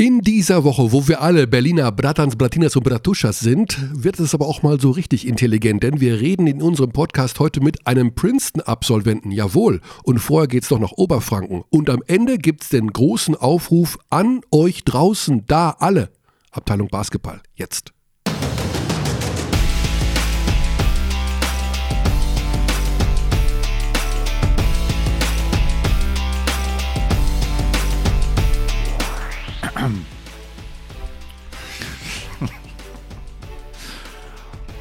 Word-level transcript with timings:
In 0.00 0.22
dieser 0.22 0.64
Woche, 0.64 0.92
wo 0.92 1.08
wir 1.08 1.20
alle 1.20 1.46
Berliner 1.46 1.92
Bratans, 1.92 2.34
Bratinas 2.36 2.74
und 2.74 2.84
Bratuschas 2.84 3.40
sind, 3.40 3.76
wird 3.92 4.18
es 4.18 4.32
aber 4.32 4.48
auch 4.48 4.62
mal 4.62 4.80
so 4.80 4.92
richtig 4.92 5.28
intelligent, 5.28 5.82
denn 5.82 6.00
wir 6.00 6.18
reden 6.22 6.46
in 6.46 6.62
unserem 6.62 6.90
Podcast 6.90 7.38
heute 7.38 7.60
mit 7.60 7.86
einem 7.86 8.14
Princeton-Absolventen, 8.14 9.30
jawohl. 9.30 9.82
Und 10.02 10.18
vorher 10.18 10.48
geht's 10.48 10.70
noch 10.70 10.78
nach 10.78 10.92
Oberfranken. 10.92 11.64
Und 11.68 11.90
am 11.90 12.02
Ende 12.06 12.38
gibt's 12.38 12.70
den 12.70 12.90
großen 12.90 13.34
Aufruf 13.36 13.98
an 14.08 14.40
euch 14.50 14.84
draußen, 14.84 15.44
da 15.46 15.76
alle. 15.78 16.08
Abteilung 16.50 16.88
Basketball, 16.88 17.42
jetzt. 17.54 17.92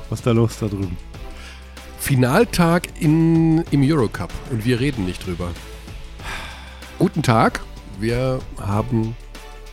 Was 0.09 0.19
ist 0.19 0.25
da 0.25 0.31
los 0.31 0.59
da 0.59 0.67
drüben? 0.67 0.97
Finaltag 1.99 2.87
in, 2.99 3.59
im 3.71 3.81
Eurocup 3.81 4.33
und 4.51 4.65
wir 4.65 4.81
reden 4.81 5.05
nicht 5.05 5.25
drüber. 5.25 5.51
Guten 6.97 7.23
Tag, 7.23 7.61
wir 7.99 8.39
haben 8.59 9.15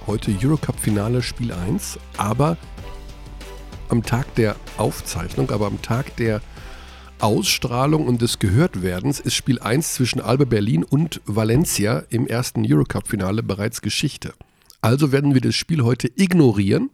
heute 0.07 0.33
Eurocup-Finale 0.41 1.23
Spiel 1.23 1.53
1, 1.53 1.99
aber 2.17 2.57
am 3.89 4.05
Tag 4.05 4.33
der 4.37 4.55
Aufzeichnung, 4.77 5.51
aber 5.51 5.67
am 5.67 5.83
Tag 5.83 6.15
der 6.17 6.41
Ausstrahlung 7.19 8.07
und 8.07 8.23
des 8.23 8.39
Gehörtwerdens 8.39 9.19
ist 9.19 9.35
Spiel 9.35 9.59
1 9.59 9.95
zwischen 9.95 10.21
Alba 10.21 10.45
Berlin 10.45 10.85
und 10.85 11.21
Valencia 11.25 12.05
im 12.11 12.29
ersten 12.29 12.65
Eurocup-Finale 12.65 13.43
bereits 13.43 13.83
Geschichte. 13.83 14.35
Also 14.87 15.11
werden 15.11 15.35
wir 15.35 15.41
das 15.41 15.57
Spiel 15.57 15.83
heute 15.83 16.09
ignorieren. 16.15 16.91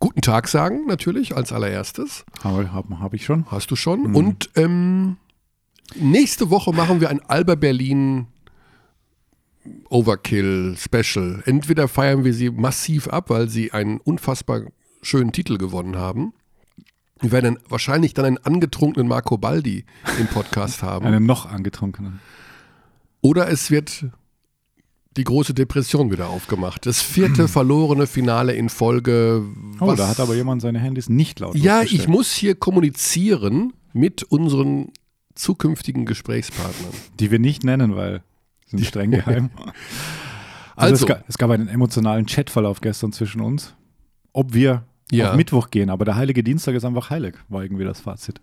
Guten 0.00 0.22
Tag 0.22 0.48
sagen, 0.48 0.86
natürlich, 0.86 1.36
als 1.36 1.52
allererstes. 1.52 2.24
Habe 2.42 2.72
hab, 2.72 2.90
hab 2.98 3.14
ich 3.14 3.24
schon. 3.24 3.48
Hast 3.48 3.70
du 3.70 3.76
schon. 3.76 4.08
Mhm. 4.08 4.16
Und 4.16 4.50
ähm, 4.56 5.18
nächste 5.94 6.50
Woche 6.50 6.72
machen 6.72 7.00
wir 7.00 7.10
ein 7.10 7.20
Alba 7.20 7.54
Berlin 7.54 8.26
Overkill 9.88 10.76
Special. 10.76 11.44
Entweder 11.46 11.86
feiern 11.86 12.24
wir 12.24 12.34
sie 12.34 12.50
massiv 12.50 13.06
ab, 13.06 13.30
weil 13.30 13.48
sie 13.48 13.70
einen 13.70 13.98
unfassbar 14.00 14.62
schönen 15.00 15.30
Titel 15.30 15.58
gewonnen 15.58 15.94
haben. 15.94 16.32
Wir 17.20 17.30
werden 17.30 17.60
wahrscheinlich 17.68 18.14
dann 18.14 18.24
einen 18.24 18.38
angetrunkenen 18.38 19.06
Marco 19.06 19.38
Baldi 19.38 19.84
im 20.18 20.26
Podcast 20.26 20.82
haben. 20.82 21.06
Einen 21.06 21.24
noch 21.24 21.46
angetrunkenen. 21.46 22.18
Oder 23.20 23.48
es 23.48 23.70
wird 23.70 24.06
die 25.18 25.24
große 25.24 25.52
Depression 25.52 26.10
wieder 26.10 26.28
aufgemacht. 26.28 26.86
Das 26.86 27.02
vierte 27.02 27.48
verlorene 27.48 28.06
Finale 28.06 28.54
in 28.54 28.68
Folge. 28.68 29.44
Oh, 29.80 29.92
da 29.92 30.08
hat 30.08 30.20
aber 30.20 30.34
jemand 30.34 30.62
seine 30.62 30.78
Handys 30.78 31.08
nicht 31.08 31.40
laut. 31.40 31.56
Ja, 31.56 31.82
ich 31.82 32.08
muss 32.08 32.32
hier 32.32 32.54
kommunizieren 32.54 33.74
mit 33.92 34.22
unseren 34.22 34.92
zukünftigen 35.34 36.06
Gesprächspartnern. 36.06 36.92
Die 37.20 37.30
wir 37.30 37.38
nicht 37.38 37.64
nennen, 37.64 37.96
weil 37.96 38.22
sie 38.66 38.76
sind 38.76 38.86
streng 38.86 39.10
geheim. 39.10 39.50
Also, 40.76 40.94
also 40.94 40.94
es, 40.94 41.06
gab, 41.06 41.28
es, 41.28 41.38
gab, 41.38 41.50
einen 41.50 41.68
emotionalen 41.68 42.26
Chatverlauf 42.26 42.80
gestern 42.80 43.12
zwischen 43.12 43.40
uns, 43.40 43.74
ob 44.32 44.54
wir 44.54 44.84
ja. 45.10 45.30
auf 45.30 45.36
Mittwoch 45.36 45.70
gehen, 45.70 45.90
aber 45.90 46.04
der 46.04 46.16
heilige 46.16 46.42
Dienstag 46.42 46.74
ist 46.74 46.84
einfach 46.84 47.10
heilig, 47.10 47.34
war 47.48 47.62
irgendwie 47.62 47.84
das 47.84 48.00
Fazit 48.00 48.40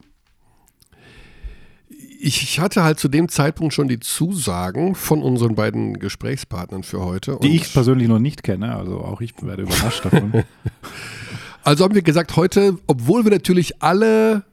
ich 2.26 2.60
hatte 2.60 2.84
halt 2.84 3.00
zu 3.00 3.08
dem 3.08 3.30
Zeitpunkt 3.30 3.74
schon 3.74 3.88
die 3.88 4.00
Zusagen 4.00 4.96
von 4.96 5.22
unseren 5.22 5.56
beiden 5.56 6.00
Gesprächspartnern 6.00 6.84
für 6.84 7.02
heute. 7.02 7.38
Die 7.44 7.56
ich 7.56 7.72
persönlich 7.72 8.08
noch 8.08 8.20
nicht 8.20 8.44
kenne, 8.44 8.76
also 8.76 9.00
auch 9.00 9.22
ich 9.22 9.34
werde 9.42 9.64
überrascht 9.64 10.06
davon. 10.06 10.44
also 11.64 11.84
haben 11.84 11.94
wir 11.94 12.02
gesagt, 12.02 12.36
heute, 12.36 12.78
obwohl 12.88 13.26
wir 13.26 13.32
natürlich 13.32 13.82
alle, 13.84 14.44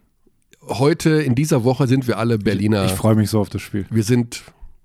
heute 0.68 1.10
in 1.22 1.34
dieser 1.34 1.64
Woche 1.64 1.86
sind 1.86 2.06
wir 2.06 2.18
alle 2.18 2.38
Berliner. 2.38 2.84
Ich, 2.84 2.92
ich 2.92 2.96
freue 2.98 3.14
mich 3.14 3.30
so 3.30 3.40
auf 3.40 3.48
das 3.48 3.62
Spiel. 3.62 3.86
Wir 3.90 4.04
sind 4.04 4.42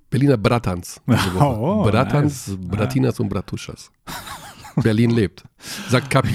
Berliner 0.09 0.37
Bratans. 0.37 1.01
Oh, 1.39 1.83
Bratans, 1.83 2.47
nice. 2.47 2.57
Bratinas 2.61 3.19
und 3.19 3.29
Bratuschas. 3.29 3.91
Berlin 4.77 5.09
lebt. 5.09 5.43
Sagt 5.89 6.09
Kapi. 6.09 6.29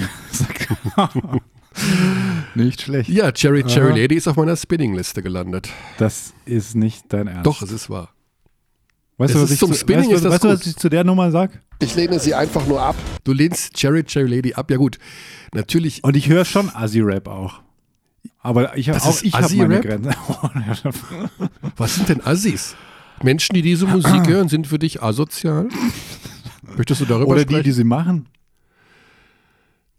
Nicht 2.55 2.81
schlecht. 2.81 3.09
Ja, 3.09 3.31
Cherry 3.31 3.63
Cherry 3.63 3.91
Aha. 3.91 3.97
Lady 3.97 4.15
ist 4.15 4.27
auf 4.27 4.35
meiner 4.35 4.55
Spinning-Liste 4.55 5.23
gelandet. 5.23 5.69
Das 5.97 6.33
ist 6.45 6.75
nicht 6.75 7.05
dein 7.09 7.27
Ernst. 7.27 7.45
Doch, 7.45 7.61
es 7.61 7.71
ist 7.71 7.89
wahr. 7.89 8.13
Weißt 9.17 9.35
du, 9.35 9.41
was, 9.41 9.51
ich 9.51 9.59
zu, 9.59 9.71
Spinning 9.73 10.11
weißt, 10.11 10.25
ist 10.25 10.31
weißt, 10.31 10.43
was 10.43 10.65
ich 10.65 10.75
zu 10.75 10.89
der 10.89 11.03
Nummer 11.03 11.31
sage? 11.31 11.53
Ich 11.79 11.95
lehne 11.95 12.19
sie 12.19 12.33
einfach 12.33 12.65
nur 12.67 12.81
ab. 12.81 12.95
Du 13.23 13.33
lehnst 13.33 13.73
Cherry 13.75 14.03
Cherry 14.03 14.27
Lady 14.27 14.53
ab. 14.53 14.69
Ja 14.71 14.77
gut, 14.77 14.97
natürlich. 15.53 16.03
Und 16.03 16.15
ich 16.15 16.29
höre 16.29 16.45
schon 16.45 16.69
Assi-Rap 16.73 17.27
auch. 17.27 17.61
Aber 18.39 18.77
ich, 18.77 18.91
auch 18.91 19.21
ich 19.21 19.33
habe 19.33 19.55
meine 19.55 19.81
Grenzen. 19.81 20.13
was 21.77 21.95
sind 21.95 22.09
denn 22.09 22.21
Assis? 22.25 22.75
Menschen, 23.21 23.53
die 23.53 23.61
diese 23.61 23.85
Musik 23.85 24.27
hören, 24.27 24.49
sind 24.49 24.67
für 24.67 24.79
dich 24.79 25.01
asozial? 25.01 25.69
Möchtest 26.75 27.01
du 27.01 27.05
darüber 27.05 27.27
Oder 27.27 27.41
sprechen? 27.41 27.57
die, 27.57 27.69
die 27.69 27.71
sie 27.71 27.83
machen? 27.83 28.27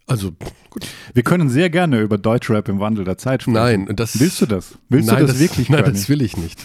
Also, 0.06 0.32
gut. 0.68 0.86
Wir 1.14 1.22
können 1.22 1.48
sehr 1.48 1.70
gerne 1.70 2.00
über 2.00 2.18
Deutschrap 2.18 2.68
im 2.68 2.78
Wandel 2.78 3.04
der 3.04 3.16
Zeit 3.16 3.42
sprechen. 3.42 3.54
Nein, 3.54 3.96
das. 3.96 4.20
Willst 4.20 4.40
du 4.42 4.46
das? 4.46 4.76
Willst 4.90 5.08
nein, 5.08 5.20
du 5.20 5.26
das, 5.26 5.32
das 5.32 5.40
wirklich? 5.40 5.70
Nein, 5.70 5.84
das 5.84 6.08
will 6.10 6.20
ich 6.20 6.36
nicht. 6.36 6.64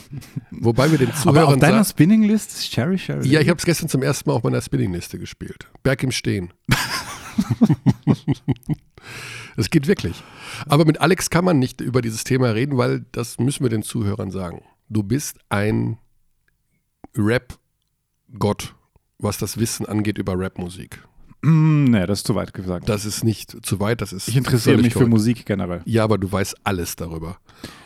Wobei 0.51 0.91
wir 0.91 0.97
den 0.97 1.13
Zuhörern. 1.13 1.37
Aber 1.43 1.47
auf 1.47 1.59
deiner 1.59 1.85
Spinning-List 1.85 2.51
ist 2.51 2.71
Cherry 2.71 2.97
Cherry. 2.97 3.27
Ja, 3.27 3.39
ich 3.39 3.47
habe 3.47 3.57
es 3.57 3.65
gestern 3.65 3.87
zum 3.87 4.03
ersten 4.03 4.29
Mal 4.29 4.35
auf 4.35 4.43
meiner 4.43 4.61
Spinning-Liste 4.61 5.19
gespielt. 5.19 5.67
Berg 5.83 6.03
im 6.03 6.11
Stehen. 6.11 6.51
Es 9.59 9.69
geht 9.69 9.87
wirklich. 9.87 10.23
Aber 10.67 10.85
mit 10.85 11.01
Alex 11.01 11.29
kann 11.29 11.43
man 11.43 11.59
nicht 11.59 11.81
über 11.81 12.01
dieses 12.01 12.23
Thema 12.23 12.51
reden, 12.51 12.77
weil 12.77 13.05
das 13.11 13.39
müssen 13.39 13.63
wir 13.63 13.69
den 13.69 13.83
Zuhörern 13.83 14.31
sagen. 14.31 14.63
Du 14.87 15.03
bist 15.03 15.37
ein 15.49 15.97
Rap-Gott, 17.13 18.73
was 19.17 19.37
das 19.37 19.57
Wissen 19.57 19.85
angeht 19.85 20.17
über 20.17 20.39
Rapmusik. 20.39 21.03
Mm, 21.41 21.85
nee, 21.85 22.05
das 22.05 22.19
ist 22.19 22.27
zu 22.27 22.35
weit 22.35 22.53
gesagt. 22.53 22.89
Das 22.89 23.05
ist 23.05 23.23
nicht 23.23 23.65
zu 23.65 23.79
weit, 23.79 24.01
das 24.01 24.11
ist. 24.11 24.27
Ich 24.27 24.35
interessiere 24.35 24.77
mich 24.77 24.93
für 24.93 25.07
Musik 25.07 25.45
generell. 25.45 25.81
Ja, 25.85 26.03
aber 26.03 26.17
du 26.17 26.31
weißt 26.31 26.55
alles 26.63 26.95
darüber. 26.95 27.37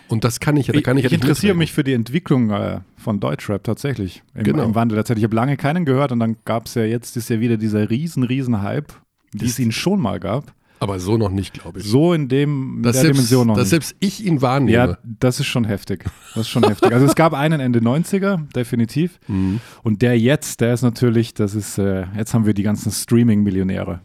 Und 0.07 0.23
das 0.23 0.39
kann 0.39 0.57
ich, 0.57 0.67
da 0.67 0.81
kann 0.81 0.97
ich, 0.97 1.05
ich, 1.05 1.11
ich 1.11 1.21
interessiere 1.21 1.55
mich 1.55 1.71
für 1.71 1.83
die 1.83 1.93
Entwicklung 1.93 2.51
äh, 2.51 2.81
von 2.97 3.19
Deutschrap 3.19 3.63
tatsächlich. 3.63 4.23
Im, 4.35 4.43
genau. 4.43 4.63
im 4.63 4.75
Wandel 4.75 4.95
der 4.95 5.05
Zeit. 5.05 5.17
Ich 5.17 5.23
habe 5.23 5.35
lange 5.35 5.57
keinen 5.57 5.85
gehört 5.85 6.11
und 6.11 6.19
dann 6.19 6.37
gab 6.45 6.65
es 6.65 6.75
ja 6.75 6.83
jetzt 6.83 7.15
ist 7.17 7.29
ja 7.29 7.39
wieder 7.39 7.57
dieser 7.57 7.89
riesen, 7.89 8.23
riesen 8.23 8.61
Hype, 8.61 8.93
wie 9.31 9.45
es 9.45 9.59
ihn 9.59 9.71
schon 9.71 9.99
mal 9.99 10.19
gab. 10.19 10.53
Aber 10.83 10.99
so 10.99 11.17
noch 11.17 11.29
nicht, 11.29 11.53
glaube 11.53 11.79
ich. 11.79 11.85
So 11.85 12.13
in 12.13 12.27
dem 12.27 12.81
das 12.83 12.93
der 12.93 13.01
selbst, 13.03 13.17
Dimension 13.17 13.47
noch 13.47 13.55
dass 13.55 13.65
nicht. 13.65 13.69
selbst 13.71 13.95
ich 13.99 14.25
ihn 14.25 14.41
wahrnehme. 14.41 14.71
Ja, 14.71 14.97
das 15.03 15.39
ist 15.39 15.47
schon 15.47 15.65
heftig. 15.65 16.05
Das 16.35 16.41
ist 16.41 16.49
schon 16.49 16.63
heftig. 16.63 16.91
Also 16.91 17.05
es 17.05 17.15
gab 17.15 17.33
einen 17.33 17.59
Ende 17.59 17.79
90er, 17.79 18.51
definitiv. 18.53 19.19
Mhm. 19.27 19.59
Und 19.83 20.01
der 20.01 20.19
jetzt, 20.19 20.61
der 20.61 20.73
ist 20.73 20.81
natürlich, 20.81 21.33
das 21.33 21.55
ist, 21.55 21.77
äh, 21.77 22.05
jetzt 22.17 22.33
haben 22.33 22.45
wir 22.45 22.53
die 22.53 22.63
ganzen 22.63 22.91
Streaming-Millionäre. 22.91 24.01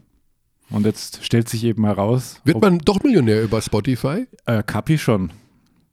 Und 0.70 0.84
jetzt 0.84 1.24
stellt 1.24 1.48
sich 1.48 1.64
eben 1.64 1.84
heraus. 1.84 2.40
Wird 2.44 2.60
man 2.60 2.78
doch 2.78 3.02
Millionär 3.02 3.42
über 3.42 3.62
Spotify? 3.62 4.26
Äh, 4.44 4.62
Kapi 4.62 4.98
schon. 4.98 5.30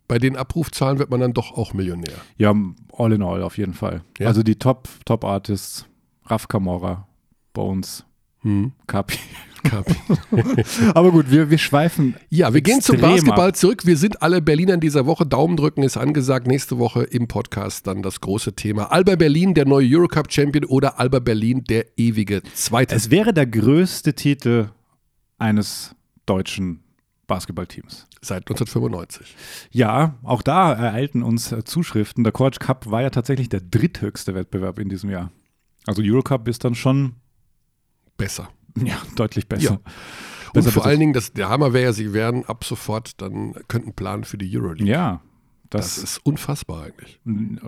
Bei 0.08 0.20
den 0.20 0.36
Abrufzahlen 0.36 1.00
wird 1.00 1.10
man 1.10 1.20
dann 1.20 1.34
doch 1.34 1.54
auch 1.54 1.74
Millionär. 1.74 2.14
Ja, 2.38 2.54
all 2.94 3.14
in 3.14 3.24
all 3.24 3.42
auf 3.42 3.58
jeden 3.58 3.74
Fall. 3.74 4.02
Ja. 4.20 4.28
Also 4.28 4.44
die 4.44 4.56
Top, 4.58 4.88
Top 5.06 5.24
Raf 5.24 6.48
Kamora, 6.48 7.08
Bones, 7.54 8.04
hm. 8.42 8.74
Kapi. 8.88 9.18
Kapi. 9.66 9.96
Aber 10.94 11.12
gut, 11.12 11.30
wir, 11.30 11.50
wir 11.50 11.58
schweifen. 11.58 12.16
Ja, 12.30 12.54
wir 12.54 12.62
gehen 12.62 12.82
zum 12.82 13.00
Basketball 13.00 13.50
ab. 13.50 13.56
zurück. 13.56 13.86
Wir 13.86 13.98
sind 13.98 14.22
alle 14.22 14.42
Berliner 14.42 14.76
in 14.76 14.80
dieser 14.80 15.06
Woche. 15.06 15.26
Daumen 15.26 15.58
drücken 15.58 15.84
ist 15.84 15.98
angesagt. 15.98 16.48
Nächste 16.48 16.78
Woche 16.78 17.04
im 17.04 17.28
Podcast 17.28 17.88
dann 17.88 18.02
das 18.02 18.22
große 18.22 18.54
Thema. 18.54 18.92
Alba 18.92 19.16
Berlin, 19.16 19.54
der 19.54 19.66
neue 19.66 19.88
Eurocup-Champion 19.90 20.66
oder 20.66 21.00
Alba 21.00 21.20
Berlin, 21.20 21.64
der 21.66 21.86
ewige 21.98 22.42
Zweite. 22.54 22.96
Es 22.96 23.12
wäre 23.12 23.34
der 23.34 23.48
größte 23.48 24.14
Titel 24.14 24.70
eines 25.38 25.96
deutschen 26.26 26.82
Basketballteams. 27.28 28.08
Seit 28.22 28.44
1995. 28.50 29.36
Ja, 29.72 30.16
auch 30.24 30.42
da 30.42 30.74
ereilten 30.74 31.22
uns 31.22 31.54
Zuschriften. 31.66 32.24
Der 32.24 32.34
Coach 32.34 32.60
Cup 32.60 32.90
war 32.90 33.02
ja 33.02 33.10
tatsächlich 33.10 33.50
der 33.50 33.62
dritthöchste 33.62 34.34
Wettbewerb 34.34 34.80
in 34.80 34.90
diesem 34.90 35.10
Jahr. 35.10 35.32
Also 35.86 36.02
Eurocup 36.04 36.48
ist 36.48 36.64
dann 36.64 36.74
schon 36.76 37.14
besser. 38.18 38.50
Ja, 38.84 38.98
deutlich 39.16 39.48
besser. 39.48 39.64
Ja. 39.64 39.72
Und 39.72 40.54
besser, 40.54 40.72
vor 40.72 40.84
besser. 40.84 40.90
allen 40.90 41.00
Dingen, 41.00 41.14
das, 41.14 41.34
der 41.34 41.50
Hammer 41.50 41.74
wäre 41.74 41.86
ja, 41.86 41.94
sie 41.94 42.14
werden 42.14 42.46
ab 42.46 42.64
sofort 42.64 43.22
dann 43.22 43.54
könnten 43.68 43.94
planen 43.94 44.24
für 44.24 44.38
die 44.38 44.58
Euroleague. 44.58 44.88
Ja. 44.88 45.22
Das, 45.70 45.96
das 45.96 46.04
ist 46.04 46.26
unfassbar 46.26 46.84
eigentlich. 46.84 47.20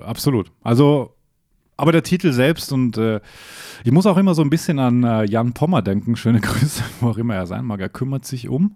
Absolut. 0.01 0.51
Also 0.61 1.17
aber 1.77 1.91
der 1.91 2.03
Titel 2.03 2.31
selbst 2.31 2.73
und 2.73 2.97
äh, 2.97 3.21
ich 3.83 3.91
muss 3.91 4.07
auch 4.07 4.17
immer 4.17 4.33
so 4.33 4.41
ein 4.41 4.49
bisschen 4.49 4.79
an 4.79 5.03
äh, 5.03 5.25
Jan 5.25 5.53
Pommer 5.53 5.83
denken. 5.83 6.15
Schöne 6.15 6.41
Grüße, 6.41 6.83
wo 6.99 7.09
auch 7.09 7.17
immer 7.17 7.35
er 7.35 7.45
sein 7.45 7.65
mag. 7.65 7.79
Er 7.79 7.89
kümmert 7.89 8.25
sich 8.25 8.49
um. 8.49 8.75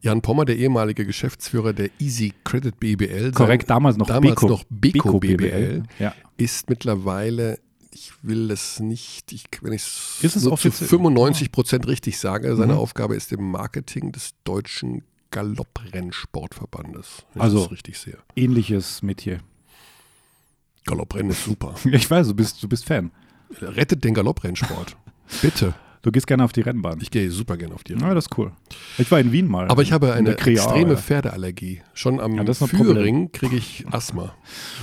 Jan 0.00 0.22
Pommer, 0.22 0.44
der 0.44 0.56
ehemalige 0.56 1.04
Geschäftsführer 1.04 1.72
der 1.72 1.90
Easy 1.98 2.32
Credit 2.44 2.78
BBL. 2.78 3.32
Korrekt, 3.32 3.68
damals 3.68 3.96
noch 3.96 4.06
damals 4.06 4.36
Beko, 4.36 4.48
noch 4.48 4.64
Beko, 4.70 4.98
Beko 4.98 5.18
BBL, 5.18 5.36
BBL 5.36 5.82
ja. 5.98 6.14
ist 6.36 6.70
mittlerweile 6.70 7.58
ich 7.98 8.12
will 8.22 8.50
es 8.50 8.78
nicht, 8.80 9.32
ich, 9.32 9.44
wenn 9.62 9.72
ich 9.72 9.82
es 10.22 10.40
zu 10.40 10.52
offiziell? 10.52 10.88
95 10.88 11.50
Prozent 11.52 11.86
richtig 11.88 12.18
sage, 12.18 12.54
seine 12.56 12.74
Mhm. 12.74 12.78
Aufgabe 12.78 13.16
ist 13.16 13.32
im 13.32 13.50
Marketing 13.50 14.12
des 14.12 14.30
deutschen 14.44 15.02
Galopprennsportverbandes. 15.30 17.24
Also- 17.36 17.64
richtig 17.64 17.98
sehe. 17.98 18.18
Ähnliches 18.36 19.02
Metier. 19.02 19.40
Galopprennen 20.86 21.30
ist 21.32 21.44
super. 21.44 21.74
Ich 21.84 22.10
weiß, 22.10 22.28
du 22.28 22.34
bist, 22.34 22.62
du 22.62 22.68
bist 22.68 22.84
Fan. 22.84 23.10
Rettet 23.60 24.04
den 24.04 24.14
Galopprennsport. 24.14 24.96
Bitte. 25.42 25.74
Du 26.02 26.12
gehst 26.12 26.26
gerne 26.26 26.44
auf 26.44 26.52
die 26.52 26.60
Rennbahn. 26.60 26.98
Ich 27.02 27.10
gehe 27.10 27.30
super 27.30 27.56
gerne 27.56 27.74
auf 27.74 27.82
die 27.84 27.94
Ja, 27.94 28.14
das 28.14 28.26
ist 28.26 28.38
cool. 28.38 28.52
Ich 28.98 29.10
war 29.10 29.18
in 29.20 29.32
Wien 29.32 29.46
mal. 29.48 29.68
Aber 29.68 29.82
ich 29.82 29.92
habe 29.92 30.06
In 30.08 30.12
eine 30.12 30.36
extreme. 30.36 30.96
Pferdeallergie. 30.96 31.82
Schon 31.94 32.20
am 32.20 32.34
Ja. 32.36 32.54
Führing 32.54 33.32
kriege 33.32 33.56
ich 33.56 33.84
Asthma. 33.90 34.32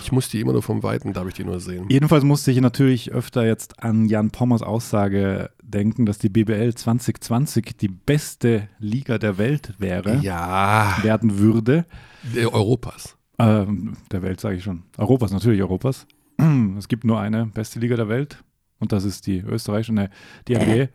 Ich 0.04 0.12
muss 0.12 0.30
die 0.30 0.42
immer 0.42 0.52
nur 0.54 0.62
vom 0.64 0.84
Weiten, 0.84 1.14
darf 1.14 1.28
ich 1.28 1.34
die 1.36 1.44
nur 1.46 1.60
sehen. 1.60 1.86
Jedenfalls 1.90 2.24
musste 2.24 2.52
ich 2.52 2.60
natürlich 2.60 3.12
öfter 3.12 3.46
jetzt 3.46 3.82
an 3.84 4.06
Jan 4.08 4.32
Pommers 4.32 4.62
Aussage 4.62 5.50
denken, 5.64 6.06
dass 6.06 6.18
die 6.20 6.30
BBL 6.30 6.74
2020 6.76 7.78
die 7.78 7.88
beste 7.88 8.68
Liga 8.80 9.18
der 9.18 9.38
Welt 9.38 9.74
wäre, 9.80 10.18
Ja, 10.18 10.98
werden 11.02 11.40
würde. 11.40 11.86
der 12.24 12.54
Europas. 12.54 13.18
Ähm, 13.40 13.98
der 14.12 14.22
Welt 14.22 14.40
sage 14.40 14.56
ich 14.58 14.64
schon. 14.64 14.84
Europas, 14.98 15.32
natürlich 15.32 15.62
Europas. 15.62 16.08
Es 16.78 16.88
gibt 16.88 17.04
nur 17.04 17.20
eine 17.20 17.46
beste 17.48 17.80
Liga 17.80 17.96
der 17.96 18.10
Welt 18.10 18.44
und 18.80 18.92
das 18.92 19.04
ist 19.06 19.28
die 19.28 19.40
österreichische, 19.40 19.94
ne, 19.94 20.10
die 20.48 20.56
NBA. 20.56 20.88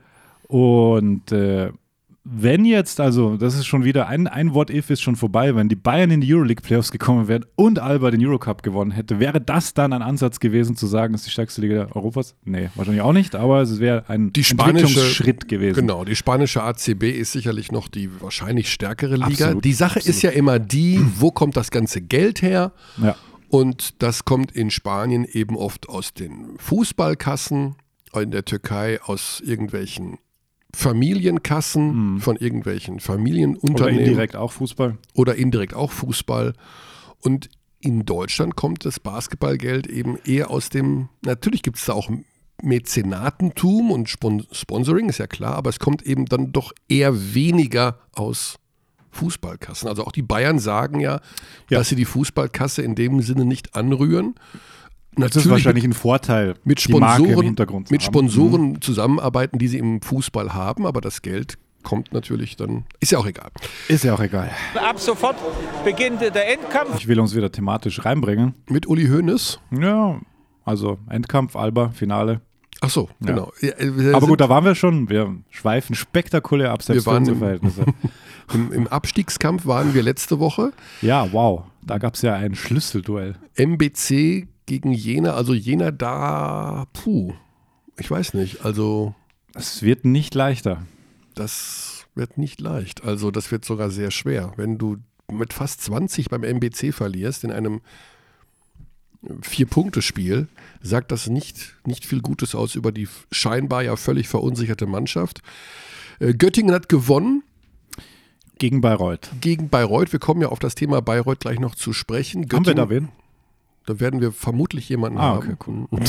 Und 0.51 1.31
äh, 1.31 1.71
wenn 2.25 2.65
jetzt, 2.65 2.99
also 2.99 3.37
das 3.37 3.55
ist 3.55 3.67
schon 3.67 3.85
wieder, 3.85 4.09
ein, 4.09 4.27
ein 4.27 4.53
What-If 4.53 4.91
ist 4.91 5.01
schon 5.01 5.15
vorbei, 5.15 5.55
wenn 5.55 5.69
die 5.69 5.77
Bayern 5.77 6.11
in 6.11 6.21
die 6.21 6.35
Euroleague-Playoffs 6.35 6.91
gekommen 6.91 7.29
wären 7.29 7.47
und 7.55 7.79
Alba 7.79 8.11
den 8.11 8.27
Eurocup 8.27 8.65
gewonnen 8.65 8.91
hätte, 8.91 9.21
wäre 9.21 9.41
das 9.41 9.75
dann 9.75 9.93
ein 9.93 10.03
Ansatz 10.03 10.41
gewesen 10.41 10.75
zu 10.75 10.89
sagen, 10.89 11.15
es 11.15 11.21
ist 11.21 11.29
die 11.29 11.31
stärkste 11.31 11.61
Liga 11.61 11.87
Europas? 11.95 12.35
Nee, 12.45 12.69
wahrscheinlich 12.75 13.03
auch 13.03 13.13
nicht, 13.13 13.37
aber 13.37 13.63
es 13.63 13.79
wäre 13.79 14.09
ein 14.09 14.33
Die 14.33 14.43
spanische- 14.43 14.87
Entwicklungsschritt 14.87 15.49
gewesen. 15.49 15.81
Genau, 15.81 16.05
die 16.05 16.17
spanische 16.17 16.65
ACB 16.65 17.05
ist 17.05 17.31
sicherlich 17.31 17.71
noch 17.71 17.87
die 17.87 18.11
wahrscheinlich 18.21 18.73
stärkere 18.73 19.15
Liga. 19.15 19.27
Absolut, 19.27 19.65
die 19.65 19.73
Sache 19.73 20.01
ist 20.01 20.21
ja 20.23 20.31
immer 20.31 20.59
die, 20.59 21.01
wo 21.17 21.31
kommt 21.31 21.57
das 21.57 21.71
ganze 21.71 22.01
Geld 22.01 22.43
her? 22.43 22.73
Ja. 23.01 23.15
Und 23.49 24.03
das 24.03 24.25
kommt 24.25 24.51
in 24.51 24.71
Spanien 24.71 25.25
eben 25.25 25.57
oft 25.57 25.89
aus 25.89 26.13
den 26.13 26.57
Fußballkassen, 26.59 27.77
in 28.21 28.31
der 28.33 28.45
Türkei 28.45 29.01
aus 29.03 29.41
irgendwelchen 29.45 30.19
Familienkassen 30.75 32.21
von 32.21 32.37
irgendwelchen 32.37 32.95
Oder 32.95 33.03
Familienunternehmen 33.03 34.01
indirekt 34.05 34.37
auch 34.37 34.53
Fußball. 34.53 34.97
oder 35.15 35.35
indirekt 35.35 35.75
auch 35.75 35.91
Fußball. 35.93 36.53
Und 37.21 37.49
in 37.81 38.05
Deutschland 38.05 38.57
kommt 38.57 38.85
das 38.85 39.01
Basketballgeld 39.01 39.87
eben 39.87 40.17
eher 40.25 40.51
aus 40.51 40.69
dem, 40.69 41.09
natürlich 41.25 41.63
gibt 41.63 41.79
es 41.79 41.87
da 41.87 41.95
auch 41.95 42.11
Mäzenatentum 42.63 43.91
und 43.91 44.09
Spon 44.09 44.47
Sponsoring, 44.53 45.09
ist 45.09 45.19
ja 45.19 45.27
klar, 45.27 45.55
aber 45.55 45.71
es 45.71 45.79
kommt 45.79 46.03
eben 46.03 46.27
dann 46.27 46.53
doch 46.53 46.73
eher 46.89 47.35
weniger 47.35 47.99
aus 48.13 48.57
Fußballkassen. 49.13 49.89
Also 49.89 50.05
auch 50.05 50.13
die 50.13 50.23
Bayern 50.23 50.59
sagen 50.59 51.01
ja, 51.01 51.21
Ja. 51.69 51.79
dass 51.79 51.89
sie 51.89 51.97
die 51.97 52.05
Fußballkasse 52.05 52.83
in 52.83 52.95
dem 52.95 53.23
Sinne 53.23 53.45
nicht 53.45 53.75
anrühren. 53.75 54.35
Das 55.17 55.35
ist 55.37 55.51
wahrscheinlich 55.51 55.85
ein 55.85 55.93
Vorteil, 55.93 56.55
mit 56.65 56.87
die 56.87 56.93
Marke 56.95 57.19
im 57.23 57.25
Sponsoren, 57.27 57.47
Hintergrund 57.47 57.89
zu 57.89 57.93
mit 57.95 58.01
haben. 58.03 58.07
Mhm. 58.07 58.13
Sponsoren 58.31 58.81
zusammenarbeiten, 58.81 59.59
die 59.59 59.69
sie 59.69 59.79
im 59.79 60.01
Fußball 60.03 60.55
haben, 60.55 60.87
aber 60.87 61.01
das 61.01 61.23
Geld 61.23 61.59
kommt 61.83 62.13
natürlich 62.13 62.57
dann, 62.57 62.85
ist 63.01 63.11
ja 63.13 63.19
auch 63.19 63.27
egal. 63.27 63.51
Ist 63.89 64.05
ja 64.05 64.15
auch 64.15 64.21
egal. 64.21 64.51
Ab 64.75 65.01
sofort 65.01 65.37
beginnt 65.85 66.21
der 66.21 66.53
Endkampf. 66.53 66.95
Ich 66.97 67.09
will 67.09 67.19
uns 67.19 67.35
wieder 67.35 67.51
thematisch 67.51 68.05
reinbringen. 68.05 68.55
Mit 68.69 68.87
Uli 68.87 69.07
Hoeneß. 69.09 69.59
Ja, 69.81 70.21
also 70.65 70.99
Endkampf, 71.09 71.57
Alba, 71.57 71.89
Finale. 71.91 72.41
Ach 72.83 72.91
so, 72.91 73.09
Ja. 73.21 73.27
genau. 73.27 73.53
Ja, 73.61 73.71
äh, 73.79 74.13
Aber 74.15 74.27
gut, 74.27 74.41
da 74.41 74.49
waren 74.49 74.65
wir 74.65 74.75
schon. 74.75 75.09
Wir 75.11 75.35
schweifen 75.51 75.95
spektakulär 75.95 76.71
ab, 76.71 76.83
selbst 76.83 77.05
Wir 77.07 77.13
waren 77.13 77.25
für 77.27 77.33
unsere 77.33 77.53
im- 77.55 77.61
Verhältnisse. 77.73 77.85
im, 78.55 78.73
Im 78.73 78.87
Abstiegskampf 78.87 79.67
waren 79.67 79.93
wir 79.93 80.03
letzte 80.03 80.39
Woche. 80.39 80.73
Ja, 81.03 81.31
wow. 81.33 81.65
Da 81.83 81.99
gab 81.99 82.15
es 82.15 82.23
ja 82.23 82.35
ein 82.35 82.55
Schlüsselduell. 82.55 83.37
MBC 83.57 84.47
gegen 84.71 84.93
Jena. 84.93 85.35
Also 85.35 85.53
Jena 85.53 85.91
da, 85.91 86.87
puh, 86.93 87.33
ich 87.99 88.09
weiß 88.09 88.35
nicht. 88.35 88.65
Also 88.65 89.17
Es 89.55 89.83
wird 89.83 90.05
nicht 90.05 90.33
leichter. 90.37 90.87
das 91.35 92.07
wird 92.15 92.39
nicht 92.39 92.61
leicht. 92.61 93.03
Also 93.03 93.33
das 93.33 93.51
wird 93.51 93.65
sogar 93.65 93.91
sehr 93.91 94.13
schwer. 94.13 94.53
Wenn 94.57 94.79
du 94.79 94.99
mit 95.33 95.53
fast 95.53 95.81
20 95.83 96.29
beim 96.29 96.45
MBC 96.45 96.93
verlierst 96.93 97.43
in 97.45 97.51
einem 97.51 97.81
Vier-Punkte-Spiel, 99.43 100.49
sagt 100.81 101.11
das 101.13 101.27
nicht, 101.29 101.75
nicht 101.85 102.07
viel 102.07 102.21
Gutes 102.21 102.55
aus 102.55 102.75
über 102.77 102.91
die 102.93 103.09
scheinbar 103.33 103.83
ja 103.83 103.97
völlig 103.97 104.29
verunsicherte 104.29 104.87
Mannschaft. 104.87 105.43
Äh, 106.21 106.33
Göttingen 106.35 106.73
hat 106.75 106.89
gewonnen 106.89 107.43
Gegen 108.59 108.81
Bayreuth. 108.81 109.31
gegen 109.41 109.69
Bayreuth. 109.69 110.13
Wir 110.13 110.21
kommen 110.21 110.41
ja 110.43 110.49
auf 110.49 110.59
das 110.59 110.75
Thema 110.75 111.03
Bayreuth 111.03 111.41
gleich 111.41 111.59
noch 111.61 111.75
zu 111.75 111.93
sprechen. 111.93 112.43
Haben 112.43 112.51
wir 112.67 112.75
Göttingen- 112.75 112.77
da 112.77 112.91
wen? 112.91 113.09
Da 113.91 113.99
werden 113.99 114.21
wir 114.21 114.31
vermutlich 114.31 114.89
jemanden 114.89 115.19
Ah, 115.19 115.43
haben. 115.43 115.57
okay, 115.61 116.05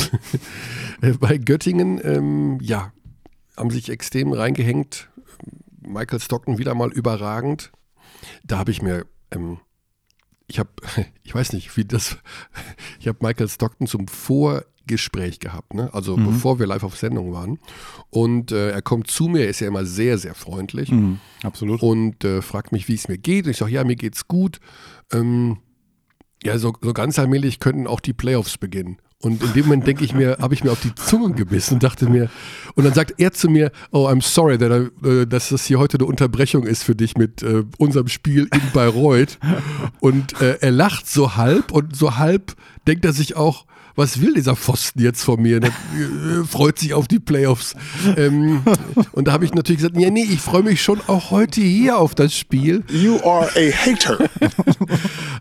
Äh, 1.00 1.12
Bei 1.20 1.36
Göttingen, 1.38 2.00
ähm, 2.04 2.58
ja, 2.62 2.92
haben 3.56 3.70
sich 3.70 3.88
extrem 3.90 4.32
reingehängt. 4.32 5.08
Michael 5.80 6.20
Stockton 6.20 6.58
wieder 6.58 6.74
mal 6.76 6.92
überragend. 6.92 7.72
Da 8.44 8.58
habe 8.58 8.70
ich 8.70 8.82
mir, 8.82 9.04
ähm, 9.32 9.58
ich 10.46 10.60
habe, 10.60 10.70
ich 11.24 11.34
weiß 11.34 11.54
nicht, 11.54 11.76
wie 11.76 11.84
das, 11.84 12.18
ich 13.00 13.08
habe 13.08 13.18
Michael 13.20 13.48
Stockton 13.48 13.88
zum 13.88 14.06
Vorgespräch 14.06 15.40
gehabt, 15.40 15.74
ne? 15.74 15.90
also 15.92 16.16
Mhm. 16.16 16.26
bevor 16.26 16.60
wir 16.60 16.66
live 16.68 16.84
auf 16.84 16.96
Sendung 16.96 17.32
waren. 17.32 17.58
Und 18.10 18.52
äh, 18.52 18.70
er 18.70 18.82
kommt 18.82 19.10
zu 19.10 19.26
mir, 19.26 19.40
er 19.42 19.48
ist 19.48 19.58
ja 19.60 19.66
immer 19.66 19.84
sehr, 19.84 20.18
sehr 20.18 20.36
freundlich 20.36 20.92
Mhm, 20.92 21.18
absolut. 21.42 21.82
und 21.82 22.22
äh, 22.24 22.42
fragt 22.42 22.70
mich, 22.70 22.86
wie 22.86 22.94
es 22.94 23.08
mir 23.08 23.18
geht. 23.18 23.46
Und 23.46 23.50
ich 23.50 23.56
sage, 23.56 23.72
ja, 23.72 23.82
mir 23.82 23.96
geht's 23.96 24.28
gut. 24.28 24.60
Ähm, 25.12 25.58
ja, 26.44 26.58
so, 26.58 26.74
so 26.80 26.92
ganz 26.92 27.18
allmählich 27.18 27.60
könnten 27.60 27.86
auch 27.86 28.00
die 28.00 28.12
Playoffs 28.12 28.58
beginnen. 28.58 28.98
Und 29.22 29.40
in 29.40 29.52
dem 29.52 29.66
Moment 29.66 29.86
denke 29.86 30.04
ich 30.04 30.14
mir, 30.14 30.38
habe 30.40 30.52
ich 30.52 30.64
mir 30.64 30.72
auf 30.72 30.80
die 30.80 30.94
Zunge 30.96 31.32
gebissen 31.32 31.74
und 31.74 31.82
dachte 31.84 32.08
mir, 32.10 32.28
und 32.74 32.82
dann 32.84 32.92
sagt 32.92 33.14
er 33.18 33.32
zu 33.32 33.48
mir, 33.48 33.70
oh, 33.92 34.08
I'm 34.08 34.20
sorry, 34.20 34.54
äh, 34.54 35.26
dass 35.26 35.50
das 35.50 35.64
hier 35.64 35.78
heute 35.78 35.98
eine 35.98 36.06
Unterbrechung 36.06 36.64
ist 36.64 36.82
für 36.82 36.96
dich 36.96 37.16
mit 37.16 37.40
äh, 37.42 37.62
unserem 37.78 38.08
Spiel 38.08 38.48
in 38.52 38.60
Bayreuth. 38.74 39.38
Und 40.00 40.40
äh, 40.40 40.58
er 40.60 40.72
lacht 40.72 41.08
so 41.08 41.36
halb 41.36 41.70
und 41.70 41.94
so 41.94 42.16
halb 42.16 42.56
denkt 42.88 43.04
er 43.04 43.12
sich 43.12 43.36
auch, 43.36 43.64
was 43.94 44.20
will 44.20 44.34
dieser 44.34 44.56
Pfosten 44.56 45.00
jetzt 45.02 45.22
von 45.22 45.40
mir? 45.42 45.60
Der, 45.60 45.70
äh, 45.70 46.44
freut 46.44 46.78
sich 46.78 46.94
auf 46.94 47.08
die 47.08 47.18
Playoffs. 47.20 47.74
Ähm, 48.16 48.62
und 49.12 49.28
da 49.28 49.32
habe 49.32 49.44
ich 49.44 49.54
natürlich 49.54 49.80
gesagt, 49.82 49.98
ja, 49.98 50.10
nee, 50.10 50.24
ich 50.24 50.40
freue 50.40 50.62
mich 50.62 50.82
schon 50.82 51.00
auch 51.06 51.30
heute 51.30 51.60
hier 51.60 51.98
auf 51.98 52.14
das 52.14 52.36
Spiel. 52.36 52.84
You 52.90 53.16
are 53.24 53.48
a 53.56 53.70
hater. 53.72 54.18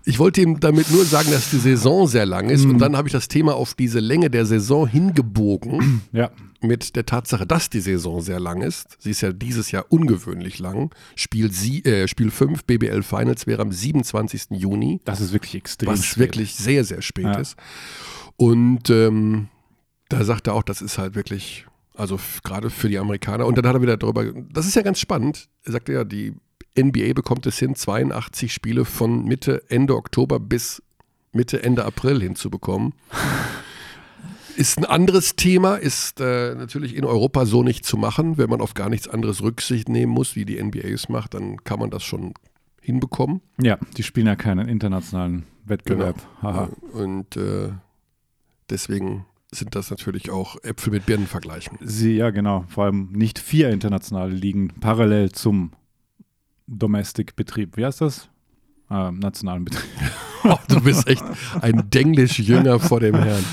Ich 0.06 0.20
wollte 0.20 0.42
ihm 0.42 0.60
damit 0.60 0.90
nur 0.92 1.06
sagen, 1.06 1.30
dass 1.32 1.50
die 1.52 1.58
Saison 1.60 2.08
sehr 2.08 2.25
lang 2.25 2.50
ist. 2.50 2.66
Und 2.66 2.80
dann 2.80 2.96
habe 2.98 3.08
ich 3.08 3.12
das 3.14 3.28
Thema 3.28 3.56
auf 3.56 3.74
diese 3.74 4.00
Länge 4.00 4.30
der 4.30 4.46
Saison 4.46 4.88
hingebogen 4.88 6.02
Ja. 6.12 6.32
mit 6.62 6.96
der 6.96 7.06
Tatsache, 7.06 7.46
dass 7.46 7.70
die 7.70 7.82
Saison 7.82 8.22
sehr 8.22 8.40
lang 8.40 8.62
ist. 8.62 8.98
Sie 9.00 9.12
ist 9.12 9.22
ja 9.22 9.32
dieses 9.32 9.72
Jahr 9.72 9.86
ungewöhnlich 9.90 10.60
lang. 10.60 10.94
Spiel, 11.16 11.52
sie, 11.52 11.84
äh, 11.86 12.08
Spiel 12.08 12.32
5 12.32 12.64
BBL 12.66 13.04
Finals 13.04 13.48
wäre 13.48 13.62
am 13.62 13.72
27. 13.72 14.44
Juni, 14.52 15.00
Das 15.06 15.22
ist 15.22 15.34
wirklich 15.34 15.56
extrem 15.56 15.90
was 15.90 16.04
spät. 16.04 16.18
wirklich 16.20 16.56
sehr, 16.56 16.84
sehr 16.84 17.02
spät 17.02 17.25
Ja. 17.25 17.40
ist. 17.40 17.56
Und 18.42 18.90
ähm, 18.90 19.50
da 20.10 20.24
sagt 20.24 20.48
er 20.48 20.56
auch, 20.56 20.64
das 20.64 20.82
ist 20.82 20.98
halt 20.98 21.14
wirklich, 21.14 21.68
also 21.94 22.20
gerade 22.44 22.72
für 22.72 22.90
die 22.90 22.98
Amerikaner. 22.98 23.46
Und 23.46 23.56
dann 23.56 23.68
hat 23.68 23.76
er 23.76 23.84
wieder 23.84 23.98
darüber, 23.98 24.26
das 24.34 24.66
ist 24.66 24.76
ja 24.76 24.82
ganz 24.82 25.00
spannend. 25.00 25.48
Er 25.64 25.74
sagte 25.74 25.94
ja, 25.94 26.04
die 26.04 26.34
NBA 26.76 27.14
bekommt 27.14 27.46
es 27.46 27.60
hin, 27.60 27.76
82 27.76 28.52
Spiele 28.52 28.84
von 28.84 29.26
Mitte, 29.26 29.62
Ende 29.70 29.96
Oktober 29.96 30.40
bis 30.40 30.82
Mitte, 31.34 31.62
Ende 31.62 31.86
April 31.86 32.20
hinzubekommen. 32.20 32.94
Ist 34.58 34.80
ein 34.80 34.86
anderes 34.86 35.38
Thema, 35.38 35.76
ist 35.76 36.20
äh, 36.20 36.54
natürlich 36.56 36.96
in 36.96 37.06
Europa 37.06 37.46
so 37.46 37.64
nicht 37.64 37.86
zu 37.86 37.96
machen. 37.96 38.38
Wenn 38.38 38.50
man 38.50 38.60
auf 38.60 38.74
gar 38.74 38.90
nichts 38.90 39.08
anderes 39.08 39.42
Rücksicht 39.42 39.88
nehmen 39.88 40.12
muss, 40.12 40.36
wie 40.36 40.44
die 40.44 40.62
NBA 40.62 40.90
es 40.90 41.08
macht, 41.08 41.36
dann 41.36 41.64
kann 41.64 41.80
man 41.80 41.90
das 41.90 42.04
schon 42.04 42.34
hinbekommen. 42.82 43.40
Ja, 43.62 43.78
die 43.96 44.04
spielen 44.04 44.28
ja 44.28 44.36
keinen 44.36 44.68
internationalen 44.68 45.46
Wettbewerb. 45.66 46.18
Genau. 46.42 46.70
Und 46.92 47.38
äh, 47.38 47.70
deswegen 48.72 49.25
sind 49.51 49.75
das 49.75 49.90
natürlich 49.92 50.32
auch 50.32 50.56
Äpfel 50.63 50.94
mit 50.94 51.06
Birnen 51.06 51.28
vergleichen. 51.28 51.78
Sie, 51.82 52.16
ja, 52.16 52.30
genau. 52.30 52.66
Vor 52.70 52.86
allem 52.86 53.12
nicht 53.12 53.38
vier 53.38 53.70
internationale 53.70 54.34
Ligen 54.34 54.70
parallel 54.80 55.32
zum 55.34 55.72
Domestic-Betrieb. 56.68 57.75
Wie 57.75 57.86
heißt 57.86 58.01
das? 58.01 58.30
Ähm, 58.90 59.20
nationalen 59.20 59.66
Betrieb. 59.66 59.90
Oh, 60.44 60.58
du 60.70 60.82
bist 60.82 61.08
echt 61.08 61.24
ein 61.62 61.92
Denglisch-Jünger 61.92 62.80
vor 62.80 63.00
dem 63.00 63.13
Herrn. 63.13 63.46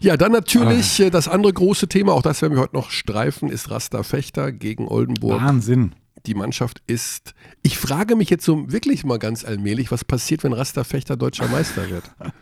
Ja, 0.00 0.16
dann 0.16 0.32
natürlich 0.32 0.98
äh, 0.98 1.10
das 1.10 1.28
andere 1.28 1.52
große 1.52 1.86
Thema, 1.86 2.12
auch 2.12 2.22
das 2.22 2.42
werden 2.42 2.54
wir 2.54 2.60
heute 2.60 2.74
noch 2.74 2.90
streifen, 2.90 3.48
ist 3.50 3.70
Rasta 3.70 4.02
Fechter 4.02 4.50
gegen 4.50 4.88
Oldenburg. 4.88 5.40
Wahnsinn. 5.40 5.94
Die 6.26 6.34
Mannschaft 6.34 6.82
ist, 6.88 7.34
ich 7.62 7.78
frage 7.78 8.16
mich 8.16 8.30
jetzt 8.30 8.44
so 8.44 8.72
wirklich 8.72 9.04
mal 9.04 9.20
ganz 9.20 9.44
allmählich, 9.44 9.92
was 9.92 10.04
passiert, 10.04 10.42
wenn 10.42 10.52
Rasta 10.52 10.82
Fechter 10.82 11.16
deutscher 11.16 11.46
Meister 11.46 11.88
wird? 11.88 12.10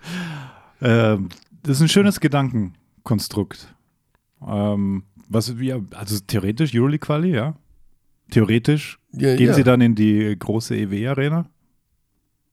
Ähm, 0.82 1.30
das 1.66 1.76
ist 1.78 1.82
ein 1.82 1.88
schönes 1.88 2.20
Gedankenkonstrukt. 2.20 3.74
Ähm, 4.46 5.04
was 5.28 5.58
wir, 5.58 5.84
also 5.94 6.18
theoretisch 6.26 6.74
Euroleague-Quali, 6.74 7.34
ja. 7.34 7.56
Theoretisch 8.30 8.98
Ja, 9.12 9.34
gehen 9.36 9.48
ja. 9.48 9.54
sie 9.54 9.62
dann 9.64 9.80
in 9.80 9.94
die 9.94 10.36
große 10.38 10.76
EW-Arena 10.76 11.48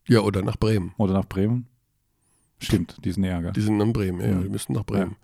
Ja, 0.08 0.20
oder 0.22 0.42
nach 0.42 0.58
Bremen. 0.58 0.94
oder 0.98 1.14
nach 1.14 1.26
Bremen. 1.26 1.68
Stimmt, 2.60 2.98
die 3.04 3.12
sind 3.12 3.22
näher, 3.22 3.42
gell? 3.42 3.52
Die 3.54 3.62
sind 3.62 3.80
in 3.82 3.92
Bremen, 3.94 4.22
ja, 4.22 4.36
Mhm. 4.36 4.44
die 4.44 4.50
müssen 4.50 4.74
nach 4.74 4.86
Bremen. 4.86 5.16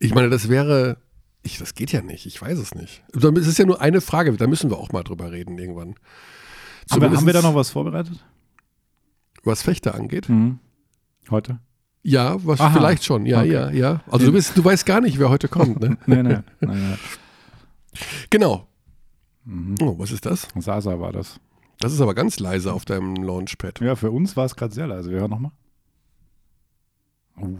Ich 0.00 0.14
meine, 0.14 0.30
das 0.30 0.48
wäre, 0.48 0.96
ich, 1.42 1.58
das 1.58 1.74
geht 1.74 1.92
ja 1.92 2.02
nicht, 2.02 2.26
ich 2.26 2.40
weiß 2.42 2.58
es 2.58 2.74
nicht. 2.74 3.04
Es 3.14 3.46
ist 3.46 3.58
ja 3.58 3.66
nur 3.66 3.80
eine 3.80 4.00
Frage, 4.00 4.32
da 4.32 4.46
müssen 4.46 4.70
wir 4.70 4.78
auch 4.78 4.90
mal 4.92 5.02
drüber 5.04 5.30
reden 5.30 5.58
irgendwann. 5.58 5.94
Haben 6.90 7.02
wir, 7.02 7.10
haben 7.16 7.26
wir 7.26 7.32
da 7.32 7.42
noch 7.42 7.54
was 7.54 7.70
vorbereitet? 7.70 8.24
Was 9.44 9.62
Fechter 9.62 9.94
angeht? 9.94 10.28
Mhm. 10.28 10.58
Heute? 11.30 11.60
Ja, 12.02 12.36
was 12.44 12.60
Aha. 12.60 12.72
vielleicht 12.76 13.04
schon, 13.04 13.26
ja, 13.26 13.40
Okay. 13.40 13.52
ja, 13.52 13.70
ja. 13.70 14.00
Also 14.10 14.26
du, 14.26 14.32
bist, 14.32 14.56
du 14.56 14.64
weißt 14.64 14.84
gar 14.86 15.00
nicht, 15.00 15.18
wer 15.18 15.28
heute 15.30 15.48
kommt, 15.48 15.80
ne? 15.80 15.96
Nee, 16.06 16.22
nee. 16.22 16.38
nee, 16.60 16.66
nee. 16.74 16.96
genau. 18.30 18.66
Mhm. 19.44 19.76
Oh, 19.80 19.98
was 19.98 20.10
ist 20.10 20.26
das? 20.26 20.48
Sasa 20.58 20.98
war 20.98 21.12
das. 21.12 21.38
Das 21.78 21.92
ist 21.92 22.00
aber 22.00 22.14
ganz 22.14 22.38
leise 22.40 22.72
auf 22.72 22.84
deinem 22.84 23.16
Launchpad. 23.16 23.80
Ja, 23.80 23.94
für 23.96 24.10
uns 24.10 24.36
war 24.36 24.44
es 24.46 24.56
gerade 24.56 24.74
sehr 24.74 24.86
leise. 24.86 25.10
Wir 25.10 25.20
hören 25.20 25.30
nochmal. 25.30 25.52
Oh, 27.40 27.56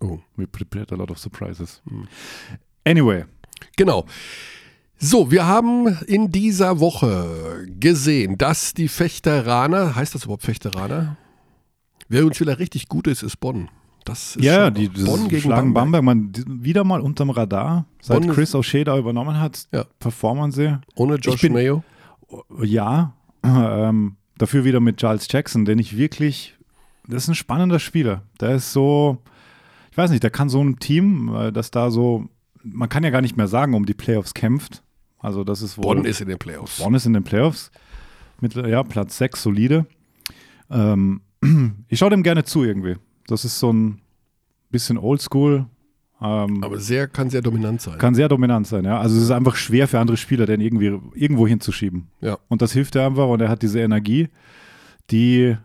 Oh. 0.00 0.18
we 0.36 0.46
prepared 0.46 0.92
a 0.92 0.94
lot 0.96 1.10
of 1.10 1.18
surprises. 1.18 1.80
Mhm. 1.84 2.06
Anyway, 2.84 3.24
Genau. 3.76 4.04
So, 4.98 5.30
wir 5.30 5.46
haben 5.46 5.88
in 6.06 6.30
dieser 6.30 6.80
Woche 6.80 7.66
gesehen, 7.78 8.38
dass 8.38 8.72
die 8.74 8.88
Fechteraner, 8.88 9.94
heißt 9.94 10.14
das 10.14 10.24
überhaupt 10.24 10.42
Fechteraner? 10.42 11.16
Wer 12.08 12.24
uns 12.24 12.38
wieder 12.40 12.58
richtig 12.58 12.88
gut 12.88 13.06
ist, 13.06 13.22
ist 13.22 13.38
Bonn. 13.40 13.68
Das 14.04 14.36
ist 14.36 14.44
ja, 14.44 14.70
die, 14.70 14.88
Bonn 14.88 15.04
das 15.22 15.28
gegen 15.28 15.42
schlagen 15.42 15.74
Bamberg. 15.74 16.04
Man 16.04 16.30
wieder 16.46 16.84
mal 16.84 17.00
unterm 17.00 17.30
Radar. 17.30 17.86
Seit 18.00 18.20
Bonn 18.22 18.30
Chris 18.32 18.54
O'Shea 18.54 18.84
da 18.84 18.96
übernommen 18.96 19.40
hat, 19.40 19.66
Ja. 19.72 19.84
performen 19.98 20.52
sie. 20.52 20.78
Ohne 20.94 21.16
Josh 21.16 21.40
bin- 21.40 21.52
Mayo. 21.52 21.82
Ja, 22.62 23.14
ähm, 23.44 24.16
dafür 24.38 24.64
wieder 24.64 24.80
mit 24.80 24.98
Charles 24.98 25.26
Jackson, 25.30 25.64
den 25.64 25.78
ich 25.78 25.96
wirklich, 25.96 26.54
das 27.08 27.24
ist 27.24 27.28
ein 27.28 27.34
spannender 27.34 27.78
Spieler. 27.80 28.22
Der 28.40 28.56
ist 28.56 28.72
so, 28.72 29.18
ich 29.90 29.96
weiß 29.96 30.10
nicht, 30.10 30.22
der 30.22 30.30
kann 30.30 30.48
so 30.48 30.62
ein 30.62 30.78
Team, 30.78 31.34
äh, 31.34 31.52
das 31.52 31.70
da 31.70 31.90
so, 31.90 32.28
man 32.62 32.88
kann 32.88 33.02
ja 33.04 33.10
gar 33.10 33.22
nicht 33.22 33.36
mehr 33.36 33.48
sagen, 33.48 33.74
um 33.74 33.86
die 33.86 33.94
Playoffs 33.94 34.34
kämpft. 34.34 34.82
Also 35.18 35.42
das 35.44 35.62
ist 35.62 35.78
wohl, 35.78 35.82
Bonn 35.96 36.04
ist 36.04 36.20
in 36.20 36.28
den 36.28 36.38
Playoffs. 36.38 36.78
Bonn 36.78 36.94
ist 36.94 37.06
in 37.06 37.12
den 37.12 37.24
Playoffs. 37.24 37.70
Mit, 38.40 38.54
ja, 38.54 38.82
Platz 38.82 39.16
6, 39.18 39.42
solide. 39.42 39.86
Ähm, 40.70 41.22
ich 41.88 41.98
schaue 41.98 42.10
dem 42.10 42.22
gerne 42.22 42.44
zu 42.44 42.64
irgendwie. 42.64 42.96
Das 43.26 43.44
ist 43.44 43.58
so 43.58 43.72
ein 43.72 44.00
bisschen 44.70 44.98
oldschool. 44.98 45.66
Ähm, 46.20 46.64
Aber 46.64 46.78
sehr, 46.78 47.08
kann 47.08 47.28
sehr 47.28 47.42
dominant 47.42 47.80
sein. 47.82 47.98
kann 47.98 48.14
sehr 48.14 48.28
dominant 48.28 48.66
sein, 48.66 48.84
ja. 48.84 48.98
Also 48.98 49.16
es 49.16 49.24
ist 49.24 49.30
einfach 49.30 49.56
schwer 49.56 49.86
für 49.86 49.98
andere 49.98 50.16
Spieler, 50.16 50.46
den 50.46 50.60
irgendwie 50.60 50.98
irgendwo 51.14 51.46
hinzuschieben. 51.46 52.08
Ja. 52.20 52.38
Und 52.48 52.62
das 52.62 52.72
hilft 52.72 52.96
er 52.96 53.06
einfach 53.06 53.28
und 53.28 53.40
er 53.40 53.48
hat 53.48 53.62
diese 53.62 53.80
Energie, 53.80 54.28
die, 55.10 55.56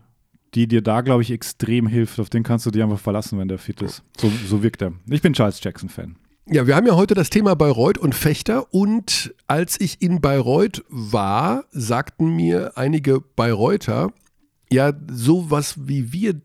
die 0.54 0.66
dir 0.68 0.82
da, 0.82 1.00
glaube 1.00 1.22
ich, 1.22 1.30
extrem 1.30 1.86
hilft. 1.86 2.20
Auf 2.20 2.28
den 2.28 2.42
kannst 2.42 2.66
du 2.66 2.70
dich 2.70 2.82
einfach 2.82 2.98
verlassen, 2.98 3.38
wenn 3.38 3.48
der 3.48 3.58
fit 3.58 3.80
ist. 3.80 4.02
So, 4.18 4.30
so 4.46 4.62
wirkt 4.62 4.82
er. 4.82 4.92
Ich 5.08 5.22
bin 5.22 5.32
Charles 5.32 5.62
Jackson-Fan. 5.62 6.16
Ja, 6.46 6.66
wir 6.66 6.74
haben 6.74 6.86
ja 6.86 6.96
heute 6.96 7.14
das 7.14 7.30
Thema 7.30 7.54
Bayreuth 7.54 7.98
und 7.98 8.14
Fechter 8.14 8.74
und 8.74 9.32
als 9.46 9.80
ich 9.80 10.02
in 10.02 10.20
Bayreuth 10.20 10.84
war, 10.88 11.64
sagten 11.70 12.34
mir 12.34 12.72
einige 12.74 13.20
Bayreuther, 13.20 14.12
ja, 14.72 14.92
sowas 15.10 15.74
wie 15.78 16.12
wir, 16.12 16.30
äh, 16.30 16.40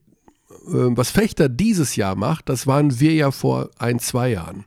was 0.67 1.12
Fechter 1.12 1.50
dieses 1.50 1.96
Jahr 1.96 2.15
macht, 2.15 2.50
das 2.50 2.67
waren 2.67 3.00
wir 3.00 3.13
ja 3.13 3.31
vor 3.31 3.69
ein, 3.77 4.00
zwei 4.00 4.31
Jahren. 4.31 4.65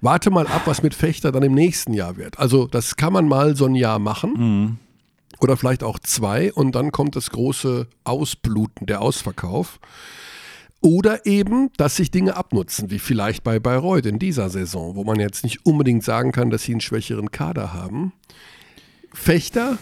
Warte 0.00 0.30
mal 0.30 0.46
ab, 0.46 0.62
was 0.64 0.82
mit 0.82 0.94
Fechter 0.94 1.30
dann 1.30 1.42
im 1.42 1.54
nächsten 1.54 1.92
Jahr 1.92 2.16
wird. 2.16 2.38
Also 2.38 2.66
das 2.66 2.96
kann 2.96 3.12
man 3.12 3.28
mal 3.28 3.54
so 3.54 3.66
ein 3.66 3.74
Jahr 3.74 3.98
machen 3.98 4.78
oder 5.40 5.56
vielleicht 5.56 5.82
auch 5.82 5.98
zwei 5.98 6.52
und 6.52 6.74
dann 6.74 6.92
kommt 6.92 7.16
das 7.16 7.30
große 7.30 7.86
Ausbluten, 8.04 8.86
der 8.86 9.00
Ausverkauf. 9.02 9.78
Oder 10.82 11.26
eben, 11.26 11.70
dass 11.76 11.96
sich 11.96 12.10
Dinge 12.10 12.36
abnutzen, 12.36 12.90
wie 12.90 12.98
vielleicht 12.98 13.44
bei 13.44 13.58
Bayreuth 13.58 14.06
in 14.06 14.18
dieser 14.18 14.48
Saison, 14.48 14.96
wo 14.96 15.04
man 15.04 15.20
jetzt 15.20 15.44
nicht 15.44 15.66
unbedingt 15.66 16.02
sagen 16.02 16.32
kann, 16.32 16.48
dass 16.48 16.62
sie 16.62 16.72
einen 16.72 16.80
schwächeren 16.80 17.30
Kader 17.30 17.74
haben. 17.74 18.14
Fechter 19.12 19.76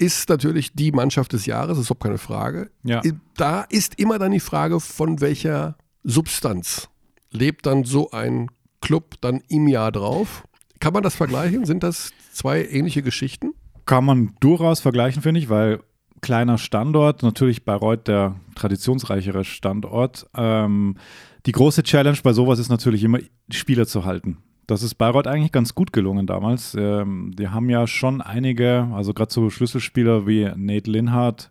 ist 0.00 0.30
natürlich 0.30 0.72
die 0.72 0.92
Mannschaft 0.92 1.32
des 1.34 1.44
Jahres, 1.44 1.78
ist 1.78 1.86
überhaupt 1.86 2.02
keine 2.02 2.18
Frage. 2.18 2.70
Ja. 2.82 3.02
Da 3.36 3.62
ist 3.62 3.98
immer 3.98 4.18
dann 4.18 4.32
die 4.32 4.40
Frage, 4.40 4.80
von 4.80 5.20
welcher 5.20 5.76
Substanz 6.02 6.88
lebt 7.30 7.66
dann 7.66 7.84
so 7.84 8.10
ein 8.10 8.50
Club 8.80 9.16
dann 9.20 9.42
im 9.48 9.68
Jahr 9.68 9.92
drauf. 9.92 10.44
Kann 10.80 10.94
man 10.94 11.02
das 11.02 11.14
vergleichen? 11.14 11.66
Sind 11.66 11.82
das 11.82 12.12
zwei 12.32 12.64
ähnliche 12.64 13.02
Geschichten? 13.02 13.52
Kann 13.84 14.06
man 14.06 14.34
durchaus 14.40 14.80
vergleichen, 14.80 15.20
finde 15.22 15.40
ich, 15.40 15.50
weil 15.50 15.80
kleiner 16.22 16.56
Standort, 16.56 17.22
natürlich 17.22 17.64
Bayreuth 17.64 18.08
der 18.08 18.36
traditionsreichere 18.54 19.44
Standort. 19.44 20.26
Ähm, 20.34 20.96
die 21.44 21.52
große 21.52 21.82
Challenge 21.82 22.18
bei 22.22 22.32
sowas 22.32 22.58
ist 22.58 22.70
natürlich 22.70 23.04
immer, 23.04 23.18
die 23.18 23.56
Spieler 23.56 23.86
zu 23.86 24.06
halten. 24.06 24.38
Das 24.70 24.82
ist 24.82 24.94
Bayreuth 24.94 25.26
eigentlich 25.26 25.52
ganz 25.52 25.74
gut 25.74 25.92
gelungen 25.92 26.26
damals. 26.26 26.76
Ähm, 26.78 27.32
die 27.36 27.48
haben 27.48 27.68
ja 27.70 27.86
schon 27.86 28.20
einige, 28.20 28.88
also 28.94 29.12
gerade 29.12 29.32
so 29.32 29.50
Schlüsselspieler 29.50 30.26
wie 30.26 30.50
Nate 30.56 30.90
Linhardt, 30.90 31.50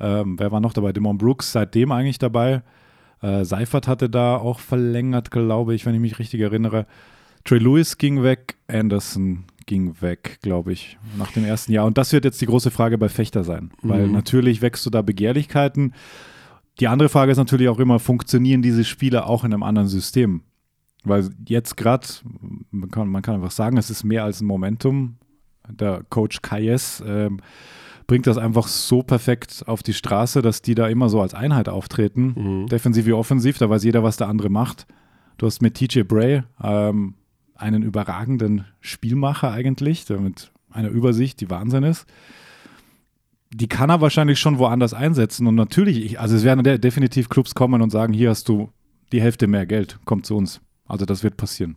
ähm, 0.00 0.38
wer 0.38 0.50
war 0.52 0.60
noch 0.60 0.72
dabei? 0.72 0.92
Demon 0.92 1.18
Brooks, 1.18 1.52
seitdem 1.52 1.92
eigentlich 1.92 2.18
dabei. 2.18 2.62
Äh, 3.20 3.44
Seifert 3.44 3.88
hatte 3.88 4.08
da 4.10 4.36
auch 4.36 4.60
verlängert, 4.60 5.30
glaube 5.30 5.74
ich, 5.74 5.86
wenn 5.86 5.94
ich 5.94 6.00
mich 6.00 6.18
richtig 6.18 6.40
erinnere. 6.40 6.86
Trey 7.44 7.58
Lewis 7.58 7.98
ging 7.98 8.22
weg, 8.22 8.56
Anderson 8.68 9.44
ging 9.66 10.00
weg, 10.00 10.38
glaube 10.42 10.72
ich, 10.72 10.98
nach 11.16 11.30
dem 11.32 11.44
ersten 11.44 11.72
Jahr. 11.72 11.84
Und 11.86 11.98
das 11.98 12.12
wird 12.12 12.24
jetzt 12.24 12.40
die 12.40 12.46
große 12.46 12.70
Frage 12.70 12.96
bei 12.98 13.08
Fechter 13.08 13.44
sein, 13.44 13.70
weil 13.82 14.06
Mhm. 14.06 14.12
natürlich 14.12 14.62
wächst 14.62 14.84
du 14.86 14.90
da 14.90 15.02
Begehrlichkeiten. 15.02 15.94
Die 16.80 16.88
andere 16.88 17.08
Frage 17.08 17.32
ist 17.32 17.38
natürlich 17.38 17.68
auch 17.68 17.78
immer, 17.80 17.98
funktionieren 17.98 18.62
diese 18.62 18.84
Spiele 18.84 19.26
auch 19.26 19.44
in 19.44 19.52
einem 19.52 19.62
anderen 19.62 19.88
System? 19.88 20.42
Weil 21.08 21.30
jetzt 21.46 21.76
gerade, 21.76 22.06
man 22.70 22.90
kann, 22.90 23.08
man 23.08 23.22
kann 23.22 23.36
einfach 23.36 23.50
sagen, 23.50 23.76
es 23.76 23.90
ist 23.90 24.04
mehr 24.04 24.24
als 24.24 24.40
ein 24.40 24.46
Momentum. 24.46 25.16
Der 25.68 26.02
Coach 26.08 26.40
Kayes 26.42 27.02
ähm, 27.06 27.40
bringt 28.06 28.26
das 28.26 28.38
einfach 28.38 28.66
so 28.66 29.02
perfekt 29.02 29.64
auf 29.66 29.82
die 29.82 29.92
Straße, 29.92 30.42
dass 30.42 30.62
die 30.62 30.74
da 30.74 30.88
immer 30.88 31.08
so 31.08 31.20
als 31.20 31.34
Einheit 31.34 31.68
auftreten. 31.68 32.34
Mhm. 32.36 32.66
Defensiv 32.66 33.06
wie 33.06 33.12
offensiv, 33.12 33.58
da 33.58 33.68
weiß 33.68 33.84
jeder, 33.84 34.02
was 34.02 34.16
der 34.16 34.28
andere 34.28 34.48
macht. 34.48 34.86
Du 35.36 35.46
hast 35.46 35.62
mit 35.62 35.74
TJ 35.74 36.02
Bray 36.02 36.42
ähm, 36.62 37.14
einen 37.54 37.82
überragenden 37.82 38.64
Spielmacher 38.80 39.52
eigentlich, 39.52 40.06
der 40.06 40.20
mit 40.20 40.52
einer 40.70 40.88
Übersicht, 40.88 41.40
die 41.40 41.50
Wahnsinn 41.50 41.84
ist. 41.84 42.06
Die 43.52 43.68
kann 43.68 43.90
er 43.90 44.00
wahrscheinlich 44.00 44.38
schon 44.38 44.58
woanders 44.58 44.94
einsetzen 44.94 45.46
und 45.46 45.54
natürlich, 45.54 46.04
ich, 46.04 46.20
also 46.20 46.36
es 46.36 46.44
werden 46.44 46.64
de 46.64 46.78
definitiv 46.78 47.28
Clubs 47.28 47.54
kommen 47.54 47.80
und 47.82 47.90
sagen, 47.90 48.12
hier 48.12 48.30
hast 48.30 48.48
du 48.48 48.70
die 49.12 49.22
Hälfte 49.22 49.46
mehr 49.46 49.66
Geld, 49.66 49.98
kommt 50.04 50.26
zu 50.26 50.36
uns. 50.36 50.60
Also 50.88 51.04
das 51.04 51.22
wird 51.22 51.36
passieren. 51.36 51.76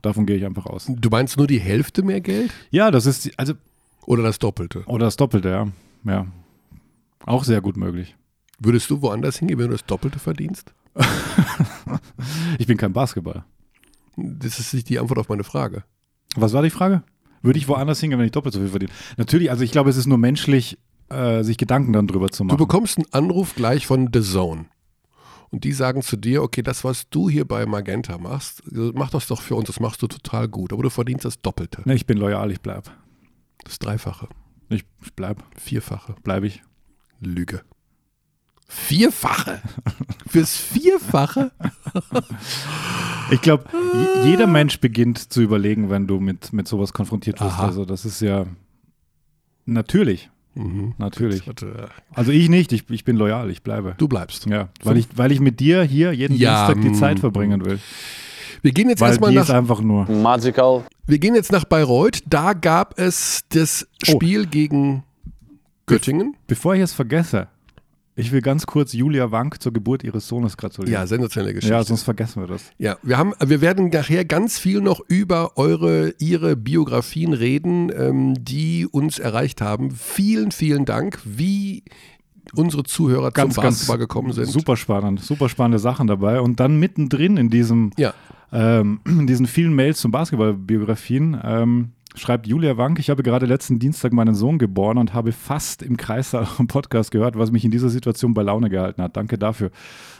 Davon 0.00 0.24
gehe 0.24 0.36
ich 0.36 0.46
einfach 0.46 0.66
aus. 0.66 0.86
Du 0.88 1.10
meinst 1.10 1.36
nur 1.36 1.46
die 1.46 1.60
Hälfte 1.60 2.02
mehr 2.02 2.20
Geld? 2.20 2.50
Ja, 2.70 2.90
das 2.90 3.04
ist, 3.06 3.24
die- 3.26 3.38
also, 3.38 3.54
Oder 4.06 4.22
das 4.22 4.38
Doppelte? 4.38 4.84
oder 4.86 5.04
das 5.06 5.16
Doppelte, 5.16 5.48
ja. 5.50 5.68
Ja. 6.04 6.26
Auch 7.26 7.44
sehr 7.44 7.60
gut 7.60 7.76
möglich. 7.76 8.16
Würdest 8.58 8.88
du 8.90 9.02
woanders 9.02 9.38
hingehen, 9.38 9.58
wenn 9.58 9.66
du 9.66 9.72
das 9.72 9.84
Doppelte 9.84 10.18
verdienst? 10.18 10.72
Ich 12.58 12.66
bin 12.66 12.76
kein 12.76 12.92
Basketball. 12.92 13.44
Das 14.16 14.58
ist 14.58 14.74
nicht 14.74 14.88
die 14.88 14.98
Antwort 14.98 15.18
auf 15.18 15.28
meine 15.28 15.44
Frage. 15.44 15.84
Was 16.36 16.52
war 16.52 16.62
die 16.62 16.70
Frage? 16.70 17.02
Würde 17.42 17.58
ich 17.58 17.66
woanders 17.68 18.00
hingehen, 18.00 18.18
wenn 18.18 18.26
ich 18.26 18.32
doppelt 18.32 18.54
so 18.54 18.60
viel 18.60 18.68
verdiene? 18.68 18.92
Natürlich, 19.16 19.50
also 19.50 19.64
ich 19.64 19.72
glaube, 19.72 19.90
es 19.90 19.96
ist 19.96 20.06
nur 20.06 20.18
menschlich, 20.18 20.78
äh, 21.08 21.42
sich 21.42 21.58
Gedanken 21.58 21.92
dann 21.92 22.06
drüber 22.06 22.30
zu 22.30 22.42
Du 22.44 22.48
machen. 22.48 22.58
bekommst 22.58 22.98
einen 22.98 23.06
Anruf 23.12 23.54
gleich 23.54 23.86
von 23.86 24.10
The 24.12 24.20
Zone. 24.22 24.66
Und 25.52 25.64
die 25.64 25.72
sagen 25.72 26.00
zu 26.00 26.16
dir, 26.16 26.42
okay, 26.42 26.62
das, 26.62 26.82
was 26.82 27.10
du 27.10 27.28
hier 27.28 27.44
bei 27.46 27.66
Magenta 27.66 28.16
machst, 28.16 28.62
mach 28.72 29.10
das 29.10 29.26
doch 29.26 29.42
für 29.42 29.54
uns, 29.54 29.66
das 29.66 29.80
machst 29.80 30.00
du 30.00 30.06
total 30.06 30.48
gut. 30.48 30.72
Aber 30.72 30.82
du 30.82 30.88
verdienst 30.88 31.26
das 31.26 31.40
Doppelte. 31.40 31.82
Ne, 31.84 31.94
ich 31.94 32.06
bin 32.06 32.16
loyal, 32.16 32.50
ich 32.50 32.62
bleib. 32.62 32.90
Das 33.62 33.78
Dreifache, 33.78 34.28
Ich, 34.70 34.84
bleib, 35.14 35.44
Vierfache, 35.60 36.16
bleib 36.24 36.44
ich. 36.44 36.62
Lüge. 37.20 37.60
Vierfache? 38.66 39.60
Fürs 40.26 40.56
Vierfache? 40.56 41.52
Ich 43.30 43.42
glaube, 43.42 43.64
jeder 44.24 44.46
Mensch 44.46 44.80
beginnt 44.80 45.18
zu 45.32 45.42
überlegen, 45.42 45.90
wenn 45.90 46.06
du 46.06 46.18
mit, 46.18 46.54
mit 46.54 46.66
sowas 46.66 46.94
konfrontiert 46.94 47.40
wirst. 47.40 47.58
Also 47.58 47.84
das 47.84 48.06
ist 48.06 48.20
ja 48.20 48.46
natürlich, 49.66 50.30
Mhm. 50.54 50.94
natürlich. 50.98 51.46
Warte, 51.46 51.88
Also 52.14 52.30
ich 52.32 52.48
nicht, 52.48 52.72
ich, 52.72 52.88
ich 52.90 53.04
bin 53.04 53.16
loyal, 53.16 53.50
ich 53.50 53.62
bleibe. 53.62 53.94
Du 53.98 54.08
bleibst. 54.08 54.46
Ja, 54.46 54.68
weil 54.82 54.98
ich, 54.98 55.08
weil 55.16 55.32
ich 55.32 55.40
mit 55.40 55.60
dir 55.60 55.82
hier 55.82 56.12
jeden 56.12 56.36
Ja, 56.36 56.66
Dienstag 56.66 56.82
die 56.82 56.90
mm, 56.90 56.94
Zeit 57.00 57.20
verbringen 57.20 57.64
will. 57.64 57.78
Wir 58.60 58.72
gehen 58.72 58.88
jetzt 58.88 59.00
Weil 59.00 59.08
erstmal 59.10 59.34
ist 59.34 59.48
nach, 59.48 59.54
einfach 59.56 59.80
nur. 59.80 60.04
Magical. 60.10 60.84
wir 61.06 61.18
gehen 61.18 61.34
jetzt 61.34 61.50
nach 61.52 61.64
Bayreuth. 61.64 62.20
Da 62.28 62.52
gab 62.52 62.98
es 62.98 63.44
das 63.48 63.88
Oh. 64.08 64.12
Spiel 64.12 64.46
gegen 64.46 65.02
Göttingen. 65.86 66.36
Bevor 66.46 66.74
ich 66.74 66.80
es 66.80 66.92
vergesse, 66.92 67.48
Ich 68.14 68.30
will 68.30 68.42
ganz 68.42 68.66
kurz 68.66 68.92
Julia 68.92 69.30
Wank 69.30 69.62
zur 69.62 69.72
Geburt 69.72 70.04
ihres 70.04 70.28
Sohnes 70.28 70.56
gratulieren. 70.58 70.92
Ja, 70.92 71.06
sensationelle 71.06 71.54
Geschichte. 71.54 71.74
Ja, 71.74 71.82
sonst 71.82 72.02
vergessen 72.02 72.42
wir 72.42 72.46
das. 72.46 72.64
Ja, 72.76 72.98
wir 73.02 73.16
haben, 73.16 73.32
wir 73.42 73.62
werden 73.62 73.88
nachher 73.88 74.26
ganz 74.26 74.58
viel 74.58 74.80
noch 74.82 75.00
über 75.08 75.56
eure, 75.56 76.14
ihre 76.18 76.54
Biografien 76.54 77.32
reden, 77.32 77.90
ähm, 77.96 78.34
die 78.38 78.86
uns 78.86 79.18
erreicht 79.18 79.62
haben. 79.62 79.92
Vielen, 79.92 80.52
vielen 80.52 80.84
Dank, 80.84 81.20
wie 81.24 81.84
unsere 82.54 82.82
Zuhörer 82.82 83.30
Ganz, 83.30 83.54
zum 83.54 83.62
ganz 83.62 83.76
Basketball 83.78 83.98
gekommen 83.98 84.32
sind. 84.32 84.46
Super 84.46 84.76
spannend, 84.76 85.20
super 85.20 85.48
spannende 85.48 85.78
Sachen 85.78 86.06
dabei. 86.06 86.40
Und 86.40 86.60
dann 86.60 86.78
mittendrin 86.78 87.38
in 87.38 87.48
diesem, 87.48 87.92
Ja, 87.96 88.12
ähm, 88.52 89.00
in 89.06 89.26
diesen 89.26 89.46
vielen 89.46 89.74
Mails 89.74 90.00
zum 90.00 90.10
Basketballbiografien 90.10 91.40
ähm, 91.42 91.92
schreibt 92.14 92.46
Julia 92.46 92.76
Wank, 92.76 92.98
ich 92.98 93.10
habe 93.10 93.22
gerade 93.22 93.46
letzten 93.46 93.78
Dienstag 93.78 94.12
meinen 94.12 94.34
Sohn 94.34 94.58
geboren 94.58 94.98
und 94.98 95.14
habe 95.14 95.32
fast 95.32 95.82
im 95.82 95.96
Kreis 95.96 96.34
am 96.34 96.66
Podcast 96.68 97.10
gehört, 97.10 97.36
was 97.38 97.50
mich 97.50 97.64
in 97.64 97.70
dieser 97.70 97.88
Situation 97.88 98.34
bei 98.34 98.42
Laune 98.42 98.68
gehalten 98.70 99.02
hat. 99.02 99.16
Danke 99.16 99.38
dafür. 99.38 99.70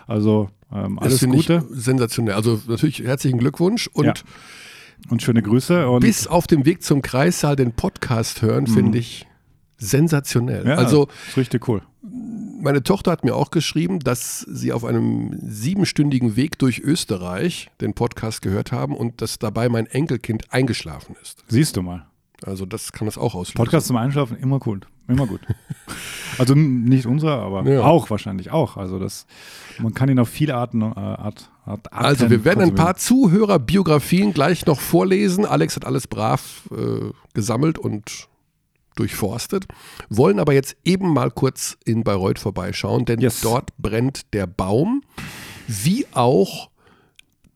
Also 0.07 0.49
ähm, 0.73 0.99
alles 0.99 1.21
Gute 1.27 1.65
sensationell. 1.71 2.35
Also 2.35 2.61
natürlich 2.67 3.01
herzlichen 3.03 3.39
Glückwunsch 3.39 3.89
und 3.93 4.05
Ja. 4.07 4.15
und 5.11 5.23
schöne 5.23 5.43
Grüße. 5.43 5.89
Und 5.89 6.01
bis 6.01 6.27
auf 6.27 6.47
dem 6.47 6.65
Weg 6.65 6.83
zum 6.83 7.03
Kreissaal 7.03 7.57
den 7.57 7.73
Podcast 7.73 8.43
hören, 8.43 8.67
finde 8.67 8.99
ich 8.99 9.27
sensationell. 9.77 10.63
Mhm. 10.63 10.69
ja, 10.71 10.75
Also 10.77 11.09
ist 11.29 11.37
richtig 11.37 11.69
cool. 11.69 11.83
Meine 12.63 12.83
Tochter 12.83 13.11
hat 13.11 13.25
mir 13.25 13.35
auch 13.35 13.51
geschrieben, 13.51 13.99
dass 13.99 14.41
sie 14.41 14.73
auf 14.73 14.85
einem 14.85 15.37
siebenstündigen 15.43 16.37
Weg 16.37 16.59
durch 16.59 16.81
Österreich 16.81 17.71
den 17.81 17.95
Podcast 17.95 18.41
gehört 18.41 18.73
haben 18.73 18.97
und 18.97 19.21
dass 19.21 19.39
dabei 19.39 19.69
mein 19.69 19.87
Enkelkind 19.87 20.53
eingeschlafen 20.53 21.17
ist. 21.21 21.45
Siehst 21.49 21.77
du 21.77 21.83
mal. 21.83 22.07
Also 22.45 22.67
das 22.67 22.93
kann 22.93 23.07
das 23.07 23.19
auch 23.19 23.35
auslösen. 23.35 23.57
Podcast 23.57 23.87
zum 23.87 23.97
Einschlafen, 23.97 24.37
immer 24.37 24.61
cool. 24.67 24.81
Immer 25.09 25.27
gut. 25.27 25.41
also 26.39 26.55
nicht 26.55 27.07
unser, 27.07 27.39
aber 27.39 27.69
Ja. 27.69 27.83
auch 27.83 28.11
wahrscheinlich 28.11 28.51
auch. 28.51 28.77
Also 28.77 28.99
das, 28.99 29.27
man 29.79 29.95
kann 29.95 30.09
ihn 30.09 30.19
auf 30.19 30.29
viele 30.29 30.55
Arten, 30.55 30.83
äh, 30.83 30.85
Art, 30.85 31.51
Art, 31.65 31.93
Arten 31.93 32.05
Also 32.05 32.31
wir 32.31 32.45
werden 32.45 32.63
ein 32.63 32.75
paar 32.75 32.97
Zuhörerbiografien 32.97 34.33
gleich 34.33 34.67
noch 34.67 34.81
vorlesen. 34.81 35.45
Alex 35.45 35.77
hat 35.77 35.85
alles 35.85 36.07
brav 36.07 36.69
äh, 36.71 37.11
gesammelt 37.35 37.79
und 37.79 38.29
durchforstet, 38.97 39.67
wollen 40.09 40.39
aber 40.39 40.53
jetzt 40.53 40.77
eben 40.85 41.13
mal 41.13 41.31
kurz 41.31 41.77
in 41.85 42.05
Bayreuth 42.05 42.39
vorbeischauen, 42.39 43.05
denn 43.05 43.21
Yes. 43.21 43.41
dort 43.41 43.71
brennt 43.79 44.33
der 44.33 44.47
Baum, 44.47 45.03
wie 45.67 46.07
auch 46.13 46.71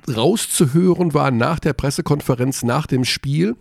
rauszuhören 0.08 1.14
war 1.14 1.30
nach 1.30 1.58
der 1.58 1.72
Pressekonferenz, 1.72 2.62
nach 2.62 2.86
dem 2.86 3.04
Spiel, 3.04 3.56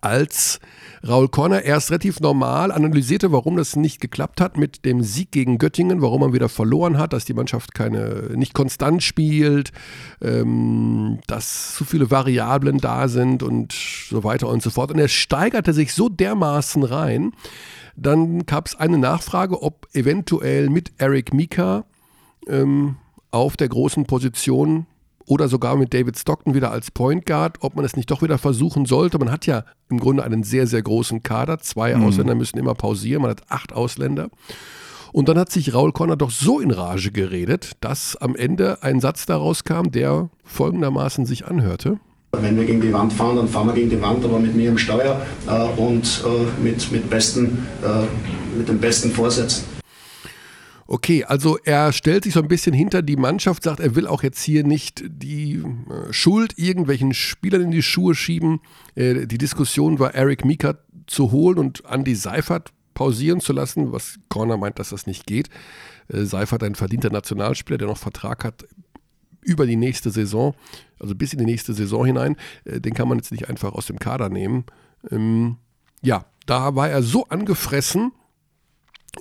als 0.00 0.60
Raul 1.06 1.28
Korner 1.28 1.62
erst 1.62 1.90
relativ 1.90 2.20
normal 2.20 2.72
analysierte, 2.72 3.32
warum 3.32 3.56
das 3.56 3.76
nicht 3.76 4.00
geklappt 4.00 4.40
hat 4.40 4.56
mit 4.56 4.84
dem 4.84 5.02
Sieg 5.02 5.30
gegen 5.30 5.58
Göttingen, 5.58 6.02
warum 6.02 6.20
man 6.20 6.32
wieder 6.32 6.48
verloren 6.48 6.98
hat, 6.98 7.12
dass 7.12 7.24
die 7.24 7.34
Mannschaft 7.34 7.74
keine, 7.74 8.30
nicht 8.34 8.54
konstant 8.54 9.02
spielt, 9.02 9.72
ähm, 10.20 11.20
dass 11.26 11.74
zu 11.74 11.84
viele 11.84 12.10
Variablen 12.10 12.78
da 12.78 13.08
sind 13.08 13.42
und 13.42 13.72
so 13.72 14.24
weiter 14.24 14.48
und 14.48 14.62
so 14.62 14.70
fort. 14.70 14.90
Und 14.90 14.98
er 14.98 15.08
steigerte 15.08 15.72
sich 15.72 15.94
so 15.94 16.08
dermaßen 16.08 16.82
rein, 16.82 17.32
dann 17.96 18.46
gab 18.46 18.66
es 18.66 18.76
eine 18.76 18.98
Nachfrage, 18.98 19.62
ob 19.62 19.88
eventuell 19.92 20.68
mit 20.68 20.92
Eric 20.98 21.34
Mika 21.34 21.84
ähm, 22.46 22.96
auf 23.30 23.56
der 23.56 23.68
großen 23.68 24.06
Position 24.06 24.86
oder 25.28 25.48
sogar 25.48 25.76
mit 25.76 25.94
David 25.94 26.18
Stockton 26.18 26.54
wieder 26.54 26.72
als 26.72 26.90
Point 26.90 27.26
Guard, 27.26 27.58
ob 27.60 27.76
man 27.76 27.84
es 27.84 27.96
nicht 27.96 28.10
doch 28.10 28.22
wieder 28.22 28.38
versuchen 28.38 28.86
sollte. 28.86 29.18
Man 29.18 29.30
hat 29.30 29.46
ja 29.46 29.64
im 29.90 30.00
Grunde 30.00 30.24
einen 30.24 30.42
sehr, 30.42 30.66
sehr 30.66 30.82
großen 30.82 31.22
Kader. 31.22 31.58
Zwei 31.58 31.96
Ausländer 31.96 32.34
müssen 32.34 32.58
immer 32.58 32.74
pausieren. 32.74 33.22
Man 33.22 33.30
hat 33.32 33.42
acht 33.48 33.72
Ausländer. 33.72 34.30
Und 35.12 35.28
dann 35.28 35.38
hat 35.38 35.50
sich 35.50 35.74
Raul 35.74 35.92
Conner 35.92 36.16
doch 36.16 36.30
so 36.30 36.60
in 36.60 36.70
Rage 36.70 37.10
geredet, 37.12 37.72
dass 37.80 38.16
am 38.16 38.36
Ende 38.36 38.82
ein 38.82 39.00
Satz 39.00 39.26
daraus 39.26 39.64
kam, 39.64 39.90
der 39.90 40.28
folgendermaßen 40.44 41.26
sich 41.26 41.46
anhörte. 41.46 41.98
Wenn 42.32 42.56
wir 42.56 42.66
gegen 42.66 42.82
die 42.82 42.92
Wand 42.92 43.12
fahren, 43.12 43.36
dann 43.36 43.48
fahren 43.48 43.68
wir 43.68 43.74
gegen 43.74 43.88
die 43.88 44.02
Wand, 44.02 44.22
aber 44.24 44.38
mit 44.38 44.54
mir 44.54 44.68
im 44.68 44.76
Steuer 44.76 45.20
äh, 45.46 45.80
und 45.80 46.22
äh, 46.26 46.62
mit, 46.62 46.92
mit, 46.92 47.08
besten, 47.08 47.66
äh, 47.82 48.56
mit 48.56 48.68
den 48.68 48.78
besten 48.78 49.10
Vorsätzen. 49.10 49.77
Okay, 50.90 51.22
also 51.22 51.58
er 51.64 51.92
stellt 51.92 52.24
sich 52.24 52.32
so 52.32 52.40
ein 52.40 52.48
bisschen 52.48 52.72
hinter 52.72 53.02
die 53.02 53.16
Mannschaft, 53.16 53.62
sagt, 53.62 53.78
er 53.78 53.94
will 53.94 54.06
auch 54.06 54.22
jetzt 54.22 54.42
hier 54.42 54.64
nicht 54.64 55.04
die 55.06 55.56
äh, 55.56 56.12
Schuld 56.14 56.54
irgendwelchen 56.56 57.12
Spielern 57.12 57.60
in 57.60 57.70
die 57.70 57.82
Schuhe 57.82 58.14
schieben. 58.14 58.60
Äh, 58.94 59.26
die 59.26 59.36
Diskussion 59.36 59.98
war, 59.98 60.14
Eric 60.14 60.46
Mika 60.46 60.78
zu 61.06 61.30
holen 61.30 61.58
und 61.58 61.82
Andy 61.86 62.14
Seifert 62.14 62.72
pausieren 62.94 63.40
zu 63.40 63.52
lassen, 63.52 63.92
was 63.92 64.18
Corner 64.30 64.56
meint, 64.56 64.78
dass 64.78 64.88
das 64.88 65.06
nicht 65.06 65.26
geht. 65.26 65.50
Äh, 66.08 66.24
Seifert 66.24 66.62
ein 66.62 66.74
verdienter 66.74 67.10
Nationalspieler, 67.10 67.76
der 67.76 67.88
noch 67.88 67.98
Vertrag 67.98 68.42
hat 68.42 68.66
über 69.42 69.66
die 69.66 69.76
nächste 69.76 70.10
Saison, 70.10 70.54
also 70.98 71.14
bis 71.14 71.34
in 71.34 71.38
die 71.38 71.44
nächste 71.44 71.74
Saison 71.74 72.06
hinein. 72.06 72.36
Den 72.64 72.94
kann 72.94 73.08
man 73.08 73.18
jetzt 73.18 73.30
nicht 73.30 73.48
einfach 73.48 73.72
aus 73.72 73.86
dem 73.86 73.98
Kader 73.98 74.30
nehmen. 74.30 74.64
Ähm, 75.10 75.56
ja, 76.02 76.24
da 76.46 76.74
war 76.74 76.88
er 76.88 77.02
so 77.02 77.26
angefressen, 77.26 78.12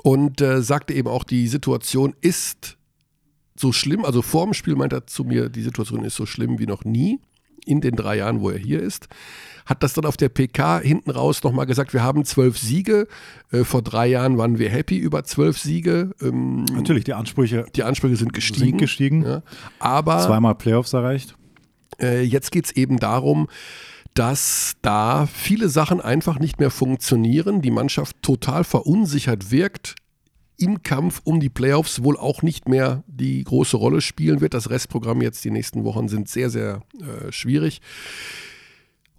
und 0.04 0.41
äh, 0.41 0.62
sagte 0.62 0.93
eben 0.93 1.08
auch, 1.08 1.23
die 1.23 1.47
Situation 1.47 2.15
ist 2.21 2.78
so 3.56 3.71
schlimm. 3.71 4.06
Also 4.06 4.21
vor 4.21 4.45
dem 4.45 4.54
Spiel 4.54 4.76
meint 4.76 4.93
er 4.93 5.08
zu 5.08 5.23
mir, 5.23 5.50
die 5.50 5.63
Situation 5.63 6.04
ist 6.04 6.15
so 6.15 6.26
schlimm 6.26 6.60
wie 6.60 6.67
noch 6.67 6.86
nie 6.86 7.19
in 7.65 7.82
den 7.82 7.95
drei 7.95 8.17
Jahren, 8.17 8.39
wo 8.41 8.50
er 8.50 8.58
hier 8.58 8.82
ist. 8.82 9.08
Hat 9.65 9.84
das 9.84 9.93
dann 9.93 10.06
auf 10.06 10.15
der 10.15 10.30
PK 10.30 10.80
hinten 10.80 11.10
raus 11.12 11.43
nochmal 11.43 11.65
gesagt, 11.65 11.93
wir 11.93 12.02
haben 12.02 12.23
zwölf 12.23 12.58
Siege. 12.58 13.08
Äh, 13.52 13.63
vor 13.65 13.82
drei 13.82 14.08
Jahren 14.08 14.38
waren 14.38 14.60
wir 14.60 14.69
happy 14.69 14.97
über 14.97 15.23
zwölf 15.26 15.58
Siege. 15.58 16.12
Ähm, 16.21 16.63
Natürlich, 16.71 17.04
die 17.04 17.13
Ansprüche 17.13 17.65
die 17.76 17.84
Ansprüche 17.84 18.15
sind 18.15 18.32
gestiegen. 18.32 18.60
sind 18.60 18.78
gestiegen. 18.78 19.26
Ja. 19.26 19.41
Aber 19.80 20.19
Zweimal 20.19 20.56
Playoffs 20.56 20.93
erreicht. 20.93 21.36
äh, 22.02 22.21
jetzt 22.21 22.52
geht 22.52 22.65
es 22.65 22.71
eben 22.78 22.97
darum, 23.00 23.47
dass 24.17 24.75
da 24.82 25.27
viele 25.27 25.69
Sachen 25.69 26.01
einfach 26.01 26.39
nicht 26.39 26.60
mehr 26.60 26.71
funktionieren, 26.71 27.62
die 27.62 27.69
Mannschaft 27.69 28.15
total 28.23 28.63
verunsichert 28.63 29.51
wirkt, 29.51 29.93
im 30.58 30.82
Kampf 30.82 31.21
um 31.23 31.39
die 31.39 31.49
Playoffs 31.49 32.01
wohl 32.01 32.17
auch 32.17 32.41
nicht 32.41 32.67
mehr 32.67 33.03
die 33.06 33.43
große 33.43 33.77
Rolle 33.77 34.01
spielen 34.01 34.41
wird. 34.41 34.56
Das 34.56 34.71
Restprogramm 34.71 35.21
jetzt 35.21 35.45
die 35.45 35.51
nächsten 35.51 35.84
Wochen 35.84 36.08
sind 36.08 36.30
sehr, 36.30 36.49
sehr 36.49 36.82
äh, 36.99 37.32
schwierig. 37.32 37.80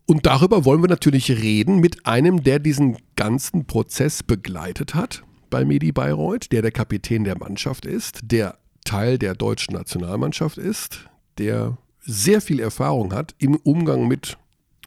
Und 0.04 0.26
darüber 0.26 0.64
wollen 0.64 0.82
wir 0.82 0.88
natürlich 0.88 1.30
reden 1.30 1.78
mit 1.78 2.04
einem, 2.04 2.42
der 2.42 2.58
diesen 2.58 2.96
ganzen 3.14 3.66
Prozess 3.66 4.24
begleitet 4.24 4.96
hat 4.96 5.22
bei 5.48 5.64
Medi 5.64 5.92
Bayreuth, 5.92 6.50
der 6.50 6.62
der 6.62 6.72
Kapitän 6.72 7.22
der 7.22 7.38
Mannschaft 7.38 7.87
ist, 7.87 8.18
der 8.24 8.58
Teil 8.84 9.16
der 9.16 9.34
deutschen 9.34 9.74
Nationalmannschaft 9.74 10.58
ist, 10.58 11.08
der 11.38 11.78
sehr 12.00 12.40
viel 12.40 12.58
Erfahrung 12.58 13.12
hat 13.12 13.37
im 13.38 13.54
Umgang 13.54 14.08
mit 14.08 14.38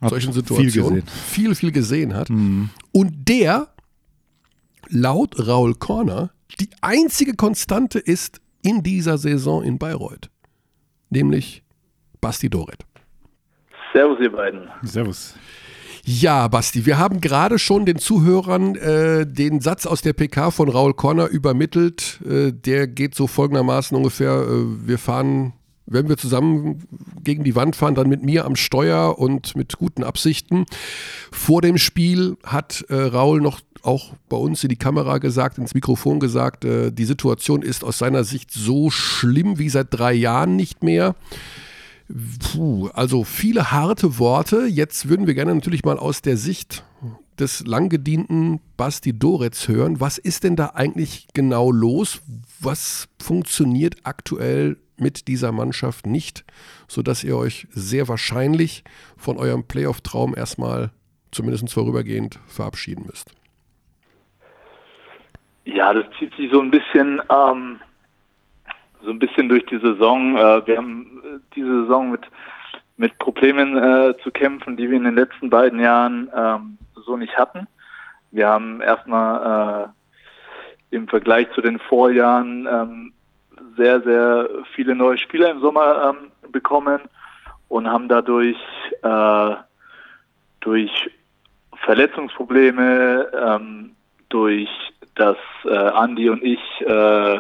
solchen 0.10 0.34
viel 0.34 0.44
Situationen, 0.44 1.06
gesehen. 1.06 1.08
viel, 1.08 1.56
viel 1.56 1.72
gesehen 1.72 2.14
hat. 2.14 2.30
Und 2.30 3.14
der, 3.28 3.70
laut 4.90 5.48
Raul 5.48 5.76
Korner, 5.76 6.32
die 6.60 6.70
einzige 6.82 7.36
Konstante 7.36 8.00
ist 8.00 8.42
in 8.62 8.84
dieser 8.84 9.18
Saison 9.18 9.64
in 9.64 9.78
Bayreuth. 9.78 10.30
Nämlich 11.10 11.64
Basti 12.20 12.50
Doret. 12.50 12.86
Servus, 13.94 14.20
ihr 14.22 14.32
beiden. 14.32 14.70
Servus. 14.84 15.36
Ja, 16.04 16.48
Basti, 16.48 16.86
wir 16.86 16.98
haben 16.98 17.22
gerade 17.22 17.60
schon 17.60 17.86
den 17.86 17.98
Zuhörern 17.98 18.76
äh, 18.76 19.28
den 19.28 19.60
Satz 19.60 19.86
aus 19.86 20.02
der 20.02 20.14
PK 20.14 20.52
von 20.52 20.70
Raul 20.70 20.94
Korner 20.94 21.28
übermittelt. 21.28 22.20
Äh, 22.26 22.54
der 22.54 22.88
geht 22.88 23.14
so 23.14 23.28
folgendermaßen 23.28 23.96
ungefähr, 23.96 24.32
äh, 24.32 24.88
wir 24.88 24.98
fahren, 24.98 25.54
wenn 25.86 26.10
wir 26.10 26.18
zusammen 26.18 26.84
gegen 27.24 27.44
die 27.44 27.56
Wand 27.56 27.76
fahren, 27.76 27.96
dann 27.96 28.10
mit 28.10 28.24
mir 28.24 28.46
am 28.46 28.56
Steuer 28.56 29.20
und 29.20 29.56
mit 29.56 29.78
guten 29.78 30.04
Absichten. 30.04 30.66
Vor 31.32 31.62
dem 31.62 31.78
Spiel 31.78 32.38
hat 32.44 32.86
äh, 32.90 32.96
Raul 32.96 33.42
noch 33.42 33.62
auch 33.84 34.14
bei 34.30 34.38
uns 34.38 34.64
in 34.64 34.70
die 34.70 34.76
Kamera 34.76 35.18
gesagt, 35.18 35.58
ins 35.58 35.74
Mikrofon 35.74 36.20
gesagt, 36.20 36.66
äh, 36.66 36.92
die 36.92 37.06
Situation 37.06 37.62
ist 37.62 37.84
aus 37.84 37.98
seiner 37.98 38.24
Sicht 38.24 38.52
so 38.52 38.90
schlimm 38.90 39.58
wie 39.58 39.70
seit 39.70 39.88
drei 39.90 40.14
Jahren 40.14 40.56
nicht 40.56 40.84
mehr. 40.84 41.16
Puh, 42.40 42.90
also 42.94 43.24
viele 43.24 43.72
harte 43.72 44.20
Worte. 44.20 44.66
Jetzt 44.68 45.10
würden 45.10 45.28
wir 45.28 45.34
gerne 45.34 45.56
natürlich 45.56 45.84
mal 45.84 45.98
aus 45.98 46.22
der 46.22 46.38
Sicht 46.38 46.84
des 47.40 47.66
langgedienten 47.66 48.60
Basti 48.78 49.18
Doretz 49.18 49.68
hören. 49.68 50.00
Was 50.00 50.18
ist 50.18 50.44
denn 50.44 50.56
da 50.56 50.72
eigentlich 50.76 51.28
genau 51.34 51.72
los? 51.72 52.22
Was 52.60 53.08
funktioniert 53.20 53.96
aktuell 54.04 54.78
mit 55.02 55.28
dieser 55.28 55.52
Mannschaft 55.52 56.06
nicht, 56.06 56.46
sodass 56.88 57.24
ihr 57.24 57.36
euch 57.36 57.68
sehr 57.72 58.08
wahrscheinlich 58.08 58.84
von 59.18 59.38
eurem 59.38 59.68
Playoff-Traum 59.68 60.36
erstmal 60.36 60.92
zumindest 61.32 61.74
vorübergehend 61.74 62.40
verabschieden 62.48 63.06
müsst? 63.08 63.34
Ja, 65.66 65.94
das 65.94 66.06
zieht 66.18 66.34
sich 66.36 66.52
so 66.52 66.60
ein 66.60 66.72
bisschen, 66.72 67.22
ähm, 67.30 67.80
so 69.04 69.12
ein 69.12 69.20
bisschen 69.20 69.50
durch 69.50 69.66
die 69.68 69.80
Saison. 69.80 70.36
Äh, 70.38 70.68
wir 70.68 70.78
haben 70.78 71.22
äh, 71.24 71.40
diese 71.56 71.84
Saison 71.84 72.12
mit 72.12 72.22
mit 72.98 73.18
Problemen 73.18 73.78
äh, 73.78 74.14
zu 74.22 74.30
kämpfen, 74.30 74.78
die 74.78 74.88
wir 74.88 74.98
in 74.98 75.06
den 75.06 75.16
letzten 75.16 75.50
beiden 75.50 75.80
Jahren 75.80 76.30
ähm, 76.36 76.78
so 76.94 77.18
nicht 77.18 77.36
hatten. 77.36 77.68
Wir 78.30 78.48
haben 78.48 78.80
erstmal 78.80 79.92
im 80.92 81.08
Vergleich 81.08 81.52
zu 81.54 81.62
den 81.62 81.80
Vorjahren 81.80 82.68
ähm, 82.72 83.14
sehr, 83.78 84.02
sehr 84.02 84.50
viele 84.74 84.96
neue 84.96 85.18
Spieler 85.18 85.52
im 85.52 85.62
Sommer 85.62 86.14
ähm, 86.14 86.52
bekommen 86.52 87.02
und 87.68 87.88
haben 87.88 88.08
dadurch 88.08 88.58
äh, 89.02 89.56
durch 90.60 90.92
Verletzungsprobleme, 91.86 93.32
ähm, 93.34 93.96
durch 94.30 94.70
das 95.16 95.38
äh, 95.66 95.76
Andi 95.76 96.30
und 96.30 96.44
ich 96.44 96.60
äh, 96.82 97.40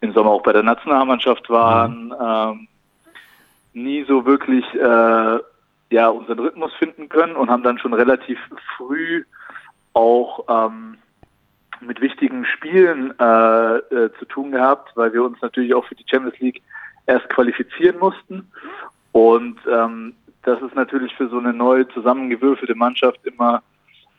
im 0.00 0.12
Sommer 0.12 0.30
auch 0.30 0.42
bei 0.42 0.52
der 0.52 0.62
Nationalmannschaft 0.62 1.48
waren, 1.50 2.14
ähm, 2.20 2.68
nie 3.72 4.04
so 4.04 4.24
wirklich 4.24 4.64
äh, 4.74 5.38
ja 5.90 6.08
unseren 6.08 6.38
Rhythmus 6.38 6.72
finden 6.74 7.08
können 7.08 7.36
und 7.36 7.50
haben 7.50 7.62
dann 7.62 7.78
schon 7.78 7.94
relativ 7.94 8.38
früh 8.76 9.24
auch 9.92 10.44
ähm, 10.48 10.98
mit 11.86 12.00
wichtigen 12.00 12.44
Spielen 12.44 13.12
äh, 13.18 13.76
äh, 13.76 14.10
zu 14.18 14.24
tun 14.26 14.52
gehabt, 14.52 14.92
weil 14.96 15.12
wir 15.12 15.22
uns 15.22 15.40
natürlich 15.42 15.74
auch 15.74 15.84
für 15.84 15.94
die 15.94 16.04
Champions 16.08 16.38
League 16.40 16.62
erst 17.06 17.28
qualifizieren 17.28 17.98
mussten. 17.98 18.50
Und 19.12 19.58
ähm, 19.70 20.14
das 20.42 20.60
ist 20.62 20.74
natürlich 20.74 21.14
für 21.14 21.28
so 21.28 21.38
eine 21.38 21.52
neu 21.52 21.84
zusammengewürfelte 21.84 22.74
Mannschaft 22.74 23.20
immer 23.24 23.62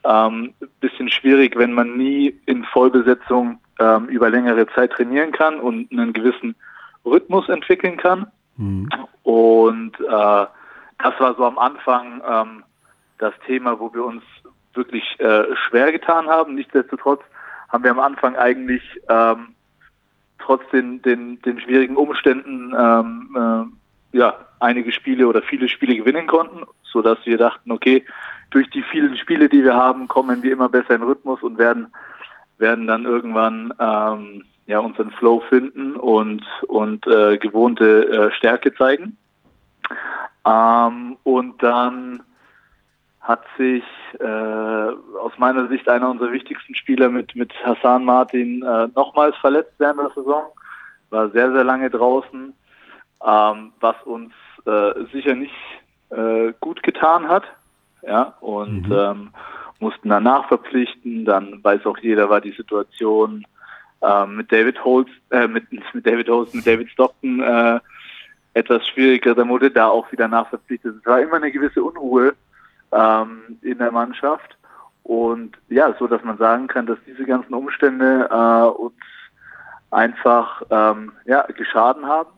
ähm, 0.04 0.54
bisschen 0.80 1.10
schwierig, 1.10 1.58
wenn 1.58 1.74
man 1.74 1.98
nie 1.98 2.38
in 2.46 2.64
Vollbesetzung 2.66 3.60
ähm, 3.80 4.08
über 4.08 4.30
längere 4.30 4.68
Zeit 4.68 4.92
trainieren 4.92 5.32
kann 5.32 5.60
und 5.60 5.92
einen 5.92 6.14
gewissen 6.14 6.56
Rhythmus 7.06 7.50
entwickeln 7.50 7.98
kann. 7.98 8.28
Mhm. 8.58 8.90
Und 9.24 10.00
äh, 10.00 10.46
das 11.04 11.20
war 11.20 11.36
so 11.36 11.46
am 11.46 11.58
Anfang 11.58 12.22
ähm, 12.28 12.64
das 13.18 13.34
Thema, 13.46 13.80
wo 13.80 13.94
wir 13.94 14.04
uns 14.04 14.24
wirklich 14.74 15.04
äh, 15.20 15.44
schwer 15.68 15.92
getan 15.92 16.28
haben. 16.28 16.56
Nichtsdestotrotz 16.56 17.22
haben 17.74 17.84
wir 17.84 17.92
am 17.92 18.00
Anfang 18.00 18.36
eigentlich 18.36 18.84
ähm, 19.10 19.56
trotz 20.38 20.62
den, 20.72 21.02
den, 21.02 21.42
den 21.42 21.60
schwierigen 21.60 21.98
Umständen 21.98 22.74
ähm, 22.78 23.72
äh, 24.14 24.18
ja, 24.18 24.38
einige 24.60 24.92
Spiele 24.92 25.28
oder 25.28 25.42
viele 25.42 25.68
Spiele 25.68 25.96
gewinnen 25.96 26.28
konnten, 26.28 26.62
sodass 26.84 27.18
wir 27.26 27.38
dachten, 27.38 27.72
okay, 27.72 28.06
durch 28.52 28.70
die 28.70 28.84
vielen 28.84 29.18
Spiele, 29.18 29.50
die 29.50 29.64
wir 29.64 29.74
haben, 29.74 30.08
kommen 30.08 30.44
wir 30.44 30.54
immer 30.54 30.70
besser 30.70 30.94
in 30.94 31.02
Rhythmus 31.02 31.42
und 31.42 31.58
werden, 31.58 31.88
werden 32.60 32.86
dann 32.86 33.06
irgendwann 33.06 33.74
ähm, 33.80 34.44
ja, 34.68 34.78
unseren 34.78 35.10
Flow 35.12 35.42
finden 35.50 35.96
und, 35.96 36.46
und 36.68 37.08
äh, 37.08 37.40
gewohnte 37.40 38.08
äh, 38.08 38.32
Stärke 38.36 38.74
zeigen. 38.76 39.18
Ähm, 40.46 41.18
und 41.24 41.64
dann 41.64 42.22
hat 43.24 43.44
sich 43.58 43.84
äh, 44.20 44.24
aus 44.24 45.32
meiner 45.38 45.68
Sicht 45.70 45.88
einer 45.88 46.10
unserer 46.10 46.34
wichtigsten 46.34 46.76
Spieler 46.76 47.10
mit, 47.10 47.36
mit 47.36 47.54
Hassan 47.64 48.04
Martin 48.04 48.62
äh, 48.64 48.90
nochmals 48.96 49.36
verletzt 49.38 49.74
während 49.78 50.02
der 50.02 50.12
Saison. 50.14 50.44
War 51.10 51.30
sehr, 51.30 51.52
sehr 51.54 51.64
lange 51.64 51.90
draußen, 51.90 52.54
ähm, 53.26 53.74
was 53.80 53.96
uns 54.04 54.34
äh, 54.66 55.06
sicher 55.14 55.36
nicht 55.36 55.54
äh, 56.10 56.52
gut 56.60 56.84
getan 56.84 57.30
hat. 57.30 57.46
Ja, 58.06 58.34
und 58.42 58.90
mhm. 58.90 58.94
ähm, 58.94 59.30
mussten 59.80 60.10
danach 60.10 60.50
verpflichten. 60.50 61.24
Dann 61.24 61.64
weiß 61.64 61.86
auch 61.86 61.98
jeder, 62.00 62.30
war 62.30 62.42
die 62.42 62.52
Situation 62.52 63.46
ähm, 64.02 64.36
mit 64.36 64.52
David 64.52 64.84
Holz, 64.84 65.08
äh, 65.30 65.48
mit, 65.48 65.72
mit 65.72 66.06
David 66.06 66.28
Holz, 66.28 66.54
mit 66.54 66.68
David 66.68 66.90
Stockton 66.90 67.40
äh, 67.40 67.80
etwas 68.54 68.86
schwieriger. 68.86 69.34
Da 69.34 69.48
wurde 69.48 69.72
da 69.72 69.88
auch 69.88 70.12
wieder 70.12 70.28
nachverpflichtet. 70.28 70.98
Es 71.00 71.06
war 71.06 71.22
immer 71.22 71.36
eine 71.36 71.54
gewisse 71.54 71.82
Unruhe 71.82 72.34
ähm, 72.96 73.58
in 73.62 73.78
der 73.78 73.92
Mannschaft. 73.92 74.58
Und 75.04 75.58
ja, 75.70 75.94
so 76.00 76.08
dass 76.08 76.24
man 76.24 76.38
sagen 76.38 76.68
kann, 76.68 76.86
dass 76.86 76.98
diese 77.06 77.26
ganzen 77.26 77.54
Umstände 77.54 78.30
äh, 78.32 78.82
uns 78.82 78.96
einfach 79.92 80.64
ähm, 80.70 81.12
ja, 81.26 81.44
geschaden 81.44 82.06
haben 82.06 82.30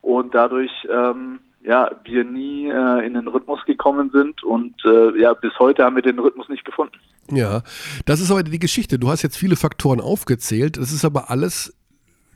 und 0.00 0.34
dadurch 0.34 0.72
ähm, 0.90 1.40
ja, 1.62 1.90
wir 2.04 2.24
nie 2.24 2.68
äh, 2.68 3.06
in 3.06 3.14
den 3.14 3.26
Rhythmus 3.26 3.64
gekommen 3.66 4.10
sind 4.12 4.42
und 4.44 4.74
äh, 4.84 5.20
ja, 5.20 5.34
bis 5.34 5.52
heute 5.58 5.84
haben 5.84 5.96
wir 5.96 6.02
den 6.02 6.18
Rhythmus 6.18 6.48
nicht 6.48 6.64
gefunden. 6.64 6.96
Ja, 7.30 7.62
das 8.04 8.20
ist 8.20 8.30
aber 8.30 8.44
die 8.44 8.58
Geschichte. 8.58 9.00
Du 9.00 9.08
hast 9.08 9.22
jetzt 9.22 9.36
viele 9.36 9.56
Faktoren 9.56 10.00
aufgezählt. 10.00 10.76
Das 10.76 10.92
ist 10.92 11.04
aber 11.04 11.28
alles 11.28 11.75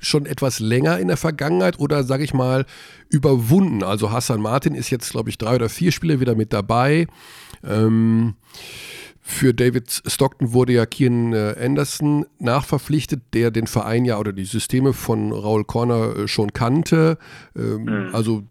schon 0.00 0.26
etwas 0.26 0.60
länger 0.60 0.98
in 0.98 1.08
der 1.08 1.16
Vergangenheit 1.16 1.78
oder 1.78 2.04
sage 2.04 2.24
ich 2.24 2.34
mal 2.34 2.66
überwunden. 3.08 3.82
Also 3.82 4.10
Hassan 4.10 4.40
Martin 4.40 4.74
ist 4.74 4.90
jetzt, 4.90 5.10
glaube 5.10 5.30
ich, 5.30 5.38
drei 5.38 5.54
oder 5.56 5.68
vier 5.68 5.92
Spiele 5.92 6.20
wieder 6.20 6.34
mit 6.34 6.52
dabei. 6.52 7.06
Ähm, 7.62 8.34
für 9.20 9.54
David 9.54 10.02
Stockton 10.06 10.52
wurde 10.52 10.72
ja 10.72 10.86
Kian 10.86 11.32
äh, 11.32 11.54
Anderson 11.60 12.26
nachverpflichtet, 12.38 13.22
der 13.34 13.50
den 13.50 13.66
Verein 13.66 14.04
ja 14.04 14.18
oder 14.18 14.32
die 14.32 14.44
Systeme 14.44 14.92
von 14.92 15.30
Raul 15.30 15.64
Corner 15.64 16.16
äh, 16.16 16.28
schon 16.28 16.52
kannte. 16.52 17.18
Ähm, 17.54 17.84
mhm. 17.84 18.08
Also 18.14 18.42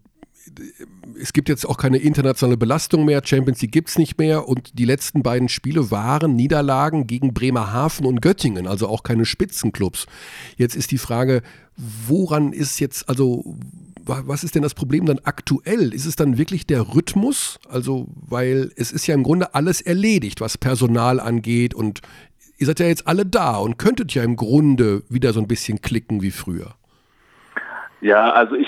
es 1.20 1.32
gibt 1.32 1.48
jetzt 1.48 1.66
auch 1.66 1.76
keine 1.76 1.98
internationale 1.98 2.56
Belastung 2.56 3.04
mehr, 3.04 3.22
Champions 3.24 3.62
League 3.62 3.72
gibt 3.72 3.88
es 3.88 3.98
nicht 3.98 4.18
mehr 4.18 4.48
und 4.48 4.78
die 4.78 4.84
letzten 4.84 5.22
beiden 5.22 5.48
Spiele 5.48 5.90
waren 5.90 6.36
Niederlagen 6.36 7.06
gegen 7.06 7.32
Bremerhaven 7.32 8.06
und 8.06 8.20
Göttingen, 8.20 8.66
also 8.66 8.88
auch 8.88 9.02
keine 9.02 9.24
Spitzenclubs. 9.24 10.06
Jetzt 10.56 10.76
ist 10.76 10.90
die 10.90 10.98
Frage, 10.98 11.42
woran 11.76 12.52
ist 12.52 12.80
jetzt, 12.80 13.08
also 13.08 13.58
was 14.04 14.44
ist 14.44 14.54
denn 14.54 14.62
das 14.62 14.74
Problem 14.74 15.06
dann 15.06 15.20
aktuell? 15.24 15.92
Ist 15.94 16.06
es 16.06 16.16
dann 16.16 16.38
wirklich 16.38 16.66
der 16.66 16.94
Rhythmus? 16.94 17.60
Also, 17.68 18.08
weil 18.14 18.72
es 18.76 18.92
ist 18.92 19.06
ja 19.06 19.14
im 19.14 19.22
Grunde 19.22 19.54
alles 19.54 19.80
erledigt, 19.80 20.40
was 20.40 20.58
Personal 20.58 21.20
angeht 21.20 21.74
und 21.74 22.00
ihr 22.58 22.66
seid 22.66 22.80
ja 22.80 22.86
jetzt 22.86 23.06
alle 23.06 23.24
da 23.24 23.56
und 23.56 23.78
könntet 23.78 24.12
ja 24.14 24.22
im 24.22 24.36
Grunde 24.36 25.02
wieder 25.08 25.32
so 25.32 25.40
ein 25.40 25.48
bisschen 25.48 25.80
klicken 25.80 26.22
wie 26.22 26.30
früher. 26.30 26.74
Ja, 28.00 28.32
also 28.32 28.54
ich, 28.54 28.66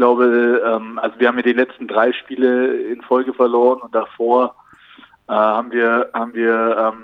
glaube, 0.00 0.62
ähm, 0.64 0.98
also 0.98 1.20
wir 1.20 1.28
haben 1.28 1.36
ja 1.36 1.42
die 1.42 1.52
letzten 1.52 1.86
drei 1.86 2.10
Spiele 2.14 2.74
in 2.84 3.02
Folge 3.02 3.34
verloren 3.34 3.82
und 3.82 3.94
davor 3.94 4.54
äh, 5.28 5.32
haben 5.32 5.72
wir 5.72 6.08
haben 6.14 6.32
wir 6.32 6.94
ähm, 6.94 7.02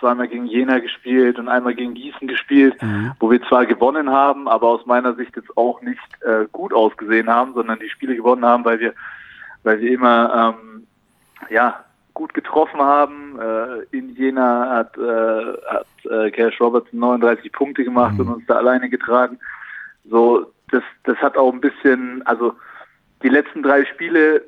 zweimal 0.00 0.26
gegen 0.26 0.46
Jena 0.46 0.80
gespielt 0.80 1.38
und 1.38 1.48
einmal 1.48 1.76
gegen 1.76 1.94
Gießen 1.94 2.26
gespielt, 2.26 2.74
mhm. 2.82 3.12
wo 3.20 3.30
wir 3.30 3.40
zwar 3.42 3.66
gewonnen 3.66 4.10
haben, 4.10 4.48
aber 4.48 4.66
aus 4.66 4.84
meiner 4.84 5.14
Sicht 5.14 5.36
jetzt 5.36 5.56
auch 5.56 5.80
nicht 5.80 6.00
äh, 6.22 6.46
gut 6.50 6.74
ausgesehen 6.74 7.30
haben, 7.30 7.54
sondern 7.54 7.78
die 7.78 7.88
Spiele 7.88 8.16
gewonnen 8.16 8.44
haben, 8.44 8.64
weil 8.64 8.80
wir 8.80 8.94
weil 9.62 9.80
wir 9.80 9.92
immer 9.92 10.56
ähm, 10.58 10.88
ja 11.50 11.84
gut 12.14 12.34
getroffen 12.34 12.80
haben. 12.80 13.38
Äh, 13.38 13.96
in 13.96 14.16
Jena 14.16 14.70
hat, 14.70 14.98
äh, 14.98 15.56
hat 15.68 15.86
äh, 16.10 16.32
Cash 16.32 16.60
Roberts 16.60 16.92
39 16.92 17.52
Punkte 17.52 17.84
gemacht 17.84 18.14
mhm. 18.14 18.20
und 18.20 18.28
uns 18.34 18.46
da 18.46 18.56
alleine 18.56 18.90
getragen. 18.90 19.38
So, 20.10 20.52
das, 20.70 20.82
das 21.04 21.16
hat 21.18 21.36
auch 21.36 21.52
ein 21.52 21.60
bisschen, 21.60 22.26
also 22.26 22.54
die 23.22 23.28
letzten 23.28 23.62
drei 23.62 23.84
Spiele 23.84 24.44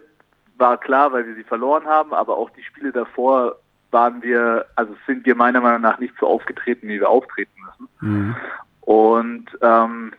war 0.57 0.79
klar, 0.79 1.13
weil 1.13 1.27
wir 1.27 1.35
sie 1.35 1.45
verloren 1.45 1.87
haben, 1.87 2.13
aber 2.13 2.37
auch 2.37 2.51
die 2.51 2.63
Spiele 2.63 2.93
davor 2.93 3.57
waren 3.91 4.23
wir, 4.23 4.67
also 4.77 4.95
sind 5.07 5.27
wir 5.27 5.35
meiner 5.35 5.61
Meinung 5.61 5.81
nach 5.81 5.99
nicht 5.99 6.15
so 6.21 6.27
aufgetreten, 6.27 6.89
wie 6.89 7.01
wir 7.01 7.09
auftreten 7.09 7.53
müssen. 7.65 7.89
Mhm. 8.01 8.37
Und 8.83 9.47
ähm, 9.63 10.13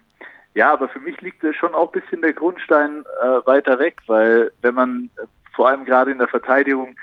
ja, 0.54 0.74
aber 0.74 0.90
für 0.90 1.00
mich 1.00 1.22
liegt 1.22 1.46
schon 1.56 1.74
auch 1.74 1.94
ein 1.94 2.02
bisschen 2.02 2.22
der 2.22 2.34
Grundstein 2.34 3.04
äh, 3.22 3.46
weiter 3.46 3.80
weg, 3.80 3.98
weil 4.08 4.52
wenn 4.62 4.76
man 4.76 5.10
äh, 5.18 5.26
vor 5.54 5.70
allem 5.70 5.86
gerade 5.86 6.12
in 6.12 6.18
der 6.18 6.28
Verteidigung 6.28 6.96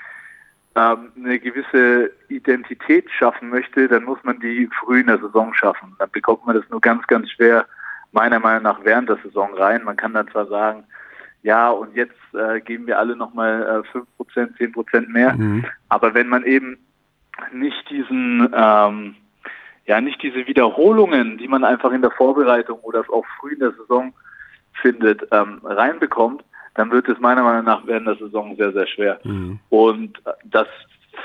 ähm, 0.75 1.11
eine 1.15 1.39
gewisse 1.39 2.11
Identität 2.27 3.09
schaffen 3.09 3.49
möchte, 3.49 3.87
dann 3.87 4.03
muss 4.03 4.19
man 4.23 4.39
die 4.39 4.69
früh 4.79 4.99
in 4.99 5.07
der 5.07 5.17
Saison 5.17 5.53
schaffen. 5.53 5.95
Dann 5.97 6.11
bekommt 6.11 6.45
man 6.45 6.55
das 6.55 6.69
nur 6.69 6.81
ganz, 6.81 7.07
ganz 7.07 7.31
schwer 7.31 7.65
meiner 8.11 8.39
Meinung 8.39 8.63
nach 8.63 8.83
während 8.83 9.09
der 9.09 9.17
Saison 9.23 9.53
rein. 9.53 9.83
Man 9.83 9.97
kann 9.97 10.13
dann 10.13 10.27
zwar 10.29 10.47
sagen, 10.47 10.83
ja, 11.41 11.69
und 11.69 11.95
jetzt 11.95 12.15
äh, 12.33 12.59
geben 12.59 12.87
wir 12.87 12.99
alle 12.99 13.15
nochmal 13.15 13.83
äh, 13.93 13.97
5%, 13.97 14.57
10% 14.57 15.07
mehr. 15.07 15.33
Mhm. 15.33 15.65
Aber 15.87 16.13
wenn 16.13 16.27
man 16.27 16.43
eben 16.43 16.77
nicht 17.53 17.89
diesen, 17.89 18.49
ähm, 18.53 19.15
ja, 19.85 20.01
nicht 20.01 20.21
diese 20.21 20.47
Wiederholungen, 20.47 21.37
die 21.37 21.47
man 21.47 21.63
einfach 21.63 21.91
in 21.91 22.01
der 22.01 22.11
Vorbereitung 22.11 22.79
oder 22.79 23.05
auch 23.09 23.25
früh 23.39 23.53
in 23.53 23.59
der 23.59 23.71
Saison 23.71 24.13
findet, 24.81 25.27
ähm, 25.31 25.61
reinbekommt, 25.63 26.43
dann 26.75 26.91
wird 26.91 27.07
es 27.07 27.19
meiner 27.19 27.43
Meinung 27.43 27.65
nach 27.65 27.85
während 27.85 28.07
der 28.07 28.15
Saison 28.15 28.55
sehr, 28.55 28.71
sehr 28.73 28.87
schwer. 28.87 29.19
Mhm. 29.23 29.59
Und 29.69 30.21
das 30.43 30.67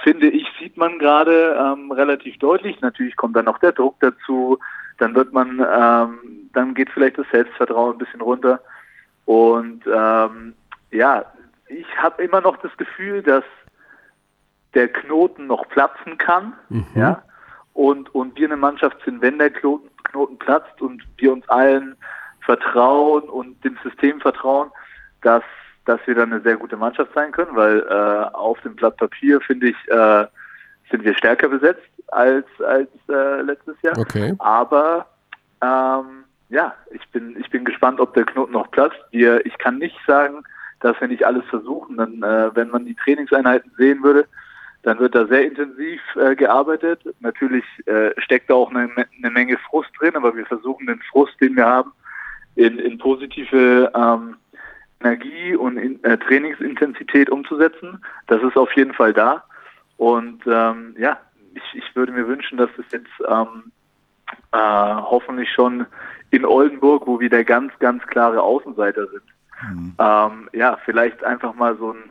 finde 0.02 0.28
ich, 0.28 0.46
sieht 0.60 0.76
man 0.76 0.98
gerade 0.98 1.56
ähm, 1.58 1.92
relativ 1.92 2.38
deutlich. 2.38 2.80
Natürlich 2.80 3.16
kommt 3.16 3.36
dann 3.36 3.44
noch 3.44 3.58
der 3.58 3.72
Druck 3.72 3.96
dazu, 4.00 4.58
dann 4.98 5.14
wird 5.14 5.32
man, 5.32 5.58
ähm, 5.60 6.50
dann 6.52 6.74
geht 6.74 6.90
vielleicht 6.90 7.18
das 7.18 7.26
Selbstvertrauen 7.32 7.94
ein 7.94 7.98
bisschen 7.98 8.20
runter. 8.20 8.60
Und 9.24 9.84
ähm, 9.86 10.54
ja, 10.90 11.24
ich 11.68 11.86
habe 11.98 12.22
immer 12.22 12.40
noch 12.40 12.56
das 12.58 12.76
Gefühl, 12.76 13.22
dass 13.22 13.44
der 14.74 14.88
Knoten 14.88 15.46
noch 15.46 15.68
platzen 15.68 16.18
kann, 16.18 16.54
mhm. 16.68 16.86
ja, 16.94 17.22
und, 17.72 18.14
und 18.14 18.38
wir 18.38 18.46
eine 18.46 18.56
Mannschaft 18.56 18.98
sind, 19.04 19.20
wenn 19.20 19.38
der 19.38 19.50
Knoten, 19.50 19.88
Knoten 20.04 20.38
platzt 20.38 20.80
und 20.80 21.02
wir 21.16 21.32
uns 21.32 21.48
allen 21.48 21.96
vertrauen 22.40 23.24
und 23.24 23.62
dem 23.64 23.76
System 23.82 24.20
vertrauen, 24.20 24.70
dass, 25.22 25.42
dass 25.86 26.00
wir 26.06 26.14
dann 26.14 26.32
eine 26.32 26.42
sehr 26.42 26.56
gute 26.56 26.76
Mannschaft 26.76 27.12
sein 27.14 27.32
können, 27.32 27.56
weil 27.56 27.80
äh, 27.80 28.34
auf 28.34 28.60
dem 28.60 28.76
Blatt 28.76 28.96
Papier 28.96 29.40
finde 29.40 29.68
ich, 29.70 29.88
äh, 29.88 30.26
sind 30.90 31.04
wir 31.04 31.14
stärker 31.16 31.48
besetzt 31.48 31.88
als, 32.08 32.46
als 32.66 32.88
äh, 33.08 33.42
letztes 33.42 33.76
Jahr. 33.82 33.98
Okay. 33.98 34.34
Aber 34.38 35.06
ähm, 35.62 36.24
ja, 36.48 36.74
ich 36.90 37.06
bin, 37.08 37.36
ich 37.40 37.50
bin 37.50 37.64
gespannt, 37.64 38.00
ob 38.00 38.14
der 38.14 38.24
Knoten 38.24 38.52
noch 38.52 38.70
platzt. 38.70 38.98
Wir, 39.10 39.44
ich 39.46 39.56
kann 39.58 39.78
nicht 39.78 39.98
sagen, 40.06 40.44
dass 40.80 41.00
wir 41.00 41.08
nicht 41.08 41.26
alles 41.26 41.44
versuchen. 41.46 41.96
Dann, 41.96 42.22
äh, 42.22 42.54
wenn 42.54 42.70
man 42.70 42.84
die 42.84 42.94
Trainingseinheiten 42.94 43.72
sehen 43.76 44.02
würde, 44.02 44.26
dann 44.82 44.98
wird 44.98 45.14
da 45.14 45.26
sehr 45.26 45.46
intensiv 45.46 46.00
äh, 46.14 46.36
gearbeitet. 46.36 47.00
Natürlich 47.20 47.64
äh, 47.86 48.10
steckt 48.18 48.50
da 48.50 48.54
auch 48.54 48.70
eine, 48.70 48.90
eine, 48.94 49.30
Menge 49.30 49.56
Frust 49.56 49.90
drin, 49.98 50.14
aber 50.14 50.36
wir 50.36 50.44
versuchen 50.44 50.86
den 50.86 51.00
Frust, 51.10 51.40
den 51.40 51.56
wir 51.56 51.64
haben, 51.64 51.92
in, 52.54 52.78
in 52.78 52.98
positive 52.98 53.90
ähm, 53.94 54.36
Energie 55.00 55.56
und 55.56 55.78
in, 55.78 56.04
äh, 56.04 56.18
Trainingsintensität 56.18 57.30
umzusetzen. 57.30 58.04
Das 58.26 58.42
ist 58.42 58.56
auf 58.56 58.72
jeden 58.76 58.92
Fall 58.92 59.14
da. 59.14 59.42
Und 59.96 60.42
ähm, 60.46 60.94
ja, 60.98 61.18
ich, 61.54 61.62
ich 61.74 61.96
würde 61.96 62.12
mir 62.12 62.26
wünschen, 62.26 62.58
dass 62.58 62.70
es 62.78 62.84
jetzt 62.90 63.10
ähm, 63.28 63.72
äh, 64.52 64.58
hoffentlich 64.58 65.50
schon 65.52 65.86
in 66.30 66.44
Oldenburg, 66.44 67.06
wo 67.06 67.20
wir 67.20 67.30
der 67.30 67.44
ganz, 67.44 67.72
ganz 67.78 68.02
klare 68.06 68.42
Außenseiter 68.42 69.06
sind, 69.06 69.22
mhm. 69.70 69.94
ähm, 69.98 70.50
ja, 70.52 70.78
vielleicht 70.84 71.22
einfach 71.22 71.54
mal 71.54 71.76
so 71.76 71.92
ein 71.92 72.10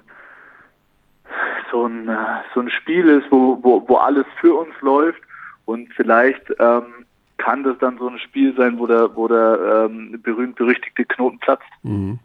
so 1.72 1.88
ein, 1.88 2.08
äh, 2.08 2.16
so 2.54 2.62
ein 2.62 2.70
Spiel 2.70 3.10
ist, 3.10 3.32
wo, 3.32 3.58
wo, 3.62 3.84
wo 3.88 3.96
alles 3.96 4.26
für 4.40 4.54
uns 4.54 4.74
läuft 4.82 5.22
und 5.66 5.92
vielleicht 5.94 6.44
ähm, 6.60 7.06
kann 7.38 7.64
das 7.64 7.78
dann 7.80 7.98
so 7.98 8.08
ein 8.08 8.20
Spiel 8.20 8.56
sein, 8.56 8.78
wo 8.80 8.88
der, 8.88 9.16
wo 9.16 9.28
der 9.28 9.88
ähm, 9.90 10.20
berühmt-berüchtigte 10.22 11.06
Knoten 11.06 11.40
platzt. 11.40 11.68
Mhm. 11.82 12.20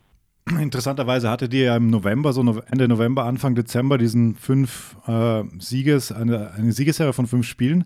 Interessanterweise 0.60 1.30
hattet 1.30 1.52
ihr 1.54 1.64
ja 1.64 1.76
im 1.76 1.90
November, 1.90 2.32
so 2.32 2.42
Ende 2.70 2.88
November, 2.88 3.24
Anfang 3.24 3.54
Dezember, 3.54 3.98
diesen 3.98 4.34
fünf 4.36 4.96
äh, 5.06 5.42
Sieges, 5.58 6.12
eine, 6.12 6.52
eine 6.52 6.72
Siegesserie 6.72 7.12
von 7.12 7.26
fünf 7.26 7.46
Spielen. 7.46 7.84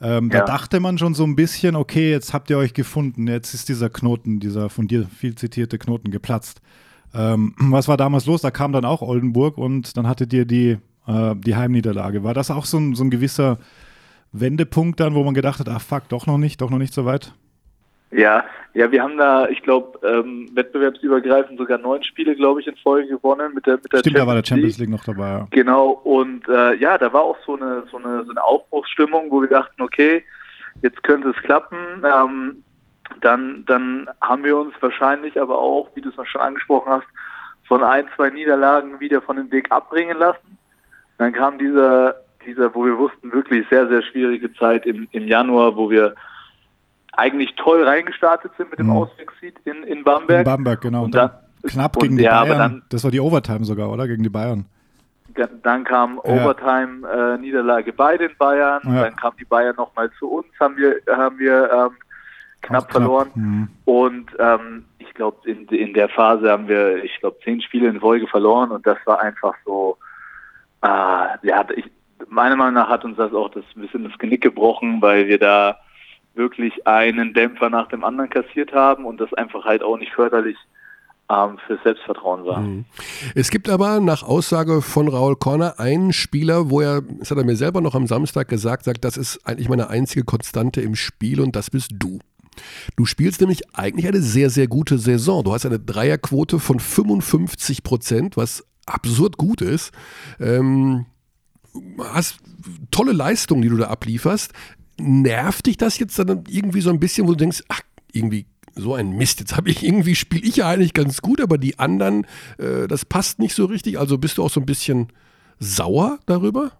Ähm, 0.00 0.30
ja. 0.32 0.40
Da 0.40 0.44
dachte 0.46 0.80
man 0.80 0.98
schon 0.98 1.14
so 1.14 1.24
ein 1.24 1.36
bisschen, 1.36 1.76
okay, 1.76 2.10
jetzt 2.10 2.32
habt 2.32 2.48
ihr 2.50 2.58
euch 2.58 2.72
gefunden, 2.72 3.28
jetzt 3.28 3.52
ist 3.52 3.68
dieser 3.68 3.90
Knoten, 3.90 4.40
dieser 4.40 4.70
von 4.70 4.88
dir 4.88 5.06
viel 5.06 5.34
zitierte 5.34 5.78
Knoten 5.78 6.10
geplatzt. 6.10 6.62
Ähm, 7.14 7.54
was 7.58 7.88
war 7.88 7.96
damals 7.96 8.26
los? 8.26 8.40
Da 8.40 8.50
kam 8.50 8.72
dann 8.72 8.84
auch 8.84 9.02
Oldenburg 9.02 9.58
und 9.58 9.96
dann 9.96 10.06
hattet 10.06 10.32
ihr 10.32 10.46
die, 10.46 10.78
äh, 11.06 11.34
die 11.36 11.56
Heimniederlage. 11.56 12.24
War 12.24 12.34
das 12.34 12.50
auch 12.50 12.64
so 12.64 12.78
ein, 12.78 12.94
so 12.94 13.04
ein 13.04 13.10
gewisser 13.10 13.58
Wendepunkt 14.32 15.00
dann, 15.00 15.14
wo 15.14 15.24
man 15.24 15.34
gedacht 15.34 15.60
hat, 15.60 15.68
ach 15.68 15.82
fuck, 15.82 16.08
doch 16.08 16.26
noch 16.26 16.38
nicht, 16.38 16.60
doch 16.60 16.70
noch 16.70 16.78
nicht 16.78 16.94
so 16.94 17.04
weit? 17.04 17.34
Ja, 18.12 18.44
ja, 18.74 18.90
wir 18.90 19.02
haben 19.02 19.16
da, 19.18 19.48
ich 19.48 19.62
glaube, 19.62 19.98
ähm, 20.06 20.48
wettbewerbsübergreifend 20.54 21.58
sogar 21.58 21.78
neun 21.78 22.02
Spiele, 22.02 22.34
glaube 22.34 22.60
ich, 22.60 22.66
in 22.66 22.76
Folge 22.76 23.08
gewonnen 23.08 23.54
mit 23.54 23.66
der 23.66 23.74
mit 23.74 23.92
der 23.92 23.98
Stimmt, 23.98 24.16
Champions 24.16 24.24
da 24.24 24.26
war 24.26 24.34
der 24.34 24.44
Champions 24.44 24.78
League, 24.78 24.90
League 24.90 24.98
noch 24.98 25.04
dabei. 25.04 25.28
Ja. 25.28 25.46
Genau, 25.50 25.90
und 25.90 26.48
äh, 26.48 26.74
ja, 26.76 26.98
da 26.98 27.12
war 27.12 27.22
auch 27.22 27.36
so 27.46 27.56
eine 27.56 27.84
so 27.90 27.98
eine 27.98 28.24
so 28.24 28.30
eine 28.30 28.42
Aufbruchsstimmung, 28.42 29.30
wo 29.30 29.40
wir 29.40 29.48
dachten, 29.48 29.80
okay, 29.80 30.24
jetzt 30.82 31.02
könnte 31.04 31.30
es 31.30 31.36
klappen. 31.42 31.76
Ähm, 32.04 32.64
dann 33.20 33.64
dann 33.66 34.08
haben 34.20 34.44
wir 34.44 34.56
uns 34.56 34.74
wahrscheinlich 34.80 35.40
aber 35.40 35.58
auch, 35.58 35.88
wie 35.94 36.00
du 36.00 36.10
es 36.10 36.28
schon 36.28 36.40
angesprochen 36.40 36.92
hast, 36.92 37.06
von 37.66 37.84
ein, 37.84 38.06
zwei 38.16 38.30
Niederlagen 38.30 38.98
wieder 38.98 39.22
von 39.22 39.36
dem 39.36 39.50
Weg 39.52 39.70
abbringen 39.70 40.18
lassen. 40.18 40.58
Dann 41.18 41.32
kam 41.32 41.58
dieser 41.58 42.16
dieser, 42.46 42.74
wo 42.74 42.84
wir 42.84 42.98
wussten, 42.98 43.32
wirklich 43.32 43.66
sehr, 43.68 43.86
sehr 43.88 44.02
schwierige 44.02 44.52
Zeit 44.54 44.86
im, 44.86 45.06
im 45.12 45.28
Januar, 45.28 45.76
wo 45.76 45.90
wir 45.90 46.14
eigentlich 47.12 47.54
toll 47.56 47.82
reingestartet 47.82 48.52
sind 48.56 48.70
mit 48.70 48.78
dem 48.78 48.86
mhm. 48.86 48.92
Auswegssieg 48.92 49.60
in, 49.64 49.82
in 49.84 50.04
Bamberg. 50.04 50.40
In 50.40 50.44
Bamberg, 50.44 50.80
genau. 50.80 51.04
Und 51.04 51.14
dann, 51.14 51.30
knapp 51.62 51.96
und, 51.96 52.02
gegen 52.02 52.16
die 52.16 52.24
ja, 52.24 52.42
Bayern. 52.44 52.58
Dann, 52.58 52.82
das 52.88 53.04
war 53.04 53.10
die 53.10 53.20
Overtime 53.20 53.64
sogar, 53.64 53.90
oder? 53.90 54.06
Gegen 54.06 54.22
die 54.22 54.28
Bayern. 54.28 54.66
Dann 55.62 55.84
kam 55.84 56.18
Overtime-Niederlage 56.18 57.90
äh, 57.90 57.94
bei 57.94 58.16
den 58.16 58.30
Bayern. 58.36 58.82
Ja. 58.84 59.04
Dann 59.04 59.16
kam 59.16 59.32
die 59.38 59.44
Bayern 59.44 59.76
nochmal 59.76 60.10
zu 60.18 60.28
uns, 60.28 60.46
haben 60.58 60.76
wir, 60.76 61.00
haben 61.08 61.38
wir 61.38 61.70
ähm, 61.70 61.90
knapp, 62.60 62.88
knapp 62.88 62.92
verloren. 62.92 63.30
Mhm. 63.34 63.68
Und 63.84 64.30
ähm, 64.38 64.84
ich 64.98 65.14
glaube, 65.14 65.48
in, 65.48 65.66
in 65.68 65.94
der 65.94 66.08
Phase 66.08 66.50
haben 66.50 66.68
wir, 66.68 67.04
ich 67.04 67.18
glaube, 67.20 67.38
zehn 67.44 67.60
Spiele 67.62 67.88
in 67.88 68.00
Folge 68.00 68.26
verloren 68.26 68.70
und 68.70 68.86
das 68.86 68.98
war 69.04 69.20
einfach 69.20 69.54
so, 69.64 69.96
äh, 70.82 70.86
ja, 70.86 71.64
ich, 71.76 71.90
meiner 72.28 72.56
Meinung 72.56 72.74
nach 72.74 72.88
hat 72.88 73.04
uns 73.04 73.16
das 73.16 73.32
auch 73.32 73.50
das 73.50 73.64
ein 73.76 73.82
bisschen 73.82 74.04
das 74.04 74.18
Genick 74.18 74.42
gebrochen, 74.42 75.00
weil 75.00 75.28
wir 75.28 75.38
da 75.38 75.78
wirklich 76.34 76.86
einen 76.86 77.34
Dämpfer 77.34 77.70
nach 77.70 77.88
dem 77.88 78.04
anderen 78.04 78.30
kassiert 78.30 78.72
haben 78.72 79.04
und 79.04 79.20
das 79.20 79.32
einfach 79.34 79.64
halt 79.64 79.82
auch 79.82 79.98
nicht 79.98 80.12
förderlich 80.12 80.56
ähm, 81.30 81.58
für 81.66 81.78
Selbstvertrauen 81.82 82.44
war. 82.44 82.60
Mhm. 82.60 82.84
Es 83.34 83.50
gibt 83.50 83.68
aber 83.68 84.00
nach 84.00 84.22
Aussage 84.22 84.82
von 84.82 85.08
Raul 85.08 85.36
Korner 85.36 85.78
einen 85.78 86.12
Spieler, 86.12 86.70
wo 86.70 86.80
er, 86.80 87.02
das 87.02 87.30
hat 87.30 87.38
er 87.38 87.44
mir 87.44 87.56
selber 87.56 87.80
noch 87.80 87.94
am 87.94 88.06
Samstag 88.06 88.48
gesagt, 88.48 88.84
sagt, 88.84 89.04
das 89.04 89.16
ist 89.16 89.46
eigentlich 89.46 89.68
meine 89.68 89.88
einzige 89.88 90.24
Konstante 90.24 90.80
im 90.80 90.94
Spiel 90.94 91.40
und 91.40 91.56
das 91.56 91.70
bist 91.70 91.90
du. 91.94 92.18
Du 92.96 93.06
spielst 93.06 93.40
nämlich 93.40 93.74
eigentlich 93.74 94.06
eine 94.06 94.20
sehr, 94.20 94.50
sehr 94.50 94.66
gute 94.66 94.98
Saison. 94.98 95.44
Du 95.44 95.52
hast 95.52 95.64
eine 95.64 95.78
Dreierquote 95.78 96.58
von 96.58 96.80
55 96.80 97.82
Prozent, 97.82 98.36
was 98.36 98.66
absurd 98.86 99.36
gut 99.36 99.62
ist. 99.62 99.92
Ähm, 100.40 101.06
hast 102.12 102.38
tolle 102.90 103.12
Leistungen, 103.12 103.62
die 103.62 103.68
du 103.68 103.76
da 103.76 103.86
ablieferst 103.86 104.52
nervt 105.00 105.66
dich 105.66 105.76
das 105.76 105.98
jetzt 105.98 106.18
dann 106.18 106.44
irgendwie 106.48 106.80
so 106.80 106.90
ein 106.90 107.00
bisschen, 107.00 107.26
wo 107.26 107.32
du 107.32 107.38
denkst, 107.38 107.62
ach, 107.68 107.80
irgendwie 108.12 108.46
so 108.74 108.94
ein 108.94 109.10
Mist, 109.10 109.40
jetzt 109.40 109.56
habe 109.56 109.70
ich 109.70 109.84
irgendwie, 109.84 110.14
spiele 110.14 110.46
ich 110.46 110.56
ja 110.56 110.68
eigentlich 110.68 110.94
ganz 110.94 111.22
gut, 111.22 111.40
aber 111.40 111.58
die 111.58 111.78
anderen, 111.78 112.26
äh, 112.58 112.86
das 112.88 113.04
passt 113.04 113.38
nicht 113.38 113.54
so 113.54 113.66
richtig. 113.66 113.98
Also 113.98 114.18
bist 114.18 114.38
du 114.38 114.44
auch 114.44 114.50
so 114.50 114.60
ein 114.60 114.66
bisschen 114.66 115.08
sauer 115.58 116.18
darüber? 116.26 116.72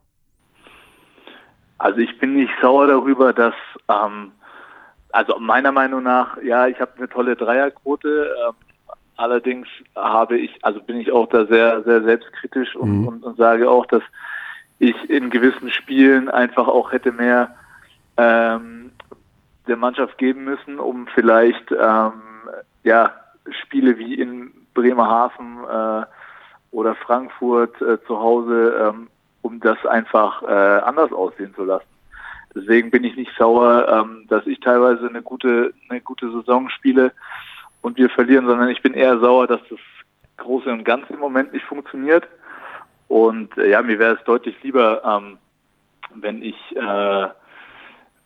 Also 1.78 1.98
ich 1.98 2.18
bin 2.18 2.35
nicht 2.35 2.52
sauer 2.61 2.87
darüber, 2.87 3.33
dass, 3.33 3.54
ähm, 3.88 4.33
also 5.11 5.38
meiner 5.38 5.72
Meinung 5.72 6.02
nach, 6.02 6.37
ja, 6.42 6.66
ich 6.66 6.78
habe 6.80 6.92
eine 6.96 7.09
tolle 7.09 7.37
Dreierquote. 7.37 8.35
Ähm, 8.46 8.54
allerdings 9.16 9.66
habe 9.96 10.38
ich, 10.38 10.59
also 10.62 10.80
bin 10.80 11.00
ich 11.00 11.11
auch 11.11 11.28
da 11.28 11.46
sehr, 11.46 11.83
sehr 11.83 12.02
selbstkritisch 12.02 12.76
und, 12.76 13.00
mhm. 13.00 13.09
und, 13.09 13.24
und 13.24 13.37
sage 13.37 13.68
auch, 13.70 13.87
dass 13.87 14.02
ich 14.78 14.94
in 15.11 15.30
gewissen 15.30 15.70
Spielen 15.70 16.28
einfach 16.28 16.68
auch 16.68 16.92
hätte 16.92 17.12
mehr 17.12 17.54
ähm, 18.20 18.92
der 19.66 19.76
Mannschaft 19.76 20.18
geben 20.18 20.44
müssen, 20.44 20.78
um 20.78 21.06
vielleicht 21.14 21.70
ähm, 21.72 22.12
ja, 22.83 23.12
Spiele 23.62 23.96
wie 23.98 24.14
in 24.14 24.52
Bremerhaven 24.74 25.59
äh, 25.64 26.06
oder 26.70 26.94
Frankfurt 26.94 27.80
äh, 27.80 27.98
zu 28.06 28.18
Hause, 28.18 28.92
ähm, 28.94 29.09
um 29.42 29.61
das 29.61 29.85
einfach 29.87 30.42
äh, 30.42 30.80
anders 30.80 31.12
aussehen 31.12 31.54
zu 31.54 31.64
lassen. 31.64 31.87
Deswegen 32.54 32.90
bin 32.90 33.04
ich 33.04 33.16
nicht 33.16 33.30
sauer, 33.38 33.88
ähm, 33.88 34.26
dass 34.28 34.46
ich 34.46 34.61
teilweise 34.61 35.09
eine 35.09 35.22
gute, 35.22 35.72
eine 35.88 36.00
gute 36.00 36.30
Saison 36.33 36.68
spiele 36.68 37.12
und 37.80 37.96
wir 37.96 38.11
verlieren, 38.11 38.46
sondern 38.46 38.68
ich 38.68 38.83
bin 38.83 38.94
eher 38.94 39.18
sauer, 39.20 39.46
dass 39.46 39.61
das 39.70 39.78
Große 40.37 40.70
und 40.70 40.85
Ganze 40.85 41.12
im 41.12 41.20
Moment 41.20 41.52
nicht 41.52 41.64
funktioniert. 41.64 42.26
Und 43.09 43.56
äh, 43.56 43.70
ja, 43.70 43.83
mir 43.83 43.98
wäre 43.98 44.16
es 44.16 44.24
deutlich 44.24 44.56
lieber, 44.62 45.02
ähm, 45.04 45.38
wenn 46.14 46.42
ich 46.42 46.56
äh, 46.76 47.28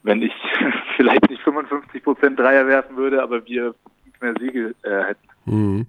wenn 0.04 0.22
ich 0.22 0.32
vielleicht 0.96 1.28
nicht 1.28 1.42
55 1.42 2.04
Prozent 2.04 2.38
Dreier 2.38 2.66
werfen 2.66 2.96
würde, 2.96 3.22
aber 3.22 3.44
wir 3.46 3.74
mehr 4.24 4.34
Siege 4.40 4.74
äh, 4.82 5.04
hätten. 5.04 5.28
Mhm. 5.46 5.86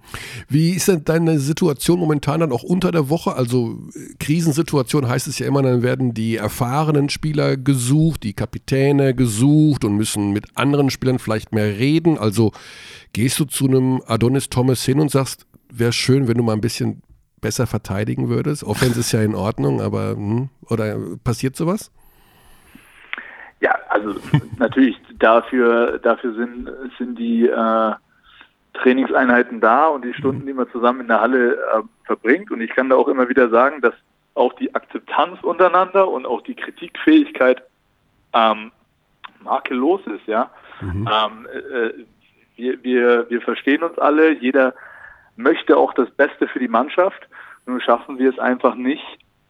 Wie 0.50 0.72
ist 0.72 0.90
denn 0.90 1.06
deine 1.06 1.40
Situation 1.40 2.00
momentan 2.00 2.42
dann 2.42 2.52
auch 2.52 2.64
unter 2.64 2.92
der 2.92 3.10
Woche? 3.10 3.36
Also 3.36 3.80
Krisensituation 4.20 5.08
heißt 5.08 5.28
es 5.28 5.40
ja 5.40 5.48
immer, 5.48 5.62
dann 5.62 5.82
werden 5.82 6.14
die 6.14 6.36
erfahrenen 6.36 7.10
Spieler 7.10 7.56
gesucht, 7.56 8.24
die 8.24 8.34
Kapitäne 8.34 9.16
gesucht 9.16 9.86
und 9.86 9.96
müssen 9.96 10.34
mit 10.34 10.46
anderen 10.56 10.90
Spielern 10.90 11.20
vielleicht 11.20 11.54
mehr 11.54 11.78
reden. 11.78 12.18
Also 12.18 12.52
gehst 13.14 13.40
du 13.40 13.46
zu 13.46 13.68
einem 13.68 14.02
Adonis 14.06 14.50
Thomas 14.50 14.84
hin 14.84 15.00
und 15.00 15.10
sagst, 15.10 15.48
wäre 15.72 15.94
schön, 15.94 16.28
wenn 16.28 16.38
du 16.38 16.44
mal 16.44 16.54
ein 16.54 16.62
bisschen 16.62 17.02
besser 17.40 17.68
verteidigen 17.68 18.28
würdest. 18.28 18.64
Offense 18.64 19.00
ist 19.00 19.12
ja 19.14 19.22
in 19.22 19.36
Ordnung, 19.36 19.80
aber 19.82 20.16
hm, 20.16 20.50
oder 20.68 20.98
passiert 21.24 21.56
sowas? 21.56 21.92
Ja, 23.66 23.80
also 23.90 24.14
natürlich 24.60 24.96
dafür, 25.18 25.98
dafür 25.98 26.36
sind, 26.36 26.70
sind 27.00 27.18
die 27.18 27.48
äh, 27.48 27.94
Trainingseinheiten 28.76 29.60
da 29.60 29.88
und 29.88 30.06
die 30.06 30.14
Stunden, 30.14 30.46
die 30.46 30.54
man 30.54 30.70
zusammen 30.70 31.02
in 31.02 31.08
der 31.08 31.22
Halle 31.22 31.54
äh, 31.54 31.82
verbringt. 32.06 32.52
Und 32.52 32.62
ich 32.62 32.70
kann 32.70 32.90
da 32.90 32.96
auch 32.96 33.08
immer 33.08 33.28
wieder 33.28 33.50
sagen, 33.50 33.82
dass 33.82 33.96
auch 34.36 34.54
die 34.54 34.76
Akzeptanz 34.76 35.42
untereinander 35.42 36.08
und 36.08 36.28
auch 36.28 36.42
die 36.42 36.54
Kritikfähigkeit 36.54 37.64
ähm, 38.34 38.72
makellos 39.44 40.02
ist, 40.06 40.28
ja. 40.28 40.52
Mhm. 40.82 41.10
Ähm, 41.12 41.48
äh, 41.48 41.90
wir, 42.58 42.84
wir, 42.84 43.30
wir 43.32 43.42
verstehen 43.42 43.82
uns 43.82 43.98
alle, 43.98 44.32
jeder 44.34 44.76
möchte 45.38 45.76
auch 45.76 45.94
das 45.96 46.12
Beste 46.12 46.48
für 46.48 46.60
die 46.60 46.68
Mannschaft. 46.68 47.28
Nun 47.66 47.82
schaffen 47.82 48.20
wir 48.20 48.30
es 48.30 48.38
einfach 48.38 48.76
nicht, 48.76 49.06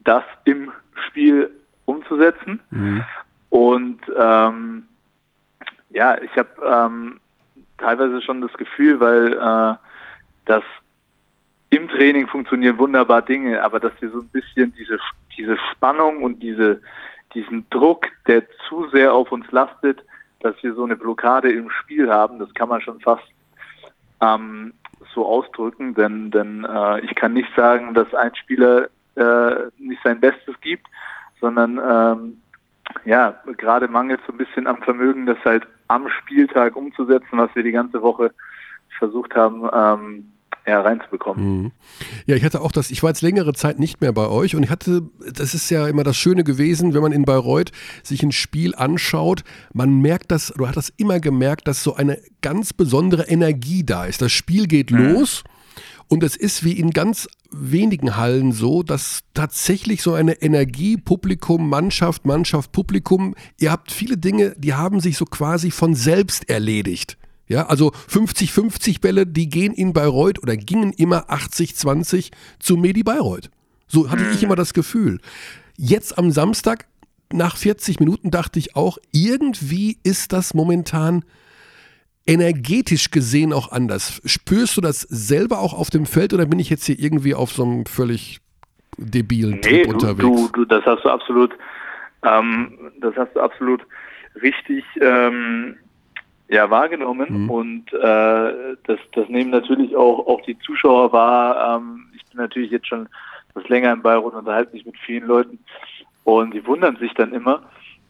das 0.05 0.23
im 0.45 0.71
Spiel 1.07 1.51
umzusetzen. 1.83 2.61
Mhm. 2.69 3.03
Und 3.55 4.01
ähm, 4.19 4.83
ja, 5.91 6.21
ich 6.21 6.35
habe 6.35 6.49
ähm, 6.61 7.21
teilweise 7.77 8.21
schon 8.21 8.41
das 8.41 8.51
Gefühl, 8.51 8.99
weil 8.99 9.31
äh, 9.31 9.77
das 10.43 10.63
im 11.69 11.87
Training 11.87 12.27
funktionieren 12.27 12.77
wunderbar 12.77 13.21
Dinge, 13.21 13.63
aber 13.63 13.79
dass 13.79 13.93
wir 14.01 14.09
so 14.09 14.19
ein 14.19 14.27
bisschen 14.27 14.73
diese 14.77 14.99
diese 15.37 15.57
Spannung 15.71 16.21
und 16.21 16.43
diese 16.43 16.81
diesen 17.33 17.65
Druck, 17.69 18.07
der 18.27 18.43
zu 18.67 18.89
sehr 18.89 19.13
auf 19.13 19.31
uns 19.31 19.49
lastet, 19.51 20.03
dass 20.41 20.61
wir 20.61 20.73
so 20.73 20.83
eine 20.83 20.97
Blockade 20.97 21.49
im 21.49 21.69
Spiel 21.69 22.11
haben, 22.11 22.39
das 22.39 22.53
kann 22.55 22.67
man 22.67 22.81
schon 22.81 22.99
fast 22.99 23.23
ähm, 24.19 24.73
so 25.13 25.25
ausdrücken, 25.25 25.95
denn, 25.95 26.29
denn 26.29 26.65
äh, 26.65 26.99
ich 27.05 27.15
kann 27.15 27.31
nicht 27.31 27.55
sagen, 27.55 27.93
dass 27.93 28.13
ein 28.15 28.35
Spieler 28.35 28.89
äh, 29.15 29.69
nicht 29.77 30.01
sein 30.03 30.19
Bestes 30.19 30.59
gibt, 30.59 30.87
sondern 31.39 31.79
ähm, 31.79 32.41
ja, 33.05 33.39
gerade 33.57 33.87
mangelt 33.87 34.21
so 34.25 34.33
ein 34.33 34.37
bisschen 34.37 34.67
am 34.67 34.81
Vermögen, 34.81 35.25
das 35.25 35.37
halt 35.45 35.67
am 35.87 36.07
Spieltag 36.09 36.75
umzusetzen, 36.75 37.37
was 37.37 37.53
wir 37.55 37.63
die 37.63 37.71
ganze 37.71 38.01
Woche 38.01 38.31
versucht 38.97 39.35
haben, 39.35 39.69
ähm, 39.73 40.31
ja, 40.67 40.81
reinzubekommen. 40.81 41.45
Mhm. 41.45 41.71
Ja, 42.25 42.35
ich 42.35 42.43
hatte 42.43 42.61
auch 42.61 42.71
das, 42.71 42.89
ich 42.89 43.03
war 43.03 43.11
jetzt 43.11 43.21
längere 43.21 43.53
Zeit 43.53 43.77
nicht 43.77 44.01
mehr 44.01 44.11
bei 44.11 44.27
euch 44.27 44.55
und 44.55 44.63
ich 44.63 44.71
hatte, 44.71 45.03
das 45.31 45.53
ist 45.53 45.69
ja 45.69 45.87
immer 45.87 46.03
das 46.03 46.17
Schöne 46.17 46.43
gewesen, 46.43 46.93
wenn 46.93 47.01
man 47.01 47.11
in 47.11 47.23
Bayreuth 47.23 47.71
sich 48.01 48.23
ein 48.23 48.31
Spiel 48.31 48.73
anschaut, 48.75 49.43
man 49.73 50.01
merkt 50.01 50.31
das, 50.31 50.53
du 50.57 50.65
hast 50.67 50.75
das 50.75 50.89
immer 50.97 51.19
gemerkt, 51.19 51.67
dass 51.67 51.83
so 51.83 51.95
eine 51.95 52.19
ganz 52.41 52.73
besondere 52.73 53.23
Energie 53.23 53.85
da 53.85 54.05
ist. 54.05 54.21
Das 54.21 54.31
Spiel 54.31 54.67
geht 54.67 54.91
mhm. 54.91 55.13
los 55.13 55.43
und 56.07 56.23
es 56.23 56.35
ist 56.35 56.63
wie 56.63 56.73
in 56.73 56.91
ganz 56.91 57.27
wenigen 57.51 58.15
Hallen 58.15 58.51
so, 58.51 58.83
dass 58.83 59.21
tatsächlich 59.33 60.01
so 60.01 60.13
eine 60.13 60.41
Energie, 60.41 60.97
Publikum, 60.97 61.69
Mannschaft, 61.69 62.25
Mannschaft, 62.25 62.71
Publikum, 62.71 63.35
ihr 63.59 63.71
habt 63.71 63.91
viele 63.91 64.17
Dinge, 64.17 64.55
die 64.57 64.73
haben 64.73 64.99
sich 64.99 65.17
so 65.17 65.25
quasi 65.25 65.71
von 65.71 65.95
selbst 65.95 66.49
erledigt. 66.49 67.17
Ja, 67.47 67.67
also 67.67 67.91
50-50 68.09 69.01
Bälle, 69.01 69.27
die 69.27 69.49
gehen 69.49 69.73
in 69.73 69.93
Bayreuth 69.93 70.41
oder 70.41 70.57
gingen 70.57 70.93
immer 70.93 71.29
80-20 71.29 72.31
zu 72.59 72.75
Medi 72.75 73.03
Bayreuth. 73.03 73.51
So 73.87 74.09
hatte 74.09 74.23
ich 74.31 74.37
mhm. 74.37 74.45
immer 74.45 74.55
das 74.55 74.73
Gefühl. 74.73 75.19
Jetzt 75.77 76.17
am 76.17 76.31
Samstag 76.31 76.87
nach 77.31 77.57
40 77.57 77.99
Minuten 77.99 78.31
dachte 78.31 78.57
ich 78.59 78.75
auch, 78.75 78.97
irgendwie 79.11 79.99
ist 80.03 80.33
das 80.33 80.53
momentan 80.53 81.23
energetisch 82.27 83.11
gesehen 83.11 83.53
auch 83.53 83.71
anders. 83.71 84.21
Spürst 84.25 84.77
du 84.77 84.81
das 84.81 85.01
selber 85.01 85.59
auch 85.59 85.73
auf 85.73 85.89
dem 85.89 86.05
Feld 86.05 86.33
oder 86.33 86.45
bin 86.45 86.59
ich 86.59 86.69
jetzt 86.69 86.85
hier 86.85 86.99
irgendwie 86.99 87.35
auf 87.35 87.51
so 87.51 87.63
einem 87.63 87.85
völlig 87.85 88.39
debilen 88.97 89.59
nee, 89.63 89.83
Trip 89.83 89.87
unterwegs? 89.87 90.21
Du, 90.23 90.49
du, 90.53 90.65
das 90.65 90.83
hast 90.85 91.03
du 91.03 91.09
absolut, 91.09 91.51
ähm, 92.23 92.91
das 92.99 93.15
hast 93.15 93.35
du 93.35 93.41
absolut 93.41 93.85
richtig 94.41 94.83
ähm, 95.01 95.75
ja, 96.47 96.69
wahrgenommen 96.69 97.43
mhm. 97.43 97.49
und 97.49 97.93
äh, 97.93 98.75
das, 98.83 98.99
das 99.13 99.29
nehmen 99.29 99.51
natürlich 99.51 99.95
auch, 99.95 100.27
auch 100.27 100.41
die 100.41 100.57
Zuschauer 100.59 101.11
wahr. 101.11 101.77
Ähm, 101.77 102.07
ich 102.15 102.25
bin 102.25 102.37
natürlich 102.37 102.71
jetzt 102.71 102.87
schon 102.87 103.07
was 103.53 103.67
länger 103.69 103.93
in 103.93 104.01
Bayreuth 104.01 104.33
und 104.33 104.39
unterhalte 104.39 104.73
mich 104.73 104.85
mit 104.85 104.97
vielen 104.97 105.27
Leuten 105.27 105.59
und 106.23 106.53
die 106.53 106.65
wundern 106.65 106.97
sich 106.97 107.13
dann 107.13 107.33
immer 107.33 107.63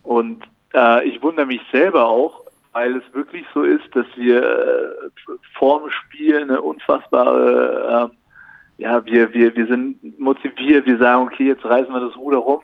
und 0.03 0.43
äh, 0.73 1.07
ich 1.07 1.21
wundere 1.21 1.45
mich 1.45 1.61
selber 1.71 2.07
auch, 2.07 2.44
weil 2.75 2.97
es 2.97 3.13
wirklich 3.13 3.45
so 3.53 3.63
ist, 3.63 3.87
dass 3.93 4.05
wir 4.17 4.43
äh, 4.43 5.09
vorm 5.53 5.89
Spiel 5.89 6.41
eine 6.41 6.61
unfassbare, 6.61 8.11
äh, 8.11 8.83
ja, 8.83 9.05
wir, 9.05 9.33
wir, 9.33 9.55
wir 9.55 9.67
sind 9.67 10.19
motiviert, 10.19 10.85
wir 10.85 10.97
sagen, 10.97 11.23
okay, 11.23 11.47
jetzt 11.47 11.63
reißen 11.63 11.93
wir 11.93 12.01
das 12.01 12.17
Ruder 12.17 12.39
rum 12.39 12.61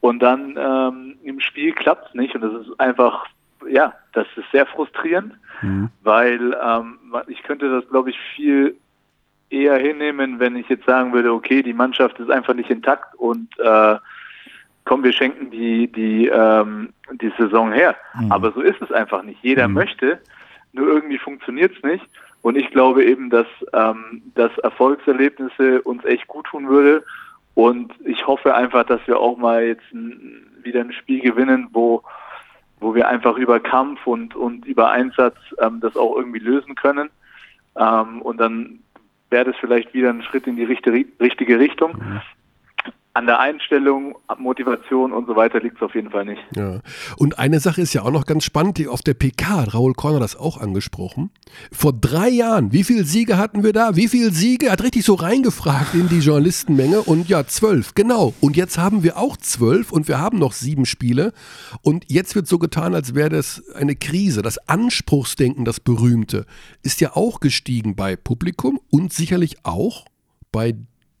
und 0.00 0.18
dann 0.20 0.54
ähm, 0.58 1.16
im 1.22 1.40
Spiel 1.40 1.72
klappt 1.72 2.08
es 2.08 2.14
nicht 2.14 2.34
und 2.34 2.42
das 2.42 2.52
ist 2.60 2.78
einfach 2.78 3.26
ja, 3.66 3.94
das 4.12 4.26
ist 4.36 4.50
sehr 4.52 4.66
frustrierend, 4.66 5.32
mhm. 5.62 5.88
weil 6.02 6.56
ähm, 6.62 6.98
ich 7.26 7.42
könnte 7.42 7.70
das, 7.70 7.88
glaube 7.90 8.10
ich, 8.10 8.18
viel 8.36 8.76
eher 9.50 9.78
hinnehmen, 9.78 10.38
wenn 10.38 10.56
ich 10.56 10.68
jetzt 10.68 10.84
sagen 10.84 11.12
würde, 11.12 11.32
okay, 11.32 11.62
die 11.62 11.72
Mannschaft 11.72 12.20
ist 12.20 12.30
einfach 12.30 12.54
nicht 12.54 12.70
intakt 12.70 13.14
und 13.16 13.48
äh, 13.58 13.96
komm, 14.88 15.04
wir 15.04 15.12
schenken 15.12 15.50
die, 15.50 15.86
die, 15.92 16.26
ähm, 16.26 16.92
die 17.12 17.32
Saison 17.38 17.72
her. 17.72 17.94
Mhm. 18.18 18.32
Aber 18.32 18.52
so 18.52 18.60
ist 18.62 18.80
es 18.80 18.90
einfach 18.90 19.22
nicht. 19.22 19.38
Jeder 19.42 19.68
mhm. 19.68 19.74
möchte, 19.74 20.18
nur 20.72 20.88
irgendwie 20.88 21.18
funktioniert 21.18 21.76
es 21.76 21.82
nicht. 21.82 22.04
Und 22.40 22.56
ich 22.56 22.70
glaube 22.70 23.04
eben, 23.04 23.30
dass, 23.30 23.46
ähm, 23.74 24.22
dass 24.34 24.56
Erfolgserlebnisse 24.58 25.82
uns 25.82 26.04
echt 26.04 26.26
gut 26.26 26.46
tun 26.46 26.68
würde. 26.68 27.04
Und 27.54 27.92
ich 28.04 28.26
hoffe 28.26 28.54
einfach, 28.54 28.84
dass 28.84 29.00
wir 29.06 29.18
auch 29.18 29.36
mal 29.36 29.64
jetzt 29.64 29.92
ein, 29.92 30.46
wieder 30.62 30.80
ein 30.80 30.92
Spiel 30.92 31.20
gewinnen, 31.20 31.68
wo 31.72 32.02
wo 32.80 32.94
wir 32.94 33.08
einfach 33.08 33.36
über 33.36 33.60
Kampf 33.60 34.06
und, 34.06 34.36
und 34.36 34.64
über 34.64 34.90
Einsatz 34.90 35.36
ähm, 35.60 35.80
das 35.80 35.96
auch 35.96 36.16
irgendwie 36.16 36.38
lösen 36.38 36.74
können. 36.74 37.10
Ähm, 37.76 38.22
und 38.22 38.38
dann 38.38 38.80
wäre 39.30 39.46
das 39.46 39.56
vielleicht 39.56 39.92
wieder 39.94 40.10
ein 40.10 40.22
Schritt 40.22 40.46
in 40.46 40.56
die 40.56 40.64
richtige, 40.64 41.04
richtige 41.20 41.58
Richtung. 41.58 42.00
An 43.18 43.26
der 43.26 43.40
Einstellung, 43.40 44.16
Motivation 44.38 45.12
und 45.12 45.26
so 45.26 45.34
weiter 45.34 45.58
liegt 45.58 45.74
es 45.74 45.82
auf 45.82 45.92
jeden 45.96 46.10
Fall 46.10 46.24
nicht. 46.24 46.40
Ja. 46.54 46.82
Und 47.16 47.40
eine 47.40 47.58
Sache 47.58 47.80
ist 47.80 47.92
ja 47.92 48.02
auch 48.02 48.12
noch 48.12 48.26
ganz 48.26 48.44
spannend, 48.44 48.78
die 48.78 48.86
auf 48.86 49.02
der 49.02 49.14
PK 49.14 49.62
hat 49.62 49.74
Raoul 49.74 49.94
Korner 49.94 50.20
das 50.20 50.36
auch 50.36 50.56
angesprochen. 50.56 51.32
Vor 51.72 51.92
drei 51.92 52.28
Jahren, 52.28 52.70
wie 52.70 52.84
viele 52.84 53.02
Siege 53.02 53.36
hatten 53.36 53.64
wir 53.64 53.72
da? 53.72 53.96
Wie 53.96 54.06
viele 54.06 54.30
Siege? 54.30 54.66
Er 54.66 54.72
hat 54.74 54.84
richtig 54.84 55.04
so 55.04 55.14
reingefragt 55.14 55.94
in 55.94 56.08
die 56.08 56.20
Journalistenmenge 56.20 57.02
und 57.02 57.28
ja, 57.28 57.44
zwölf, 57.44 57.96
genau. 57.96 58.34
Und 58.40 58.56
jetzt 58.56 58.78
haben 58.78 59.02
wir 59.02 59.18
auch 59.18 59.36
zwölf 59.36 59.90
und 59.90 60.06
wir 60.06 60.20
haben 60.20 60.38
noch 60.38 60.52
sieben 60.52 60.86
Spiele. 60.86 61.32
Und 61.82 62.04
jetzt 62.06 62.36
wird 62.36 62.46
so 62.46 62.60
getan, 62.60 62.94
als 62.94 63.16
wäre 63.16 63.30
das 63.30 63.64
eine 63.74 63.96
Krise. 63.96 64.42
Das 64.42 64.58
Anspruchsdenken, 64.68 65.64
das 65.64 65.80
berühmte, 65.80 66.46
ist 66.84 67.00
ja 67.00 67.16
auch 67.16 67.40
gestiegen 67.40 67.96
bei 67.96 68.14
Publikum 68.14 68.78
und 68.90 69.12
sicherlich 69.12 69.56
auch 69.64 70.04
bei 70.52 70.76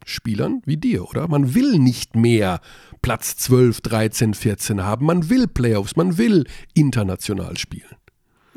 Spielern 0.08 0.62
wie 0.64 0.76
dir, 0.76 1.04
oder? 1.08 1.28
Man 1.28 1.54
will 1.54 1.78
nicht 1.78 2.16
mehr 2.16 2.60
Platz 3.02 3.36
12, 3.36 3.80
13, 3.80 4.34
14 4.34 4.84
haben. 4.84 5.06
Man 5.06 5.30
will 5.30 5.46
Playoffs, 5.46 5.96
man 5.96 6.18
will 6.18 6.44
international 6.74 7.56
spielen. 7.56 7.96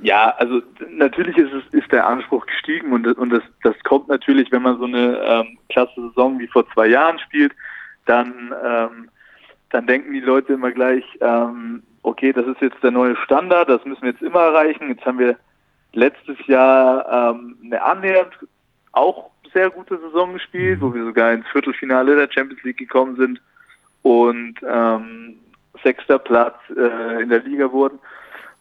Ja, 0.04 0.34
also 0.38 0.62
natürlich 0.90 1.38
ist 1.38 1.54
es 1.54 1.64
ist 1.74 1.92
der 1.92 2.08
Anspruch 2.08 2.46
gestiegen 2.48 2.92
und, 2.92 3.06
und 3.06 3.30
das, 3.30 3.44
das 3.62 3.76
kommt 3.84 4.08
natürlich, 4.08 4.52
wenn 4.52 4.64
man 4.64 4.80
so 4.80 4.86
eine 4.86 5.20
ähm, 5.20 5.58
klasse 5.70 6.10
Saison 6.10 6.40
wie 6.40 6.48
vor 6.48 6.68
zwei 6.74 6.88
Jahren 6.88 7.20
spielt, 7.20 7.54
dann, 8.06 8.52
ähm, 8.66 9.10
dann 9.70 9.86
denken 9.86 10.12
die 10.14 10.22
Leute 10.22 10.54
immer 10.54 10.72
gleich, 10.72 11.04
ähm, 11.22 11.84
okay, 12.04 12.34
das 12.34 12.48
ist 12.48 12.62
jetzt 12.62 12.82
der 12.82 12.92
neue 12.92 13.16
Standard, 13.18 13.70
das 13.70 13.86
müssen 13.86 14.02
wir 14.02 14.12
jetzt 14.12 14.24
immer 14.24 14.42
erreichen. 14.42 14.90
Jetzt 14.90 15.06
haben 15.06 15.20
wir 15.20 15.38
letztes 15.94 16.38
Jahr 16.48 17.36
ähm, 17.36 17.58
eine 17.64 17.84
annähernd 17.84 18.34
auch 18.92 19.31
sehr 19.54 19.70
gute 19.70 19.98
Saison 20.00 20.34
gespielt, 20.34 20.82
wo 20.82 20.94
wir 20.94 21.04
sogar 21.04 21.34
ins 21.34 21.48
Viertelfinale 21.48 22.16
der 22.16 22.32
Champions 22.32 22.64
League 22.64 22.78
gekommen 22.78 23.16
sind 23.16 23.42
und 24.02 24.56
ähm, 24.68 25.36
sechster 25.84 26.20
Platz 26.20 26.58
äh, 26.76 27.22
in 27.22 27.30
der 27.30 27.40
Liga 27.40 27.72
wurden. 27.72 28.00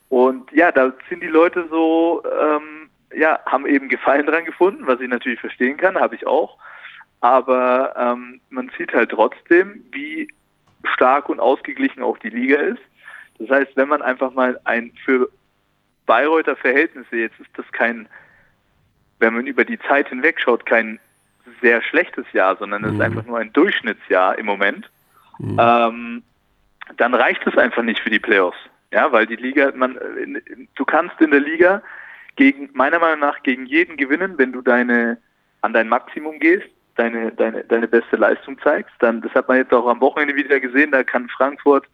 Und 0.09 0.51
ja, 0.53 0.73
da 0.73 0.93
sind 1.09 1.23
die 1.23 1.29
Leute 1.29 1.67
so, 1.71 2.23
ähm, 2.25 2.91
ja, 3.15 3.39
haben 3.47 3.67
eben 3.67 3.89
Gefallen 3.89 4.27
dran 4.27 4.45
gefunden, 4.45 4.87
was 4.87 5.01
ich 5.01 5.09
natürlich 5.09 5.41
verstehen 5.41 5.77
kann, 5.77 5.99
habe 5.99 6.15
ich 6.15 6.27
auch. 6.27 6.59
Aber 7.21 7.95
ähm, 7.97 8.41
man 8.51 8.71
sieht 8.77 8.93
halt 8.93 9.11
trotzdem, 9.11 9.85
wie 9.93 10.29
stark 10.95 11.29
und 11.29 11.39
ausgeglichen 11.39 12.03
auch 12.03 12.19
die 12.19 12.31
Liga 12.31 12.57
ist. 12.57 12.81
Das 13.39 13.51
heißt, 13.51 13.77
wenn 13.77 13.89
man 13.89 14.03
einfach 14.03 14.33
mal 14.33 14.59
ein 14.65 14.93
für 15.05 15.29
Bayreuther 16.07 16.57
Verhältnisse, 16.57 17.17
jetzt 17.17 17.39
ist 17.39 17.51
das 17.57 17.71
kein 17.73 18.09
wenn 19.21 19.35
man 19.35 19.47
über 19.47 19.65
die 19.65 19.79
Zeit 19.79 20.09
hinweg 20.09 20.41
schaut, 20.41 20.67
kein 20.67 20.99
sehr 21.61 21.83
schlechtes 21.83 22.27
Jahr, 22.33 22.57
sondern 22.57 22.85
es 22.85 22.93
mhm. 22.93 22.97
ist 22.97 23.05
einfach 23.05 23.27
nur 23.27 23.39
ein 23.39 23.53
Durchschnittsjahr 23.53 24.39
im 24.39 24.47
Moment, 24.47 24.91
mhm. 25.39 25.59
ähm, 25.61 26.23
dann 26.97 27.15
reicht 27.15 27.47
es 27.47 27.57
einfach 27.57 27.83
nicht 27.83 28.01
für 28.01 28.11
die 28.11 28.19
Playoffs. 28.19 28.59
Ja, 28.93 29.13
weil 29.13 29.27
die 29.27 29.37
Liga, 29.37 29.71
man, 29.75 29.97
du 30.75 30.85
kannst 30.85 31.21
in 31.21 31.31
der 31.31 31.41
Liga 31.41 31.83
gegen, 32.35 32.71
meiner 32.73 32.99
Meinung 32.99 33.21
nach, 33.21 33.43
gegen 33.43 33.67
jeden 33.67 33.97
gewinnen, 33.97 34.35
wenn 34.37 34.53
du 34.53 34.63
deine, 34.63 35.19
an 35.61 35.73
dein 35.73 35.89
Maximum 35.89 36.41
gehst, 36.41 36.67
deine, 36.97 37.31
deine, 37.31 37.63
deine 37.65 37.87
beste 37.87 38.17
Leistung 38.17 38.59
zeigst. 38.61 38.93
Dann, 38.99 39.21
das 39.21 39.33
hat 39.33 39.47
man 39.47 39.59
jetzt 39.59 39.73
auch 39.73 39.87
am 39.87 40.01
Wochenende 40.01 40.35
wieder 40.35 40.59
gesehen, 40.59 40.91
da 40.91 41.05
kann 41.05 41.29
Frankfurt 41.29 41.87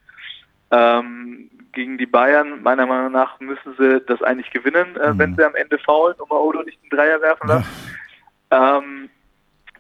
ähm, 0.70 1.50
gegen 1.72 1.98
die 1.98 2.06
Bayern, 2.06 2.62
meiner 2.62 2.86
Meinung 2.86 3.12
nach, 3.12 3.38
müssen 3.40 3.74
sie 3.78 4.00
das 4.06 4.22
eigentlich 4.22 4.50
gewinnen, 4.50 4.96
äh, 4.96 5.12
mhm. 5.12 5.18
wenn 5.18 5.36
sie 5.36 5.44
am 5.44 5.54
Ende 5.54 5.78
faulen 5.78 6.16
und 6.18 6.30
Maodo 6.30 6.62
nicht 6.62 6.78
einen 6.82 6.90
Dreier 6.90 7.20
werfen 7.20 7.48
lassen. 7.48 7.68
Ja. 8.50 8.78
Ähm, 8.78 9.10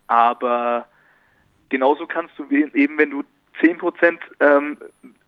aber 0.06 0.86
genauso 1.68 2.06
kannst 2.06 2.38
du 2.38 2.48
eben, 2.50 2.98
wenn 2.98 3.10
du 3.10 3.24
10% 3.60 4.18
ähm, 4.40 4.76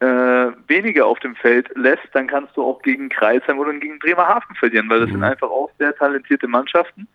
äh, 0.00 0.52
weniger 0.68 1.06
auf 1.06 1.18
dem 1.20 1.34
Feld 1.34 1.70
lässt, 1.74 2.08
dann 2.12 2.26
kannst 2.26 2.56
du 2.56 2.62
auch 2.62 2.82
gegen 2.82 3.08
Kreisheim 3.08 3.58
oder 3.58 3.72
gegen 3.72 3.98
Bremerhaven 3.98 4.54
verlieren, 4.56 4.88
weil 4.90 5.00
das 5.00 5.08
mhm. 5.08 5.14
sind 5.14 5.24
einfach 5.24 5.48
auch 5.48 5.70
sehr 5.78 5.94
talentierte 5.96 6.46
Mannschaften. 6.46 7.08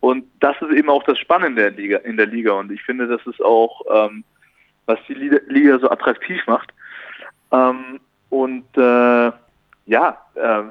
Und 0.00 0.24
das 0.40 0.56
ist 0.62 0.72
eben 0.72 0.88
auch 0.88 1.02
das 1.04 1.18
Spannende 1.18 1.66
in 1.66 1.76
der 1.76 1.82
Liga. 1.82 1.98
In 1.98 2.16
der 2.16 2.26
Liga. 2.26 2.52
Und 2.52 2.72
ich 2.72 2.82
finde, 2.82 3.06
das 3.06 3.24
ist 3.26 3.40
auch, 3.42 3.82
ähm, 3.92 4.24
was 4.86 4.98
die 5.06 5.14
Liga 5.14 5.78
so 5.78 5.90
attraktiv 5.90 6.40
macht. 6.46 6.72
Ähm, 7.52 8.00
und 8.28 8.64
äh, 8.76 9.32
ja, 9.86 10.18
äh, 10.34 10.62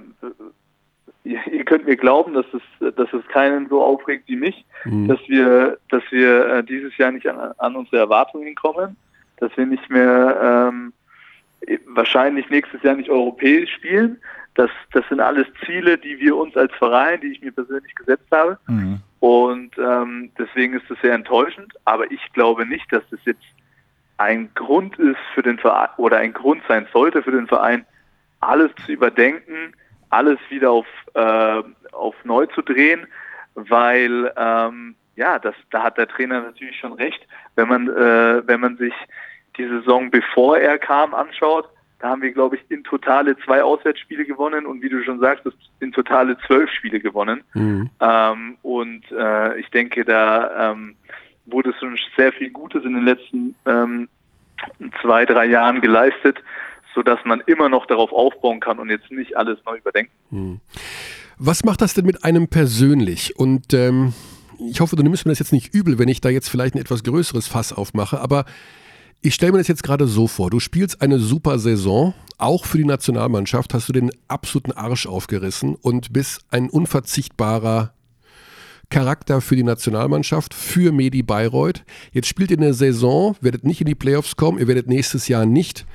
ihr, 1.23 1.39
ihr, 1.51 1.65
könnt 1.65 1.85
mir 1.85 1.97
glauben, 1.97 2.33
dass 2.33 2.45
es, 2.53 2.95
dass 2.95 3.11
es 3.13 3.27
keinen 3.27 3.67
so 3.69 3.83
aufregt 3.83 4.27
wie 4.27 4.37
mich, 4.37 4.65
mhm. 4.85 5.07
dass 5.07 5.19
wir, 5.27 5.77
dass 5.89 6.03
wir 6.09 6.45
äh, 6.47 6.63
dieses 6.63 6.97
Jahr 6.97 7.11
nicht 7.11 7.27
an, 7.27 7.53
an, 7.57 7.75
unsere 7.75 7.97
Erwartungen 7.97 8.55
kommen, 8.55 8.95
dass 9.37 9.55
wir 9.57 9.65
nicht 9.65 9.89
mehr 9.89 10.71
ähm, 10.71 10.93
wahrscheinlich 11.87 12.49
nächstes 12.49 12.81
Jahr 12.83 12.95
nicht 12.95 13.09
europäisch 13.09 13.73
spielen. 13.73 14.17
Das, 14.55 14.71
das 14.93 15.07
sind 15.09 15.19
alles 15.19 15.47
Ziele, 15.65 15.97
die 15.97 16.19
wir 16.19 16.35
uns 16.35 16.55
als 16.57 16.73
Verein, 16.73 17.21
die 17.21 17.27
ich 17.27 17.41
mir 17.41 17.51
persönlich 17.51 17.93
gesetzt 17.95 18.27
habe. 18.31 18.57
Mhm. 18.67 18.99
Und 19.19 19.77
ähm, 19.77 20.31
deswegen 20.37 20.73
ist 20.73 20.89
das 20.89 20.97
sehr 21.01 21.13
enttäuschend. 21.13 21.73
Aber 21.85 22.09
ich 22.11 22.21
glaube 22.33 22.65
nicht, 22.65 22.91
dass 22.91 23.03
das 23.09 23.19
jetzt 23.25 23.43
ein 24.19 24.51
Grund 24.53 24.99
ist 24.99 25.19
für 25.33 25.41
den 25.41 25.57
Verein 25.57 25.89
oder 25.97 26.17
ein 26.17 26.33
Grund 26.33 26.61
sein 26.67 26.87
sollte 26.91 27.23
für 27.23 27.31
den 27.31 27.47
Verein, 27.47 27.85
alles 28.41 28.71
zu 28.85 28.91
überdenken, 28.91 29.73
alles 30.09 30.39
wieder 30.49 30.71
auf, 30.71 30.87
äh, 31.13 31.63
auf 31.93 32.15
neu 32.25 32.45
zu 32.47 32.61
drehen, 32.61 33.07
weil 33.55 34.31
ähm, 34.35 34.95
ja, 35.15 35.39
das, 35.39 35.55
da 35.71 35.83
hat 35.83 35.97
der 35.97 36.07
Trainer 36.07 36.41
natürlich 36.41 36.77
schon 36.77 36.93
recht. 36.93 37.25
Wenn 37.55 37.67
man, 37.67 37.87
äh, 37.87 38.47
wenn 38.47 38.59
man 38.59 38.77
sich 38.77 38.93
die 39.57 39.67
Saison 39.67 40.11
bevor 40.11 40.57
er 40.57 40.77
kam 40.77 41.13
anschaut, 41.13 41.69
da 41.99 42.09
haben 42.09 42.21
wir, 42.21 42.31
glaube 42.31 42.55
ich, 42.55 42.61
in 42.69 42.83
totale 42.83 43.37
zwei 43.39 43.61
Auswärtsspiele 43.61 44.25
gewonnen 44.25 44.65
und 44.65 44.81
wie 44.81 44.89
du 44.89 45.03
schon 45.03 45.19
sagst, 45.19 45.43
in 45.81 45.91
totale 45.91 46.37
zwölf 46.47 46.69
Spiele 46.71 47.01
gewonnen. 47.01 47.43
Mhm. 47.53 47.89
Ähm, 47.99 48.57
und 48.61 49.03
äh, 49.11 49.59
ich 49.59 49.69
denke, 49.69 50.05
da 50.05 50.71
ähm, 50.71 50.95
wurde 51.51 51.73
schon 51.79 51.97
sehr 52.17 52.31
viel 52.33 52.49
Gutes 52.49 52.83
in 52.83 52.93
den 52.93 53.05
letzten 53.05 53.55
ähm, 53.65 54.09
zwei, 55.01 55.25
drei 55.25 55.45
Jahren 55.45 55.81
geleistet, 55.81 56.37
sodass 56.93 57.19
man 57.25 57.41
immer 57.45 57.69
noch 57.69 57.85
darauf 57.85 58.11
aufbauen 58.11 58.59
kann 58.59 58.79
und 58.79 58.89
jetzt 58.89 59.11
nicht 59.11 59.37
alles 59.37 59.59
neu 59.65 59.77
überdenken. 59.77 60.11
Mhm. 60.29 60.59
Was 61.37 61.63
macht 61.63 61.81
das 61.81 61.93
denn 61.93 62.05
mit 62.05 62.23
einem 62.25 62.49
persönlich? 62.49 63.37
Und 63.37 63.73
ähm, 63.73 64.13
ich 64.59 64.81
hoffe, 64.81 64.95
du 64.95 65.03
nimmst 65.03 65.25
mir 65.25 65.31
das 65.31 65.39
jetzt 65.39 65.53
nicht 65.53 65.73
übel, 65.73 65.97
wenn 65.97 66.09
ich 66.09 66.19
da 66.19 66.29
jetzt 66.29 66.49
vielleicht 66.49 66.75
ein 66.75 66.81
etwas 66.81 67.03
größeres 67.03 67.47
Fass 67.47 67.71
aufmache, 67.71 68.19
aber 68.19 68.45
ich 69.21 69.35
stelle 69.35 69.51
mir 69.53 69.57
das 69.57 69.67
jetzt 69.67 69.83
gerade 69.83 70.07
so 70.07 70.27
vor, 70.27 70.49
du 70.49 70.59
spielst 70.59 71.01
eine 71.01 71.19
super 71.19 71.59
Saison, 71.59 72.13
auch 72.37 72.65
für 72.65 72.77
die 72.77 72.85
Nationalmannschaft 72.85 73.73
hast 73.73 73.89
du 73.89 73.93
den 73.93 74.11
absoluten 74.27 74.71
Arsch 74.71 75.07
aufgerissen 75.07 75.75
und 75.75 76.13
bist 76.13 76.41
ein 76.51 76.69
unverzichtbarer 76.69 77.93
Charakter 78.89 79.41
für 79.41 79.55
die 79.55 79.63
Nationalmannschaft, 79.63 80.53
für 80.53 80.91
Medi 80.91 81.21
Bayreuth. 81.21 81.83
Jetzt 82.11 82.27
spielt 82.27 82.51
ihr 82.51 82.57
eine 82.57 82.73
Saison, 82.73 83.35
werdet 83.41 83.63
nicht 83.63 83.81
in 83.81 83.87
die 83.87 83.95
Playoffs 83.95 84.35
kommen, 84.35 84.59
ihr 84.59 84.67
werdet 84.67 84.87
nächstes 84.87 85.27
Jahr 85.27 85.45
nicht 85.45 85.85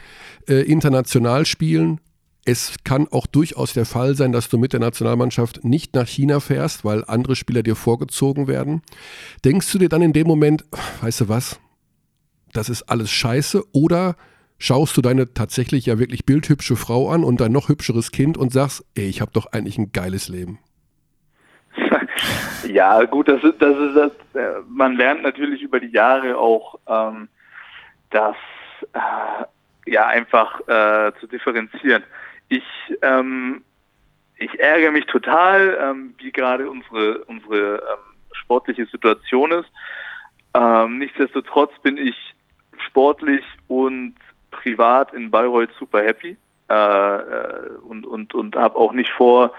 äh, 0.49 0.63
international 0.63 1.47
spielen. 1.47 2.01
Es 2.45 2.75
kann 2.85 3.09
auch 3.09 3.27
durchaus 3.27 3.73
der 3.73 3.87
Fall 3.87 4.15
sein, 4.17 4.33
dass 4.33 4.49
du 4.49 4.59
mit 4.59 4.75
der 4.75 4.81
Nationalmannschaft 4.81 5.65
nicht 5.65 5.95
nach 5.95 6.07
China 6.07 6.41
fährst, 6.41 6.85
weil 6.85 7.05
andere 7.07 7.37
Spieler 7.37 7.63
dir 7.63 7.75
vorgezogen 7.75 8.47
werden. 8.49 8.83
Denkst 9.45 9.73
du 9.73 9.79
dir 9.79 9.89
dann 9.89 10.03
in 10.03 10.13
dem 10.13 10.27
Moment, 10.27 10.65
weißt 11.01 11.23
du 11.23 11.29
was, 11.29 11.59
das 12.53 12.69
ist 12.69 12.83
alles 12.83 13.11
scheiße 13.11 13.65
oder 13.73 14.17
schaust 14.59 14.97
du 14.97 15.03
deine 15.03 15.33
tatsächlich 15.33 15.87
ja 15.87 15.99
wirklich 15.99 16.27
bildhübsche 16.27 16.77
Frau 16.77 17.11
an 17.11 17.25
und 17.25 17.41
dein 17.41 17.53
noch 17.53 17.69
hübscheres 17.69 18.13
Kind 18.13 18.37
und 18.37 18.53
sagst, 18.53 18.85
ey, 18.95 19.07
ich 19.07 19.21
habe 19.21 19.33
doch 19.33 19.47
eigentlich 19.47 19.79
ein 19.79 19.93
geiles 19.93 20.29
Leben? 20.29 20.59
Ja, 22.67 23.03
gut, 23.05 23.29
das 23.29 23.43
ist, 23.43 23.61
das 23.61 23.77
ist 23.77 23.97
das. 23.97 24.13
Äh, 24.35 24.61
man 24.69 24.97
lernt 24.97 25.23
natürlich 25.23 25.63
über 25.63 25.81
die 25.81 25.91
Jahre 25.91 26.37
auch, 26.37 26.79
ähm, 26.87 27.29
das 28.11 28.37
äh, 28.93 29.91
ja 29.91 30.07
einfach 30.07 30.61
äh, 30.69 31.13
zu 31.21 31.27
differenzieren. 31.27 32.05
Ich 32.49 32.65
ähm, 33.03 33.65
ich 34.37 34.59
ärgere 34.59 34.91
mich 34.91 35.07
total, 35.07 35.79
ähm, 35.81 36.15
wie 36.19 36.33
gerade 36.33 36.71
unsere 36.71 37.25
unsere 37.25 37.77
ähm, 37.77 38.17
sportliche 38.33 38.87
Situation 38.87 39.53
ist. 39.53 39.71
Ähm, 40.55 40.99
nichtsdestotrotz 40.99 41.73
bin 41.83 41.97
ich 41.97 42.17
sportlich 42.87 43.45
und 43.69 44.15
privat 44.51 45.13
in 45.13 45.31
Bayreuth 45.31 45.71
super 45.79 46.03
happy 46.03 46.37
äh, 46.71 46.75
äh, 46.75 47.69
und, 47.87 48.07
und, 48.07 48.35
und 48.35 48.57
habe 48.57 48.77
auch 48.77 48.93
nicht 48.93 49.11
vor, 49.11 49.53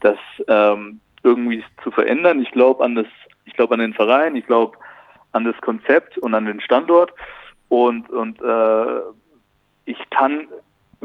das 0.00 0.18
ähm, 0.48 1.00
irgendwie 1.26 1.64
zu 1.82 1.90
verändern. 1.90 2.40
Ich 2.40 2.50
glaube 2.52 2.84
an 2.84 2.94
das, 2.94 3.06
ich 3.44 3.54
glaube 3.54 3.74
an 3.74 3.80
den 3.80 3.94
Verein, 3.94 4.36
ich 4.36 4.46
glaube 4.46 4.78
an 5.32 5.44
das 5.44 5.56
Konzept 5.60 6.16
und 6.18 6.34
an 6.34 6.46
den 6.46 6.60
Standort 6.60 7.12
und, 7.68 8.08
und 8.10 8.40
äh, 8.40 9.00
ich 9.84 9.98
kann 10.10 10.48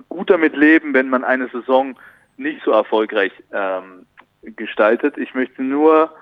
gut 0.10 0.30
damit 0.30 0.56
leben, 0.56 0.94
wenn 0.94 1.10
man 1.10 1.24
eine 1.24 1.50
Saison 1.50 1.98
nicht 2.38 2.62
so 2.64 2.72
erfolgreich 2.72 3.32
ähm, 3.52 4.06
gestaltet. 4.42 5.18
Ich 5.18 5.34
möchte 5.34 5.64
nur, 5.64 6.14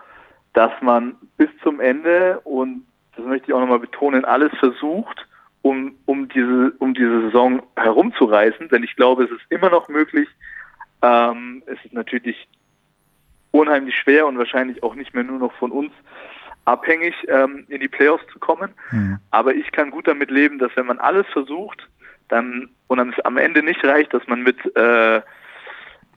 dass 0.53 0.71
man 0.81 1.15
bis 1.37 1.49
zum 1.63 1.79
Ende 1.79 2.39
und 2.43 2.85
das 3.15 3.25
möchte 3.25 3.47
ich 3.47 3.53
auch 3.53 3.59
nochmal 3.59 3.79
betonen, 3.79 4.25
alles 4.25 4.51
versucht, 4.59 5.27
um, 5.61 5.95
um, 6.05 6.29
diese, 6.29 6.71
um 6.79 6.93
diese 6.93 7.21
Saison 7.23 7.61
herumzureißen, 7.75 8.69
denn 8.69 8.83
ich 8.83 8.95
glaube, 8.95 9.25
es 9.25 9.31
ist 9.31 9.41
immer 9.49 9.69
noch 9.69 9.89
möglich. 9.89 10.27
Ähm, 11.01 11.63
es 11.65 11.77
ist 11.83 11.93
natürlich 11.93 12.47
unheimlich 13.51 13.95
schwer 13.95 14.27
und 14.27 14.37
wahrscheinlich 14.37 14.83
auch 14.83 14.95
nicht 14.95 15.13
mehr 15.13 15.23
nur 15.23 15.39
noch 15.39 15.53
von 15.53 15.71
uns 15.71 15.91
abhängig, 16.65 17.15
ähm, 17.27 17.65
in 17.67 17.79
die 17.79 17.87
Playoffs 17.87 18.25
zu 18.31 18.39
kommen. 18.39 18.73
Mhm. 18.91 19.19
Aber 19.31 19.55
ich 19.55 19.71
kann 19.71 19.91
gut 19.91 20.07
damit 20.07 20.29
leben, 20.29 20.59
dass 20.59 20.75
wenn 20.75 20.85
man 20.85 20.99
alles 20.99 21.25
versucht, 21.27 21.87
dann 22.27 22.69
und 22.87 22.97
dann 22.97 23.09
es 23.09 23.25
am 23.25 23.37
Ende 23.37 23.63
nicht 23.63 23.83
reicht, 23.83 24.13
dass 24.13 24.25
man 24.27 24.43
mit 24.43 24.57
äh, 24.75 25.21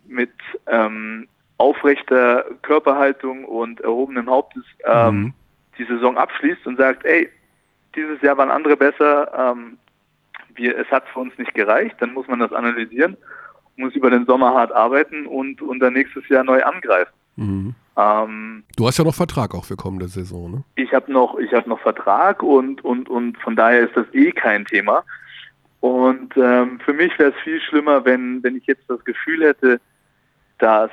mit 0.06 0.32
ähm, 0.66 1.28
aufrechter 1.56 2.44
Körperhaltung 2.62 3.44
und 3.44 3.80
erhobenem 3.80 4.28
Hauptes 4.28 4.64
ähm, 4.84 5.14
mhm. 5.14 5.34
die 5.78 5.84
Saison 5.84 6.18
abschließt 6.18 6.66
und 6.66 6.76
sagt, 6.76 7.04
ey, 7.04 7.30
dieses 7.94 8.20
Jahr 8.20 8.36
waren 8.36 8.50
andere 8.50 8.76
besser. 8.76 9.30
Ähm, 9.36 9.78
wir, 10.54 10.76
es 10.76 10.88
hat 10.90 11.08
für 11.08 11.20
uns 11.20 11.36
nicht 11.38 11.54
gereicht. 11.54 11.96
Dann 12.00 12.12
muss 12.12 12.26
man 12.26 12.40
das 12.40 12.52
analysieren, 12.52 13.16
muss 13.76 13.94
über 13.94 14.10
den 14.10 14.26
Sommer 14.26 14.54
hart 14.54 14.72
arbeiten 14.72 15.26
und, 15.26 15.62
und 15.62 15.78
dann 15.80 15.94
nächstes 15.94 16.28
Jahr 16.28 16.44
neu 16.44 16.62
angreifen. 16.62 17.12
Mhm. 17.36 17.74
Ähm, 17.96 18.64
du 18.76 18.86
hast 18.86 18.98
ja 18.98 19.04
noch 19.04 19.14
Vertrag 19.14 19.54
auch 19.54 19.64
für 19.64 19.76
kommende 19.76 20.08
Saison, 20.08 20.50
ne? 20.50 20.64
Ich 20.76 20.92
habe 20.92 21.12
noch, 21.12 21.38
ich 21.38 21.52
habe 21.52 21.68
noch 21.68 21.80
Vertrag 21.80 22.42
und 22.42 22.84
und 22.84 23.08
und 23.08 23.38
von 23.38 23.56
daher 23.56 23.80
ist 23.80 23.96
das 23.96 24.06
eh 24.12 24.32
kein 24.32 24.64
Thema. 24.64 25.04
Und 25.80 26.36
ähm, 26.36 26.78
für 26.80 26.92
mich 26.92 27.18
wäre 27.18 27.30
es 27.30 27.42
viel 27.42 27.60
schlimmer, 27.60 28.04
wenn 28.04 28.42
wenn 28.42 28.56
ich 28.56 28.66
jetzt 28.66 28.88
das 28.88 29.04
Gefühl 29.04 29.44
hätte, 29.44 29.80
dass 30.58 30.90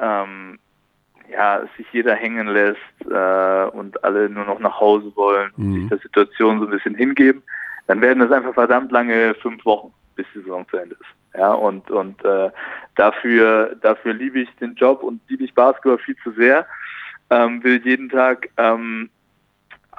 ähm, 0.00 0.58
ja, 1.30 1.62
sich 1.76 1.86
jeder 1.92 2.14
hängen 2.14 2.48
lässt 2.48 2.78
äh, 3.10 3.64
und 3.76 4.02
alle 4.04 4.28
nur 4.28 4.44
noch 4.44 4.58
nach 4.58 4.78
Hause 4.78 5.12
wollen 5.16 5.50
und 5.56 5.64
mhm. 5.64 5.74
sich 5.74 5.88
der 5.88 5.98
Situation 5.98 6.58
so 6.60 6.66
ein 6.66 6.70
bisschen 6.70 6.94
hingeben, 6.94 7.42
dann 7.86 8.00
werden 8.00 8.20
das 8.20 8.30
einfach 8.30 8.54
verdammt 8.54 8.92
lange 8.92 9.34
fünf 9.34 9.64
Wochen, 9.64 9.92
bis 10.14 10.26
die 10.34 10.40
Saison 10.40 10.66
zu 10.68 10.76
Ende 10.76 10.94
ist. 10.94 11.38
Ja, 11.38 11.52
und, 11.52 11.90
und 11.90 12.24
äh, 12.24 12.50
dafür, 12.96 13.76
dafür 13.80 14.12
liebe 14.12 14.40
ich 14.40 14.50
den 14.56 14.74
Job 14.74 15.02
und 15.02 15.20
liebe 15.28 15.44
ich 15.44 15.54
Basketball 15.54 15.98
viel 15.98 16.16
zu 16.22 16.32
sehr. 16.32 16.66
Ähm, 17.30 17.64
will 17.64 17.80
jeden 17.84 18.10
Tag 18.10 18.50
ähm, 18.58 19.08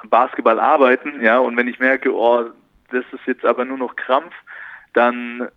Basketball 0.04 0.60
arbeiten, 0.60 1.22
ja, 1.22 1.38
und 1.38 1.56
wenn 1.56 1.66
ich 1.66 1.78
merke, 1.78 2.14
oh, 2.14 2.50
das 2.90 3.04
ist 3.12 3.26
jetzt 3.26 3.44
aber 3.44 3.64
nur 3.64 3.78
noch 3.78 3.96
Krampf, 3.96 4.34
dann 4.92 5.48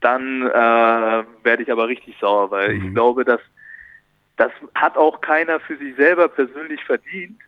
dann 0.00 0.42
äh, 0.42 1.24
werde 1.44 1.62
ich 1.62 1.72
aber 1.72 1.88
richtig 1.88 2.16
sauer, 2.20 2.50
weil 2.50 2.74
mhm. 2.74 2.86
ich 2.86 2.94
glaube, 2.94 3.24
dass 3.24 3.40
das 4.36 4.52
hat 4.74 4.96
auch 4.96 5.20
keiner 5.20 5.60
für 5.60 5.76
sich 5.76 5.94
selber 5.96 6.28
persönlich 6.28 6.82
verdient, 6.84 7.38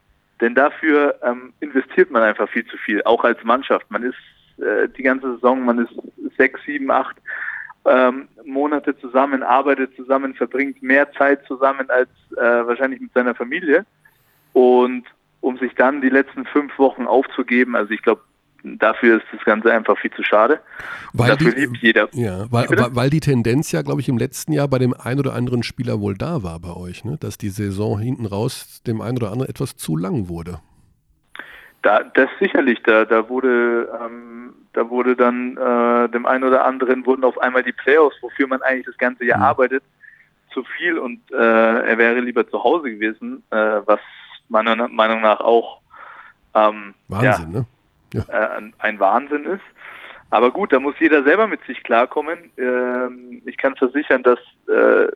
denn 0.40 0.54
dafür 0.54 1.18
ähm, 1.22 1.52
investiert 1.60 2.10
man 2.10 2.22
einfach 2.22 2.48
viel 2.48 2.66
zu 2.66 2.76
viel, 2.76 3.02
auch 3.04 3.24
als 3.24 3.42
Mannschaft. 3.42 3.90
Man 3.90 4.02
ist 4.02 4.16
äh, 4.58 4.88
die 4.96 5.02
ganze 5.02 5.34
Saison, 5.34 5.64
man 5.64 5.78
ist 5.78 5.92
sechs, 6.36 6.60
sieben, 6.64 6.90
acht 6.90 7.16
ähm, 7.86 8.28
Monate 8.44 8.96
zusammen, 8.98 9.42
arbeitet 9.42 9.94
zusammen, 9.96 10.34
verbringt 10.34 10.82
mehr 10.82 11.10
Zeit 11.12 11.44
zusammen 11.46 11.88
als 11.90 12.08
äh, 12.36 12.66
wahrscheinlich 12.66 13.00
mit 13.00 13.12
seiner 13.12 13.34
Familie. 13.34 13.84
Und 14.52 15.04
um 15.40 15.58
sich 15.58 15.74
dann 15.74 16.00
die 16.00 16.08
letzten 16.08 16.46
fünf 16.46 16.78
Wochen 16.78 17.06
aufzugeben, 17.06 17.76
also 17.76 17.92
ich 17.92 18.02
glaube, 18.02 18.22
dafür 18.64 19.18
ist 19.18 19.26
das 19.30 19.44
Ganze 19.44 19.72
einfach 19.72 19.98
viel 19.98 20.10
zu 20.12 20.22
schade. 20.22 20.60
Weil 21.12 21.30
dafür 21.30 21.52
die, 21.52 21.60
liebt 21.60 21.76
jeder. 21.78 22.08
Ja, 22.12 22.46
weil, 22.50 22.66
weil 22.70 23.10
die 23.10 23.20
Tendenz 23.20 23.70
ja, 23.72 23.82
glaube 23.82 24.00
ich, 24.00 24.08
im 24.08 24.18
letzten 24.18 24.52
Jahr 24.52 24.68
bei 24.68 24.78
dem 24.78 24.94
einen 24.94 25.20
oder 25.20 25.34
anderen 25.34 25.62
Spieler 25.62 26.00
wohl 26.00 26.14
da 26.14 26.42
war 26.42 26.58
bei 26.60 26.74
euch, 26.74 27.04
ne? 27.04 27.18
dass 27.20 27.36
die 27.36 27.50
Saison 27.50 27.98
hinten 27.98 28.26
raus 28.26 28.82
dem 28.86 29.00
einen 29.00 29.18
oder 29.18 29.30
anderen 29.30 29.50
etwas 29.50 29.76
zu 29.76 29.96
lang 29.96 30.28
wurde. 30.28 30.60
Da, 31.84 32.02
das 32.02 32.30
sicherlich, 32.40 32.82
da, 32.82 33.04
da 33.04 33.28
wurde, 33.28 33.92
ähm, 34.02 34.54
da 34.72 34.88
wurde 34.88 35.14
dann 35.14 35.54
äh, 35.58 36.08
dem 36.08 36.24
einen 36.24 36.44
oder 36.44 36.64
anderen 36.64 37.04
wurden 37.04 37.24
auf 37.24 37.36
einmal 37.36 37.62
die 37.62 37.72
Playoffs, 37.72 38.16
wofür 38.22 38.46
man 38.46 38.62
eigentlich 38.62 38.86
das 38.86 38.96
ganze 38.96 39.26
Jahr 39.26 39.36
mhm. 39.36 39.44
arbeitet, 39.44 39.82
zu 40.50 40.64
viel 40.64 40.96
und 40.96 41.20
äh, 41.30 41.36
er 41.36 41.98
wäre 41.98 42.20
lieber 42.20 42.48
zu 42.48 42.64
Hause 42.64 42.90
gewesen, 42.90 43.42
äh, 43.50 43.82
was 43.84 44.00
meiner 44.48 44.88
Meinung 44.88 45.20
nach 45.20 45.40
auch 45.40 45.82
ähm, 46.54 46.94
Wahnsinn, 47.08 47.52
ja, 47.52 47.60
ne? 47.60 47.66
ja. 48.14 48.56
äh, 48.56 48.62
ein 48.78 48.98
Wahnsinn 48.98 49.44
ist. 49.44 49.64
Aber 50.30 50.52
gut, 50.52 50.72
da 50.72 50.80
muss 50.80 50.94
jeder 51.00 51.22
selber 51.22 51.46
mit 51.46 51.62
sich 51.66 51.82
klarkommen. 51.82 52.50
Ähm, 52.56 53.42
ich 53.44 53.58
kann 53.58 53.76
versichern, 53.76 54.22
dass 54.22 54.38
äh, 54.68 55.12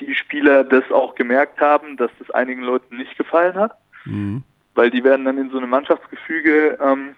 die 0.00 0.14
Spieler 0.14 0.64
das 0.64 0.90
auch 0.90 1.16
gemerkt 1.16 1.60
haben, 1.60 1.98
dass 1.98 2.10
das 2.18 2.30
einigen 2.30 2.62
Leuten 2.62 2.96
nicht 2.96 3.18
gefallen 3.18 3.56
hat. 3.56 3.76
Mhm. 4.06 4.42
Weil 4.74 4.90
die 4.90 5.04
werden 5.04 5.24
dann 5.24 5.38
in 5.38 5.50
so 5.50 5.58
einem 5.58 5.70
Mannschaftsgefüge 5.70 6.78
ähm, 6.80 7.14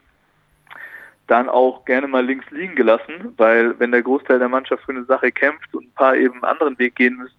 dann 1.26 1.48
auch 1.48 1.84
gerne 1.84 2.06
mal 2.06 2.24
links 2.24 2.50
liegen 2.50 2.74
gelassen, 2.74 3.32
weil 3.36 3.78
wenn 3.78 3.92
der 3.92 4.02
Großteil 4.02 4.38
der 4.38 4.48
Mannschaft 4.48 4.84
für 4.84 4.92
eine 4.92 5.04
Sache 5.04 5.32
kämpft 5.32 5.74
und 5.74 5.86
ein 5.86 5.94
paar 5.94 6.16
eben 6.16 6.34
einen 6.34 6.44
anderen 6.44 6.78
Weg 6.78 6.96
gehen 6.96 7.16
müssen, 7.16 7.38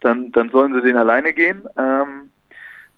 dann, 0.00 0.32
dann 0.32 0.50
sollen 0.50 0.74
sie 0.74 0.80
den 0.80 0.96
alleine 0.96 1.32
gehen. 1.32 1.62
Ähm, 1.76 2.30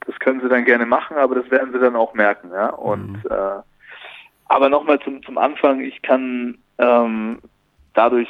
das 0.07 0.19
können 0.19 0.41
sie 0.41 0.49
dann 0.49 0.65
gerne 0.65 0.87
machen, 0.87 1.17
aber 1.17 1.35
das 1.35 1.51
werden 1.51 1.73
sie 1.73 1.79
dann 1.79 1.97
auch 1.97 2.15
merken. 2.15 2.51
Ja? 2.53 2.69
Und 2.71 3.25
mhm. 3.25 3.31
äh, 3.31 3.63
aber 4.47 4.69
nochmal 4.69 5.01
zum, 5.01 5.23
zum 5.23 5.39
Anfang, 5.39 5.81
ich 5.81 6.03
kann 6.03 6.59
ähm, 6.79 7.39
dadurch 7.95 8.29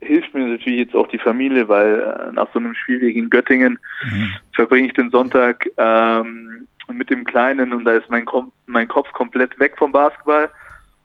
hilft 0.00 0.34
mir 0.34 0.46
natürlich 0.46 0.80
jetzt 0.80 0.94
auch 0.94 1.08
die 1.08 1.18
Familie, 1.18 1.68
weil 1.68 2.00
äh, 2.00 2.32
nach 2.32 2.48
so 2.52 2.58
einem 2.58 2.74
Spiel 2.74 3.00
gegen 3.00 3.30
Göttingen 3.30 3.78
mhm. 4.04 4.32
verbringe 4.52 4.88
ich 4.88 4.92
den 4.94 5.10
Sonntag 5.10 5.66
ähm, 5.78 6.66
mit 6.92 7.10
dem 7.10 7.24
Kleinen 7.24 7.72
und 7.72 7.84
da 7.84 7.92
ist 7.92 8.10
mein, 8.10 8.24
Kom 8.24 8.52
mein 8.66 8.88
Kopf 8.88 9.10
komplett 9.12 9.58
weg 9.58 9.76
vom 9.78 9.92
Basketball. 9.92 10.50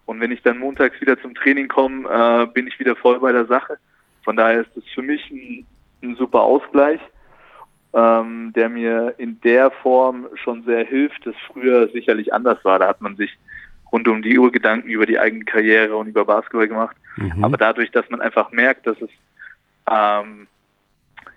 Und 0.06 0.20
wenn 0.20 0.32
ich 0.32 0.42
dann 0.42 0.58
montags 0.58 1.00
wieder 1.02 1.22
zum 1.22 1.36
Training 1.36 1.68
komme, 1.68 2.10
äh, 2.10 2.48
bin 2.48 2.68
ich 2.68 2.80
wieder 2.80 2.96
voll 2.96 3.20
bei 3.20 3.32
der 3.32 3.46
Sache. 3.46 3.78
Von 4.24 4.36
daher 4.36 4.62
ist 4.62 4.76
es 4.76 4.84
für 4.94 5.02
mich 5.02 5.30
ein, 5.30 5.66
ein 6.02 6.16
super 6.16 6.42
Ausgleich, 6.42 7.00
ähm, 7.94 8.52
der 8.56 8.70
mir 8.70 9.14
in 9.18 9.40
der 9.42 9.72
Form 9.72 10.28
schon 10.36 10.64
sehr 10.64 10.86
hilft, 10.86 11.26
das 11.26 11.36
früher 11.52 11.88
sicherlich 11.90 12.34
anders 12.34 12.64
war. 12.66 12.80
Da 12.80 12.88
hat 12.88 13.02
man 13.02 13.16
sich 13.16 13.38
rund 13.92 14.08
um 14.08 14.22
die 14.22 14.38
Uhr 14.38 14.52
Gedanken 14.52 14.90
über 14.90 15.06
die 15.06 15.20
eigene 15.20 15.46
Karriere 15.46 15.96
und 15.96 16.08
über 16.08 16.26
Basketball 16.26 16.68
gemacht. 16.68 16.96
Mhm. 17.18 17.44
Aber 17.44 17.58
dadurch, 17.58 17.92
dass 17.92 18.10
man 18.10 18.22
einfach 18.22 18.52
merkt, 18.52 18.88
dass 18.88 18.98
es 19.02 19.10
ähm, 19.90 20.48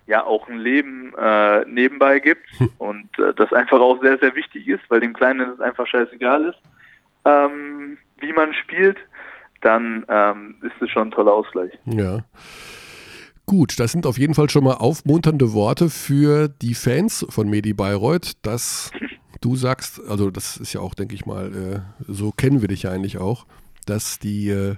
ja 0.05 0.25
auch 0.25 0.47
ein 0.47 0.57
Leben 0.57 1.13
äh, 1.17 1.65
nebenbei 1.65 2.19
gibt 2.19 2.45
und 2.77 3.07
äh, 3.19 3.33
das 3.35 3.53
einfach 3.53 3.79
auch 3.79 4.01
sehr, 4.01 4.17
sehr 4.19 4.35
wichtig 4.35 4.67
ist, 4.67 4.83
weil 4.89 4.99
dem 4.99 5.13
Kleinen 5.13 5.51
es 5.51 5.59
einfach 5.59 5.87
scheißegal 5.87 6.45
ist, 6.45 6.59
ähm, 7.25 7.97
wie 8.19 8.33
man 8.33 8.53
spielt, 8.53 8.97
dann 9.61 10.05
ähm, 10.09 10.55
ist 10.61 10.81
es 10.81 10.89
schon 10.89 11.07
ein 11.07 11.11
toller 11.11 11.33
Ausgleich. 11.33 11.71
Ja. 11.85 12.25
Gut, 13.45 13.79
das 13.79 13.91
sind 13.91 14.05
auf 14.05 14.17
jeden 14.17 14.35
Fall 14.35 14.49
schon 14.49 14.63
mal 14.63 14.75
aufmunternde 14.75 15.53
Worte 15.53 15.89
für 15.89 16.47
die 16.47 16.75
Fans 16.75 17.25
von 17.29 17.49
Medi 17.49 17.73
Bayreuth, 17.73 18.33
dass 18.41 18.91
du 19.41 19.55
sagst, 19.55 20.01
also 20.07 20.31
das 20.31 20.57
ist 20.57 20.73
ja 20.73 20.81
auch, 20.81 20.93
denke 20.93 21.15
ich 21.15 21.25
mal, 21.25 21.53
äh, 21.53 21.79
so 22.11 22.31
kennen 22.31 22.61
wir 22.61 22.69
dich 22.69 22.83
ja 22.83 22.91
eigentlich 22.91 23.17
auch, 23.17 23.45
dass 23.85 24.19
die 24.19 24.49
äh, 24.49 24.75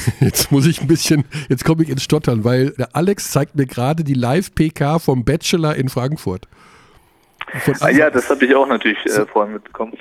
Jetzt 0.20 0.50
muss 0.50 0.66
ich 0.66 0.80
ein 0.80 0.86
bisschen, 0.86 1.24
jetzt 1.48 1.64
komme 1.64 1.82
ich 1.82 1.88
ins 1.88 2.02
Stottern, 2.02 2.44
weil 2.44 2.70
der 2.70 2.94
Alex 2.94 3.30
zeigt 3.30 3.56
mir 3.56 3.66
gerade 3.66 4.04
die 4.04 4.14
Live-PK 4.14 4.98
vom 4.98 5.24
Bachelor 5.24 5.74
in 5.76 5.88
Frankfurt. 5.88 6.48
ah, 7.80 7.90
ja, 7.90 8.10
das 8.10 8.30
habe 8.30 8.44
ich 8.44 8.54
auch 8.54 8.66
natürlich 8.66 9.04
äh, 9.06 9.26
vorhin 9.26 9.54
mitbekommen. 9.54 9.92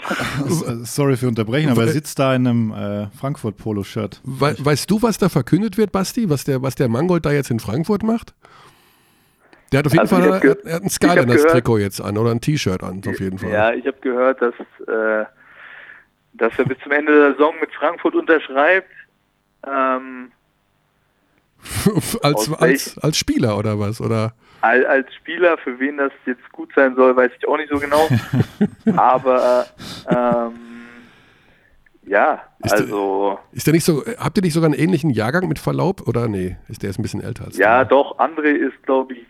Sorry 0.84 1.18
für 1.18 1.28
Unterbrechen, 1.28 1.70
aber 1.70 1.84
er 1.84 1.89
sitzt 1.89 2.20
da 2.20 2.36
in 2.36 2.48
einem 2.48 2.72
äh, 2.72 3.08
Frankfurt-Polo-Shirt. 3.20 4.22
We 4.24 4.56
weißt 4.58 4.89
du, 4.89 5.02
was 5.02 5.18
da 5.18 5.30
verkündet 5.30 5.78
wird, 5.78 5.92
Basti? 5.92 6.30
Was 6.30 6.44
der, 6.44 6.62
was 6.62 6.76
der 6.76 6.88
Mangold 6.88 7.26
da 7.26 7.32
jetzt 7.32 7.52
in 7.52 7.60
Frankfurt 7.60 8.04
macht? 8.04 8.34
Der 9.72 9.80
hat 9.80 9.86
auf 9.88 9.94
jeden 9.94 10.02
also 10.02 10.16
Fall 10.16 10.26
er, 10.26 10.66
er 10.66 10.76
hat 10.76 10.84
ein 10.84 10.89
Skylanders-Trikot 10.89 11.78
jetzt 11.78 12.02
an 12.02 12.18
oder 12.18 12.32
ein 12.32 12.42
T-Shirt 12.42 12.84
an, 12.84 13.02
auf 13.08 13.20
jeden 13.20 13.38
Fall. 13.38 13.52
Ja, 13.52 13.74
ich 13.74 13.86
habe 13.86 13.98
gehört, 14.02 14.42
dass, 14.42 14.54
äh, 14.88 15.26
dass 16.34 16.52
er 16.58 16.66
bis 16.66 16.78
zum 16.84 16.92
Ende 16.92 17.14
der 17.14 17.32
Saison 17.34 17.54
mit 17.60 17.72
Frankfurt 17.74 18.16
unterschreibt 18.16 18.89
ähm, 19.66 20.32
als, 22.24 22.51
als, 22.53 22.97
als 22.97 23.18
Spieler 23.18 23.57
oder 23.57 23.80
was? 23.80 24.01
Oder? 24.01 24.34
Als, 24.62 25.14
Spieler, 25.16 25.57
für 25.57 25.80
wen 25.80 25.97
das 25.97 26.12
jetzt 26.26 26.51
gut 26.51 26.72
sein 26.76 26.95
soll, 26.95 27.16
weiß 27.16 27.32
ich 27.38 27.47
auch 27.47 27.57
nicht 27.57 27.72
so 27.72 27.80
genau. 27.80 28.07
Aber 28.95 29.66
ähm, 30.07 30.53
ja, 32.05 32.41
ist 32.64 32.74
also. 32.74 33.39
Der, 33.51 33.57
ist 33.57 33.68
der 33.68 33.74
nicht 33.74 33.86
so, 33.86 34.03
habt 34.18 34.38
ihr 34.38 34.43
nicht 34.43 34.53
sogar 34.53 34.70
einen 34.70 34.80
ähnlichen 34.80 35.09
Jahrgang 35.09 35.47
mit 35.47 35.59
Verlaub? 35.59 36.07
Oder 36.07 36.28
nee, 36.28 36.57
ist 36.68 36.84
der 36.84 36.91
ist 36.91 36.99
ein 36.99 37.03
bisschen 37.03 37.22
älter 37.22 37.45
als 37.45 37.57
Ja, 37.57 37.80
der? 37.80 37.86
doch, 37.86 38.20
André 38.20 38.51
ist, 38.51 38.82
glaube 38.84 39.14
ich, 39.14 39.26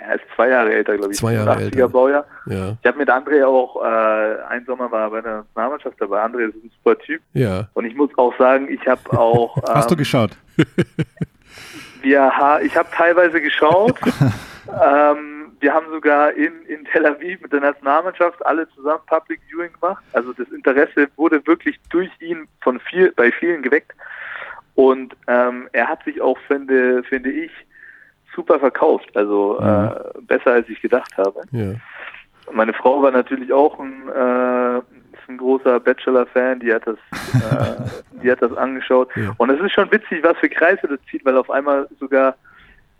er 0.00 0.14
ist 0.16 0.24
zwei 0.34 0.48
Jahre 0.48 0.72
älter, 0.72 0.96
glaube 0.96 1.12
ich. 1.12 1.18
Zwei 1.18 1.34
Jahre 1.34 1.62
älter. 1.62 1.88
Baujahr. 1.88 2.26
Ja. 2.46 2.76
Ich 2.80 2.86
habe 2.86 2.98
mit 2.98 3.08
André 3.08 3.44
auch, 3.44 3.82
äh, 3.82 4.42
ein 4.48 4.64
Sommer 4.66 4.90
war 4.90 5.10
bei 5.10 5.20
der 5.20 5.38
Nationalmannschaft 5.38 6.00
dabei. 6.00 6.24
André 6.24 6.48
ist 6.48 6.56
ein 6.56 6.70
super 6.78 6.98
Typ. 6.98 7.20
Ja. 7.32 7.68
Und 7.74 7.84
ich 7.84 7.94
muss 7.94 8.10
auch 8.16 8.36
sagen, 8.38 8.68
ich 8.70 8.86
habe 8.86 9.18
auch. 9.18 9.56
Ähm, 9.58 9.62
Hast 9.74 9.90
du 9.90 9.94
ähm, 9.94 9.98
geschaut? 9.98 10.30
wir, 12.02 12.32
ich 12.62 12.76
habe 12.76 12.88
teilweise 12.92 13.40
geschaut. 13.40 13.98
ähm, 14.68 15.52
wir 15.60 15.72
haben 15.72 15.86
sogar 15.90 16.32
in, 16.32 16.62
in 16.66 16.84
Tel 16.84 17.06
Aviv 17.06 17.40
mit 17.40 17.52
der 17.52 17.60
Nationalmannschaft 17.60 18.44
alle 18.44 18.68
zusammen 18.70 19.00
Public 19.06 19.40
Viewing 19.48 19.72
gemacht. 19.72 20.02
Also 20.12 20.32
das 20.32 20.48
Interesse 20.48 21.08
wurde 21.16 21.46
wirklich 21.46 21.78
durch 21.90 22.10
ihn 22.20 22.46
von 22.62 22.80
viel, 22.80 23.12
bei 23.12 23.32
vielen 23.32 23.62
geweckt. 23.62 23.92
Und 24.74 25.14
ähm, 25.28 25.68
er 25.72 25.88
hat 25.88 26.04
sich 26.04 26.20
auch, 26.20 26.38
finde, 26.48 27.02
finde 27.04 27.30
ich, 27.30 27.50
super 28.34 28.58
verkauft. 28.58 29.10
Also 29.14 29.58
mhm. 29.60 29.66
äh, 29.66 30.20
besser 30.22 30.52
als 30.52 30.68
ich 30.68 30.80
gedacht 30.80 31.16
habe. 31.16 31.42
Ja. 31.52 31.74
Meine 32.52 32.74
Frau 32.74 33.02
war 33.02 33.10
natürlich 33.10 33.52
auch 33.52 33.78
ein, 33.78 34.08
äh, 34.08 34.82
ein 35.28 35.38
großer 35.38 35.80
Bachelor-Fan, 35.80 36.60
die 36.60 36.72
hat 36.72 36.86
das, 36.86 36.96
äh, 37.34 38.20
die 38.22 38.30
hat 38.30 38.42
das 38.42 38.52
angeschaut. 38.56 39.08
Ja. 39.16 39.32
Und 39.38 39.50
es 39.50 39.60
ist 39.60 39.72
schon 39.72 39.90
witzig, 39.90 40.22
was 40.22 40.36
für 40.38 40.48
Kreise 40.48 40.86
das 40.86 40.98
zieht, 41.10 41.24
weil 41.24 41.36
auf 41.36 41.50
einmal 41.50 41.88
sogar 41.98 42.36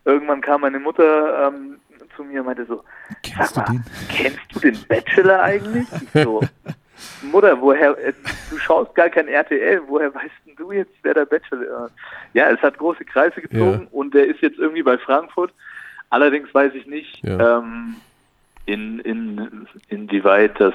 irgendwann 0.05 0.41
kam 0.41 0.63
meine 0.63 0.79
Mutter 0.79 1.49
ähm, 1.49 1.77
zu 2.17 2.25
mir 2.25 2.41
und 2.41 2.47
meinte 2.47 2.67
so, 2.67 2.83
kennst 3.23 3.55
sag 3.55 3.69
mal, 3.69 3.77
du 3.77 3.83
den? 3.83 3.85
kennst 4.09 4.55
du 4.55 4.61
den 4.61 4.79
Bachelor 4.89 5.43
eigentlich? 5.43 5.87
Ich 5.93 6.23
so, 6.23 6.41
Mutter, 7.23 7.61
woher, 7.61 7.99
äh, 7.99 8.13
du 8.51 8.59
schaust 8.59 8.95
gar 8.95 9.09
kein 9.09 9.29
RTL, 9.29 9.83
woher 9.87 10.15
weißt 10.15 10.35
du 10.57 10.73
jetzt, 10.73 10.93
wer 11.03 11.15
der 11.15 11.27
Bachelor 11.27 11.87
ist? 11.87 11.95
Ja, 12.35 12.51
es 12.51 12.61
hat 12.61 12.79
große 12.79 13.05
Kreise 13.05 13.41
gezogen 13.41 13.83
ja. 13.83 13.89
und 13.91 14.15
der 14.15 14.27
ist 14.27 14.41
jetzt 14.41 14.59
irgendwie 14.59 14.83
bei 14.83 14.99
Frankfurt. 14.99 15.53
Allerdings 16.11 16.53
weiß 16.55 16.73
ich 16.75 16.87
nicht, 16.87 17.25
ja. 17.25 17.59
ähm, 17.59 17.97
in, 18.67 19.01
in, 19.01 19.67
inwieweit 19.89 20.59
das 20.61 20.75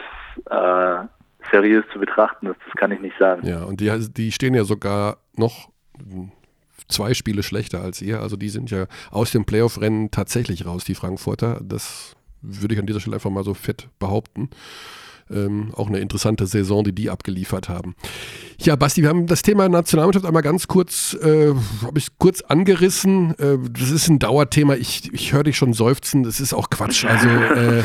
äh, 0.50 1.08
seriös 1.52 1.86
zu 1.94 2.00
betrachten 2.00 2.48
ist. 2.48 2.60
Das 2.66 2.76
kann 2.76 2.92
ich 2.92 3.00
nicht 3.00 3.18
sagen. 3.18 3.48
Ja, 3.48 3.64
und 3.64 3.80
die, 3.80 3.92
die 4.12 4.32
stehen 4.32 4.54
ja 4.54 4.64
sogar 4.64 5.18
noch 5.36 5.70
zwei 6.88 7.14
Spiele 7.14 7.44
schlechter 7.44 7.82
als 7.82 8.02
ihr. 8.02 8.20
Also 8.20 8.36
die 8.36 8.50
sind 8.50 8.72
ja 8.72 8.88
aus 9.12 9.32
dem 9.32 9.46
Playoff-Rennen 9.46 10.12
tatsächlich 10.12 10.66
raus, 10.66 10.84
die 10.84 10.96
Frankfurter. 10.96 11.60
Das 11.64 12.16
würde 12.42 12.74
ich 12.74 12.80
an 12.80 12.86
dieser 12.86 13.00
Stelle 13.00 13.16
einfach 13.16 13.30
mal 13.30 13.44
so 13.44 13.54
fett 13.54 13.90
behaupten. 14.00 14.50
Ähm, 15.32 15.72
auch 15.76 15.88
eine 15.88 16.00
interessante 16.00 16.48
Saison, 16.48 16.84
die 16.84 16.94
die 16.94 17.10
abgeliefert 17.10 17.70
haben. 17.70 17.96
Ja, 18.60 18.76
Basti, 18.76 19.04
wir 19.04 19.10
haben 19.10 19.28
das 19.28 19.42
Thema 19.42 19.70
Nationalmannschaft 19.70 20.26
einmal 20.26 20.42
ganz 20.42 20.68
kurz, 20.68 21.16
äh, 21.22 21.54
habe 21.84 22.00
ich 22.00 22.18
kurz 22.18 22.42
angerissen. 22.42 23.38
Äh, 23.38 23.58
das 23.72 23.92
ist 23.92 24.10
ein 24.10 24.20
Dauerthema. 24.20 24.76
Ich, 24.76 25.14
ich 25.14 25.34
höre 25.34 25.44
dich 25.44 25.58
schon 25.58 25.74
seufzen. 25.74 26.24
Das 26.24 26.40
ist 26.40 26.54
auch 26.54 26.70
Quatsch. 26.70 27.06
Also 27.06 27.30
äh, 27.30 27.84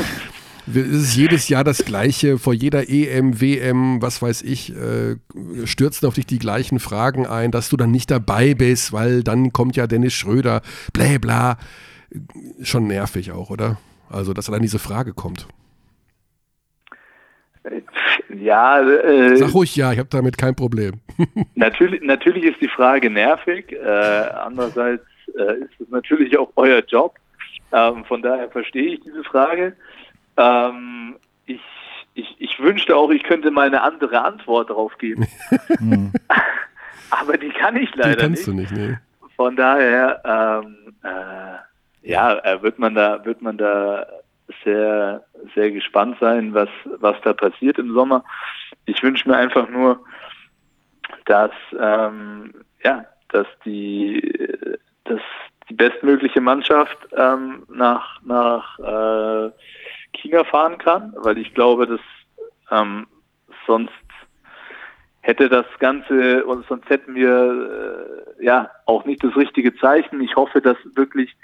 es 0.67 0.75
ist 0.75 1.15
jedes 1.15 1.47
Jahr 1.47 1.63
das 1.63 1.85
Gleiche. 1.85 2.39
Vor 2.39 2.53
jeder 2.53 2.89
EM, 2.89 3.39
WM, 3.39 4.01
was 4.01 4.21
weiß 4.21 4.41
ich, 4.41 4.75
äh, 4.75 5.17
stürzen 5.65 6.07
auf 6.07 6.15
dich 6.15 6.25
die 6.25 6.39
gleichen 6.39 6.79
Fragen 6.79 7.27
ein, 7.27 7.51
dass 7.51 7.69
du 7.69 7.77
dann 7.77 7.91
nicht 7.91 8.09
dabei 8.09 8.55
bist, 8.55 8.91
weil 8.91 9.23
dann 9.23 9.53
kommt 9.53 9.75
ja 9.75 9.87
Dennis 9.87 10.13
Schröder, 10.13 10.61
bla 10.93 11.17
bla. 11.19 11.57
Schon 12.61 12.87
nervig 12.87 13.31
auch, 13.31 13.49
oder? 13.49 13.77
Also, 14.09 14.33
dass 14.33 14.45
dann 14.45 14.61
diese 14.61 14.79
Frage 14.79 15.13
kommt. 15.13 15.47
Ja, 18.29 18.81
äh, 18.81 19.35
sag 19.37 19.53
ruhig 19.53 19.75
ja, 19.75 19.91
ich 19.91 19.99
habe 19.99 20.09
damit 20.09 20.37
kein 20.37 20.55
Problem. 20.55 21.01
natürlich, 21.55 22.01
natürlich 22.01 22.43
ist 22.43 22.61
die 22.61 22.67
Frage 22.67 23.09
nervig. 23.09 23.71
Äh, 23.71 23.87
andererseits 23.87 25.05
äh, 25.37 25.59
ist 25.59 25.79
es 25.79 25.89
natürlich 25.89 26.37
auch 26.37 26.51
euer 26.55 26.83
Job. 26.85 27.15
Ähm, 27.71 28.05
von 28.05 28.21
daher 28.21 28.49
verstehe 28.49 28.93
ich 28.93 29.01
diese 29.01 29.23
Frage. 29.23 29.75
Ähm, 30.37 31.15
ich, 31.45 31.61
ich, 32.13 32.35
ich 32.39 32.59
wünschte 32.59 32.95
auch, 32.95 33.09
ich 33.09 33.23
könnte 33.23 33.51
mal 33.51 33.67
eine 33.67 33.81
andere 33.81 34.23
Antwort 34.23 34.69
darauf 34.69 34.97
geben. 34.97 35.27
Hm. 35.79 36.13
Aber 37.09 37.37
die 37.37 37.49
kann 37.49 37.75
ich 37.75 37.93
leider 37.95 38.15
die 38.15 38.21
kannst 38.21 38.47
nicht. 38.47 38.71
Du 38.71 38.75
nicht 38.75 38.89
nee. 38.89 38.97
Von 39.35 39.55
daher, 39.55 40.21
ähm, 40.63 40.95
äh, 41.03 42.09
ja, 42.09 42.37
äh, 42.39 42.61
wird 42.61 42.79
man 42.79 42.95
da, 42.95 43.23
wird 43.25 43.41
man 43.41 43.57
da 43.57 44.07
sehr, 44.63 45.23
sehr 45.53 45.71
gespannt 45.71 46.17
sein, 46.19 46.53
was, 46.53 46.69
was 46.85 47.15
da 47.23 47.33
passiert 47.33 47.77
im 47.77 47.93
Sommer. 47.93 48.23
Ich 48.85 49.01
wünsche 49.03 49.27
mir 49.27 49.37
einfach 49.37 49.69
nur, 49.69 50.03
dass, 51.25 51.51
ähm, 51.79 52.53
ja, 52.83 53.05
dass 53.29 53.47
die, 53.65 54.37
dass 55.05 55.21
die 55.69 55.73
bestmögliche 55.73 56.41
Mannschaft 56.41 56.97
ähm, 57.17 57.65
nach, 57.69 58.21
nach 58.23 58.79
äh, 58.79 59.51
China 60.13 60.43
fahren 60.43 60.77
kann, 60.77 61.13
weil 61.17 61.37
ich 61.37 61.53
glaube, 61.53 61.87
dass 61.87 61.99
ähm, 62.71 63.07
sonst 63.65 63.91
hätte 65.21 65.49
das 65.49 65.65
Ganze 65.79 66.45
und 66.45 66.67
sonst 66.67 66.87
hätten 66.87 67.15
wir 67.15 68.27
äh, 68.39 68.45
ja 68.45 68.69
auch 68.85 69.05
nicht 69.05 69.23
das 69.23 69.35
richtige 69.35 69.75
Zeichen. 69.77 70.21
Ich 70.21 70.35
hoffe, 70.35 70.61
dass 70.61 70.77
wirklich 70.93 71.35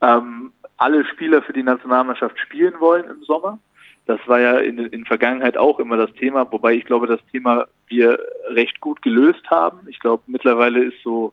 ähm, 0.00 0.52
alle 0.76 1.04
Spieler 1.06 1.42
für 1.42 1.52
die 1.52 1.62
Nationalmannschaft 1.62 2.38
spielen 2.38 2.74
wollen 2.80 3.04
im 3.08 3.22
Sommer. 3.24 3.58
Das 4.06 4.20
war 4.26 4.40
ja 4.40 4.58
in, 4.58 4.78
in 4.78 5.04
Vergangenheit 5.04 5.56
auch 5.56 5.80
immer 5.80 5.96
das 5.96 6.12
Thema, 6.12 6.50
wobei 6.50 6.74
ich 6.74 6.84
glaube, 6.84 7.06
das 7.06 7.20
Thema 7.32 7.66
wir 7.88 8.18
recht 8.48 8.80
gut 8.80 9.02
gelöst 9.02 9.50
haben. 9.50 9.80
Ich 9.88 9.98
glaube, 9.98 10.22
mittlerweile 10.26 10.84
ist 10.84 11.02
so, 11.02 11.32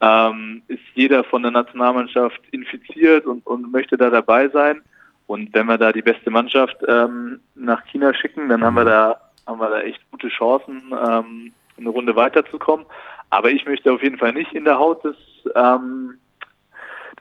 ähm, 0.00 0.62
ist 0.66 0.82
jeder 0.94 1.22
von 1.24 1.42
der 1.42 1.52
Nationalmannschaft 1.52 2.40
infiziert 2.50 3.26
und, 3.26 3.46
und 3.46 3.70
möchte 3.70 3.96
da 3.96 4.10
dabei 4.10 4.48
sein. 4.48 4.82
Und 5.26 5.52
wenn 5.54 5.66
wir 5.66 5.78
da 5.78 5.92
die 5.92 6.02
beste 6.02 6.30
Mannschaft 6.30 6.76
ähm, 6.88 7.40
nach 7.54 7.84
China 7.86 8.14
schicken, 8.14 8.48
dann 8.48 8.64
haben 8.64 8.74
wir 8.74 8.84
da 8.84 9.20
haben 9.48 9.60
wir 9.60 9.70
da 9.70 9.80
echt 9.80 10.00
gute 10.10 10.28
Chancen, 10.28 10.82
ähm, 10.92 11.52
eine 11.78 11.88
Runde 11.88 12.14
weiterzukommen. 12.14 12.86
Aber 13.30 13.50
ich 13.50 13.64
möchte 13.66 13.92
auf 13.92 14.02
jeden 14.02 14.18
Fall 14.18 14.32
nicht 14.32 14.52
in 14.52 14.64
der 14.64 14.78
Haut 14.78 15.02
des, 15.04 15.16
ähm, 15.54 16.18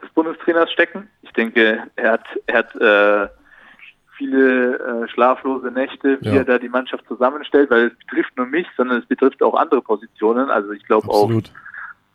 des 0.01 0.09
Bundestrainers 0.11 0.71
stecken. 0.71 1.09
Ich 1.21 1.31
denke, 1.33 1.83
er 1.95 2.11
hat, 2.13 2.25
er 2.47 2.57
hat 2.59 2.75
äh, 2.75 3.27
viele 4.17 4.77
äh, 5.03 5.07
schlaflose 5.09 5.67
Nächte, 5.71 6.19
wie 6.21 6.29
Ja. 6.29 6.35
er 6.37 6.45
da 6.45 6.57
die 6.57 6.69
Mannschaft 6.69 7.05
zusammenstellt, 7.07 7.69
weil 7.69 7.87
es 7.87 7.95
betrifft 7.99 8.35
nur 8.37 8.47
mich, 8.47 8.67
sondern 8.75 8.99
es 8.99 9.05
betrifft 9.05 9.41
auch 9.43 9.55
andere 9.55 9.81
Positionen. 9.81 10.49
Also 10.49 10.71
ich 10.71 10.83
glaube 10.85 11.07
auch 11.09 11.31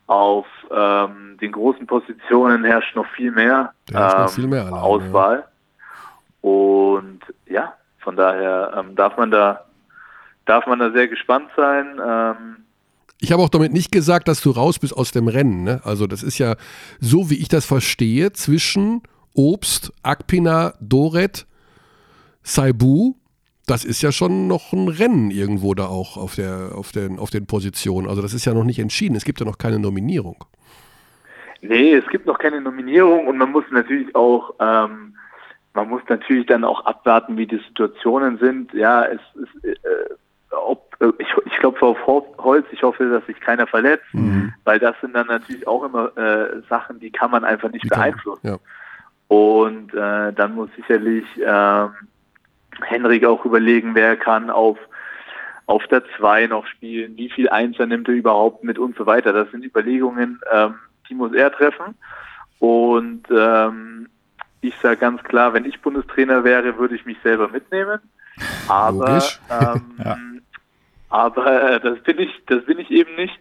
auf 0.08 0.46
ähm, 0.70 1.38
den 1.40 1.52
großen 1.52 1.86
Positionen 1.86 2.64
herrscht 2.64 2.94
noch 2.96 3.06
viel 3.06 3.30
mehr, 3.30 3.72
ähm, 3.94 4.28
viel 4.28 4.48
mehr 4.48 4.66
Alarm, 4.66 4.82
Auswahl. 4.82 5.44
Und 6.40 7.20
ja, 7.46 7.74
von 8.00 8.16
daher 8.16 8.72
ähm, 8.76 8.96
darf 8.96 9.16
man 9.16 9.30
da 9.30 9.64
darf 10.44 10.66
man 10.66 10.80
da 10.80 10.90
sehr 10.90 11.06
gespannt 11.06 11.50
sein. 11.56 12.00
Ähm, 12.04 12.56
Ich 13.22 13.30
habe 13.30 13.40
auch 13.40 13.48
damit 13.48 13.72
nicht 13.72 13.92
gesagt, 13.92 14.26
dass 14.26 14.40
du 14.40 14.50
raus 14.50 14.80
bist 14.80 14.96
aus 14.96 15.12
dem 15.12 15.28
Rennen. 15.28 15.62
Ne? 15.62 15.80
Also 15.84 16.08
das 16.08 16.24
ist 16.24 16.38
ja 16.38 16.56
so, 16.98 17.30
wie 17.30 17.36
ich 17.36 17.46
das 17.46 17.64
verstehe, 17.64 18.32
zwischen 18.32 19.00
Obst, 19.32 19.92
Akpina, 20.02 20.74
Doret, 20.80 21.46
Saibu. 22.42 23.14
Das 23.68 23.84
ist 23.84 24.02
ja 24.02 24.10
schon 24.10 24.48
noch 24.48 24.72
ein 24.72 24.88
Rennen 24.88 25.30
irgendwo 25.30 25.72
da 25.74 25.86
auch 25.86 26.16
auf, 26.16 26.34
der, 26.34 26.72
auf, 26.74 26.90
den, 26.90 27.20
auf 27.20 27.30
den 27.30 27.46
Positionen. 27.46 28.08
Also 28.08 28.22
das 28.22 28.34
ist 28.34 28.44
ja 28.44 28.54
noch 28.54 28.64
nicht 28.64 28.80
entschieden. 28.80 29.14
Es 29.14 29.24
gibt 29.24 29.38
ja 29.38 29.46
noch 29.46 29.56
keine 29.56 29.78
Nominierung. 29.78 30.44
Nee, 31.60 31.94
es 31.94 32.06
gibt 32.08 32.26
noch 32.26 32.40
keine 32.40 32.60
Nominierung 32.60 33.28
und 33.28 33.38
man 33.38 33.52
muss 33.52 33.64
natürlich 33.70 34.12
auch, 34.16 34.52
ähm, 34.58 35.14
man 35.74 35.88
muss 35.88 36.02
natürlich 36.08 36.46
dann 36.46 36.64
auch 36.64 36.84
abwarten, 36.86 37.36
wie 37.36 37.46
die 37.46 37.60
Situationen 37.68 38.38
sind. 38.38 38.74
Ja, 38.74 39.04
es 39.04 39.20
ist, 39.36 39.64
äh, 39.64 39.76
ob, 40.50 40.91
ich, 41.18 41.28
ich 41.46 41.52
klopfe 41.58 41.84
auf 41.86 42.06
Ho- 42.06 42.34
Holz, 42.38 42.66
ich 42.72 42.82
hoffe, 42.82 43.08
dass 43.08 43.24
sich 43.26 43.40
keiner 43.40 43.66
verletzt, 43.66 44.04
weil 44.64 44.78
das 44.78 44.94
sind 45.00 45.14
dann 45.14 45.26
natürlich 45.26 45.66
auch 45.66 45.84
immer 45.84 46.16
äh, 46.16 46.60
Sachen, 46.68 47.00
die 47.00 47.10
kann 47.10 47.30
man 47.30 47.44
einfach 47.44 47.70
nicht 47.70 47.84
Die 47.84 47.88
kann 47.88 48.00
beeinflussen. 48.00 48.46
Ja. 48.46 48.58
Und 49.28 49.94
äh, 49.94 50.32
dann 50.32 50.54
muss 50.54 50.68
sicherlich 50.76 51.24
ähm, 51.44 51.90
Henrik 52.82 53.24
auch 53.24 53.44
überlegen, 53.44 53.94
wer 53.94 54.16
kann 54.16 54.50
auf 54.50 54.78
auf 55.66 55.86
der 55.86 56.02
2 56.18 56.48
noch 56.48 56.66
spielen, 56.66 57.16
wie 57.16 57.30
viel 57.30 57.48
Einser 57.48 57.86
nimmt 57.86 58.08
er 58.08 58.14
überhaupt 58.14 58.64
mit 58.64 58.78
und 58.78 58.96
so 58.96 59.06
weiter. 59.06 59.32
Das 59.32 59.50
sind 59.52 59.64
Überlegungen, 59.64 60.40
ähm, 60.52 60.74
die 61.08 61.14
muss 61.14 61.32
er 61.32 61.52
treffen. 61.52 61.94
Und 62.58 63.22
ähm, 63.30 64.08
ich 64.60 64.76
sage 64.82 64.96
ganz 64.96 65.22
klar, 65.22 65.54
wenn 65.54 65.64
ich 65.64 65.80
Bundestrainer 65.80 66.42
wäre, 66.44 66.78
würde 66.78 66.96
ich 66.96 67.06
mich 67.06 67.16
selber 67.22 67.48
mitnehmen. 67.48 68.00
Aber, 68.68 69.22
ähm, 69.50 69.82
Ja. 70.04 70.16
Aber 71.12 71.74
äh, 71.74 71.80
das 71.80 72.00
bin 72.00 72.18
ich, 72.20 72.30
das 72.46 72.64
bin 72.64 72.78
ich 72.78 72.90
eben 72.90 73.14
nicht. 73.16 73.38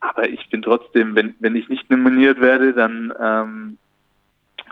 Aber 0.00 0.28
ich 0.28 0.48
bin 0.50 0.60
trotzdem, 0.60 1.16
wenn, 1.16 1.34
wenn 1.40 1.56
ich 1.56 1.68
nicht 1.70 1.90
nominiert 1.90 2.40
werde, 2.40 2.74
dann, 2.74 3.12
ähm, 3.18 3.78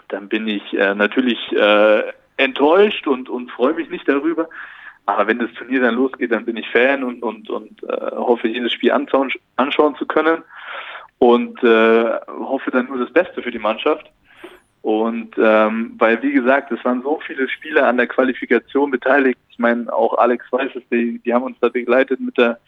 dann 0.09 0.28
bin 0.28 0.47
ich 0.47 0.62
äh, 0.74 0.95
natürlich 0.95 1.38
äh, 1.53 2.03
enttäuscht 2.36 3.07
und, 3.07 3.30
und 3.30 3.51
freue 3.51 3.72
mich 3.72 3.88
nicht 3.88 4.07
darüber. 4.07 4.49
Aber 5.07 5.26
wenn 5.26 5.38
das 5.38 5.53
Turnier 5.55 5.80
dann 5.80 5.95
losgeht, 5.95 6.32
dann 6.32 6.45
bin 6.45 6.59
ich 6.59 6.68
Fan 6.68 7.03
und, 7.03 7.22
und, 7.22 7.49
und 7.49 7.82
äh, 7.84 8.11
hoffe, 8.12 8.49
jedes 8.49 8.72
Spiel 8.72 8.92
anschauen, 8.92 9.32
anschauen 9.57 9.97
zu 9.97 10.05
können 10.05 10.42
und 11.18 11.62
äh, 11.62 12.20
hoffe 12.28 12.70
dann 12.70 12.86
nur 12.86 12.99
das 12.99 13.12
Beste 13.12 13.42
für 13.42 13.51
die 13.51 13.59
Mannschaft. 13.59 14.11
Und 14.85 15.35
ähm, 15.39 15.95
weil, 15.97 16.22
wie 16.22 16.32
gesagt, 16.32 16.70
es 16.70 16.85
waren 16.85 17.01
so 17.01 17.18
viele 17.26 17.49
Spieler 17.49 17.89
an 17.89 17.97
der 17.97 18.07
Qualifikation 18.07 18.91
beteiligt. 18.91 19.39
Ich 19.49 19.59
meine, 19.59 19.91
auch 19.91 20.18
Alex 20.18 20.45
weiß 20.51 20.72
es, 20.74 20.82
die, 20.93 21.20
die 21.20 21.32
haben 21.32 21.45
uns 21.45 21.57
da 21.62 21.70
begleitet 21.70 22.20
mit 22.20 22.37
der, 22.37 22.59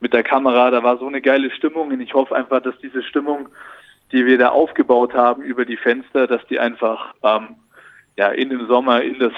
mit 0.00 0.12
der 0.12 0.22
Kamera. 0.22 0.70
Da 0.70 0.82
war 0.82 0.98
so 0.98 1.06
eine 1.06 1.22
geile 1.22 1.50
Stimmung 1.50 1.88
und 1.88 2.00
ich 2.02 2.12
hoffe 2.12 2.36
einfach, 2.36 2.60
dass 2.60 2.78
diese 2.82 3.02
Stimmung, 3.02 3.48
die 4.12 4.26
wir 4.26 4.36
da 4.36 4.50
aufgebaut 4.50 5.14
haben 5.14 5.42
über 5.42 5.64
die 5.64 5.78
Fenster, 5.78 6.26
dass 6.26 6.46
die 6.48 6.58
einfach 6.58 7.14
ähm, 7.22 7.56
ja, 8.18 8.28
in 8.28 8.50
den 8.50 8.66
Sommer 8.66 9.00
in 9.00 9.18
das, 9.18 9.32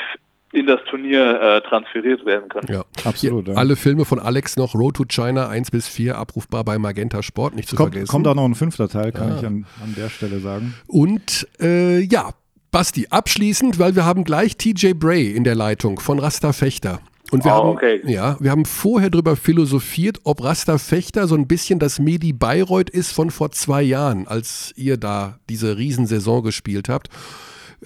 in 0.52 0.66
das 0.66 0.80
Turnier 0.88 1.40
äh, 1.40 1.60
transferiert 1.68 2.24
werden 2.24 2.48
können. 2.48 2.68
Ja. 2.72 2.84
Absolut. 3.04 3.48
Ja. 3.48 3.54
Alle 3.54 3.76
Filme 3.76 4.04
von 4.04 4.18
Alex 4.18 4.56
noch, 4.56 4.74
Road 4.74 4.96
to 4.96 5.04
China 5.06 5.48
1 5.48 5.70
bis 5.70 5.86
4, 5.88 6.16
abrufbar 6.16 6.64
bei 6.64 6.78
Magenta 6.78 7.22
Sport, 7.22 7.54
nicht 7.54 7.68
zu 7.68 7.76
Kommt, 7.76 7.92
vergessen. 7.92 8.10
kommt 8.10 8.26
auch 8.26 8.34
noch 8.34 8.44
ein 8.46 8.54
fünfter 8.54 8.88
Teil, 8.88 9.12
kann 9.12 9.28
Ja. 9.28 9.36
ich 9.38 9.46
an, 9.46 9.66
an 9.84 9.94
der 9.96 10.08
Stelle 10.08 10.40
sagen. 10.40 10.74
Und 10.86 11.46
äh, 11.60 12.00
ja, 12.00 12.30
Basti, 12.70 13.06
abschließend, 13.10 13.78
weil 13.78 13.94
wir 13.94 14.04
haben 14.04 14.24
gleich 14.24 14.56
TJ 14.56 14.92
Bray 14.94 15.30
in 15.32 15.44
der 15.44 15.54
Leitung 15.54 16.00
von 16.00 16.18
Rasta 16.18 16.52
Fechter. 16.52 17.00
Und 17.30 17.44
wir 17.44 17.52
Ah, 17.52 17.56
haben, 17.56 17.68
okay. 17.68 18.00
ja, 18.06 18.38
wir 18.40 18.50
haben 18.50 18.64
vorher 18.64 19.10
darüber 19.10 19.36
philosophiert, 19.36 20.20
ob 20.24 20.42
Rasta 20.42 20.78
Fechter 20.78 21.26
so 21.28 21.34
ein 21.34 21.46
bisschen 21.46 21.78
das 21.78 21.98
Medi 21.98 22.32
Bayreuth 22.32 22.88
ist 22.88 23.12
von 23.12 23.30
vor 23.30 23.50
zwei 23.50 23.82
Jahren, 23.82 24.26
als 24.26 24.72
ihr 24.76 24.96
da 24.96 25.38
diese 25.50 25.76
Riesensaison 25.76 26.42
gespielt 26.42 26.88
habt. 26.88 27.08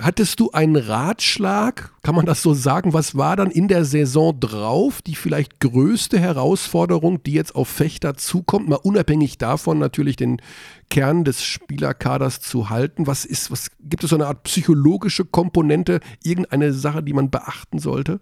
Hattest 0.00 0.40
du 0.40 0.50
einen 0.52 0.76
Ratschlag, 0.76 1.90
kann 2.02 2.14
man 2.14 2.24
das 2.24 2.42
so 2.42 2.54
sagen? 2.54 2.94
Was 2.94 3.14
war 3.18 3.36
dann 3.36 3.50
in 3.50 3.68
der 3.68 3.84
Saison 3.84 4.38
drauf, 4.40 5.02
die 5.02 5.14
vielleicht 5.14 5.60
größte 5.60 6.18
Herausforderung, 6.18 7.22
die 7.22 7.34
jetzt 7.34 7.54
auf 7.54 7.68
Fechter 7.68 8.14
zukommt, 8.14 8.70
mal 8.70 8.80
unabhängig 8.82 9.36
davon 9.36 9.78
natürlich 9.78 10.16
den 10.16 10.40
Kern 10.88 11.24
des 11.24 11.44
Spielerkaders 11.44 12.40
zu 12.40 12.70
halten? 12.70 13.06
Was 13.06 13.26
ist, 13.26 13.50
was 13.50 13.70
gibt 13.80 14.02
es 14.02 14.10
so 14.10 14.16
eine 14.16 14.28
Art 14.28 14.44
psychologische 14.44 15.26
Komponente, 15.26 16.00
irgendeine 16.24 16.72
Sache, 16.72 17.02
die 17.02 17.12
man 17.12 17.30
beachten 17.30 17.78
sollte? 17.78 18.20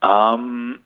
Ähm, 0.00 0.78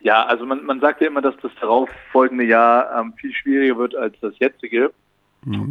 ja, 0.00 0.24
also 0.26 0.46
man, 0.46 0.64
man 0.64 0.80
sagt 0.80 1.00
ja 1.00 1.06
immer, 1.06 1.22
dass 1.22 1.36
das 1.42 1.52
darauffolgende 1.60 2.44
Jahr 2.44 2.98
ähm, 2.98 3.14
viel 3.16 3.32
schwieriger 3.32 3.78
wird 3.78 3.94
als 3.94 4.18
das 4.20 4.36
jetzige. 4.40 4.92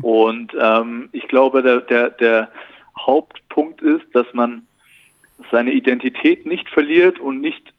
Und 0.01 0.55
ähm, 0.59 1.09
ich 1.11 1.27
glaube, 1.27 1.61
der, 1.61 1.81
der, 1.81 2.09
der 2.11 2.49
Hauptpunkt 2.99 3.81
ist, 3.81 4.05
dass 4.13 4.25
man 4.33 4.65
seine 5.51 5.71
Identität 5.71 6.45
nicht 6.45 6.69
verliert 6.69 7.19
und 7.19 7.41
nicht 7.41 7.73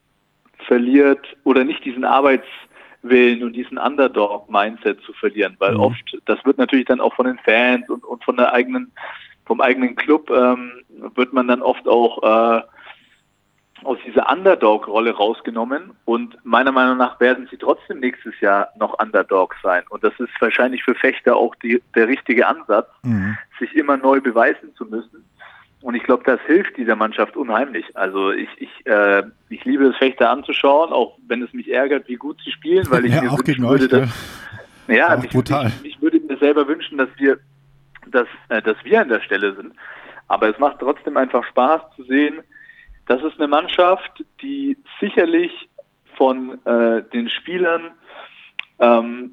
verliert 0.65 1.35
oder 1.43 1.63
nicht 1.63 1.83
diesen 1.83 2.05
Arbeitswillen 2.05 3.43
und 3.43 3.53
diesen 3.53 3.77
Underdog-Mindset 3.77 5.01
zu 5.01 5.13
verlieren, 5.13 5.55
weil 5.59 5.73
Mhm. 5.73 5.79
oft, 5.79 6.17
das 6.25 6.43
wird 6.45 6.57
natürlich 6.57 6.85
dann 6.85 7.01
auch 7.01 7.13
von 7.15 7.25
den 7.25 7.39
Fans 7.39 7.89
und, 7.89 8.03
und 8.03 8.23
von 8.23 8.37
der 8.37 8.53
eigenen, 8.53 8.91
vom 9.45 9.61
eigenen 9.61 9.95
Club, 9.95 10.29
ähm, 10.29 10.71
wird 11.15 11.33
man 11.33 11.47
dann 11.47 11.61
oft 11.61 11.87
auch 11.87 12.23
äh, 12.23 12.61
aus 13.83 13.97
dieser 14.05 14.31
Underdog-Rolle 14.31 15.11
rausgenommen 15.11 15.91
und 16.05 16.37
meiner 16.43 16.71
Meinung 16.71 16.97
nach 16.97 17.19
werden 17.19 17.47
sie 17.49 17.57
trotzdem 17.57 17.99
nächstes 17.99 18.39
Jahr 18.41 18.69
noch 18.77 18.99
Underdogs 18.99 19.55
sein. 19.63 19.83
Und 19.89 20.03
das 20.03 20.13
ist 20.19 20.29
wahrscheinlich 20.39 20.83
für 20.83 20.95
Fechter 20.95 21.35
auch 21.35 21.55
die, 21.55 21.81
der 21.95 22.07
richtige 22.07 22.47
Ansatz, 22.47 22.87
Mhm. 23.03 23.37
sich 23.59 23.75
immer 23.75 23.97
neu 23.97 24.21
beweisen 24.21 24.73
zu 24.75 24.85
müssen. 24.85 25.23
Und 25.81 25.95
ich 25.95 26.03
glaube, 26.03 26.23
das 26.25 26.41
hilft 26.45 26.75
dieser 26.75 26.95
Mannschaft 26.97 27.37
unheimlich. 27.37 27.85
Also 27.95 28.31
ich, 28.31 28.49
ich, 28.57 28.85
äh, 28.85 29.23
ich 29.49 29.63
liebe 29.63 29.85
es, 29.85 29.95
Fechter 29.97 30.29
anzuschauen, 30.29 30.91
auch 30.91 31.17
wenn 31.27 31.41
es 31.41 31.53
mich 31.53 31.71
ärgert, 31.71 32.07
wie 32.09 32.15
gut 32.17 32.37
sie 32.43 32.51
spielen, 32.51 32.85
weil 32.89 33.05
ich 33.05 33.13
ja, 33.13 33.21
mir 33.21 33.31
auch 33.31 33.37
wünschen 33.37 33.53
gegen 33.55 33.69
würde, 33.69 33.87
dass, 33.87 34.09
Ja. 34.87 35.15
mich. 35.15 35.33
Ich, 35.33 35.85
ich 35.95 36.01
würde 36.01 36.19
mir 36.19 36.37
selber 36.37 36.67
wünschen, 36.67 36.97
dass 36.97 37.09
wir, 37.17 37.39
dass, 38.07 38.27
äh, 38.49 38.61
dass 38.61 38.75
wir 38.83 38.99
an 39.01 39.07
der 39.07 39.21
Stelle 39.21 39.55
sind. 39.55 39.73
Aber 40.27 40.49
es 40.49 40.59
macht 40.59 40.79
trotzdem 40.79 41.15
einfach 41.15 41.45
Spaß 41.45 41.81
zu 41.95 42.03
sehen, 42.03 42.41
das 43.09 43.23
ist 43.23 43.39
eine 43.39 43.47
Mannschaft, 43.47 44.23
die 44.41 44.77
sicherlich 44.99 45.51
von 46.15 46.63
äh, 46.65 47.01
den 47.11 47.27
Spielern 47.27 47.91
ähm, 48.77 49.31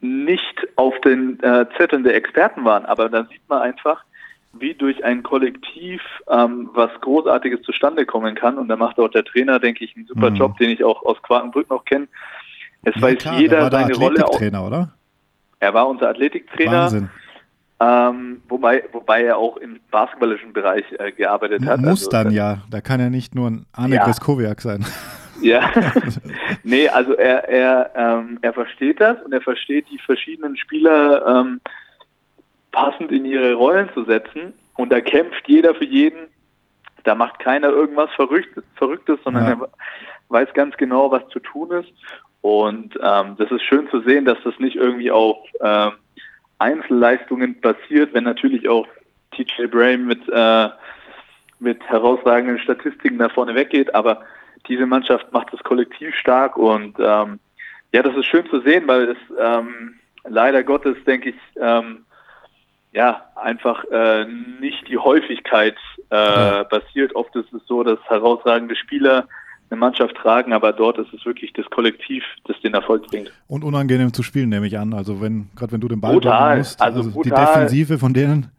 nicht 0.00 0.56
auf 0.76 0.98
den 1.02 1.38
äh, 1.42 1.66
Zetteln 1.76 2.02
der 2.02 2.14
Experten 2.16 2.64
waren. 2.64 2.86
Aber 2.86 3.10
da 3.10 3.24
sieht 3.24 3.46
man 3.46 3.60
einfach, 3.60 4.02
wie 4.54 4.72
durch 4.72 5.04
ein 5.04 5.22
Kollektiv 5.22 6.00
ähm, 6.30 6.70
was 6.72 6.90
Großartiges 7.02 7.60
zustande 7.60 8.06
kommen 8.06 8.34
kann. 8.34 8.56
Und 8.56 8.68
da 8.68 8.76
macht 8.76 8.98
auch 8.98 9.08
der 9.08 9.24
Trainer, 9.24 9.58
denke 9.58 9.84
ich, 9.84 9.94
einen 9.96 10.06
super 10.06 10.30
Mhm. 10.30 10.36
Job, 10.36 10.56
den 10.56 10.70
ich 10.70 10.82
auch 10.82 11.04
aus 11.04 11.22
Quakenbrück 11.22 11.68
noch 11.68 11.84
kenne. 11.84 12.08
Es 12.84 12.94
Ja, 12.96 13.02
weiß 13.02 13.18
klar, 13.18 13.38
jeder 13.38 13.70
seine 13.70 13.94
Rolle. 13.96 14.26
Auch. 14.26 14.40
Oder? 14.40 14.94
Er 15.60 15.74
war 15.74 15.88
unser 15.88 16.08
Athletiktrainer, 16.08 16.84
Wahnsinn. 16.84 17.10
Ähm, 17.80 18.42
wobei, 18.48 18.84
wobei 18.92 19.24
er 19.24 19.36
auch 19.36 19.56
im 19.56 19.80
basketballischen 19.90 20.52
Bereich 20.52 20.84
äh, 20.98 21.12
gearbeitet 21.12 21.66
hat. 21.66 21.80
Muss 21.80 22.06
Also, 22.06 22.10
dann 22.10 22.30
äh, 22.30 22.34
ja. 22.34 22.58
Da 22.70 22.80
kann 22.80 23.00
ja 23.00 23.10
nicht 23.10 23.34
nur 23.34 23.50
ein 23.50 23.66
Arne 23.72 23.96
Ja. 23.96 24.04
Greskowiak 24.04 24.60
sein. 24.60 24.84
Ja, 25.40 25.68
nee, 26.62 26.88
also 26.88 27.14
er, 27.14 27.48
er, 27.48 27.90
ähm, 27.96 28.38
er 28.40 28.52
versteht 28.52 29.00
das 29.00 29.20
und 29.24 29.32
er 29.32 29.40
versteht 29.40 29.84
die 29.90 29.98
verschiedenen 29.98 30.56
Spieler 30.56 31.26
ähm, 31.26 31.60
passend 32.70 33.10
in 33.10 33.24
ihre 33.24 33.52
Rollen 33.54 33.90
zu 33.94 34.04
setzen 34.04 34.54
und 34.76 34.92
da 34.92 35.00
kämpft 35.00 35.42
jeder 35.48 35.74
für 35.74 35.84
jeden 35.84 36.28
da 37.04 37.14
macht 37.14 37.38
keiner 37.38 37.68
irgendwas 37.68 38.10
Verrücktes, 38.16 38.64
Verrücktes 38.74 39.18
sondern 39.22 39.44
Ja. 39.44 39.50
er 39.50 39.68
weiß 40.28 40.52
ganz 40.54 40.76
genau, 40.76 41.10
was 41.10 41.26
zu 41.28 41.38
tun 41.38 41.70
ist. 41.70 41.92
Und 42.40 42.98
ähm, 43.00 43.36
das 43.38 43.50
ist 43.50 43.62
schön 43.62 43.88
zu 43.90 44.00
sehen, 44.00 44.24
dass 44.24 44.38
das 44.42 44.58
nicht 44.58 44.76
irgendwie 44.76 45.10
auf 45.10 45.38
ähm, 45.60 45.92
Einzelleistungen 46.58 47.60
basiert, 47.60 48.14
wenn 48.14 48.24
natürlich 48.24 48.68
auch 48.68 48.86
TJ 49.32 49.66
Brame 49.66 49.98
mit, 49.98 50.28
äh, 50.28 50.68
mit 51.58 51.82
herausragenden 51.88 52.58
Statistiken 52.58 53.18
da 53.18 53.28
vorne 53.28 53.54
weggeht, 53.54 53.94
aber 53.94 54.22
diese 54.68 54.86
Mannschaft 54.86 55.32
macht 55.32 55.52
das 55.52 55.62
Kollektiv 55.62 56.14
stark 56.14 56.56
und 56.56 56.96
ähm, 56.98 57.38
ja, 57.92 58.02
das 58.02 58.16
ist 58.16 58.26
schön 58.26 58.48
zu 58.50 58.60
sehen, 58.60 58.84
weil 58.86 59.10
es 59.10 59.18
ähm, 59.38 59.94
leider 60.24 60.62
Gottes, 60.64 60.96
denke 61.06 61.30
ich, 61.30 61.36
ähm, 61.60 62.04
ja, 62.92 63.24
einfach 63.36 63.84
äh, 63.90 64.24
nicht 64.60 64.88
die 64.88 64.98
Häufigkeit 64.98 65.76
äh, 66.10 66.14
Ja. 66.16 66.62
basiert. 66.64 67.14
Oft 67.14 67.34
ist 67.36 67.52
es 67.52 67.66
so, 67.66 67.82
dass 67.82 67.98
herausragende 68.08 68.76
Spieler 68.76 69.26
eine 69.70 69.80
Mannschaft 69.80 70.14
tragen, 70.16 70.52
aber 70.52 70.72
dort 70.72 70.98
ist 70.98 71.12
es 71.12 71.24
wirklich 71.24 71.52
das 71.54 71.66
Kollektiv, 71.70 72.22
das 72.46 72.60
den 72.60 72.74
Erfolg 72.74 73.06
bringt. 73.08 73.32
Und 73.48 73.64
unangenehm 73.64 74.12
zu 74.12 74.22
spielen, 74.22 74.48
nehme 74.50 74.66
ich 74.66 74.78
an. 74.78 74.92
Also 74.94 75.20
wenn, 75.20 75.48
gerade 75.56 75.72
wenn 75.72 75.80
du 75.80 75.88
den 75.88 76.00
Ball 76.00 76.12
Brutal. 76.12 76.58
musst, 76.58 76.80
Also 76.80 77.02
die 77.02 77.10
brutal. 77.10 77.46
Defensive 77.46 77.98
von 77.98 78.12
denen. 78.14 78.50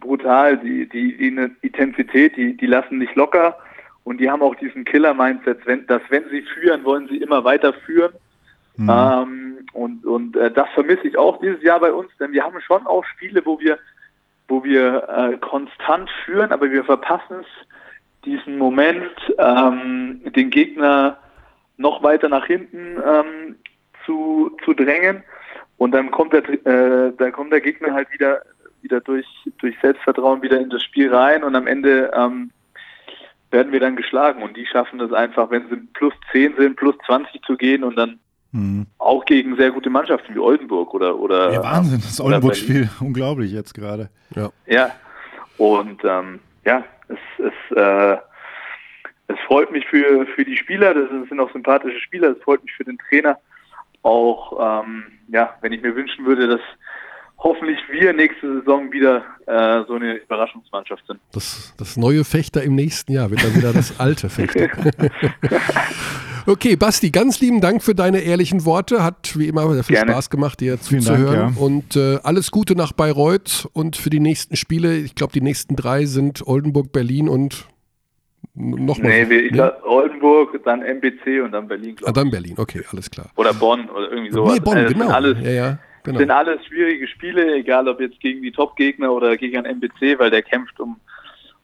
brutal. 0.00 0.58
Die, 0.58 0.88
die, 0.88 1.16
die 1.16 1.50
Intensität, 1.62 2.36
die, 2.36 2.56
die 2.56 2.66
lassen 2.66 2.98
nicht 2.98 3.14
locker 3.14 3.56
und 4.04 4.18
die 4.18 4.30
haben 4.30 4.42
auch 4.42 4.54
diesen 4.56 4.84
Killer-Mindset, 4.84 5.60
dass 5.88 6.02
wenn 6.10 6.24
sie 6.30 6.42
führen, 6.42 6.84
wollen 6.84 7.08
sie 7.08 7.18
immer 7.18 7.44
weiter 7.44 7.72
führen. 7.72 8.12
Mhm. 8.76 8.90
Ähm, 8.90 9.56
und 9.72 10.04
und 10.04 10.36
äh, 10.36 10.50
das 10.50 10.68
vermisse 10.74 11.06
ich 11.06 11.16
auch 11.16 11.38
dieses 11.40 11.62
Jahr 11.62 11.80
bei 11.80 11.92
uns, 11.92 12.10
denn 12.18 12.32
wir 12.32 12.42
haben 12.44 12.60
schon 12.60 12.86
auch 12.86 13.04
Spiele, 13.04 13.40
wo 13.44 13.58
wir, 13.60 13.78
wo 14.48 14.64
wir 14.64 15.08
äh, 15.08 15.36
konstant 15.38 16.10
führen, 16.24 16.50
aber 16.52 16.70
wir 16.70 16.84
verpassen 16.84 17.36
es, 17.40 17.46
diesen 18.24 18.58
Moment, 18.58 19.10
ähm, 19.38 20.20
den 20.34 20.50
Gegner 20.50 21.18
noch 21.76 22.02
weiter 22.02 22.28
nach 22.28 22.46
hinten 22.46 22.96
ähm, 23.04 23.56
zu, 24.06 24.56
zu 24.64 24.74
drängen. 24.74 25.22
Und 25.76 25.92
dann 25.92 26.10
kommt 26.10 26.32
der, 26.32 26.48
äh, 26.48 27.12
dann 27.16 27.32
kommt 27.32 27.52
der 27.52 27.60
Gegner 27.60 27.92
halt 27.94 28.10
wieder, 28.12 28.42
wieder 28.82 29.00
durch, 29.00 29.26
durch 29.58 29.74
Selbstvertrauen 29.82 30.42
wieder 30.42 30.60
in 30.60 30.70
das 30.70 30.82
Spiel 30.82 31.12
rein 31.12 31.42
und 31.42 31.56
am 31.56 31.66
Ende 31.66 32.12
ähm, 32.14 32.50
werden 33.50 33.72
wir 33.72 33.80
dann 33.80 33.96
geschlagen. 33.96 34.42
Und 34.42 34.56
die 34.56 34.66
schaffen 34.66 35.00
es 35.00 35.12
einfach, 35.12 35.50
wenn 35.50 35.68
sie 35.68 35.76
plus 35.94 36.14
10 36.32 36.54
sind, 36.56 36.76
plus 36.76 36.94
20 37.06 37.42
zu 37.42 37.56
gehen 37.56 37.84
und 37.84 37.96
dann 37.96 38.18
Mhm. 38.54 38.86
auch 38.98 39.24
gegen 39.24 39.56
sehr 39.56 39.72
gute 39.72 39.90
Mannschaften 39.90 40.32
wie 40.32 40.38
Oldenburg 40.38 40.94
oder 40.94 41.18
oder 41.18 41.52
Ja, 41.52 41.62
Wahnsinn, 41.64 42.00
das 42.00 42.20
Oldenburg-Spiel. 42.20 42.88
Unglaublich 43.00 43.50
jetzt 43.50 43.74
gerade. 43.74 44.10
Ja. 44.36 44.50
Ja. 44.66 44.90
Und 45.58 46.00
ähm, 46.04 46.38
ja, 46.64 46.84
es, 47.08 47.18
es, 47.38 47.76
äh, 47.76 48.16
es 49.28 49.38
freut 49.46 49.70
mich 49.70 49.86
für, 49.86 50.26
für 50.34 50.44
die 50.44 50.56
Spieler, 50.56 50.94
das 50.94 51.08
sind 51.28 51.40
auch 51.40 51.52
sympathische 51.52 52.00
Spieler, 52.00 52.30
es 52.36 52.42
freut 52.42 52.62
mich 52.62 52.72
für 52.74 52.84
den 52.84 52.98
Trainer. 52.98 53.38
Auch, 54.02 54.82
ähm, 54.84 55.04
ja, 55.28 55.56
wenn 55.62 55.72
ich 55.72 55.82
mir 55.82 55.96
wünschen 55.96 56.26
würde, 56.26 56.46
dass 56.46 56.60
hoffentlich 57.38 57.78
wir 57.90 58.12
nächste 58.12 58.60
Saison 58.60 58.92
wieder 58.92 59.24
äh, 59.46 59.84
so 59.86 59.94
eine 59.94 60.16
Überraschungsmannschaft 60.16 61.06
sind. 61.06 61.20
Das, 61.32 61.74
das 61.78 61.96
neue 61.96 62.24
Fechter 62.24 62.62
im 62.62 62.74
nächsten 62.74 63.12
Jahr 63.12 63.30
wird 63.30 63.42
dann 63.42 63.54
wieder 63.54 63.72
das 63.72 63.98
alte 63.98 64.28
Fechter. 64.30 64.68
okay, 66.46 66.76
Basti, 66.76 67.10
ganz 67.10 67.40
lieben 67.40 67.60
Dank 67.60 67.82
für 67.82 67.94
deine 67.94 68.20
ehrlichen 68.20 68.64
Worte. 68.64 69.02
Hat 69.02 69.38
wie 69.38 69.48
immer 69.48 69.72
sehr 69.74 69.84
viel 69.84 69.96
Gerne. 69.96 70.12
Spaß 70.12 70.30
gemacht, 70.30 70.60
dir 70.60 70.80
zuzuhören. 70.80 71.36
Dank, 71.36 71.56
ja. 71.56 71.62
Und 71.62 71.96
äh, 71.96 72.18
alles 72.22 72.50
Gute 72.50 72.74
nach 72.76 72.92
Bayreuth 72.92 73.68
und 73.72 73.96
für 73.96 74.10
die 74.10 74.20
nächsten 74.20 74.56
Spiele. 74.56 74.96
Ich 74.96 75.14
glaube, 75.14 75.32
die 75.32 75.40
nächsten 75.40 75.76
drei 75.76 76.04
sind 76.06 76.46
Oldenburg, 76.46 76.92
Berlin 76.92 77.28
und 77.28 77.66
nochmal. 78.54 79.10
Nee, 79.24 79.28
wir, 79.30 79.44
ich 79.44 79.56
sag 79.56 79.84
Oldenburg, 79.84 80.62
dann 80.64 80.82
MBC 80.82 81.42
und 81.42 81.52
dann 81.52 81.66
Berlin, 81.68 81.96
Ah, 82.04 82.12
dann 82.12 82.30
Berlin, 82.30 82.54
okay, 82.58 82.82
alles 82.92 83.10
klar. 83.10 83.30
Oder 83.36 83.52
Bonn 83.54 83.88
oder 83.90 84.10
irgendwie 84.10 84.30
sowas. 84.32 84.54
nee, 84.54 84.60
Bonn, 84.60 84.76
das 84.76 84.92
genau. 84.92 85.06
Sind 85.06 85.14
alles, 85.14 85.38
ja, 85.42 85.50
ja, 85.50 85.78
genau. 86.04 86.18
sind 86.18 86.30
alles 86.30 86.64
schwierige 86.66 87.06
Spiele, 87.08 87.54
egal 87.56 87.88
ob 87.88 88.00
jetzt 88.00 88.20
gegen 88.20 88.42
die 88.42 88.52
Top-Gegner 88.52 89.12
oder 89.12 89.36
gegen 89.36 89.56
einen 89.58 89.80
MBC, 89.80 90.18
weil 90.18 90.30
der 90.30 90.42
kämpft 90.42 90.78
um, 90.78 90.96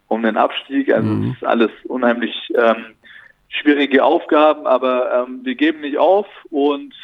um 0.09 0.23
den 0.23 0.37
Abstieg. 0.37 0.93
Also 0.93 1.09
Mhm. 1.09 1.31
es 1.31 1.37
ist 1.37 1.45
alles 1.45 1.71
unheimlich 1.85 2.35
ähm, 2.57 2.77
schwierige 3.51 4.03
Aufgaben, 4.05 4.67
aber 4.67 5.25
ähm, 5.29 5.41
wir 5.45 5.55
geben 5.55 5.81
nicht 5.81 5.99
auf 5.99 6.27
und 6.51 6.95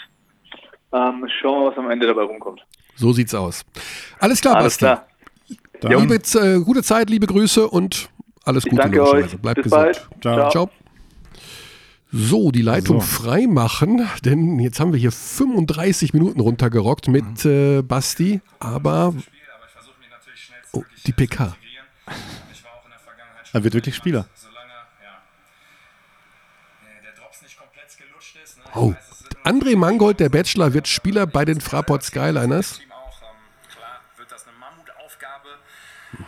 ähm, 0.92 1.26
schauen 1.40 1.62
wir, 1.64 1.70
was 1.70 1.78
am 1.78 1.90
Ende 1.90 2.06
dabei 2.06 2.22
rumkommt. 2.22 2.64
So 2.94 3.12
sieht's 3.12 3.34
aus. 3.34 3.64
Alles 4.18 4.40
klar, 4.40 4.56
Alles 4.56 4.78
Basti. 4.78 4.84
klar. 4.84 5.06
Dann, 5.80 6.08
Liebe, 6.08 6.14
äh, 6.14 6.60
gute 6.64 6.82
Zeit, 6.82 7.10
liebe 7.10 7.26
Grüße 7.26 7.68
und 7.68 8.08
alles 8.44 8.64
Ich 8.64 8.70
Gute 8.70 8.82
danke 8.82 9.02
euch. 9.06 9.36
Bleibt 9.38 9.56
Bis 9.62 9.64
gesund. 9.64 9.82
bald. 9.82 10.08
Ciao. 10.22 10.50
Ciao. 10.50 10.70
So, 12.12 12.50
die 12.50 12.62
Leitung 12.62 13.00
So. 13.00 13.06
frei 13.06 13.46
machen, 13.46 14.08
denn 14.24 14.58
jetzt 14.60 14.80
haben 14.80 14.92
wir 14.92 14.98
hier 15.00 15.12
35 15.12 16.14
Minuten 16.14 16.40
runtergerockt 16.40 17.08
mit 17.08 17.44
äh, 17.44 17.82
Basti, 17.82 18.40
aber 18.58 19.12
oh, 20.72 20.82
die 21.06 21.12
PK. 21.12 21.56
er 23.52 23.64
wird 23.64 23.74
wirklich 23.74 23.94
Spieler. 23.96 24.26
Oh, 28.76 28.94
André 29.42 29.74
Mangold, 29.76 30.20
der 30.20 30.28
Bachelor, 30.28 30.74
wird 30.74 30.86
Spieler 30.86 31.26
bei 31.26 31.44
den 31.44 31.60
Fraport 31.60 32.02
Skyliners. 32.02 32.78
Ähm, 32.78 32.88
klar 33.72 34.00
wird 34.16 34.30
das 34.30 34.46
eine 34.46 34.56
Mammutaufgabe, 34.58 35.48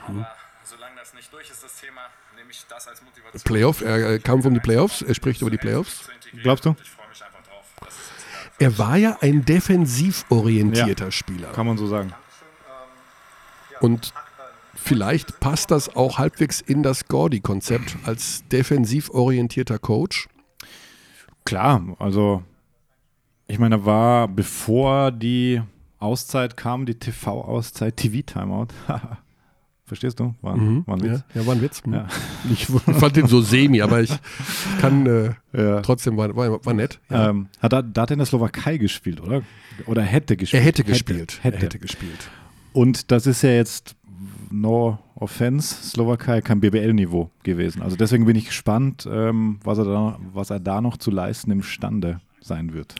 aber 0.06 0.30
solange 0.64 0.96
das 0.96 1.12
nicht 1.12 1.30
durch 1.32 1.50
ist, 1.50 1.62
das 1.62 1.78
Thema, 1.78 2.00
nehme 2.36 2.50
ich 2.50 2.64
das 2.68 2.88
als 2.88 3.02
Motivation. 3.02 3.42
Playoff, 3.42 3.82
er 3.82 4.18
kam 4.18 4.40
um 4.40 4.54
die 4.54 4.60
Playoffs, 4.60 5.02
er 5.02 5.14
spricht 5.14 5.42
über 5.42 5.50
die 5.50 5.58
Playoffs. 5.58 6.08
Glaubst 6.42 6.64
du? 6.64 6.74
Ich 6.82 6.90
freue 6.90 7.08
mich 7.08 7.22
einfach 7.22 7.42
drauf. 7.42 7.64
Das 7.80 7.94
ist 7.94 8.00
jetzt 8.10 8.60
egal. 8.60 8.72
Er 8.72 8.78
war 8.78 8.96
ja 8.96 9.18
ein 9.20 9.44
defensiv 9.44 10.24
orientierter 10.30 11.10
Spieler. 11.12 11.52
Kann 11.52 11.66
man 11.66 11.76
so 11.76 11.86
sagen. 11.86 12.14
Und 13.80 14.14
vielleicht 14.74 15.38
passt 15.38 15.70
das 15.70 15.94
auch 15.94 16.18
halbwegs 16.18 16.60
in 16.62 16.82
das 16.82 17.08
Gordy-Konzept 17.08 17.96
als 18.04 18.42
defensiv 18.48 19.10
orientierter 19.10 19.78
Coach. 19.78 20.28
Klar, 21.44 21.82
also 21.98 22.42
ich 23.46 23.58
meine, 23.58 23.78
da 23.78 23.84
war, 23.86 24.28
bevor 24.28 25.10
die 25.10 25.62
Auszeit 25.98 26.56
kam, 26.56 26.84
die 26.86 26.94
TV-Auszeit, 26.94 27.96
TV-Timeout. 27.96 28.68
Verstehst 29.86 30.20
du? 30.20 30.34
War, 30.42 30.54
Mhm. 30.54 30.86
war 30.86 30.96
ein 30.98 31.04
Ja, 31.04 31.12
Witz. 31.12 31.24
ja, 31.34 31.46
war 31.46 31.54
ein 31.54 31.62
Witz. 31.62 31.82
Ja. 31.90 32.06
Ich 32.52 32.66
fand 32.66 33.16
den 33.16 33.26
so 33.26 33.40
semi, 33.40 33.80
aber 33.80 34.02
ich 34.02 34.12
kann 34.82 35.06
äh, 35.06 35.30
Ja. 35.54 35.80
trotzdem, 35.80 36.18
war, 36.18 36.36
war, 36.36 36.62
war 36.64 36.74
nett. 36.74 37.00
Ja. 37.08 37.30
Ähm, 37.30 37.48
hat 37.60 37.72
er, 37.72 37.82
da 37.82 38.02
hat 38.02 38.10
er 38.10 38.14
in 38.14 38.18
der 38.18 38.26
Slowakei 38.26 38.76
gespielt, 38.76 39.20
oder? 39.22 39.40
Oder 39.86 40.02
hätte 40.02 40.36
gespielt. 40.36 40.60
er 40.62 40.66
hätte 40.66 40.84
gespielt. 40.84 41.38
Hätte. 41.42 41.56
Er 41.56 41.62
hätte 41.62 41.78
gespielt. 41.78 42.28
Und 42.74 43.10
das 43.10 43.26
ist 43.26 43.40
ja 43.42 43.50
jetzt, 43.50 43.96
no 44.50 44.98
offense, 45.20 45.74
Slowakei 45.74 46.40
kein 46.40 46.60
BBL-Niveau 46.60 47.30
gewesen. 47.42 47.82
Also 47.82 47.96
deswegen 47.96 48.24
bin 48.24 48.36
ich 48.36 48.46
gespannt, 48.46 49.08
ähm, 49.10 49.58
was, 49.64 49.78
er 49.78 49.84
da, 49.84 50.18
was 50.32 50.50
er 50.50 50.60
da 50.60 50.80
noch 50.80 50.96
zu 50.96 51.10
leisten 51.10 51.50
imstande 51.50 52.20
sein 52.40 52.72
wird. 52.72 52.94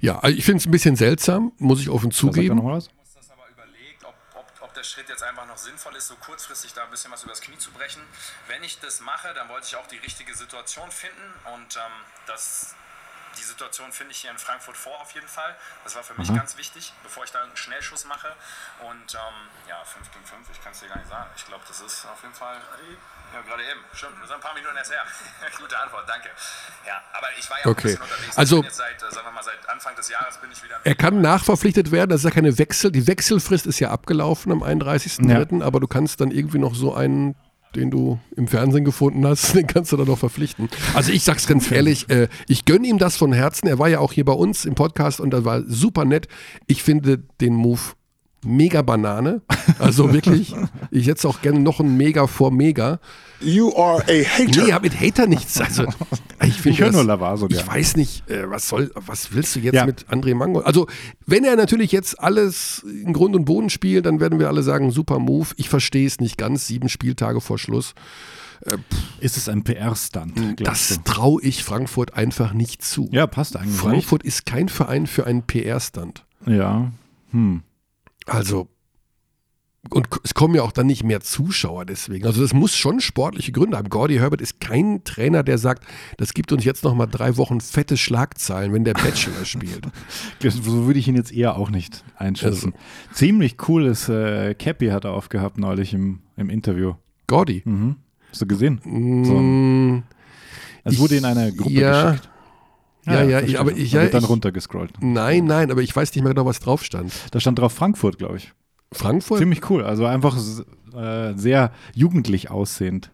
Ja, 0.00 0.18
also 0.18 0.36
ich 0.36 0.44
finde 0.44 0.58
es 0.58 0.66
ein 0.66 0.70
bisschen 0.70 0.96
seltsam, 0.96 1.52
muss 1.58 1.80
ich 1.80 1.88
offen 1.88 2.10
sagt 2.10 2.34
zugeben. 2.34 2.56
noch 2.56 2.64
was? 2.64 2.88
uns 2.88 3.14
das 3.14 3.30
aber 3.30 3.48
überlegt, 3.50 4.04
ob, 4.04 4.14
ob, 4.34 4.46
ob 4.60 4.74
der 4.74 4.82
Schritt 4.82 5.08
jetzt 5.08 5.22
einfach 5.22 5.46
noch 5.46 5.56
sinnvoll 5.56 5.94
ist, 5.96 6.08
so 6.08 6.14
kurzfristig 6.16 6.72
da 6.74 6.84
ein 6.84 6.90
bisschen 6.90 7.12
was 7.12 7.22
übers 7.22 7.40
Knie 7.40 7.56
zu 7.56 7.70
brechen. 7.70 8.02
Wenn 8.48 8.64
ich 8.64 8.78
das 8.80 9.00
mache, 9.00 9.28
dann 9.34 9.48
wollte 9.48 9.66
ich 9.68 9.76
auch 9.76 9.86
die 9.86 9.98
richtige 9.98 10.34
Situation 10.34 10.90
finden 10.90 11.28
und 11.54 11.76
ähm, 11.76 11.92
das, 12.26 12.74
die 13.38 13.42
Situation 13.42 13.92
finde 13.92 14.12
ich 14.12 14.18
hier 14.18 14.30
in 14.30 14.38
Frankfurt 14.38 14.76
vor 14.76 15.00
auf 15.00 15.12
jeden 15.12 15.28
Fall. 15.28 15.56
Das 15.84 15.94
war 15.96 16.02
für 16.02 16.14
mich 16.14 16.32
ganz 16.34 16.56
wichtig, 16.56 16.92
bevor 17.02 17.24
ich 17.24 17.30
da 17.32 17.42
einen 17.42 17.56
Schnellschuss 17.56 18.04
mache. 18.04 18.28
Und 18.80 19.14
ähm, 19.14 19.68
ja, 19.68 19.82
5 19.84 20.10
gegen 20.12 20.24
5, 20.24 20.48
ich 20.52 20.62
kann 20.62 20.72
es 20.72 20.80
dir 20.80 20.88
gar 20.88 20.96
nicht 20.98 21.08
sagen. 21.08 21.30
Ich 21.36 21.46
glaube, 21.46 21.64
das 21.68 21.80
ist 21.80 22.04
auf 22.06 22.22
jeden 22.22 22.34
Fall. 22.34 22.56
Ja, 23.34 23.40
gerade 23.42 23.62
eben. 23.64 23.80
Stimmt, 23.94 24.12
das 24.20 24.28
sind 24.28 24.36
ein 24.36 24.40
paar 24.42 24.54
Minuten 24.54 24.76
erst 24.76 24.90
her. 24.92 25.02
Gute 25.58 25.78
Antwort, 25.78 26.06
danke. 26.08 26.28
Ja, 26.86 27.00
aber 27.14 27.28
ich 27.38 27.48
war 27.48 27.58
ja 27.58 27.64
auch 27.64 27.70
Okay. 27.70 27.80
ein 27.80 27.98
bisschen 27.98 28.02
unterwegs. 28.02 28.36
Also- 28.38 28.56
ich 28.56 28.62
bin 28.62 28.68
jetzt 28.68 28.76
seit, 28.76 28.96
äh, 29.02 29.10
sagen 29.14 29.26
wir 29.26 29.32
mal, 29.32 29.42
seit 29.42 29.68
Anfang 29.70 29.96
des 29.96 30.08
Jahres 30.08 30.36
bin 30.38 30.52
ich 30.52 30.62
wieder. 30.62 30.80
Er 30.84 30.94
kann 30.94 31.20
nachverpflichtet 31.22 31.90
werden, 31.92 32.10
das 32.10 32.20
ist 32.20 32.24
ja 32.24 32.30
keine 32.30 32.58
Wechsel. 32.58 32.92
Die 32.92 33.06
Wechselfrist 33.06 33.66
ist 33.66 33.80
ja 33.80 33.90
abgelaufen 33.90 34.52
am 34.52 34.62
31.03., 34.62 35.62
aber 35.62 35.80
du 35.80 35.88
kannst 35.88 36.20
dann 36.20 36.30
irgendwie 36.30 36.58
noch 36.58 36.74
so 36.74 36.94
einen, 36.94 37.34
den 37.74 37.90
du 37.90 38.18
im 38.36 38.48
Fernsehen 38.48 38.84
gefunden 38.84 39.26
hast, 39.26 39.54
den 39.54 39.66
kannst 39.66 39.92
du 39.92 39.96
dann 39.96 40.06
noch 40.06 40.18
verpflichten. 40.18 40.68
Also 40.94 41.12
ich 41.12 41.22
sag's 41.24 41.46
ganz 41.46 41.70
ehrlich, 41.70 42.08
äh, 42.10 42.28
ich 42.48 42.64
gönne 42.64 42.86
ihm 42.86 42.98
das 42.98 43.16
von 43.16 43.32
Herzen. 43.32 43.68
Er 43.68 43.78
war 43.78 43.88
ja 43.88 43.98
auch 43.98 44.12
hier 44.12 44.24
bei 44.24 44.32
uns 44.32 44.64
im 44.64 44.74
Podcast 44.74 45.20
und 45.20 45.30
das 45.30 45.44
war 45.44 45.62
super 45.66 46.04
nett. 46.04 46.28
Ich 46.66 46.82
finde 46.82 47.22
den 47.40 47.54
Move 47.54 47.80
mega 48.44 48.82
Banane. 48.82 49.42
Also 49.78 50.12
wirklich, 50.14 50.54
ich 50.90 51.04
setze 51.04 51.28
auch 51.28 51.40
gerne 51.42 51.60
noch 51.60 51.80
ein 51.80 51.96
Mega 51.96 52.26
vor 52.26 52.50
Mega. 52.50 52.98
You 53.40 53.74
are 53.76 54.02
a 54.02 54.24
hater. 54.24 54.62
Nee, 54.62 54.68
ja, 54.70 54.78
mit 54.78 55.00
Hater 55.00 55.26
nichts. 55.26 55.60
Also, 55.60 55.84
Ich, 56.44 56.54
finde 56.54 56.70
Ich 56.70 56.80
höre 56.80 56.86
das- 56.88 56.94
nur 56.96 57.04
Lavaso 57.04 57.48
Ich 57.50 57.66
weiß 57.66 57.96
nicht, 57.96 58.28
äh, 58.30 58.48
was 58.50 58.68
soll, 58.68 58.90
was 58.94 59.32
willst 59.32 59.54
du 59.56 59.60
jetzt 59.60 59.74
Ja. 59.74 59.84
mit 59.86 60.06
André 60.08 60.34
Mangold? 60.34 60.64
Also, 60.66 60.86
wenn 61.26 61.44
er 61.44 61.56
natürlich 61.56 61.90
jetzt 61.92 62.20
alles 62.20 62.84
in 62.84 63.12
Grund 63.12 63.34
und 63.36 63.44
Boden 63.44 63.70
spielt, 63.70 64.06
dann 64.06 64.20
werden 64.20 64.38
wir 64.38 64.48
alle 64.48 64.62
sagen, 64.62 64.90
super 64.92 65.18
Move. 65.18 65.48
Ich 65.56 65.68
verstehe 65.68 66.06
es 66.06 66.20
nicht 66.20 66.38
ganz, 66.38 66.66
sieben 66.66 66.88
Spieltage 66.88 67.40
vor 67.40 67.58
Schluss. 67.58 67.94
Ist 69.18 69.36
es 69.36 69.48
ein 69.48 69.64
PR-Stunt? 69.64 70.34
glaubst 70.56 70.90
Das 70.92 71.00
traue 71.02 71.42
ich 71.42 71.64
Frankfurt 71.64 72.14
einfach 72.14 72.52
nicht 72.52 72.82
zu. 72.84 73.08
Ja, 73.10 73.26
passt 73.26 73.56
eigentlich 73.56 73.74
Frankfurt 73.76 74.22
ist 74.22 74.46
kein 74.46 74.68
Verein 74.68 75.08
für 75.08 75.26
einen 75.26 75.42
PR-Stand. 75.42 76.24
nicht. 76.46 76.58
Ja. 76.58 76.92
Hm. 77.32 77.62
Also, 78.26 78.68
und 79.90 80.06
es 80.22 80.34
kommen 80.34 80.54
ja 80.54 80.62
auch 80.62 80.70
dann 80.70 80.86
nicht 80.86 81.02
mehr 81.02 81.20
Zuschauer 81.20 81.84
deswegen. 81.84 82.24
Also, 82.24 82.40
das 82.40 82.52
muss 82.52 82.76
schon 82.76 83.00
sportliche 83.00 83.50
Gründe 83.52 83.76
haben. 83.76 83.88
Gordy 83.88 84.16
Herbert 84.16 84.40
ist 84.40 84.60
kein 84.60 85.02
Trainer, 85.04 85.42
der 85.42 85.58
sagt, 85.58 85.84
das 86.18 86.34
gibt 86.34 86.52
uns 86.52 86.64
jetzt 86.64 86.84
noch 86.84 86.94
mal 86.94 87.06
drei 87.06 87.36
Wochen 87.36 87.60
fette 87.60 87.96
Schlagzeilen, 87.96 88.72
wenn 88.72 88.84
der 88.84 88.94
Bachelor 88.94 89.44
spielt. 89.44 89.86
So 90.40 90.86
würde 90.86 90.98
ich 90.98 91.08
ihn 91.08 91.16
jetzt 91.16 91.32
eher 91.32 91.56
auch 91.56 91.70
nicht 91.70 92.04
einschätzen. 92.16 92.74
Ziemlich 93.12 93.56
cooles 93.56 94.08
äh, 94.08 94.54
Cappy 94.54 94.88
hat 94.88 95.04
er 95.04 95.12
aufgehabt 95.12 95.58
neulich 95.58 95.94
im, 95.94 96.20
im 96.36 96.50
Interview. 96.50 96.94
Gordy. 97.26 97.62
Mhm. 97.64 97.96
Hast 98.30 98.42
du 98.42 98.46
gesehen? 98.46 98.80
So 99.24 99.38
ein, 99.38 99.82
Mm, 99.92 100.02
es 100.84 100.98
wurde 100.98 101.16
in 101.16 101.24
eine 101.24 101.52
Gruppe 101.52 101.70
ja, 101.70 102.10
geschickt. 102.12 102.28
Ja, 103.04 103.22
ja, 103.22 103.38
verstehe. 103.38 103.48
ich, 103.48 103.60
aber 103.60 103.72
ich, 103.72 103.92
ja, 103.92 104.06
dann 104.06 104.22
ich, 104.22 104.28
runtergescrollt. 104.28 104.92
Nein, 105.00 105.44
nein, 105.44 105.70
aber 105.70 105.82
ich 105.82 105.94
weiß 105.94 106.14
nicht 106.14 106.22
mehr 106.22 106.34
genau, 106.34 106.46
was 106.46 106.60
drauf 106.60 106.84
stand. 106.84 107.12
Da 107.32 107.40
stand 107.40 107.58
drauf 107.58 107.72
Frankfurt, 107.72 108.18
glaube 108.18 108.36
ich. 108.36 108.52
Frankfurt 108.92 109.38
Ziemlich 109.38 109.68
cool. 109.70 109.84
Also 109.84 110.06
einfach 110.06 110.36
äh, 110.94 111.32
sehr 111.34 111.72
jugendlich 111.94 112.50
aussehend. 112.50 113.10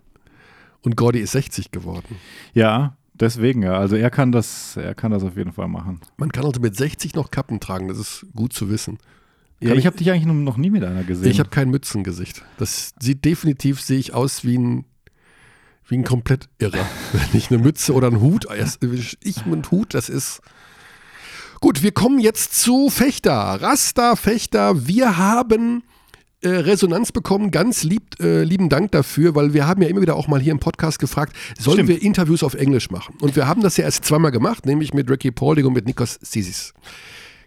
und 0.82 0.97
Gordy 0.97 1.20
ist 1.20 1.32
60 1.32 1.70
geworden. 1.70 2.16
Ja, 2.53 2.97
deswegen 3.14 3.62
ja. 3.62 3.78
Also 3.78 3.97
er 3.97 4.11
kann 4.11 4.32
das, 4.32 4.76
er 4.76 4.95
kann 4.95 5.11
das 5.11 5.22
auf 5.22 5.36
jeden 5.36 5.53
Fall 5.53 5.68
machen. 5.68 6.01
Man 6.16 6.32
kann 6.32 6.45
also 6.45 6.61
mit 6.61 6.76
60 6.76 7.14
noch 7.14 7.30
Kappen 7.30 7.61
tragen, 7.61 7.89
das 7.89 7.99
ist 7.99 8.26
gut 8.34 8.53
zu 8.53 8.68
wissen. 8.68 8.99
Ja, 9.61 9.74
ich 9.74 9.86
habe 9.86 9.97
dich 9.97 10.11
eigentlich 10.11 10.26
noch 10.26 10.57
nie 10.57 10.70
mit 10.70 10.84
einer 10.84 11.03
gesehen. 11.03 11.30
Ich 11.30 11.41
habe 11.41 11.49
kein 11.51 11.68
Mützengesicht. 11.68 12.45
Das 12.59 12.95
sieht 13.01 13.24
definitiv, 13.24 13.80
sehe 13.80 13.99
ich 13.99 14.14
aus 14.14 14.45
wie 14.45 14.57
ein, 14.57 14.84
wie 15.89 15.97
ein 15.97 16.05
komplett 16.05 16.49
Irrer. 16.59 16.86
Wenn 17.12 17.39
ich 17.39 17.51
eine 17.51 17.59
Mütze 17.62 17.93
oder 17.93 18.09
einen 18.09 18.20
Hut, 18.20 18.47
ich 19.22 19.47
mit 19.47 19.70
Hut, 19.70 19.95
das 19.95 20.09
ist. 20.09 20.41
Gut, 21.61 21.82
wir 21.82 21.91
kommen 21.91 22.20
jetzt 22.20 22.61
zu 22.61 22.89
Fechter. 22.89 23.32
Rasta 23.32 24.14
Fechter. 24.14 24.86
Wir 24.86 25.16
haben 25.18 25.82
äh, 26.41 26.51
Resonanz 26.51 27.11
bekommen. 27.11 27.51
Ganz 27.51 27.82
lieb, 27.82 28.20
äh, 28.20 28.45
lieben 28.45 28.68
Dank 28.68 28.93
dafür, 28.93 29.34
weil 29.34 29.55
wir 29.55 29.66
haben 29.66 29.82
ja 29.82 29.89
immer 29.89 30.01
wieder 30.01 30.14
auch 30.14 30.28
mal 30.28 30.41
hier 30.41 30.53
im 30.53 30.61
Podcast 30.61 31.01
gefragt, 31.01 31.34
sollen 31.59 31.78
Stimmt. 31.78 31.89
wir 31.89 32.03
Interviews 32.03 32.45
auf 32.45 32.55
Englisch 32.55 32.91
machen? 32.91 33.16
Und 33.20 33.34
wir 33.34 33.49
haben 33.49 33.61
das 33.61 33.76
ja 33.76 33.84
erst 33.84 34.05
zweimal 34.05 34.30
gemacht, 34.30 34.66
nämlich 34.66 34.95
mit 34.95 35.11
Ricky 35.11 35.32
Paulding 35.32 35.66
und 35.66 35.72
mit 35.72 35.86
Nikos 35.86 36.18
Sisis. 36.22 36.74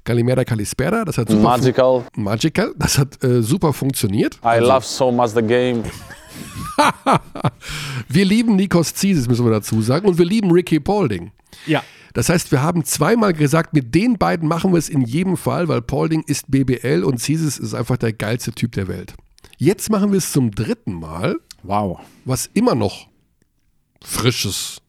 Kalimera 0.03 0.43
Kalispera, 0.43 1.05
das 1.05 1.17
hat 1.17 1.29
super 1.29 1.41
Magical. 1.43 2.05
fun- 2.13 2.23
Magical, 2.23 2.73
das 2.77 2.97
hat 2.97 3.23
äh, 3.23 3.41
super 3.43 3.71
funktioniert. 3.73 4.39
I 4.43 4.59
love 4.59 4.85
so 4.85 5.11
much 5.11 5.29
the 5.31 5.41
game. 5.41 5.83
Wir 8.07 8.25
lieben 8.25 8.55
Nikos 8.55 8.93
Zisis, 8.93 9.27
müssen 9.27 9.45
wir 9.45 9.51
dazu 9.51 9.81
sagen, 9.81 10.07
und 10.07 10.17
wir 10.17 10.25
lieben 10.25 10.51
Ricky 10.51 10.79
Paulding. 10.79 11.31
ja. 11.65 11.83
Das 12.13 12.27
heißt, 12.27 12.51
wir 12.51 12.61
haben 12.61 12.83
zweimal 12.83 13.31
gesagt, 13.31 13.73
mit 13.73 13.95
den 13.95 14.17
beiden 14.17 14.45
machen 14.45 14.73
wir 14.73 14.77
es 14.79 14.89
in 14.89 14.99
jedem 15.03 15.37
Fall, 15.37 15.69
weil 15.69 15.81
Paulding 15.81 16.23
ist 16.27 16.51
BBL 16.51 17.05
und 17.05 17.19
Zisis 17.19 17.57
ist 17.57 17.73
einfach 17.73 17.95
der 17.95 18.11
geilste 18.11 18.51
Typ 18.51 18.73
der 18.73 18.89
Welt. 18.89 19.13
Jetzt 19.57 19.89
machen 19.89 20.11
wir 20.11 20.17
es 20.17 20.33
zum 20.33 20.51
dritten 20.51 20.91
Mal, 20.91 21.37
Wow. 21.63 21.99
was 22.25 22.49
immer 22.53 22.75
noch 22.75 23.07
frisches 24.03 24.81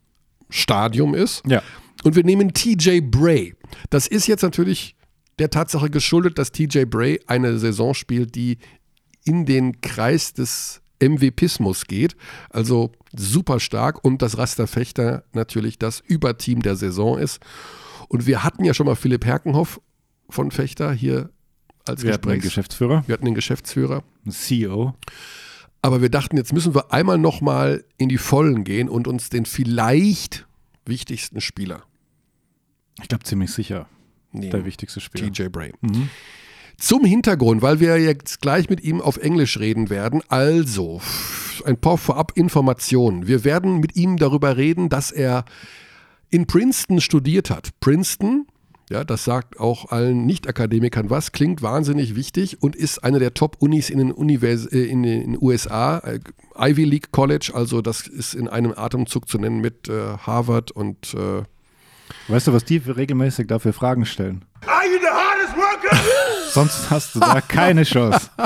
Stadium 0.51 1.15
ist. 1.15 1.45
Ja. 1.47 1.63
Und 2.03 2.17
wir 2.17 2.25
nehmen 2.25 2.53
TJ 2.55 3.01
Bray. 3.03 3.55
Das 3.91 4.09
ist 4.09 4.27
jetzt 4.27 4.43
natürlich 4.43 4.97
der 5.39 5.51
Tatsache 5.51 5.91
geschuldet, 5.91 6.39
dass 6.39 6.53
TJ 6.53 6.85
Bray 6.85 7.21
eine 7.27 7.59
Saison 7.59 7.95
spielt, 7.95 8.35
die 8.35 8.59
in 9.25 9.47
den 9.47 9.81
Kreis 9.81 10.35
des 10.35 10.83
MVPismus 11.03 11.87
geht. 11.87 12.17
Also 12.51 12.93
super 13.15 13.61
stark 13.61 14.05
und 14.05 14.23
das 14.23 14.39
Rasterfechter 14.39 15.25
natürlich 15.33 15.79
das 15.79 16.01
Überteam 16.01 16.63
der 16.63 16.77
Saison 16.77 17.19
ist. 17.19 17.41
Und 18.09 18.27
wir 18.27 18.45
hatten 18.45 18.65
ja 18.65 18.75
schon 18.75 18.87
mal 18.87 18.95
Philipp 18.95 19.25
Herkenhoff 19.25 19.81
von 20.29 20.51
Fechter 20.51 20.93
hier 20.93 21.31
als 21.85 22.03
Wir 22.03 22.13
hatten 22.13 22.23
Gesprächs. 22.23 22.45
Geschäftsführer, 22.45 23.05
wir 23.07 23.13
hatten 23.13 23.25
den 23.25 23.35
Geschäftsführer. 23.35 24.03
CEO. 24.29 24.95
Aber 25.81 26.01
wir 26.01 26.11
dachten, 26.11 26.37
jetzt 26.37 26.53
müssen 26.53 26.75
wir 26.75 26.93
einmal 26.93 27.19
nochmal 27.19 27.85
in 27.99 28.09
die 28.09 28.19
Vollen 28.19 28.63
gehen 28.63 28.89
und 28.89 29.09
uns 29.09 29.31
den 29.31 29.47
vielleicht 29.47 30.47
wichtigsten 30.87 31.41
Spieler 31.41 31.85
Ich 33.01 33.09
glaube 33.09 33.25
ziemlich 33.25 33.53
sicher 33.53 33.89
der 34.33 34.51
nehmen. 34.51 34.65
wichtigste 34.65 35.01
Spieler. 35.01 35.31
TJ 35.33 35.49
Bray. 35.49 35.73
Zum 36.79 37.05
Hintergrund, 37.05 37.63
weil 37.63 37.81
wir 37.81 37.99
jetzt 37.99 38.41
gleich 38.41 38.69
mit 38.69 38.83
ihm 38.83 39.01
auf 39.01 39.17
Englisch 39.19 39.59
reden 39.59 39.91
werden. 39.91 40.23
Also, 40.29 41.01
ein 41.65 41.77
paar 41.77 41.99
Vorab-Informationen. 41.99 43.27
Wir 43.27 43.45
werden 43.45 43.79
mit 43.79 43.97
ihm 43.97 44.17
darüber 44.17 44.57
reden, 44.57 44.89
dass 44.89 45.11
er 45.11 45.45
in 46.31 46.47
Princeton 46.47 47.01
studiert 47.01 47.51
hat. 47.51 47.71
Princeton, 47.81 48.47
ja, 48.91 49.05
das 49.05 49.25
sagt 49.25 49.61
auch 49.61 49.91
allen 49.91 50.27
Nicht-Akademikern 50.27 51.11
was, 51.11 51.33
klingt 51.33 51.63
wahnsinnig 51.63 52.17
wichtig 52.17 52.63
und 52.63 52.75
ist 52.75 53.05
eine 53.05 53.19
der 53.19 53.35
Top-Unis 53.35 53.91
in 53.91 53.99
äh, 54.73 54.85
in 54.85 55.03
den 55.03 55.39
USA. 55.41 55.99
Äh, 55.99 56.21
Ivy 56.59 56.85
League 56.85 57.13
College, 57.13 57.53
also 57.55 57.81
das 57.81 58.07
ist 58.07 58.35
in 58.35 58.49
einem 58.49 58.73
Atemzug 58.77 59.29
zu 59.29 59.39
nennen 59.39 59.61
mit 59.61 59.89
äh, 59.89 60.17
Harvard 60.19 60.71
und 60.73 61.15
äh, 61.15 61.43
Weißt 62.29 62.47
du, 62.47 62.53
was 62.53 62.65
die 62.65 62.81
für 62.81 62.97
regelmäßig 62.97 63.47
dafür 63.47 63.73
Fragen 63.73 64.07
stellen? 64.07 64.45
Sonst 66.53 66.91
hast 66.91 67.15
du 67.15 67.21
da 67.21 67.41
keine 67.41 67.85
Chance. 67.85 68.31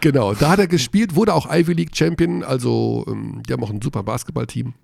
Genau, 0.00 0.32
da 0.32 0.50
hat 0.50 0.60
er 0.60 0.68
gespielt, 0.68 1.16
wurde 1.16 1.34
auch 1.34 1.52
Ivy 1.52 1.72
League 1.72 1.96
Champion, 1.96 2.44
also 2.44 3.04
ähm, 3.08 3.42
die 3.42 3.52
haben 3.52 3.64
auch 3.64 3.70
ein 3.70 3.82
super 3.82 4.04
Basketballteam. 4.04 4.74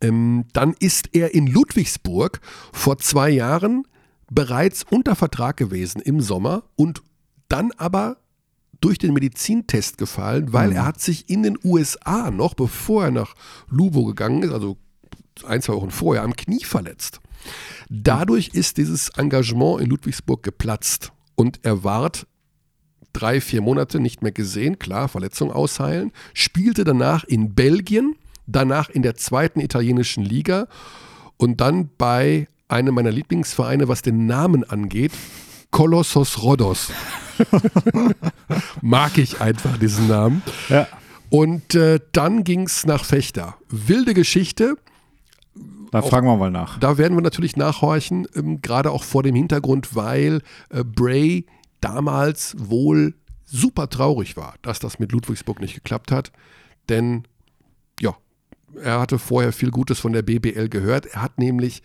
Ähm, 0.00 0.44
dann 0.52 0.74
ist 0.78 1.08
er 1.14 1.34
in 1.34 1.48
Ludwigsburg 1.48 2.40
vor 2.72 2.98
zwei 2.98 3.30
Jahren 3.30 3.88
bereits 4.30 4.84
unter 4.88 5.16
Vertrag 5.16 5.56
gewesen 5.56 6.00
im 6.00 6.20
Sommer 6.20 6.62
und 6.76 7.02
dann 7.48 7.72
aber 7.76 8.18
durch 8.80 8.98
den 8.98 9.14
Medizintest 9.14 9.98
gefallen, 9.98 10.52
weil 10.52 10.72
er 10.72 10.84
hat 10.84 11.00
sich 11.00 11.28
in 11.28 11.42
den 11.42 11.58
USA 11.64 12.30
noch, 12.30 12.54
bevor 12.54 13.06
er 13.06 13.10
nach 13.10 13.34
Lubo 13.68 14.04
gegangen 14.04 14.42
ist, 14.42 14.52
also 14.52 14.76
ein, 15.46 15.62
zwei 15.62 15.74
Wochen 15.74 15.90
vorher, 15.90 16.22
am 16.22 16.36
Knie 16.36 16.64
verletzt. 16.64 17.20
Dadurch 17.90 18.48
ist 18.48 18.76
dieses 18.76 19.10
Engagement 19.10 19.80
in 19.80 19.88
Ludwigsburg 19.90 20.42
geplatzt 20.42 21.12
und 21.34 21.60
er 21.62 21.84
ward 21.84 22.26
drei, 23.12 23.40
vier 23.40 23.62
Monate 23.62 24.00
nicht 24.00 24.22
mehr 24.22 24.32
gesehen, 24.32 24.78
klar, 24.78 25.08
Verletzung 25.08 25.52
ausheilen, 25.52 26.12
spielte 26.34 26.84
danach 26.84 27.24
in 27.24 27.54
Belgien, 27.54 28.16
danach 28.46 28.90
in 28.90 29.02
der 29.02 29.14
zweiten 29.14 29.60
italienischen 29.60 30.24
Liga 30.24 30.66
und 31.36 31.60
dann 31.60 31.90
bei 31.96 32.48
einem 32.68 32.94
meiner 32.94 33.12
Lieblingsvereine, 33.12 33.88
was 33.88 34.02
den 34.02 34.26
Namen 34.26 34.64
angeht, 34.64 35.12
Kolossos 35.70 36.42
Rhodos. 36.42 36.92
Mag 38.80 39.18
ich 39.18 39.40
einfach 39.40 39.76
diesen 39.78 40.06
Namen. 40.08 40.42
Ja. 40.68 40.86
Und 41.30 41.74
äh, 41.74 41.98
dann 42.12 42.44
ging 42.44 42.62
es 42.62 42.86
nach 42.86 43.04
Fechter. 43.04 43.56
Wilde 43.68 44.14
Geschichte. 44.14 44.76
Da 45.94 46.02
fragen 46.02 46.26
wir 46.26 46.36
mal 46.36 46.50
nach. 46.50 46.80
Da 46.80 46.98
werden 46.98 47.16
wir 47.16 47.22
natürlich 47.22 47.56
nachhorchen, 47.56 48.26
ähm, 48.34 48.60
gerade 48.60 48.90
auch 48.90 49.04
vor 49.04 49.22
dem 49.22 49.36
Hintergrund, 49.36 49.94
weil 49.94 50.42
äh, 50.70 50.82
Bray 50.82 51.46
damals 51.80 52.56
wohl 52.58 53.14
super 53.44 53.88
traurig 53.88 54.36
war, 54.36 54.54
dass 54.62 54.80
das 54.80 54.98
mit 54.98 55.12
Ludwigsburg 55.12 55.60
nicht 55.60 55.74
geklappt 55.74 56.10
hat. 56.10 56.32
Denn 56.88 57.22
ja, 58.00 58.16
er 58.82 58.98
hatte 58.98 59.20
vorher 59.20 59.52
viel 59.52 59.70
Gutes 59.70 60.00
von 60.00 60.12
der 60.12 60.22
BBL 60.22 60.68
gehört. 60.68 61.06
Er 61.06 61.22
hat 61.22 61.38
nämlich 61.38 61.80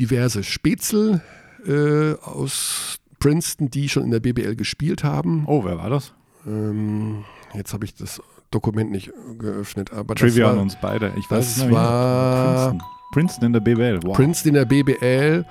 diverse 0.00 0.42
Spätzle 0.42 1.22
äh, 1.64 2.14
aus 2.14 2.98
Princeton, 3.20 3.70
die 3.70 3.88
schon 3.88 4.02
in 4.02 4.10
der 4.10 4.20
BBL 4.20 4.56
gespielt 4.56 5.04
haben. 5.04 5.44
Oh, 5.46 5.64
wer 5.64 5.78
war 5.78 5.90
das? 5.90 6.14
Ähm, 6.46 7.24
jetzt 7.54 7.72
habe 7.72 7.84
ich 7.84 7.94
das 7.94 8.20
Dokument 8.50 8.90
nicht 8.90 9.10
geöffnet, 9.38 9.92
aber 9.92 10.14
Trivia 10.14 10.50
an 10.50 10.58
uns 10.58 10.76
beide. 10.80 11.12
Ich 11.16 11.30
weiß 11.30 11.54
das 11.56 11.64
es 11.66 11.70
war-. 11.70 12.68
Princeton. 12.70 12.82
Princeton 13.12 13.46
in 13.46 13.52
der 13.52 13.60
BBL. 13.60 14.00
Wow. 14.04 14.16
Princeton 14.16 14.48
in 14.50 14.54
der 14.54 14.64
BBL. 14.64 15.44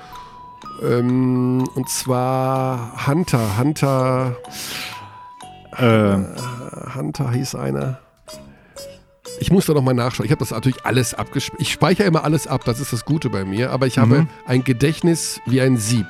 Ähm, 0.84 1.68
und 1.76 1.90
zwar 1.90 3.08
Hunter. 3.08 3.58
Hunter, 3.58 4.36
Ähm, 5.80 6.26
Hunter 6.96 7.32
hieß 7.32 7.56
einer. 7.56 8.00
Ich 9.40 9.52
muss 9.52 9.68
da 9.68 9.74
nochmal 9.74 9.94
nachschauen. 9.94 10.26
Ich 10.26 10.32
habe 10.32 10.40
das 10.40 10.50
natürlich 10.52 10.84
alles 10.86 11.14
abgespeichert. 11.14 11.62
Ich 11.62 11.72
speichere 11.72 12.08
immer 12.08 12.24
alles 12.24 12.48
ab, 12.48 12.64
das 12.66 12.80
ist 12.80 12.92
das 12.94 13.06
Gute 13.06 13.30
bei 13.30 13.46
mir. 13.46 13.70
Aber 13.72 13.86
ich 13.86 14.00
habe 14.00 14.22
Mhm. 14.22 14.28
ein 14.48 14.64
Gedächtnis 14.64 15.40
wie 15.46 15.62
ein 15.62 15.78
Sieb. 15.78 16.08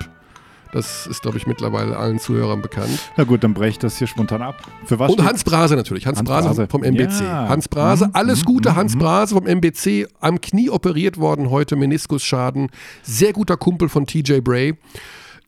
Das 0.77 1.07
ist, 1.07 1.23
glaube 1.23 1.37
ich, 1.39 1.47
mittlerweile 1.47 1.97
allen 1.97 2.19
Zuhörern 2.19 2.61
bekannt. 2.61 3.11
Na 3.17 3.23
gut, 3.23 3.43
dann 3.43 3.55
breche 3.55 3.69
ich 3.71 3.79
das 3.79 3.97
hier 3.97 4.05
spontan 4.05 4.43
ab. 4.43 4.61
Für 4.85 4.99
was? 4.99 5.11
Und 5.11 5.23
Hans 5.23 5.43
Brase 5.43 5.75
natürlich. 5.75 6.05
Hans, 6.05 6.19
Hans 6.19 6.29
Brase, 6.29 6.47
Brase. 6.49 6.67
vom 6.69 6.83
MBC. 6.83 7.23
Ja. 7.23 7.49
Hans 7.49 7.67
Brase, 7.67 8.05
Mhm, 8.05 8.11
alles 8.13 8.41
mhm, 8.41 8.45
Gute. 8.45 8.69
mhm, 8.69 8.75
Hans. 8.75 8.95
Brase 8.95 9.33
vom 9.35 9.47
MBC, 9.47 10.07
am 10.19 10.39
Knie 10.39 10.69
operiert 10.69 11.17
worden 11.17 11.49
heute, 11.49 11.75
Meniskusschaden. 11.75 12.69
Sehr 13.01 13.33
guter 13.33 13.57
Kumpel 13.57 13.89
von 13.89 14.05
TJ 14.05 14.41
Bray. 14.41 14.77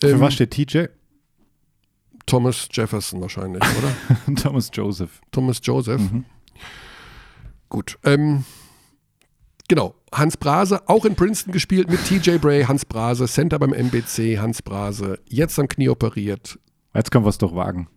Für 0.01 0.09
Ähm, 0.09 0.19
was 0.19 0.33
steht 0.33 0.51
TJ? 0.51 0.85
Thomas 2.25 2.67
Jefferson 2.71 3.21
wahrscheinlich, 3.21 3.61
oder? 3.61 4.35
Thomas 4.41 4.71
Joseph. 4.73 5.21
Thomas 5.31 5.59
Joseph. 5.63 6.01
Mhm. 6.01 6.25
Gut. 7.69 7.97
Ähm, 8.03 8.45
genau. 9.67 9.93
Hans 10.13 10.37
Brase, 10.37 10.87
auch 10.89 11.05
in 11.05 11.15
Princeton 11.15 11.51
gespielt 11.53 11.89
mit 11.89 12.03
TJ 12.05 12.37
Bray. 12.37 12.63
Hans 12.63 12.85
Brase, 12.85 13.27
Center 13.27 13.59
beim 13.59 13.73
MBC. 13.73 14.39
Hans 14.39 14.61
Brase, 14.61 15.19
jetzt 15.27 15.59
am 15.59 15.67
Knie 15.67 15.89
operiert. 15.89 16.59
Jetzt 16.93 17.11
können 17.11 17.25
wir 17.25 17.29
es 17.29 17.37
doch 17.37 17.55
wagen, 17.55 17.87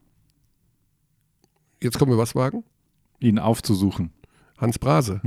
Jetzt 1.83 1.99
kommen 1.99 2.13
wir 2.13 2.19
was 2.19 2.35
wagen? 2.35 2.63
ihn 3.19 3.39
aufzusuchen. 3.39 4.11
Hans 4.59 4.79
Brase, 4.79 5.21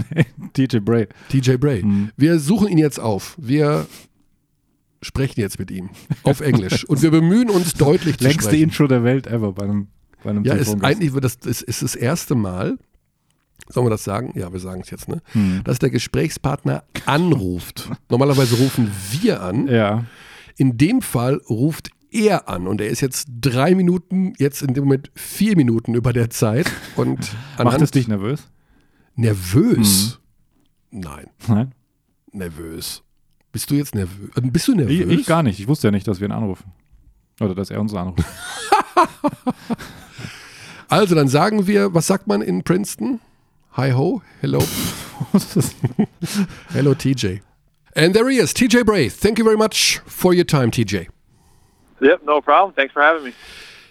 TJ 0.52 0.78
Bray. 0.78 1.08
TJ 1.28 1.56
Bray. 1.56 1.82
Mhm. 1.82 2.10
Wir 2.16 2.38
suchen 2.38 2.68
ihn 2.68 2.78
jetzt 2.78 3.00
auf. 3.00 3.34
Wir 3.38 3.86
sprechen 5.02 5.40
jetzt 5.40 5.58
mit 5.58 5.70
ihm 5.70 5.90
auf 6.22 6.40
Englisch. 6.40 6.84
Und 6.84 7.02
wir 7.02 7.10
bemühen 7.10 7.50
uns 7.50 7.74
deutlich 7.74 8.18
zu 8.18 8.24
Längste 8.24 8.50
sprechen. 8.50 8.64
Intro 8.64 8.86
der 8.86 9.02
Welt 9.04 9.26
ever 9.26 9.52
bei 9.52 9.64
einem, 9.64 9.88
bei 10.22 10.30
einem 10.30 10.44
Ja, 10.44 10.54
ist 10.54 10.82
eigentlich 10.82 11.12
das, 11.14 11.36
ist, 11.36 11.62
ist 11.62 11.82
das 11.82 11.94
erste 11.96 12.34
Mal, 12.34 12.78
sollen 13.68 13.86
wir 13.86 13.90
das 13.90 14.04
sagen? 14.04 14.32
Ja, 14.34 14.52
wir 14.52 14.60
sagen 14.60 14.80
es 14.82 14.90
jetzt, 14.90 15.08
ne? 15.08 15.22
Hm. 15.32 15.62
Dass 15.64 15.78
der 15.78 15.90
Gesprächspartner 15.90 16.84
anruft. 17.06 17.90
Normalerweise 18.10 18.56
rufen 18.56 18.90
wir 19.10 19.42
an. 19.42 19.66
Ja. 19.68 20.04
In 20.56 20.78
dem 20.78 21.02
Fall 21.02 21.40
ruft 21.48 21.90
er 22.10 22.48
an 22.48 22.66
und 22.66 22.80
er 22.80 22.88
ist 22.88 23.00
jetzt 23.00 23.28
drei 23.40 23.74
Minuten, 23.74 24.32
jetzt 24.38 24.62
in 24.62 24.74
dem 24.74 24.84
Moment 24.84 25.10
vier 25.14 25.56
Minuten 25.56 25.94
über 25.94 26.12
der 26.12 26.30
Zeit. 26.30 26.70
Und 26.94 27.32
Macht 27.62 27.80
es 27.80 27.90
dich 27.90 28.08
nervös? 28.08 28.48
nervös? 29.16 30.20
Nein, 30.90 31.26
Nein. 31.48 31.72
nervös. 32.32 33.02
Bist 33.52 33.70
du 33.70 33.74
jetzt 33.74 33.94
nervös? 33.94 34.30
Bist 34.42 34.68
du 34.68 34.74
nervös? 34.74 34.92
Ich, 34.92 35.20
ich 35.20 35.26
gar 35.26 35.42
nicht. 35.42 35.58
Ich 35.58 35.68
wusste 35.68 35.88
ja 35.88 35.90
nicht, 35.90 36.06
dass 36.06 36.20
wir 36.20 36.28
ihn 36.28 36.32
anrufen. 36.32 36.72
Oder 37.40 37.54
dass 37.54 37.70
er 37.70 37.80
uns 37.80 37.92
anruft. 37.94 38.24
Also 40.88 41.14
dann 41.14 41.28
sagen 41.28 41.66
wir, 41.66 41.94
was 41.94 42.06
sagt 42.06 42.26
man 42.26 42.42
in 42.42 42.62
Princeton? 42.62 43.20
Hi 43.76 43.90
ho, 43.90 44.22
hello, 44.40 44.60
hello 46.70 46.94
TJ. 46.94 47.42
And 47.94 48.14
there 48.14 48.26
he 48.30 48.38
is, 48.38 48.54
TJ 48.54 48.86
Bray. 48.86 49.10
Thank 49.10 49.36
you 49.36 49.44
very 49.44 49.58
much 49.58 49.98
for 49.98 50.32
your 50.32 50.44
time, 50.44 50.70
TJ. 50.70 51.08
Yep, 52.00 52.22
no 52.24 52.40
problem. 52.40 52.72
Thanks 52.72 52.94
for 52.94 53.02
having 53.02 53.24
me. 53.24 53.34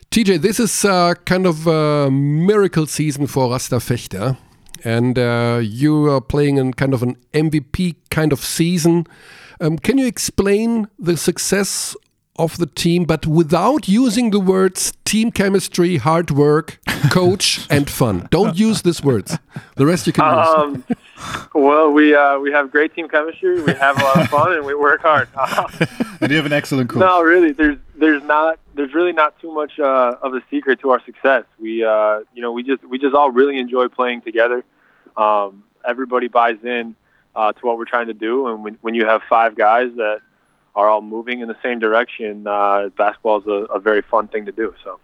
TJ, 0.10 0.42
this 0.42 0.60
is 0.60 0.86
uh, 0.86 1.14
kind 1.26 1.46
of 1.46 1.68
a 1.68 2.10
miracle 2.10 2.88
season 2.88 3.28
for 3.28 3.52
Rasta 3.52 3.76
Fechter. 3.76 4.38
And 4.84 5.20
uh, 5.20 5.60
you 5.62 6.12
are 6.12 6.20
playing 6.20 6.58
in 6.58 6.74
kind 6.74 6.96
of 6.96 7.04
an 7.04 7.18
MVP 7.34 7.98
kind 8.10 8.34
of 8.34 8.40
season. 8.40 9.06
Um, 9.62 9.78
can 9.78 10.00
you 10.00 10.08
explain 10.08 10.88
the 10.98 11.16
success 11.16 11.96
of 12.38 12.58
the 12.58 12.66
team, 12.66 13.06
but 13.06 13.26
without 13.26 13.88
using 13.88 14.32
the 14.32 14.40
words 14.40 14.94
team 15.06 15.32
chemistry, 15.32 15.98
hard 15.98 16.32
work, 16.32 16.80
coach, 17.12 17.66
and 17.70 17.90
fun? 17.90 18.28
Don't 18.32 18.58
use 18.58 18.82
these 18.82 19.04
words. 19.04 19.38
The 19.76 19.86
rest 19.86 20.08
you 20.08 20.14
can 20.14 20.26
use. 20.26 20.48
Um, 20.48 20.84
well, 21.54 21.92
we 21.92 22.14
uh, 22.16 22.40
we 22.40 22.52
have 22.52 22.72
great 22.72 22.94
team 22.94 23.08
chemistry. 23.08 23.62
We 23.62 23.74
have 23.74 24.00
a 24.00 24.04
lot 24.04 24.22
of 24.22 24.28
fun, 24.30 24.54
and 24.54 24.66
we 24.66 24.76
work 24.76 25.02
hard. 25.02 25.30
And 26.22 26.32
you 26.32 26.38
have 26.38 26.46
an 26.46 26.54
excellent 26.54 26.90
coach. 26.90 27.02
no, 27.02 27.22
really, 27.22 27.52
there's 27.52 27.78
there's 27.98 28.24
not 28.24 28.58
there's 28.74 28.94
really 28.94 29.12
not 29.12 29.38
too 29.42 29.54
much 29.54 29.78
uh, 29.80 30.16
of 30.22 30.34
a 30.34 30.42
secret 30.50 30.80
to 30.80 30.92
our 30.92 31.04
success. 31.04 31.44
We 31.60 31.84
uh, 31.84 32.22
you 32.34 32.42
know 32.42 32.54
we 32.54 32.64
just 32.64 32.86
we 32.86 32.98
just 32.98 33.14
all 33.14 33.32
really 33.32 33.58
enjoy 33.60 33.90
playing 33.90 34.22
together. 34.22 34.64
Um, 35.18 35.64
everybody 35.86 36.30
buys 36.30 36.58
in 36.64 36.96
uh, 37.36 37.52
to 37.52 37.66
what 37.66 37.78
we're 37.78 37.86
trying 37.86 38.08
to 38.08 38.14
do, 38.14 38.48
and 38.48 38.64
when 38.64 38.78
when 38.82 38.96
you 38.96 39.06
have 39.06 39.24
five 39.30 39.56
guys 39.56 39.90
that 39.98 40.22
are 40.76 40.90
all 40.90 41.02
moving 41.02 41.40
in 41.40 41.48
the 41.48 41.58
same 41.64 41.80
direction, 41.80 42.46
uh, 42.48 42.90
basketball 42.98 43.40
is 43.40 43.48
a, 43.48 43.74
a 43.74 43.80
very 43.80 44.02
fun 44.02 44.28
thing 44.28 44.46
to 44.46 44.52
do. 44.52 44.74
So. 44.84 45.00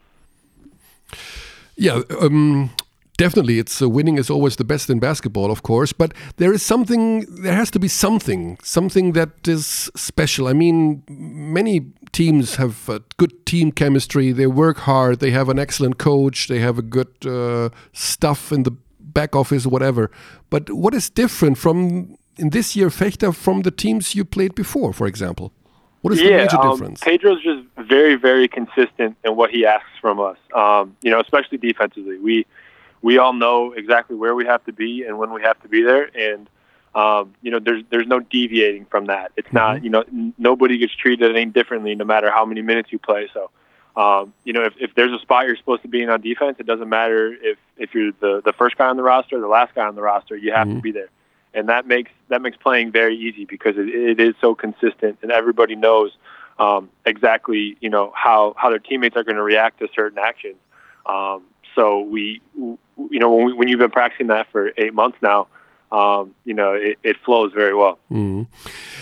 Yeah, 1.76 2.02
um, 2.20 2.72
definitely. 3.18 3.58
It's 3.60 3.82
uh, 3.82 3.90
winning 3.90 4.18
is 4.18 4.30
always 4.30 4.58
the 4.58 4.64
best 4.64 4.90
in 4.90 5.00
basketball, 5.00 5.50
of 5.50 5.64
course. 5.64 5.94
But 5.94 6.14
there 6.38 6.54
is 6.54 6.62
something. 6.62 7.26
There 7.42 7.54
has 7.54 7.72
to 7.72 7.80
be 7.80 7.88
something, 7.88 8.58
something 8.64 9.14
that 9.14 9.48
is 9.48 9.90
special. 9.96 10.48
I 10.48 10.54
mean, 10.54 11.04
many 11.08 11.92
teams 12.12 12.56
have 12.56 12.90
uh, 12.90 13.00
good 13.18 13.46
team 13.46 13.72
chemistry. 13.72 14.34
They 14.34 14.48
work 14.48 14.80
hard. 14.80 15.20
They 15.20 15.32
have 15.32 15.50
an 15.50 15.58
excellent 15.58 15.98
coach. 15.98 16.48
They 16.48 16.60
have 16.60 16.78
a 16.78 16.84
good 16.84 17.14
uh, 17.26 17.70
stuff 17.94 18.52
in 18.52 18.64
the 18.64 18.76
back 19.00 19.36
office, 19.36 19.66
whatever. 19.66 20.12
But 20.50 20.70
what 20.70 20.94
is 20.94 21.10
different 21.10 21.58
from 21.58 22.18
in 22.38 22.50
this 22.50 22.76
year, 22.76 22.90
Fechter, 22.90 23.34
from 23.34 23.62
the 23.62 23.72
teams 23.72 24.16
you 24.16 24.26
played 24.26 24.56
before, 24.56 24.94
for 24.94 25.08
example? 25.08 25.52
What 26.02 26.14
is 26.14 26.20
the 26.20 26.32
major 26.32 26.58
um, 26.58 26.72
difference? 26.72 27.02
Pedro's 27.02 27.44
just 27.44 27.64
very, 27.78 28.16
very 28.16 28.48
consistent 28.48 29.18
in 29.24 29.36
what 29.36 29.52
he 29.52 29.66
asks 29.66 29.90
from 30.00 30.20
us. 30.20 30.38
Um, 30.54 30.96
you 31.02 31.12
know, 31.12 31.20
especially 31.20 31.58
defensively. 31.58 32.18
We 32.18 32.46
we 33.02 33.18
all 33.18 33.34
know 33.34 33.74
exactly 33.74 34.16
where 34.16 34.36
we 34.36 34.46
have 34.46 34.64
to 34.66 34.74
be 34.74 35.04
and 35.04 35.18
when 35.18 35.32
we 35.32 35.42
have 35.42 35.62
to 35.62 35.68
be 35.68 35.82
there, 35.84 36.10
and 36.16 36.50
um, 36.96 37.34
you 37.42 37.52
know, 37.52 37.60
there's 37.60 37.84
there's 37.90 38.08
no 38.08 38.20
deviating 38.20 38.86
from 38.86 39.06
that. 39.06 39.32
It's 39.38 39.52
not 39.54 39.84
you 39.84 39.90
know 39.90 40.02
n- 40.02 40.34
nobody 40.38 40.78
gets 40.78 40.96
treated 40.96 41.36
any 41.36 41.46
differently 41.46 41.94
no 41.96 42.06
matter 42.06 42.32
how 42.32 42.46
many 42.46 42.62
minutes 42.62 42.92
you 42.92 43.00
play. 43.00 43.30
So. 43.34 43.52
Um, 43.94 44.34
you 44.46 44.54
know, 44.54 44.64
if, 44.64 44.74
if 44.80 44.96
there's 44.96 45.12
a 45.12 45.20
spot 45.20 45.48
you're 45.48 45.58
supposed 45.58 45.82
to 45.82 45.90
be 45.90 46.02
in 46.02 46.10
on 46.10 46.22
defense, 46.22 46.56
it 46.60 46.66
doesn't 46.66 46.88
matter 46.88 47.34
if, 47.42 47.58
if 47.76 47.94
you're 47.94 48.14
the, 48.22 48.42
the 48.46 48.54
first 48.54 48.78
guy 48.78 48.88
on 48.88 48.96
the 48.96 49.04
roster 49.04 49.36
or 49.36 49.42
the 49.42 49.50
last 49.50 49.76
guy 49.76 49.86
on 49.86 49.96
the 49.96 50.02
roster, 50.02 50.38
you 50.38 50.54
have 50.54 50.70
to 50.70 50.80
be 50.80 50.94
there 50.94 51.10
and 51.54 51.70
that 51.70 51.86
makes 51.88 52.12
that 52.30 52.42
makes 52.42 52.58
playing 52.58 52.92
very 52.92 53.18
easy 53.18 53.46
because 53.46 53.78
it, 53.78 53.90
it 53.90 54.20
is 54.20 54.36
so 54.40 54.56
consistent 54.56 55.18
and 55.22 55.32
everybody 55.32 55.76
knows 55.76 56.12
um, 56.60 56.90
exactly 57.06 57.78
you 57.82 57.90
know 57.90 58.12
how 58.16 58.54
how 58.58 58.70
their 58.70 58.80
teammates 58.80 59.16
are 59.16 59.24
going 59.24 59.36
to 59.36 59.44
react 59.44 59.80
to 59.80 59.88
certain 59.96 60.20
actions. 60.20 60.58
Um, 61.06 61.44
so 61.76 62.02
we 62.02 62.42
you 62.56 62.78
know 62.98 63.34
when, 63.34 63.46
we, 63.46 63.54
when 63.54 63.68
you've 63.68 63.80
been 63.80 63.92
practicing 63.92 64.28
that 64.28 64.48
for 64.52 64.72
eight 64.78 64.94
months 64.94 65.18
now, 65.22 65.48
um, 65.92 66.34
you 66.46 66.54
know 66.54 66.74
it, 66.74 66.98
it 67.04 67.18
flows 67.26 67.52
very 67.54 67.76
well. 67.76 68.00
Mhm. 68.12 68.48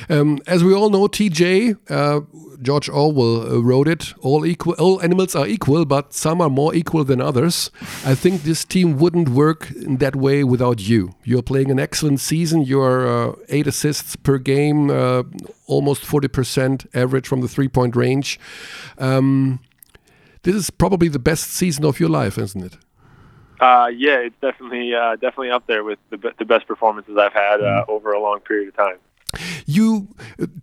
Um, 0.10 0.40
as 0.48 0.64
we 0.64 0.74
all 0.74 0.90
know, 0.90 1.08
TJ, 1.08 1.76
uh, 1.90 2.22
George 2.62 2.90
Orwell 2.90 3.42
uh, 3.42 3.60
wrote 3.62 3.88
it. 3.88 4.14
All 4.22 4.46
equal, 4.46 4.74
all 4.80 5.02
animals 5.02 5.36
are 5.36 5.48
equal, 5.48 5.86
but 5.86 6.14
some 6.14 6.42
are 6.42 6.50
more 6.50 6.74
equal 6.74 7.04
than 7.04 7.22
others. 7.22 7.72
I 8.06 8.16
think 8.16 8.44
this 8.44 8.66
team 8.66 8.98
wouldn't 8.98 9.30
work 9.30 9.72
in 9.72 9.98
that 9.98 10.16
way 10.16 10.44
without 10.44 10.80
you. 10.80 11.14
You're 11.24 11.44
playing 11.44 11.70
an 11.72 11.80
excellent 11.80 12.20
season. 12.20 12.64
You're 12.64 13.08
uh, 13.08 13.36
eight 13.50 13.68
assists 13.68 14.16
per 14.16 14.38
game, 14.40 14.90
uh, 14.90 15.24
almost 15.68 16.04
forty 16.04 16.28
percent 16.28 16.86
average 16.94 17.28
from 17.28 17.42
the 17.42 17.48
three-point 17.48 17.96
range. 17.96 18.40
Um, 18.98 19.60
this 20.44 20.56
is 20.56 20.70
probably 20.70 21.10
the 21.10 21.20
best 21.20 21.52
season 21.52 21.86
of 21.86 22.00
your 22.00 22.10
life, 22.10 22.38
isn't 22.38 22.64
it? 22.64 22.78
Uh, 23.60 23.88
yeah, 23.94 24.18
it's 24.20 24.36
definitely 24.42 24.94
uh, 24.96 25.14
definitely 25.16 25.52
up 25.52 25.66
there 25.68 25.84
with 25.84 26.00
the, 26.10 26.34
the 26.38 26.46
best 26.46 26.68
performances 26.68 27.18
I've 27.18 27.34
had 27.34 27.62
uh, 27.62 27.86
over 27.88 28.14
a 28.14 28.20
long 28.22 28.40
period 28.40 28.70
of 28.70 28.76
time. 28.76 28.98
You 29.66 30.08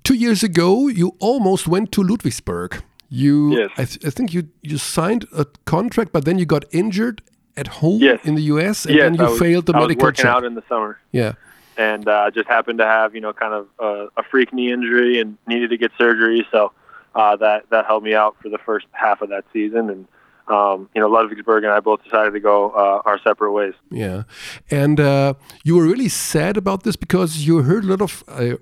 two 0.03 0.15
years 0.15 0.43
ago, 0.43 0.89
you 0.89 1.15
almost 1.19 1.69
went 1.69 1.93
to 1.93 2.03
Ludwigsburg. 2.03 2.83
You, 3.09 3.57
Yes. 3.59 3.71
I, 3.79 3.85
th- 3.85 4.05
I 4.05 4.11
think 4.11 4.35
you 4.35 4.49
you 4.63 4.79
signed 4.79 5.27
a 5.37 5.45
contract, 5.65 6.11
but 6.13 6.25
then 6.25 6.39
you 6.39 6.47
got 6.47 6.65
injured 6.73 7.23
at 7.57 7.67
home 7.69 8.01
Yes. 8.01 8.21
in 8.25 8.35
the 8.35 8.43
U.S. 8.55 8.85
and 8.87 8.95
yes, 8.97 9.05
then 9.05 9.15
you 9.15 9.25
was, 9.25 9.39
failed 9.39 9.67
the 9.67 9.75
I 9.75 9.79
was 9.87 9.97
working 9.97 10.23
check. 10.25 10.27
out 10.27 10.45
in 10.45 10.55
the 10.55 10.63
summer. 10.69 10.99
yeah, 11.13 11.35
and 11.77 12.09
uh, 12.09 12.31
just 12.33 12.49
happened 12.49 12.79
to 12.79 12.85
have 12.87 13.15
you 13.15 13.21
know 13.21 13.33
kind 13.33 13.55
of 13.55 13.69
a, 13.79 14.09
a 14.17 14.23
freak 14.25 14.53
knee 14.53 14.73
injury 14.73 15.21
and 15.21 15.39
needed 15.47 15.71
to 15.71 15.77
get 15.77 15.93
surgery. 15.97 16.47
So 16.51 16.73
uh, 17.15 17.37
that 17.37 17.71
that 17.71 17.87
held 17.87 18.03
me 18.03 18.15
out 18.15 18.37
for 18.43 18.49
the 18.49 18.59
first 18.59 18.87
half 18.93 19.23
of 19.23 19.29
that 19.29 19.45
season, 19.53 19.89
and 19.91 20.09
um, 20.49 20.89
you 20.95 21.01
know 21.01 21.09
Ludwigsburg 21.09 21.65
and 21.65 21.73
I 21.73 21.81
both 21.81 22.03
decided 22.05 22.33
to 22.33 22.41
go 22.41 22.71
uh, 22.71 23.03
our 23.05 23.19
separate 23.21 23.53
ways. 23.53 23.75
yeah, 23.91 24.25
and 24.71 25.01
uh, 25.01 25.35
you 25.65 25.77
were 25.77 25.85
really 25.85 26.09
sad 26.09 26.57
about 26.57 26.83
this 26.83 26.97
because 26.97 27.47
you 27.47 27.63
heard 27.63 27.85
a 27.85 27.89
lot 27.89 28.01
of. 28.01 28.25
I 28.29 28.57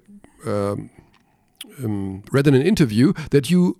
um, 0.47 0.91
um, 1.83 2.23
read 2.31 2.47
in 2.47 2.55
an 2.55 2.63
interview 2.63 3.13
that 3.31 3.51
you 3.51 3.79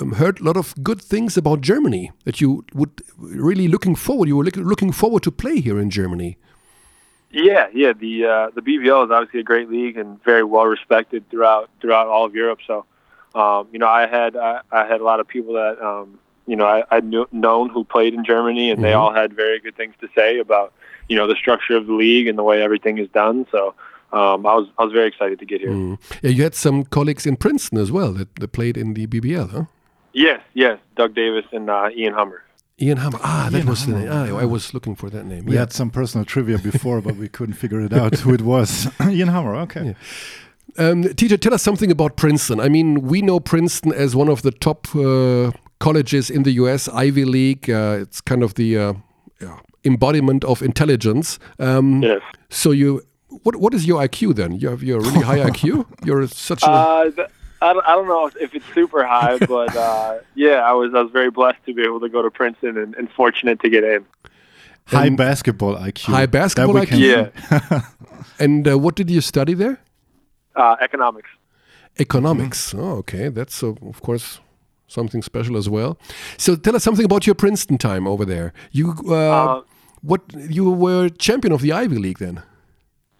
um, 0.00 0.12
heard 0.12 0.40
a 0.40 0.44
lot 0.44 0.56
of 0.56 0.74
good 0.82 1.00
things 1.02 1.36
about 1.36 1.60
Germany. 1.60 2.12
That 2.24 2.40
you 2.40 2.64
would 2.74 3.02
really 3.16 3.68
looking 3.68 3.94
forward. 3.94 4.28
You 4.28 4.36
were 4.36 4.44
looking 4.44 4.92
forward 4.92 5.22
to 5.24 5.30
play 5.30 5.60
here 5.60 5.78
in 5.78 5.90
Germany. 5.90 6.38
Yeah, 7.30 7.68
yeah. 7.74 7.92
The 7.92 8.24
uh, 8.24 8.50
the 8.54 8.62
BBL 8.62 9.04
is 9.04 9.10
obviously 9.10 9.40
a 9.40 9.44
great 9.44 9.70
league 9.70 9.98
and 9.98 10.22
very 10.24 10.44
well 10.44 10.66
respected 10.66 11.28
throughout 11.30 11.70
throughout 11.80 12.06
all 12.06 12.24
of 12.24 12.34
Europe. 12.34 12.60
So, 12.66 12.86
um, 13.34 13.68
you 13.72 13.78
know, 13.78 13.88
I 13.88 14.06
had 14.06 14.36
I, 14.36 14.60
I 14.72 14.86
had 14.86 15.00
a 15.00 15.04
lot 15.04 15.20
of 15.20 15.28
people 15.28 15.54
that 15.54 15.80
um, 15.84 16.18
you 16.48 16.56
know 16.56 16.66
I 16.66 16.78
I 16.96 16.98
knew, 17.00 17.26
known 17.30 17.68
who 17.68 17.84
played 17.84 18.12
in 18.14 18.24
Germany, 18.24 18.70
and 18.72 18.82
they 18.84 18.94
all 19.00 19.12
had 19.20 19.32
very 19.44 19.58
good 19.60 19.76
things 19.76 19.94
to 20.02 20.08
say 20.16 20.30
about 20.40 20.72
you 21.08 21.16
know 21.16 21.26
the 21.32 21.36
structure 21.42 21.76
of 21.76 21.86
the 21.86 21.92
league 22.04 22.26
and 22.28 22.36
the 22.38 22.42
way 22.50 22.62
everything 22.62 22.98
is 22.98 23.08
done. 23.22 23.46
So. 23.52 23.74
Um, 24.10 24.46
I 24.46 24.54
was 24.54 24.66
I 24.78 24.84
was 24.84 24.92
very 24.94 25.06
excited 25.06 25.38
to 25.38 25.44
get 25.44 25.60
here. 25.60 25.68
Mm. 25.68 25.98
Yeah, 26.22 26.30
you 26.30 26.42
had 26.42 26.54
some 26.54 26.84
colleagues 26.84 27.26
in 27.26 27.36
Princeton 27.36 27.76
as 27.78 27.92
well 27.92 28.10
that, 28.14 28.28
that 28.36 28.52
played 28.52 28.78
in 28.78 28.94
the 28.94 29.06
BBL, 29.06 29.50
huh? 29.50 29.64
Yes, 30.14 30.40
yes, 30.54 30.78
Doug 30.96 31.14
Davis 31.14 31.44
and 31.52 31.68
uh, 31.68 31.90
Ian 31.94 32.14
Hummer. 32.14 32.40
Ian 32.80 32.96
Hammer. 32.96 33.18
Ah, 33.22 33.48
that 33.52 33.58
Ian 33.58 33.66
was 33.68 33.84
the 33.86 33.92
name. 33.92 34.08
Ah, 34.10 34.38
I 34.44 34.46
was 34.46 34.72
looking 34.72 34.94
for 34.94 35.10
that 35.10 35.26
name. 35.26 35.44
We 35.44 35.52
Yeah. 35.52 35.60
had 35.60 35.72
some 35.74 35.90
personal 35.90 36.24
trivia 36.24 36.56
before, 36.56 37.02
but 37.02 37.16
we 37.16 37.28
couldn't 37.28 37.56
figure 37.56 37.82
it 37.82 37.92
out 37.92 38.14
who 38.20 38.32
it 38.32 38.40
was. 38.40 38.88
Ian 39.06 39.28
Hammer, 39.28 39.54
okay. 39.66 39.94
Um, 40.78 41.04
TJ, 41.04 41.40
tell 41.42 41.52
us 41.52 41.62
something 41.62 41.90
about 41.90 42.16
Princeton. 42.16 42.60
I 42.60 42.68
mean, 42.70 43.02
we 43.02 43.20
know 43.20 43.40
Princeton 43.40 43.92
as 43.92 44.16
one 44.16 44.28
of 44.30 44.40
the 44.40 44.52
top 44.52 44.86
uh, 44.96 45.50
colleges 45.78 46.30
in 46.30 46.42
the 46.42 46.52
U.S., 46.62 46.88
Ivy 46.88 47.24
League. 47.24 47.70
Uh, 47.70 47.98
it's 48.02 48.20
kind 48.20 48.42
of 48.42 48.54
the 48.54 48.78
uh, 48.78 48.92
yeah, 49.40 49.58
embodiment 49.84 50.44
of 50.44 50.62
intelligence. 50.62 51.38
Um, 51.58 52.02
Yes. 52.02 52.20
So 52.50 52.70
you, 52.72 53.02
what 53.44 53.56
what 53.56 53.74
is 53.74 53.84
your 53.86 54.00
IQ 54.02 54.34
then? 54.34 54.52
You 54.60 54.68
have 54.70 54.82
your 54.82 55.00
really 55.00 55.22
high 55.22 55.38
IQ. 55.50 55.84
You're 56.06 56.26
such 56.28 56.62
a 56.62 56.70
Uh, 56.70 57.10
I 57.60 57.72
don't, 57.72 57.86
I 57.86 57.92
don't 57.96 58.06
know 58.08 58.30
if 58.40 58.54
it's 58.54 58.64
super 58.74 59.04
high, 59.04 59.36
but 59.56 59.74
uh, 59.76 60.18
yeah, 60.34 60.70
I 60.70 60.72
was 60.72 60.94
I 60.94 61.02
was 61.02 61.10
very 61.12 61.30
blessed 61.30 61.58
to 61.66 61.74
be 61.74 61.82
able 61.82 62.00
to 62.00 62.08
go 62.08 62.22
to 62.22 62.30
Princeton 62.30 62.76
and, 62.78 62.94
and 62.98 63.10
fortunate 63.10 63.58
to 63.60 63.68
get 63.68 63.84
in. 63.84 64.04
High 64.86 65.06
And- 65.08 65.16
basketball 65.16 65.74
IQ. 65.76 66.00
High 66.14 66.26
basketball 66.26 66.76
IQ? 66.76 66.88
can- 66.88 67.00
Yeah, 67.00 67.82
And 68.44 68.66
uh, 68.66 68.78
what 68.78 68.94
did 68.96 69.10
you 69.10 69.20
study 69.20 69.54
there? 69.54 69.76
uh, 70.56 70.76
economics. 70.80 71.28
Economics. 72.00 72.74
Oh, 72.74 72.98
okay. 73.02 73.28
That's 73.28 73.62
uh, 73.62 73.74
of 73.92 74.00
course 74.00 74.40
something 74.88 75.22
special 75.22 75.56
as 75.56 75.68
well. 75.68 75.98
So 76.36 76.56
tell 76.56 76.74
us 76.74 76.82
something 76.82 77.04
about 77.04 77.26
your 77.26 77.34
Princeton 77.34 77.78
time 77.78 78.08
over 78.08 78.24
there. 78.24 78.52
You 78.72 78.94
uh, 79.06 79.14
Uh, 79.14 79.62
what 80.02 80.22
you 80.32 80.70
were 80.70 81.08
champion 81.08 81.52
of 81.52 81.60
the 81.60 81.72
Ivy 81.72 81.98
League 81.98 82.18
then? 82.18 82.42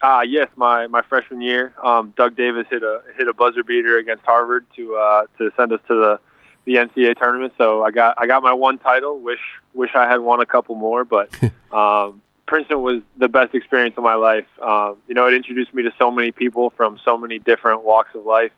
Uh, 0.00 0.22
yes, 0.26 0.48
my, 0.56 0.86
my 0.86 1.02
freshman 1.02 1.40
year, 1.40 1.74
um, 1.82 2.14
Doug 2.16 2.36
Davis 2.36 2.66
hit 2.70 2.82
a 2.82 3.02
hit 3.16 3.26
a 3.26 3.34
buzzer 3.34 3.64
beater 3.64 3.98
against 3.98 4.24
Harvard 4.24 4.64
to 4.76 4.94
uh, 4.94 5.26
to 5.38 5.50
send 5.56 5.72
us 5.72 5.80
to 5.88 5.94
the, 5.94 6.20
the 6.66 6.74
NCAA 6.76 7.18
tournament. 7.18 7.52
So 7.58 7.82
I 7.82 7.90
got 7.90 8.14
I 8.16 8.26
got 8.26 8.42
my 8.42 8.52
one 8.52 8.78
title. 8.78 9.18
Wish 9.18 9.40
wish 9.74 9.90
I 9.96 10.08
had 10.08 10.20
won 10.20 10.40
a 10.40 10.46
couple 10.46 10.76
more, 10.76 11.04
but 11.04 11.30
um, 11.72 12.22
Princeton 12.46 12.80
was 12.80 13.02
the 13.16 13.28
best 13.28 13.54
experience 13.54 13.94
of 13.98 14.04
my 14.04 14.14
life. 14.14 14.46
Um, 14.62 14.98
you 15.08 15.14
know, 15.14 15.26
it 15.26 15.34
introduced 15.34 15.74
me 15.74 15.82
to 15.82 15.92
so 15.98 16.12
many 16.12 16.30
people 16.30 16.70
from 16.70 16.98
so 17.04 17.18
many 17.18 17.40
different 17.40 17.82
walks 17.82 18.14
of 18.14 18.24
life, 18.24 18.52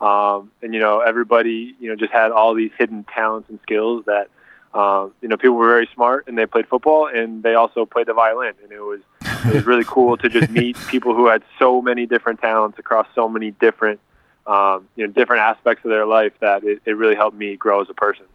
um, 0.00 0.50
and 0.62 0.72
you 0.74 0.80
know, 0.80 1.00
everybody 1.00 1.74
you 1.78 1.88
know 1.88 1.96
just 1.96 2.12
had 2.12 2.32
all 2.32 2.54
these 2.54 2.70
hidden 2.78 3.04
talents 3.04 3.48
and 3.48 3.58
skills 3.62 4.04
that. 4.06 4.28
Um, 4.72 5.12
you 5.20 5.26
know, 5.26 5.36
people 5.36 5.56
were 5.56 5.66
very 5.66 5.88
smart 5.92 6.28
and 6.28 6.38
they 6.38 6.46
played 6.46 6.68
football 6.68 7.08
and 7.08 7.42
they 7.42 7.56
also 7.56 7.84
played 7.84 8.06
the 8.06 8.14
violin. 8.14 8.54
And 8.62 8.70
it 8.70 8.78
was 8.78 9.00
it 9.44 9.52
was 9.52 9.66
really 9.66 9.82
cool 9.84 10.16
to 10.18 10.28
just 10.28 10.48
meet 10.48 10.76
people 10.88 11.12
who 11.12 11.26
had 11.26 11.42
so 11.58 11.82
many 11.82 12.06
different 12.06 12.40
talents 12.40 12.78
across 12.78 13.08
so 13.16 13.28
many 13.28 13.50
different 13.50 13.98
um, 14.46 14.88
you 14.94 15.04
know 15.04 15.12
different 15.12 15.42
aspects 15.42 15.84
of 15.84 15.90
their 15.90 16.06
life 16.06 16.32
that 16.38 16.62
it, 16.62 16.80
it 16.84 16.92
really 16.92 17.16
helped 17.16 17.36
me 17.36 17.56
grow 17.56 17.80
as 17.80 17.90
a 17.90 17.94
person. 17.94 18.26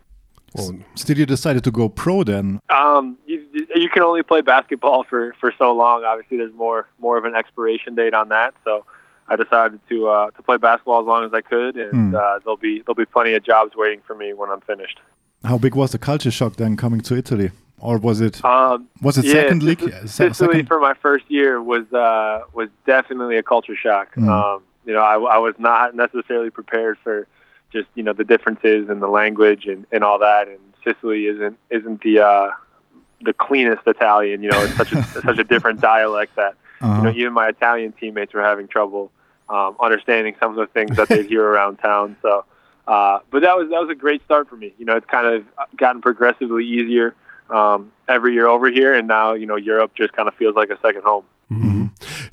Still, 0.96 1.18
you 1.18 1.26
decided 1.26 1.64
to 1.66 1.72
go 1.72 1.90
pro 1.90 2.24
then. 2.24 2.62
Um, 2.70 3.18
you, 3.26 3.46
you 3.76 3.90
can 3.90 4.04
only 4.04 4.24
play 4.24 4.40
basketball 4.40 5.04
for, 5.04 5.36
for 5.40 5.54
so 5.58 5.74
long. 5.74 6.06
Obviously, 6.06 6.38
there's 6.38 6.54
more 6.54 6.88
more 7.00 7.18
of 7.18 7.26
an 7.26 7.36
expiration 7.36 7.96
date 7.96 8.14
on 8.14 8.30
that. 8.30 8.54
So 8.64 8.86
I 9.28 9.36
decided 9.36 9.80
to 9.90 10.08
uh, 10.08 10.30
to 10.32 10.42
play 10.44 10.58
basketball 10.58 11.02
as 11.02 11.08
long 11.08 11.24
as 11.26 11.34
I 11.34 11.42
could, 11.42 11.76
and 11.78 11.92
Hmm. 12.12 12.16
uh, 12.16 12.40
there'll 12.40 12.58
be 12.58 12.82
there'll 12.82 12.96
be 12.96 13.06
plenty 13.06 13.34
of 13.34 13.44
jobs 13.44 13.76
waiting 13.76 14.02
for 14.06 14.16
me 14.16 14.34
when 14.34 14.50
I'm 14.50 14.62
finished. 14.62 15.00
How 15.44 15.58
big 15.58 15.76
was 15.76 15.92
the 15.92 15.98
culture 16.00 16.32
shock 16.32 16.56
then 16.58 16.76
coming 16.78 17.02
to 17.02 17.16
Italy? 17.16 17.52
Or 17.80 17.98
was 17.98 18.22
it 18.22 18.44
Um, 18.46 18.88
was 19.02 19.18
it 19.18 19.26
yeah, 19.26 19.34
second 19.34 19.64
league? 19.64 19.82
Sicily- 20.08 20.34
second- 20.34 20.68
for 20.68 20.80
my 20.80 20.94
first 20.94 21.26
year 21.30 21.62
was 21.62 21.92
uh, 21.94 22.42
was 22.54 22.70
definitely 22.86 23.38
a 23.38 23.44
culture 23.44 23.76
shock. 23.76 24.14
Mm. 24.16 24.30
Um, 24.30 24.62
you 24.86 24.94
know, 24.94 25.02
I, 25.02 25.16
I 25.36 25.38
was 25.40 25.56
not 25.58 25.96
necessarily 25.96 26.50
prepared 26.52 26.98
for 27.04 27.28
just 27.74 27.88
you 27.96 28.04
know 28.04 28.14
the 28.14 28.24
differences 28.24 28.90
in 28.90 29.00
the 29.00 29.08
language 29.08 29.66
and, 29.66 29.86
and 29.92 30.04
all 30.04 30.20
that. 30.20 30.48
And 30.48 30.60
Sicily 30.84 31.26
isn't 31.26 31.58
isn't 31.70 32.02
the 32.02 32.20
uh, 32.20 32.52
the 33.22 33.34
cleanest 33.34 33.82
Italian. 33.88 34.42
You 34.44 34.52
know, 34.52 34.62
it's 34.64 34.78
such 34.78 34.92
a 34.94 35.04
such 35.28 35.40
a 35.40 35.44
different 35.44 35.82
dialect 35.82 36.36
that 36.36 36.54
you 36.82 36.88
Uh-huh. 36.88 37.04
know 37.04 37.10
even 37.12 37.34
my 37.34 37.48
Italian 37.50 37.92
teammates 38.00 38.34
were 38.34 38.42
having 38.44 38.68
trouble 38.68 39.12
um, 39.50 39.76
understanding 39.82 40.36
some 40.40 40.52
of 40.52 40.58
the 40.58 40.68
things 40.68 40.96
that 40.98 41.10
they 41.10 41.24
hear 41.24 41.44
around 41.44 41.78
town. 41.78 42.18
So. 42.22 42.46
Uh, 42.88 43.18
but 43.32 43.42
that 43.42 43.58
was 43.58 43.68
that 43.72 43.82
was 43.82 43.90
a 43.90 43.96
great 43.96 44.24
start 44.26 44.48
for 44.48 44.56
me. 44.56 44.72
You 44.78 44.86
know, 44.86 44.96
it's 44.96 45.08
kind 45.08 45.26
of 45.26 45.44
gotten 45.76 46.04
progressively 46.04 46.64
easier 46.64 47.16
um, 47.50 47.92
every 48.08 48.34
year 48.34 48.48
over 48.48 48.70
here, 48.70 48.94
and 48.94 49.08
now 49.08 49.34
you 49.34 49.48
know 49.48 49.56
Europe 49.56 49.94
just 49.96 50.14
kind 50.14 50.28
of 50.28 50.36
feels 50.36 50.56
like 50.56 50.70
a 50.70 50.80
second 50.82 51.02
home. 51.02 51.26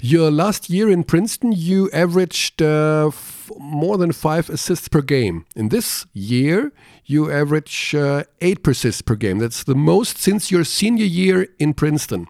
Your 0.04 0.32
last 0.32 0.68
year 0.68 0.90
in 0.90 1.04
Princeton, 1.04 1.52
you 1.52 1.88
averaged 1.92 2.60
uh, 2.60 3.12
more 3.56 3.96
than 3.96 4.10
five 4.10 4.50
assists 4.50 4.88
per 4.88 5.00
game. 5.00 5.46
In 5.54 5.68
this 5.68 6.06
year, 6.12 6.72
you 7.12 7.30
average 7.30 7.94
uh, 7.94 8.24
eight 8.40 8.66
assists 8.66 9.02
per 9.02 9.14
game. 9.14 9.38
That's 9.38 9.64
the 9.64 9.74
most 9.74 10.18
since 10.18 10.50
your 10.50 10.64
senior 10.64 11.04
year 11.04 11.48
in 11.58 11.74
Princeton. 11.74 12.26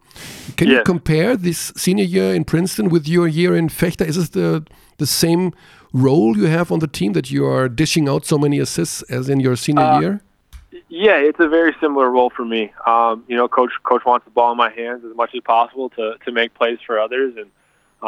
Can 0.57 0.69
you 0.69 0.83
compare 0.85 1.37
this 1.37 1.73
senior 1.77 2.05
year 2.05 2.35
in 2.35 2.45
Princeton 2.45 2.89
with 2.89 3.09
your 3.09 3.29
year 3.29 3.57
in 3.57 3.69
Fechter? 3.69 4.07
Is 4.07 4.17
it 4.17 4.33
the 4.33 4.65
the 4.99 5.07
same 5.07 5.53
role 5.93 6.37
you 6.37 6.47
have 6.47 6.73
on 6.73 6.79
the 6.79 6.87
team 6.87 7.13
that 7.13 7.31
you 7.31 7.47
are 7.47 7.69
dishing 7.69 8.09
out 8.09 8.25
so 8.27 8.39
many 8.39 8.59
assists 8.59 9.03
as 9.17 9.29
in 9.29 9.41
your 9.41 9.57
senior 9.57 9.85
Uh, 9.85 10.01
year? 10.01 10.21
Yeah, 10.89 11.17
it's 11.17 11.41
a 11.41 11.49
very 11.49 11.75
similar 11.81 12.11
role 12.11 12.31
for 12.31 12.45
me. 12.45 12.73
Um, 12.87 13.25
you 13.29 13.37
know, 13.37 13.49
coach 13.49 13.73
coach 13.83 14.05
wants 14.05 14.25
the 14.25 14.31
ball 14.31 14.53
in 14.53 14.59
my 14.59 14.71
hands 14.71 15.05
as 15.05 15.15
much 15.17 15.35
as 15.35 15.43
possible 15.43 15.89
to 15.91 16.17
to 16.25 16.33
make 16.33 16.53
plays 16.55 16.79
for 16.87 16.99
others, 16.99 17.35
and 17.37 17.49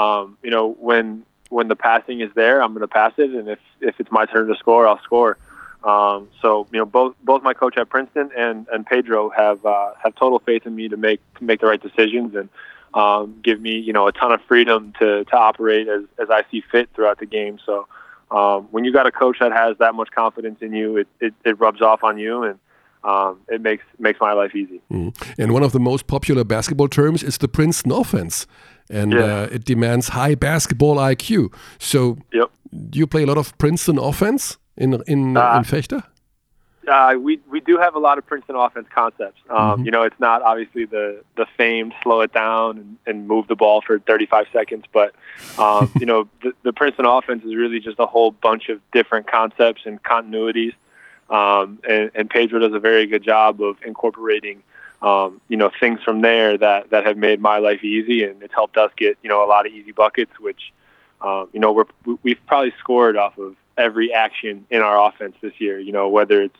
um, 0.03 0.37
you 0.43 0.51
know 0.51 0.77
when 0.89 1.25
when 1.51 1.69
the 1.69 1.77
passing 1.77 2.21
is 2.21 2.31
there, 2.35 2.63
I'm 2.63 2.73
going 2.73 2.81
to 2.81 2.89
pass 2.89 3.13
it, 3.17 3.31
and 3.31 3.49
if 3.49 3.59
if 3.81 3.95
it's 4.01 4.11
my 4.11 4.27
turn 4.27 4.49
to 4.49 4.57
score, 4.57 4.87
I'll 4.87 5.03
score. 5.03 5.37
Um, 5.85 6.29
so 6.41 6.67
you 6.73 6.79
know, 6.79 6.87
both 6.87 7.15
both 7.23 7.43
my 7.43 7.53
coach 7.55 7.77
at 7.77 7.89
Princeton 7.91 8.31
and 8.37 8.67
and 8.73 8.87
Pedro 8.87 9.31
have 9.31 9.65
uh, 9.67 9.93
have 10.03 10.15
total 10.15 10.39
faith 10.39 10.67
in 10.67 10.75
me 10.75 10.89
to 10.89 10.97
make 10.97 11.21
to 11.39 11.45
make 11.45 11.61
the 11.61 11.67
right 11.67 11.83
decisions 11.83 12.35
and 12.35 12.49
um, 12.95 13.39
give 13.43 13.61
me 13.61 13.73
you 13.79 13.93
know 13.93 14.07
a 14.07 14.13
ton 14.13 14.33
of 14.33 14.41
freedom 14.49 14.93
to 14.99 15.25
to 15.25 15.37
operate 15.37 15.89
as 15.89 16.03
as 16.19 16.31
I 16.31 16.45
see 16.51 16.63
fit 16.73 16.89
throughout 16.95 17.19
the 17.19 17.27
game. 17.27 17.59
So. 17.65 17.87
Um, 18.31 18.67
when 18.73 18.85
you 18.85 18.93
got 18.93 19.07
a 19.07 19.13
coach 19.13 19.37
that 19.39 19.53
has 19.53 19.77
that 19.79 19.95
much 19.95 20.11
confidence 20.11 20.59
in 20.61 20.73
you, 20.73 20.97
it, 20.97 21.07
it, 21.21 21.35
it 21.45 21.61
rubs 21.61 21.81
off 21.81 22.03
on 22.03 22.19
you, 22.19 22.43
and 22.43 22.59
um, 23.05 23.39
it 23.49 23.61
makes 23.61 23.85
makes 23.99 24.19
my 24.21 24.33
life 24.33 24.57
easy. 24.57 24.81
And 25.39 25.53
one 25.53 25.63
of 25.63 25.71
the 25.73 25.79
most 25.79 26.07
popular 26.09 26.43
basketball 26.43 26.89
terms 26.89 27.23
is 27.23 27.39
the 27.39 27.47
Princeton 27.49 27.93
offense. 27.93 28.47
And 28.91 29.13
Yeah. 29.13 29.21
uh, 29.21 29.49
it 29.53 29.65
demands 29.65 30.09
high 30.09 30.35
basketball 30.35 30.97
IQ. 30.97 31.53
So, 31.79 32.17
Yep. 32.33 32.51
do 32.91 32.99
you 32.99 33.07
play 33.07 33.23
a 33.23 33.27
lot 33.27 33.39
of 33.39 33.57
Princeton 33.59 33.99
offense 33.99 34.57
in 34.77 35.03
in, 35.07 35.37
Uh, 35.37 35.57
in 35.59 35.65
Fechter? 35.65 36.05
Uh, 36.87 37.15
we 37.19 37.41
we 37.51 37.61
do 37.61 37.79
have 37.79 37.95
a 37.95 37.99
lot 37.99 38.19
of 38.19 38.27
Princeton 38.27 38.57
offense 38.57 38.87
concepts. 38.95 39.41
Um, 39.49 39.85
You 39.85 39.91
know, 39.91 40.03
it's 40.03 40.19
not 40.21 40.43
obviously 40.43 40.85
the 40.85 41.23
the 41.37 41.47
famed 41.57 41.95
slow 42.03 42.21
it 42.21 42.33
down 42.33 42.77
and, 42.79 42.97
and 43.07 43.27
move 43.27 43.47
the 43.49 43.57
ball 43.57 43.81
for 43.81 43.99
35 44.01 44.47
seconds, 44.53 44.85
but 44.93 45.15
um, 45.59 45.91
you 46.01 46.07
know, 46.07 46.29
the, 46.43 46.53
the 46.63 46.73
Princeton 46.73 47.07
offense 47.07 47.43
is 47.45 47.55
really 47.55 47.81
just 47.81 47.99
a 47.99 48.07
whole 48.07 48.33
bunch 48.33 48.69
of 48.69 48.81
different 48.93 49.27
concepts 49.27 49.83
and 49.87 50.03
continuities. 50.03 50.75
Um, 51.31 51.79
and, 51.89 52.11
and 52.15 52.29
Pedro 52.29 52.59
does 52.59 52.75
a 52.75 52.79
very 52.79 53.07
good 53.07 53.23
job 53.23 53.63
of 53.63 53.79
incorporating, 53.83 54.63
um, 55.01 55.41
you 55.49 55.57
know, 55.57 55.71
things 55.81 56.03
from 56.03 56.21
there 56.21 56.59
that 56.59 56.91
that 56.91 57.07
have 57.07 57.17
made 57.17 57.41
my 57.41 57.59
life 57.59 57.83
easy, 57.83 58.25
and 58.25 58.43
it's 58.43 58.53
helped 58.53 58.77
us 58.77 58.91
get 58.97 59.17
you 59.23 59.31
know 59.31 59.43
a 59.43 59.49
lot 59.49 59.65
of 59.67 59.73
easy 59.73 59.93
buckets, 59.93 60.39
which 60.39 60.73
um, 61.23 61.49
you 61.55 61.61
know 61.61 61.73
we're 61.73 61.87
we've 62.23 62.41
probably 62.47 62.75
scored 62.79 63.17
off 63.17 63.39
of 63.39 63.57
every 63.79 64.13
action 64.13 64.67
in 64.71 64.81
our 64.83 65.09
offense 65.09 65.37
this 65.41 65.53
year. 65.59 65.79
You 65.79 65.93
know, 65.93 66.09
whether 66.09 66.43
it's 66.43 66.57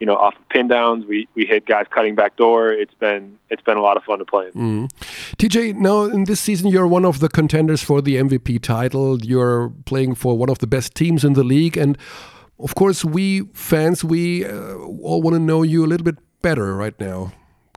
you 0.00 0.06
know 0.06 0.16
off 0.16 0.36
of 0.36 0.48
pin 0.48 0.68
downs, 0.68 1.04
we 1.06 1.28
we 1.34 1.46
hit 1.46 1.66
guys 1.66 1.86
cutting 1.90 2.14
back 2.14 2.36
door. 2.36 2.70
It's 2.72 2.94
been 2.94 3.38
it's 3.50 3.62
been 3.62 3.76
a 3.76 3.82
lot 3.82 3.96
of 3.96 4.04
fun 4.04 4.18
to 4.18 4.24
play. 4.24 4.50
in. 4.54 4.88
TJ, 5.38 5.74
now 5.76 6.04
in 6.04 6.24
this 6.24 6.40
season, 6.40 6.68
you're 6.68 6.86
one 6.86 7.04
of 7.04 7.20
the 7.20 7.28
contenders 7.28 7.82
for 7.82 8.00
the 8.02 8.16
MVP 8.16 8.62
title. 8.62 9.18
You're 9.20 9.70
playing 9.84 10.14
for 10.14 10.36
one 10.36 10.50
of 10.50 10.58
the 10.58 10.66
best 10.66 10.94
teams 10.94 11.24
in 11.24 11.34
the 11.34 11.44
league. 11.44 11.76
And 11.76 11.96
of 12.58 12.74
course, 12.74 13.04
we 13.04 13.42
fans, 13.54 14.04
we 14.04 14.44
uh, 14.44 14.74
all 15.02 15.22
want 15.22 15.34
to 15.34 15.40
know 15.40 15.62
you 15.62 15.84
a 15.84 15.88
little 15.88 16.04
bit 16.04 16.16
better 16.42 16.74
right 16.74 16.98
now. 17.00 17.32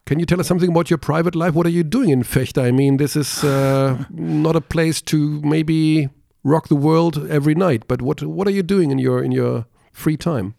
Can 0.05 0.19
you 0.19 0.25
tell 0.25 0.39
us 0.39 0.47
something 0.47 0.69
about 0.69 0.89
your 0.89 0.97
private 0.97 1.35
life? 1.35 1.53
What 1.53 1.65
are 1.67 1.69
you 1.69 1.83
doing 1.83 2.09
in 2.09 2.23
Fechter? 2.23 2.63
I 2.63 2.71
mean, 2.71 2.97
this 2.97 3.15
is 3.15 3.43
uh, 3.43 4.03
not 4.09 4.55
a 4.55 4.61
place 4.61 4.99
to 5.03 5.39
maybe 5.41 6.09
rock 6.43 6.67
the 6.67 6.75
world 6.75 7.27
every 7.29 7.55
night, 7.55 7.83
but 7.87 8.01
what 8.01 8.21
what 8.23 8.47
are 8.47 8.51
you 8.51 8.63
doing 8.63 8.91
in 8.91 8.99
your 8.99 9.23
in 9.23 9.31
your 9.31 9.65
free 9.91 10.17
time? 10.17 10.53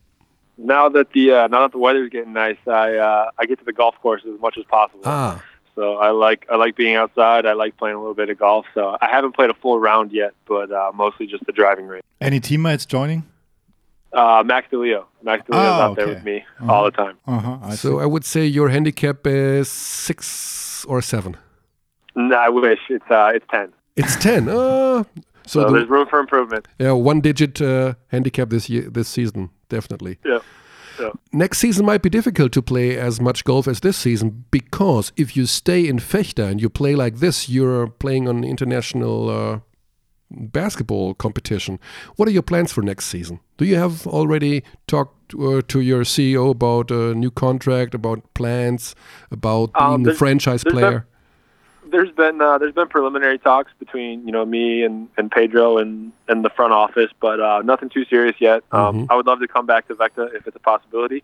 Now 0.58 0.88
that 0.90 1.12
the 1.12 1.32
uh, 1.32 1.46
now 1.48 1.62
that 1.62 1.72
the 1.72 1.78
weather's 1.78 2.10
getting 2.10 2.32
nice, 2.32 2.58
I 2.66 2.96
uh, 2.96 3.30
I 3.38 3.46
get 3.46 3.58
to 3.58 3.64
the 3.64 3.72
golf 3.72 3.94
course 4.02 4.22
as 4.26 4.40
much 4.40 4.56
as 4.58 4.64
possible. 4.64 5.02
Ah, 5.04 5.42
So 5.74 5.96
I 5.96 6.10
like 6.10 6.46
I 6.50 6.56
like 6.56 6.76
being 6.76 6.94
outside. 6.96 7.46
I 7.46 7.54
like 7.54 7.76
playing 7.76 7.96
a 7.96 7.98
little 7.98 8.14
bit 8.14 8.28
of 8.30 8.38
golf. 8.38 8.66
So 8.74 8.96
I 9.00 9.08
haven't 9.10 9.34
played 9.34 9.50
a 9.50 9.54
full 9.54 9.78
round 9.80 10.12
yet, 10.12 10.32
but 10.46 10.70
uh, 10.70 10.92
mostly 10.94 11.26
just 11.26 11.44
the 11.46 11.52
driving 11.52 11.86
range. 11.86 12.04
Any 12.20 12.38
teammates 12.40 12.86
joining? 12.86 13.24
Uh, 14.12 14.42
Max 14.44 14.68
DeLeo, 14.70 15.06
Max 15.22 15.42
DeLeo's 15.46 15.54
Ah, 15.56 15.82
out 15.84 15.96
there 15.96 16.06
with 16.06 16.22
me 16.22 16.44
all 16.68 16.84
the 16.84 16.90
time. 16.90 17.16
Uh 17.26 17.38
huh. 17.38 17.58
I 17.62 17.74
so 17.74 17.88
see. 17.98 18.02
I 18.02 18.06
would 18.06 18.24
say 18.24 18.44
your 18.44 18.68
handicap 18.68 19.26
is 19.26 19.68
six 19.70 20.84
or 20.84 21.00
seven. 21.00 21.36
No, 22.14 22.36
I 22.36 22.50
wish 22.50 22.80
it's 22.90 23.10
uh, 23.10 23.32
it's 23.34 23.46
ten. 23.50 23.72
It's 23.96 24.16
ten. 24.16 24.48
Uh, 24.50 25.04
so 25.52 25.60
So 25.60 25.66
the- 25.66 25.72
there's 25.78 25.88
room 25.90 26.06
for 26.10 26.18
improvement. 26.20 26.66
Yeah, 26.78 26.92
one 26.92 27.20
digit 27.20 27.60
uh, 27.60 27.94
handicap 28.08 28.48
this 28.50 28.68
year, 28.70 28.90
this 28.90 29.08
season, 29.08 29.50
definitely. 29.68 30.18
Yeah. 30.24 30.38
Yeah. 31.00 31.10
Next 31.32 31.58
season 31.58 31.86
might 31.86 32.02
be 32.02 32.10
difficult 32.10 32.52
to 32.52 32.62
play 32.62 32.98
as 33.08 33.20
much 33.20 33.44
golf 33.44 33.66
as 33.66 33.80
this 33.80 33.96
season 33.96 34.44
because 34.50 35.12
if 35.16 35.36
you 35.36 35.46
stay 35.46 35.88
in 35.88 35.98
Fechter 35.98 36.46
and 36.50 36.60
you 36.60 36.68
play 36.70 36.94
like 36.94 37.16
this, 37.18 37.48
you're 37.48 37.86
playing 37.88 38.28
on 38.28 38.44
international 38.44 39.30
uh, 39.30 39.58
basketball 40.30 41.14
competition. 41.14 41.78
What 42.16 42.28
are 42.28 42.32
your 42.32 42.42
plans 42.42 42.72
for 42.72 42.82
next 42.82 43.06
season? 43.06 43.40
Do 43.56 43.64
you 43.64 43.76
have 43.76 44.06
already 44.06 44.62
talked 44.86 45.34
uh, 45.34 45.62
to 45.68 45.80
your 45.80 46.04
CEO 46.04 46.50
about 46.50 46.90
a 46.90 47.14
new 47.14 47.30
contract, 47.30 47.94
about 47.94 48.22
plans, 48.34 48.94
about 49.30 49.72
being 49.74 49.94
Um, 49.94 50.06
a 50.06 50.14
franchise 50.14 50.64
player? 50.64 51.06
There's 51.92 52.10
been 52.10 52.40
uh, 52.40 52.58
there's 52.58 52.74
been 52.74 52.88
preliminary 52.88 53.38
talks 53.38 53.70
between 53.78 54.26
you 54.26 54.32
know 54.32 54.44
me 54.44 54.82
and, 54.82 55.08
and 55.16 55.30
Pedro 55.30 55.78
and, 55.78 56.12
and 56.26 56.44
the 56.44 56.50
front 56.50 56.72
office, 56.72 57.10
but 57.20 57.38
uh, 57.40 57.62
nothing 57.62 57.88
too 57.88 58.04
serious 58.06 58.36
yet. 58.40 58.64
Um, 58.72 59.06
I 59.10 59.14
would 59.14 59.26
love 59.26 59.40
to 59.40 59.48
come 59.48 59.66
back 59.66 59.86
to 59.88 59.94
Vecta 59.94 60.34
if 60.34 60.46
it's 60.46 60.56
a 60.56 60.60
possibility, 60.60 61.22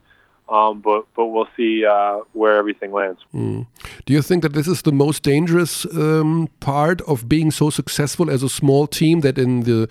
um, 0.48 0.80
but 0.80 1.06
but 1.16 1.26
we'll 1.26 1.48
see 1.56 1.84
uh, 1.84 2.18
where 2.32 2.56
everything 2.56 2.92
lands. 2.92 3.20
Mm. 3.34 3.66
Do 4.06 4.12
you 4.12 4.22
think 4.22 4.42
that 4.42 4.52
this 4.52 4.68
is 4.68 4.82
the 4.82 4.92
most 4.92 5.22
dangerous 5.22 5.84
um, 5.86 6.48
part 6.60 7.00
of 7.02 7.28
being 7.28 7.50
so 7.50 7.70
successful 7.70 8.30
as 8.30 8.42
a 8.42 8.48
small 8.48 8.86
team? 8.86 9.20
That 9.20 9.38
in 9.38 9.62
the 9.62 9.88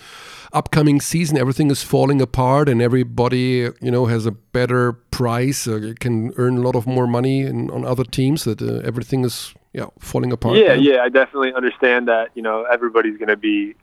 upcoming 0.54 1.02
season 1.02 1.38
everything 1.38 1.70
is 1.70 1.84
falling 1.84 2.22
apart 2.22 2.70
and 2.70 2.82
everybody, 2.82 3.70
you 3.82 3.91
know, 3.91 4.06
has 4.06 4.26
a 4.26 4.32
better 4.32 4.94
price, 5.12 5.68
uh, 5.68 5.94
can 5.99 6.34
earn 6.38 6.58
a 6.58 6.62
lot 6.62 6.76
of 6.76 6.88
more 6.88 7.08
money 7.08 7.41
in, 7.41 7.70
on 7.72 7.86
other 7.86 8.04
teams. 8.04 8.44
That 8.44 8.62
uh, 8.62 8.82
everything 8.86 9.26
is, 9.26 9.54
yeah, 9.73 9.85
falling 9.99 10.31
apart. 10.31 10.57
Yeah, 10.57 10.68
now? 10.68 10.73
yeah, 10.73 11.03
I 11.03 11.10
definitely 11.10 11.53
understand 11.53 12.07
that. 12.07 12.30
You 12.35 12.41
know, 12.41 12.64
everybody's 12.64 13.18
going 13.18 13.30
to 13.30 13.38
be 13.38 13.76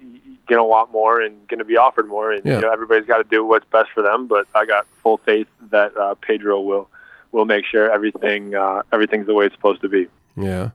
going 0.47 0.59
to 0.59 0.65
want 0.65 0.93
more 0.93 1.20
and 1.20 1.47
going 1.48 1.59
to 1.59 1.65
be 1.65 1.77
offered 1.77 2.06
more, 2.09 2.32
and 2.32 2.44
Yeah. 2.44 2.56
you 2.56 2.61
know, 2.62 2.70
everybody's 2.70 3.06
got 3.06 3.19
to 3.19 3.24
do 3.24 3.44
what's 3.44 3.65
best 3.70 3.90
for 3.94 4.02
them. 4.02 4.27
But 4.27 4.47
I 4.55 4.65
got 4.66 4.86
full 5.02 5.19
faith 5.19 5.47
that 5.70 5.97
uh, 5.97 6.15
Pedro 6.16 6.61
will 6.61 6.89
will 7.32 7.44
make 7.47 7.65
sure 7.65 7.90
everything 7.90 8.55
uh, 8.55 8.82
everything's 8.93 9.27
the 9.27 9.35
way 9.35 9.47
it's 9.47 9.55
supposed 9.55 9.81
to 9.82 9.89
be. 9.89 10.06
Yeah. 10.36 10.70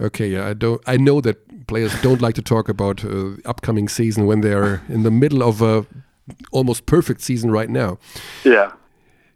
Okay. 0.00 0.26
Yeah. 0.28 0.48
I 0.48 0.54
don't. 0.54 0.80
I 0.86 0.96
know 0.96 1.20
that 1.20 1.66
players 1.66 1.92
don't 2.02 2.20
like 2.22 2.34
to 2.34 2.42
talk 2.42 2.68
about 2.68 3.04
uh, 3.04 3.36
upcoming 3.44 3.88
season 3.88 4.26
when 4.26 4.40
they're 4.40 4.82
in 4.88 5.02
the 5.04 5.10
middle 5.10 5.42
of 5.42 5.62
a 5.62 5.86
almost 6.50 6.86
perfect 6.86 7.20
season 7.20 7.50
right 7.50 7.68
now. 7.70 7.98
Yeah. 8.44 8.72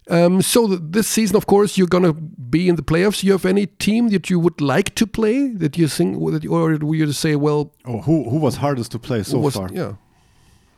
Um, 0.08 0.40
so 0.40 0.66
this 0.68 1.08
season, 1.08 1.36
of 1.36 1.46
course, 1.46 1.76
you're 1.76 1.88
gonna 1.88 2.12
be 2.12 2.68
in 2.68 2.76
the 2.76 2.82
playoffs. 2.82 3.24
You 3.24 3.32
have 3.32 3.44
any 3.44 3.66
team 3.66 4.08
that 4.10 4.30
you 4.30 4.38
would 4.38 4.60
like 4.60 4.94
to 4.94 5.06
play 5.06 5.48
that 5.48 5.76
you 5.76 5.88
think, 5.88 6.10
that 6.32 6.44
you- 6.44 6.52
or 6.54 6.76
will 6.76 6.94
you 6.94 7.10
say, 7.12 7.34
well, 7.34 7.72
Oh, 7.84 8.00
who 8.02 8.30
who 8.30 8.38
was 8.38 8.56
hardest 8.56 8.92
to 8.92 8.98
play 8.98 9.22
so 9.24 9.38
was, 9.38 9.54
far? 9.56 9.68
yeah, 9.72 9.92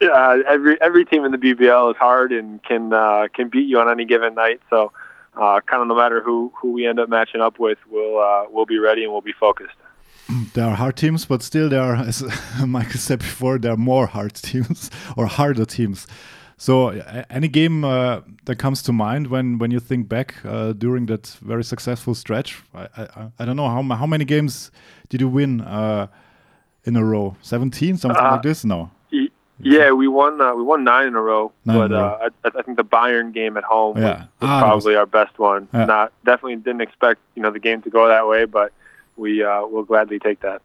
Yeah, 0.00 0.42
every 0.54 0.80
every 0.80 1.04
team 1.04 1.24
in 1.26 1.32
the 1.32 1.38
BBL 1.38 1.90
is 1.90 1.96
hard 1.98 2.32
and 2.32 2.62
can 2.62 2.92
uh, 2.92 3.28
can 3.36 3.48
beat 3.50 3.68
you 3.68 3.78
on 3.80 3.88
any 3.90 4.04
given 4.06 4.34
night. 4.34 4.60
So, 4.70 4.92
uh, 5.36 5.60
kind 5.70 5.82
of 5.82 5.88
no 5.88 5.94
matter 6.02 6.22
who 6.22 6.50
who 6.58 6.72
we 6.72 6.86
end 6.86 6.98
up 6.98 7.08
matching 7.10 7.42
up 7.42 7.58
with, 7.58 7.78
we'll 7.90 8.18
uh, 8.18 8.44
we'll 8.52 8.66
be 8.66 8.78
ready 8.78 9.02
and 9.04 9.12
we'll 9.12 9.20
be 9.32 9.36
focused. 9.46 9.76
There 10.54 10.64
are 10.70 10.76
hard 10.76 10.96
teams, 10.96 11.26
but 11.26 11.42
still 11.42 11.68
there 11.68 11.82
are, 11.82 11.96
as 11.96 12.22
Michael 12.66 13.00
said 13.08 13.18
before, 13.18 13.58
there 13.58 13.72
are 13.72 13.76
more 13.92 14.06
hard 14.06 14.34
teams 14.34 14.90
or 15.18 15.26
harder 15.26 15.66
teams. 15.66 16.06
So, 16.60 16.88
any 17.30 17.46
game 17.46 17.84
uh, 17.84 18.20
that 18.46 18.56
comes 18.56 18.82
to 18.82 18.92
mind 18.92 19.28
when, 19.28 19.58
when 19.58 19.70
you 19.70 19.78
think 19.80 20.08
back 20.08 20.34
uh, 20.44 20.72
during 20.72 21.06
that 21.06 21.28
very 21.40 21.62
successful 21.62 22.14
stretch? 22.16 22.60
I, 22.74 22.88
I, 22.96 23.30
I 23.38 23.44
don't 23.44 23.56
know 23.56 23.68
how 23.68 23.80
how 23.96 24.06
many 24.06 24.24
games 24.24 24.72
did 25.08 25.20
you 25.20 25.28
win 25.28 25.60
uh, 25.60 26.08
in 26.84 26.96
a 26.96 27.04
row? 27.04 27.36
Seventeen, 27.42 27.96
something 27.96 28.20
Uh, 28.26 28.32
like 28.32 28.42
this? 28.42 28.64
No. 28.64 28.90
Yeah, 29.60 29.90
we 29.90 30.06
won 30.06 30.40
uh, 30.40 30.54
we 30.54 30.62
won 30.62 30.84
nine 30.84 31.08
in 31.08 31.14
a 31.16 31.20
row, 31.20 31.50
Nine 31.64 31.76
in 31.76 31.82
but 31.82 31.90
a 31.90 31.94
row. 31.98 32.08
uh, 32.22 32.28
I, 32.44 32.58
I 32.58 32.62
think 32.62 32.76
the 32.76 32.84
Bayern 32.84 33.32
game 33.32 33.56
at 33.56 33.64
home 33.64 33.96
Yeah. 33.98 34.18
was, 34.18 34.26
was 34.40 34.50
Ah, 34.50 34.60
probably 34.60 34.94
our 34.96 35.06
best 35.06 35.36
one. 35.38 35.66
Yeah. 35.74 35.84
Not 35.86 36.12
definitely 36.24 36.56
didn't 36.56 36.80
expect 36.80 37.20
you 37.34 37.42
know 37.42 37.50
the 37.50 37.58
game 37.58 37.82
to 37.82 37.90
go 37.90 38.06
that 38.08 38.26
way, 38.28 38.44
but 38.46 38.72
we 39.16 39.42
uh, 39.42 39.62
will 39.66 39.82
gladly 39.84 40.18
take 40.20 40.40
that. 40.40 40.62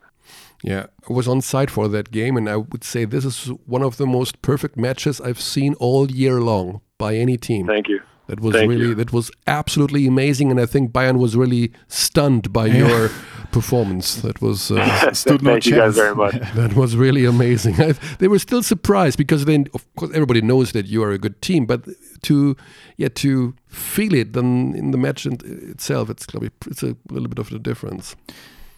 Yeah. 0.63 0.87
I 1.07 1.13
was 1.13 1.27
on 1.27 1.41
site 1.41 1.69
for 1.69 1.87
that 1.89 2.11
game, 2.11 2.37
and 2.37 2.49
I 2.49 2.55
would 2.55 2.83
say 2.83 3.05
this 3.05 3.25
is 3.25 3.47
one 3.65 3.83
of 3.83 3.97
the 3.97 4.07
most 4.07 4.41
perfect 4.41 4.77
matches 4.77 5.19
I've 5.19 5.41
seen 5.41 5.73
all 5.75 6.09
year 6.09 6.39
long 6.39 6.81
by 6.97 7.15
any 7.15 7.37
team. 7.37 7.67
Thank 7.67 7.89
you. 7.89 8.01
That 8.27 8.39
was 8.39 8.55
Thank 8.55 8.69
really 8.69 8.87
you. 8.87 8.95
that 8.95 9.11
was 9.11 9.29
absolutely 9.47 10.07
amazing, 10.07 10.49
and 10.49 10.59
I 10.59 10.65
think 10.65 10.93
Bayern 10.93 11.19
was 11.19 11.35
really 11.35 11.73
stunned 11.89 12.53
by 12.53 12.67
your 12.67 13.09
performance. 13.51 14.15
That 14.21 14.41
was. 14.41 14.71
Uh, 14.71 15.13
Stood 15.13 15.43
no 15.43 15.51
Thank 15.51 15.65
you 15.65 15.75
guys 15.75 15.95
very 15.95 16.15
much. 16.15 16.35
That 16.55 16.73
was 16.73 16.95
really 16.95 17.25
amazing. 17.25 17.81
I, 17.81 17.91
they 18.19 18.29
were 18.29 18.39
still 18.39 18.63
surprised 18.63 19.17
because 19.17 19.43
then, 19.43 19.67
of 19.73 19.85
course, 19.95 20.11
everybody 20.13 20.41
knows 20.41 20.71
that 20.71 20.85
you 20.85 21.03
are 21.03 21.11
a 21.11 21.17
good 21.17 21.41
team, 21.41 21.65
but 21.65 21.85
to 22.21 22.55
yeah 22.95 23.09
to 23.15 23.53
feel 23.67 24.13
it 24.13 24.31
then 24.31 24.73
in 24.73 24.91
the 24.91 24.97
match 24.97 25.25
in, 25.25 25.37
itself, 25.69 26.09
it's 26.09 26.25
gonna 26.25 26.49
it's 26.67 26.81
a 26.81 26.95
little 27.09 27.27
bit 27.27 27.39
of 27.39 27.51
a 27.51 27.59
difference. 27.59 28.15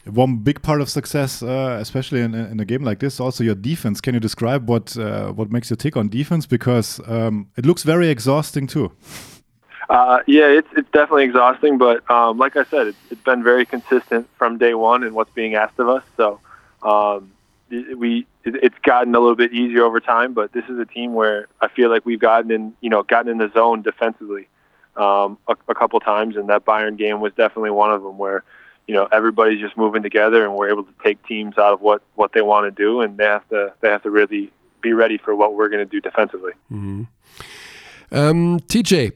One 0.06 0.38
big 0.38 0.61
part 0.61 0.82
of 0.82 0.90
success, 0.90 1.41
uh, 1.41 1.77
especially 1.82 2.22
in, 2.22 2.36
in 2.36 2.60
a 2.60 2.65
game 2.65 2.84
like 2.84 2.99
this, 2.99 3.19
also 3.19 3.44
your 3.44 3.56
defense. 3.56 4.02
Can 4.02 4.14
you 4.14 4.19
describe 4.19 4.69
what 4.69 4.95
uh, 4.98 5.32
what 5.32 5.52
makes 5.52 5.69
you 5.72 5.76
tick 5.76 5.98
on 5.98 6.10
defense? 6.10 6.45
Because 6.45 7.02
um, 7.07 7.49
it 7.57 7.65
looks 7.65 7.84
very 7.84 8.10
exhausting 8.10 8.68
too. 8.68 8.91
Uh, 9.90 10.19
yeah, 10.27 10.48
it's 10.48 10.68
it's 10.76 10.90
definitely 10.91 11.23
exhausting, 11.23 11.77
but 11.77 12.10
um, 12.10 12.38
like 12.38 12.56
I 12.56 12.64
said, 12.65 12.88
it's, 12.88 12.98
it's 13.10 13.22
been 13.22 13.44
very 13.44 13.65
consistent 13.65 14.27
from 14.38 14.57
day 14.57 14.73
one 14.73 15.03
in 15.03 15.14
what's 15.14 15.32
being 15.34 15.56
asked 15.56 15.80
of 15.80 15.90
us. 15.90 16.03
So 16.18 16.40
um, 16.84 17.32
we 17.69 18.26
it, 18.44 18.56
it's 18.64 18.77
gotten 18.84 19.14
a 19.14 19.19
little 19.19 19.36
bit 19.36 19.53
easier 19.53 19.84
over 19.84 19.99
time, 19.99 20.34
but 20.34 20.52
this 20.53 20.65
is 20.69 20.80
a 20.80 20.86
team 20.86 21.14
where 21.14 21.48
I 21.61 21.68
feel 21.68 21.90
like 21.90 22.06
we've 22.06 22.19
gotten 22.19 22.52
in 22.52 22.73
you 22.82 22.90
know 22.90 23.03
gotten 23.03 23.32
in 23.32 23.38
the 23.38 23.52
zone 23.53 23.82
defensively 23.82 24.48
um, 24.95 25.38
a, 25.48 25.56
a 25.68 25.76
couple 25.76 25.99
times, 25.99 26.36
and 26.36 26.49
that 26.49 26.65
Bayern 26.65 26.98
game 26.98 27.19
was 27.19 27.34
definitely 27.34 27.72
one 27.72 27.91
of 27.91 28.02
them 28.02 28.18
where 28.18 28.44
you 28.88 28.94
know 28.94 29.07
everybody's 29.12 29.60
just 29.60 29.78
moving 29.78 30.03
together 30.03 30.44
and 30.45 30.56
we're 30.56 30.70
able 30.70 30.84
to 30.84 30.94
take 31.03 31.26
teams 31.28 31.57
out 31.57 31.74
of 31.74 31.82
what 31.82 32.02
what 32.16 32.34
they 32.34 32.41
want 32.41 32.66
to 32.66 32.72
do, 32.72 33.02
and 33.02 33.18
they 33.18 33.26
have 33.26 33.48
to 33.49 33.74
they 33.82 33.90
have 33.90 34.03
to 34.03 34.10
really 34.10 34.52
be 34.82 34.94
ready 34.94 35.18
for 35.18 35.36
what 35.36 35.56
we're 35.56 35.70
going 35.70 35.86
to 35.88 35.90
do 35.90 35.99
defensively. 35.99 36.53
Um, 36.70 38.60
TJ, 38.60 39.14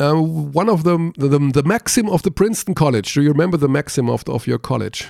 uh, 0.00 0.14
one 0.14 0.68
of 0.68 0.84
the, 0.84 1.12
the 1.16 1.38
the 1.38 1.62
maxim 1.62 2.08
of 2.08 2.22
the 2.22 2.30
Princeton 2.30 2.74
College. 2.74 3.14
Do 3.14 3.22
you 3.22 3.30
remember 3.30 3.56
the 3.56 3.68
maxim 3.68 4.10
of 4.10 4.24
the, 4.24 4.32
of 4.32 4.46
your 4.46 4.58
college? 4.58 5.08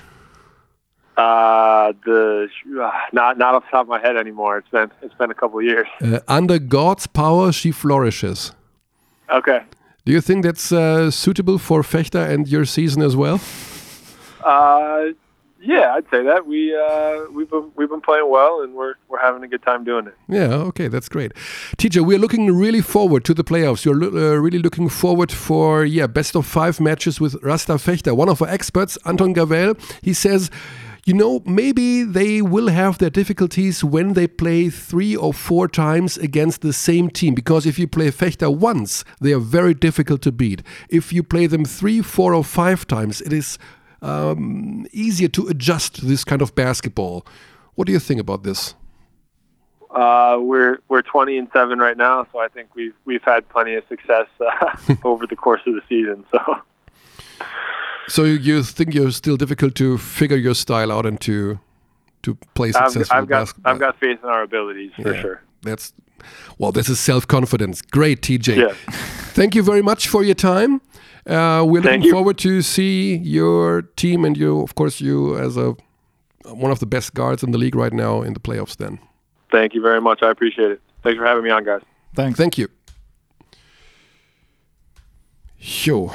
Uh, 1.17 1.93
the 2.05 2.49
uh, 2.81 2.91
not 3.13 3.37
not 3.37 3.55
off 3.55 3.63
the 3.63 3.71
top 3.71 3.81
of 3.83 3.87
my 3.87 3.99
head 3.99 4.17
anymore. 4.17 4.57
It's 4.57 4.69
been 4.69 4.91
it's 5.01 5.15
been 5.15 5.31
a 5.31 5.33
couple 5.33 5.59
of 5.59 5.65
years. 5.65 5.87
Uh, 6.01 6.19
under 6.27 6.59
God's 6.59 7.07
power, 7.07 7.51
she 7.51 7.71
flourishes. 7.71 8.51
Okay. 9.29 9.61
Do 10.05 10.11
you 10.11 10.21
think 10.21 10.43
that's 10.43 10.71
uh, 10.71 11.09
suitable 11.09 11.57
for 11.57 11.81
Fechter 11.81 12.29
and 12.29 12.47
your 12.47 12.65
season 12.65 13.01
as 13.01 13.15
well? 13.15 13.41
Uh, 14.43 15.05
yeah, 15.59 15.95
I'd 15.95 16.07
say 16.11 16.21
that 16.23 16.45
we 16.45 16.75
uh 16.75 17.25
we've 17.31 17.49
been 17.49 17.71
we've 17.75 17.89
been 17.89 18.01
playing 18.01 18.29
well 18.29 18.61
and 18.61 18.75
we're 18.75 18.93
we're 19.09 19.19
having 19.19 19.43
a 19.43 19.47
good 19.47 19.63
time 19.63 19.83
doing 19.83 20.05
it. 20.05 20.15
Yeah, 20.29 20.53
okay, 20.69 20.87
that's 20.87 21.09
great. 21.09 21.31
Teacher, 21.77 22.03
we're 22.03 22.19
looking 22.19 22.55
really 22.55 22.81
forward 22.81 23.25
to 23.25 23.33
the 23.33 23.43
playoffs. 23.43 23.83
You're 23.83 23.95
lo- 23.95 24.09
uh, 24.33 24.35
really 24.35 24.59
looking 24.59 24.89
forward 24.89 25.31
for, 25.31 25.83
yeah, 25.83 26.05
best 26.05 26.35
of 26.35 26.45
five 26.45 26.79
matches 26.79 27.19
with 27.19 27.35
Rasta 27.41 27.73
Fechter. 27.73 28.15
One 28.15 28.29
of 28.29 28.43
our 28.43 28.47
experts, 28.47 28.99
Anton 29.05 29.33
Gavel, 29.33 29.73
he 30.03 30.13
says, 30.13 30.51
you 31.05 31.13
know, 31.13 31.43
maybe 31.45 32.03
they 32.03 32.41
will 32.41 32.67
have 32.67 32.97
their 32.97 33.11
difficulties 33.11 33.83
when 33.83 34.13
they 34.13 34.25
play 34.25 34.71
three 34.71 35.15
or 35.15 35.33
four 35.33 35.67
times 35.67 36.17
against 36.17 36.61
the 36.61 36.73
same 36.73 37.11
team. 37.11 37.35
Because 37.35 37.67
if 37.67 37.77
you 37.77 37.87
play 37.87 38.07
Fechter 38.09 38.53
once, 38.53 39.05
they 39.21 39.31
are 39.31 39.39
very 39.39 39.75
difficult 39.75 40.23
to 40.23 40.31
beat. 40.31 40.63
If 40.89 41.13
you 41.13 41.21
play 41.21 41.45
them 41.45 41.63
three, 41.63 42.01
four, 42.01 42.33
or 42.33 42.43
five 42.43 42.87
times, 42.87 43.21
it 43.21 43.31
is 43.31 43.59
um, 44.01 44.87
easier 44.91 45.27
to 45.27 45.47
adjust 45.47 45.95
to 45.97 46.05
this 46.07 46.23
kind 46.23 46.41
of 46.41 46.55
basketball. 46.55 47.23
What 47.75 47.85
do 47.85 47.93
you 47.93 47.99
think 47.99 48.19
about 48.19 48.41
this? 48.41 48.73
Uh, 49.91 50.39
we're 50.41 50.79
we're 50.89 51.03
20 51.03 51.37
and 51.37 51.47
seven 51.53 51.77
right 51.77 51.95
now, 51.95 52.25
so 52.33 52.39
I 52.39 52.47
think 52.47 52.69
we've 52.75 52.95
we've 53.05 53.23
had 53.23 53.47
plenty 53.47 53.75
of 53.75 53.83
success 53.87 54.27
uh, 54.41 54.75
over 55.03 55.27
the 55.27 55.35
course 55.35 55.61
of 55.67 55.75
the 55.75 55.81
season. 55.87 56.25
So 56.31 56.61
So 58.07 58.23
you 58.23 58.63
think 58.63 58.93
you're 58.93 59.11
still 59.11 59.37
difficult 59.37 59.75
to 59.75 59.97
figure 59.97 60.37
your 60.37 60.55
style 60.55 60.91
out 60.91 61.05
and 61.05 61.19
to 61.21 61.59
to 62.21 62.35
play 62.53 62.69
I've, 62.69 62.91
successful 62.91 63.17
I've 63.17 63.27
got 63.27 63.39
basketball? 63.39 63.73
I've 63.73 63.79
got 63.79 63.99
faith 63.99 64.19
in 64.23 64.29
our 64.29 64.43
abilities 64.43 64.91
for 64.95 65.13
Yeah, 65.13 65.21
sure. 65.21 65.41
That's 65.61 65.93
well, 66.57 66.71
this 66.71 66.89
is 66.89 66.99
self 66.99 67.25
confidence. 67.27 67.81
Great, 67.81 68.21
TJ. 68.21 68.55
Yeah. 68.55 68.73
Thank 69.35 69.55
you 69.55 69.63
very 69.63 69.81
much 69.81 70.07
for 70.07 70.23
your 70.23 70.35
time. 70.35 70.81
Uh, 71.27 71.63
we're 71.67 71.81
Thank 71.81 71.85
looking 71.85 72.01
you. 72.03 72.11
forward 72.11 72.37
to 72.37 72.61
see 72.61 73.15
your 73.17 73.81
team 73.95 74.25
and 74.25 74.37
you, 74.37 74.61
of 74.61 74.73
course, 74.75 75.01
you 75.01 75.37
as 75.37 75.57
a 75.57 75.75
one 76.53 76.71
of 76.71 76.79
the 76.79 76.85
best 76.85 77.13
guards 77.13 77.43
in 77.43 77.51
the 77.51 77.57
league 77.57 77.75
right 77.75 77.93
now 77.93 78.21
in 78.23 78.33
the 78.33 78.39
playoffs. 78.39 78.75
Then, 78.77 78.99
Thank 79.51 79.73
you 79.73 79.81
very 79.81 79.99
much. 80.01 80.21
I 80.23 80.29
appreciate 80.29 80.71
it. 80.71 80.79
Thanks 81.03 81.17
for 81.17 81.25
having 81.25 81.43
me 81.43 81.49
on, 81.49 81.63
guys. 81.63 81.81
Thanks. 82.15 82.37
thank 82.37 82.57
you. 82.57 82.67
Jo, 85.59 86.11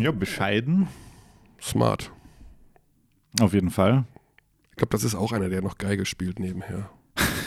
Ja, 0.00 0.10
bescheiden. 0.12 0.88
Smart. 1.60 2.12
Auf 3.40 3.54
jeden 3.54 3.70
Fall. 3.70 4.04
Ich 4.70 4.76
glaube, 4.76 4.90
das 4.90 5.04
ist 5.04 5.14
auch 5.14 5.32
einer, 5.32 5.48
der 5.48 5.62
noch 5.62 5.78
Geige 5.78 6.06
spielt 6.06 6.38
nebenher. 6.38 6.90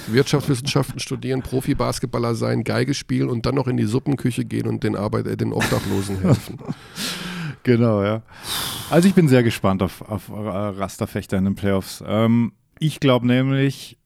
Wirtschaftswissenschaften 0.08 1.00
studieren, 1.00 1.42
Profi-Basketballer 1.42 2.36
sein, 2.36 2.64
Geige 2.64 2.94
spielen 2.94 3.30
und 3.30 3.46
dann 3.46 3.56
noch 3.56 3.68
in 3.68 3.78
die 3.78 3.86
Suppenküche 3.86 4.46
gehen 4.46 4.68
und 4.68 4.84
den, 4.84 4.96
Arbeit, 4.96 5.28
äh, 5.28 5.38
den 5.38 5.54
Obdachlosen 5.54 6.22
helfen. 6.22 6.60
Genau, 7.64 8.02
ja. 8.04 8.24
Also 8.90 9.08
ich 9.08 9.14
bin 9.14 9.28
sehr 9.28 9.44
gespannt 9.44 9.84
auf, 9.84 10.02
auf 10.02 10.30
äh, 10.30 10.34
Rasterfechter 10.34 11.38
in 11.38 11.46
den 11.46 11.54
Playoffs. 11.54 12.04
Ähm, 12.08 12.54
ich 12.80 13.00
glaube 13.00 13.28
nämlich, 13.28 14.00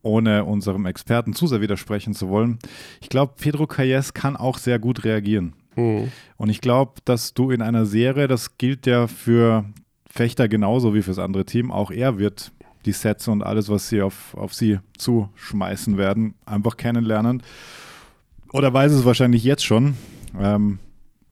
ohne 0.00 0.46
unserem 0.46 0.86
Experten 0.86 1.34
zu 1.34 1.46
sehr 1.46 1.60
widersprechen 1.60 2.14
zu 2.14 2.30
wollen, 2.30 2.58
ich 3.02 3.10
glaube, 3.10 3.34
Pedro 3.38 3.66
Calles 3.66 4.14
kann 4.14 4.34
auch 4.34 4.56
sehr 4.56 4.78
gut 4.78 5.04
reagieren. 5.04 5.52
Mhm. 5.76 6.10
Und 6.36 6.48
ich 6.50 6.60
glaube, 6.60 6.94
dass 7.04 7.34
du 7.34 7.50
in 7.50 7.62
einer 7.62 7.86
Serie, 7.86 8.28
das 8.28 8.58
gilt 8.58 8.86
ja 8.86 9.06
für 9.06 9.64
Fechter 10.08 10.48
genauso 10.48 10.94
wie 10.94 11.02
fürs 11.02 11.18
andere 11.18 11.44
Team, 11.44 11.70
auch 11.70 11.90
er 11.90 12.18
wird 12.18 12.52
die 12.84 12.92
Sets 12.92 13.28
und 13.28 13.42
alles, 13.42 13.68
was 13.68 13.88
sie 13.88 14.02
auf, 14.02 14.34
auf 14.34 14.54
sie 14.54 14.78
zuschmeißen 14.98 15.96
werden, 15.96 16.34
einfach 16.44 16.76
kennenlernen. 16.76 17.42
Oder 18.52 18.72
weiß 18.74 18.92
es 18.92 19.04
wahrscheinlich 19.04 19.44
jetzt 19.44 19.64
schon, 19.64 19.96
ähm, 20.38 20.78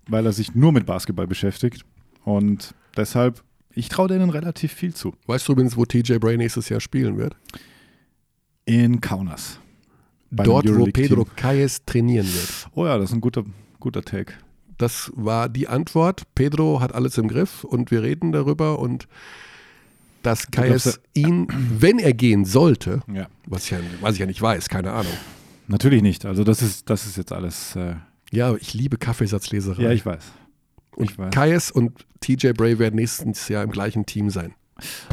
weil 0.08 0.24
er 0.24 0.32
sich 0.32 0.54
nur 0.54 0.72
mit 0.72 0.86
Basketball 0.86 1.26
beschäftigt. 1.26 1.84
Und 2.24 2.74
deshalb, 2.96 3.42
ich 3.74 3.88
traue 3.88 4.08
denen 4.08 4.30
relativ 4.30 4.72
viel 4.72 4.94
zu. 4.94 5.14
Weißt 5.26 5.46
du 5.46 5.52
übrigens, 5.52 5.76
wo 5.76 5.84
TJ 5.84 6.18
Bray 6.18 6.36
nächstes 6.36 6.68
Jahr 6.68 6.80
spielen 6.80 7.18
wird? 7.18 7.36
In 8.64 9.00
Kaunas. 9.00 9.58
Dort, 10.30 10.68
wo. 10.68 10.84
Pedro 10.86 11.26
Calles 11.36 11.84
trainieren 11.84 12.26
wird. 12.26 12.68
Oh 12.74 12.86
ja, 12.86 12.96
das 12.96 13.10
ist 13.10 13.16
ein 13.16 13.20
guter, 13.20 13.44
guter 13.80 14.02
Take. 14.02 14.34
Das 14.78 15.10
war 15.14 15.48
die 15.48 15.68
Antwort. 15.68 16.22
Pedro 16.34 16.80
hat 16.80 16.94
alles 16.94 17.18
im 17.18 17.28
Griff 17.28 17.64
und 17.64 17.90
wir 17.90 18.02
reden 18.02 18.32
darüber 18.32 18.78
und 18.78 19.08
dass 20.22 20.46
glaubst, 20.50 21.00
ihn, 21.14 21.48
wenn 21.78 21.98
er 21.98 22.12
gehen 22.12 22.44
sollte, 22.44 23.00
Ja. 23.12 23.26
was 23.46 23.64
ich, 23.64 23.70
ja, 23.72 23.78
was 24.00 24.14
ich 24.14 24.20
ja 24.20 24.26
nicht 24.26 24.40
weiß, 24.42 24.68
keine 24.68 24.92
Ahnung. 24.92 25.12
Natürlich 25.66 26.02
nicht. 26.02 26.26
Also 26.26 26.44
das 26.44 26.62
ist, 26.62 26.90
das 26.90 27.06
ist 27.06 27.16
jetzt 27.16 27.32
alles. 27.32 27.74
Äh, 27.76 27.94
Ja, 28.32 28.54
ich 28.56 28.74
liebe 28.74 28.96
Kaffeesatzleserei. 28.98 29.82
ja, 29.82 29.90
ich 29.92 30.04
weiß. 30.04 30.24
und 30.96 31.10
ich 31.10 31.18
weiß. 31.18 31.30
Calles 31.32 31.70
und 31.70 32.04
TJ 32.20 32.52
Bray 32.52 32.78
werden 32.78 32.96
nächstes 32.96 33.48
Jahr 33.48 33.62
im 33.64 33.70
gleichen 33.70 34.04
Team 34.06 34.28
sein. 34.30 34.54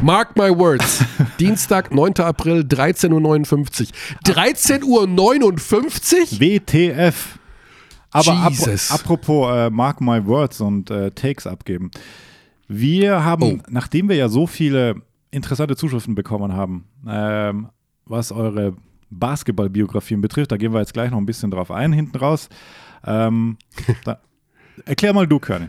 Mark 0.02 0.36
my 0.38 0.50
words. 0.50 1.04
Dienstag, 1.40 1.94
9. 1.94 2.20
April, 2.20 2.62
13.59 2.62 3.12
Uhr. 3.14 3.88
13.59 4.26 4.86
Uhr? 6.34 6.40
WTF. 6.40 7.40
Aber 8.12 8.32
ap 8.34 8.54
apropos 8.90 9.52
äh, 9.56 9.70
Mark 9.70 10.02
My 10.02 10.26
Words 10.26 10.62
und 10.62 10.90
äh, 10.90 11.12
Takes 11.12 11.46
abgeben. 11.46 11.92
Wir 12.68 13.24
haben, 13.24 13.44
Oh. 13.44 13.58
nachdem 13.70 14.10
wir 14.10 14.16
ja 14.16 14.30
so 14.30 14.48
viele 14.48 14.96
interessante 15.32 15.76
Zuschriften 15.76 16.16
bekommen 16.16 16.54
haben, 16.54 16.86
ähm, 17.08 17.70
was 18.06 18.32
eure 18.32 18.76
Basketball-Biografien 19.10 20.22
betrifft, 20.22 20.52
da 20.52 20.58
gehen 20.58 20.74
wir 20.74 20.80
jetzt 20.80 20.94
gleich 20.94 21.12
noch 21.12 21.18
ein 21.18 21.26
bisschen 21.26 21.52
drauf 21.52 21.72
ein, 21.72 21.94
hinten 21.94 22.18
raus. 22.18 22.50
Ähm, 23.06 23.58
da, 24.04 24.20
erklär 24.86 25.14
mal 25.14 25.28
du, 25.28 25.40
Körny. 25.40 25.68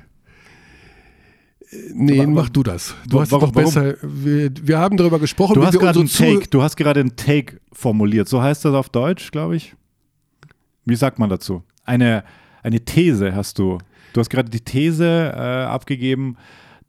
Nee, 1.92 2.20
wa- 2.20 2.26
mach 2.26 2.48
du 2.48 2.62
das. 2.62 2.94
Du 3.06 3.16
wa- 3.18 3.22
hast 3.22 3.32
warum- 3.32 3.52
doch 3.52 3.62
besser. 3.62 3.94
Wir, 4.02 4.50
wir 4.62 4.78
haben 4.78 4.96
darüber 4.96 5.18
gesprochen. 5.18 5.54
Du 5.54 5.66
hast 5.66 5.78
gerade 5.78 5.98
einen 5.98 6.08
Take, 6.08 6.48
du 6.48 6.62
hast 6.62 6.76
gerade 6.76 7.00
einen 7.00 7.14
Take 7.16 7.60
formuliert. 7.72 8.26
So 8.28 8.40
heißt 8.40 8.64
das 8.64 8.74
auf 8.74 8.88
Deutsch, 8.88 9.30
glaube 9.32 9.56
ich. 9.56 9.74
Wie 10.86 10.96
sagt 10.96 11.18
man 11.18 11.28
dazu? 11.28 11.62
Eine, 11.88 12.22
eine 12.62 12.80
These 12.84 13.34
hast 13.34 13.58
du. 13.58 13.78
Du 14.12 14.20
hast 14.20 14.30
gerade 14.30 14.50
die 14.50 14.60
These 14.60 15.04
äh, 15.34 15.38
abgegeben, 15.64 16.36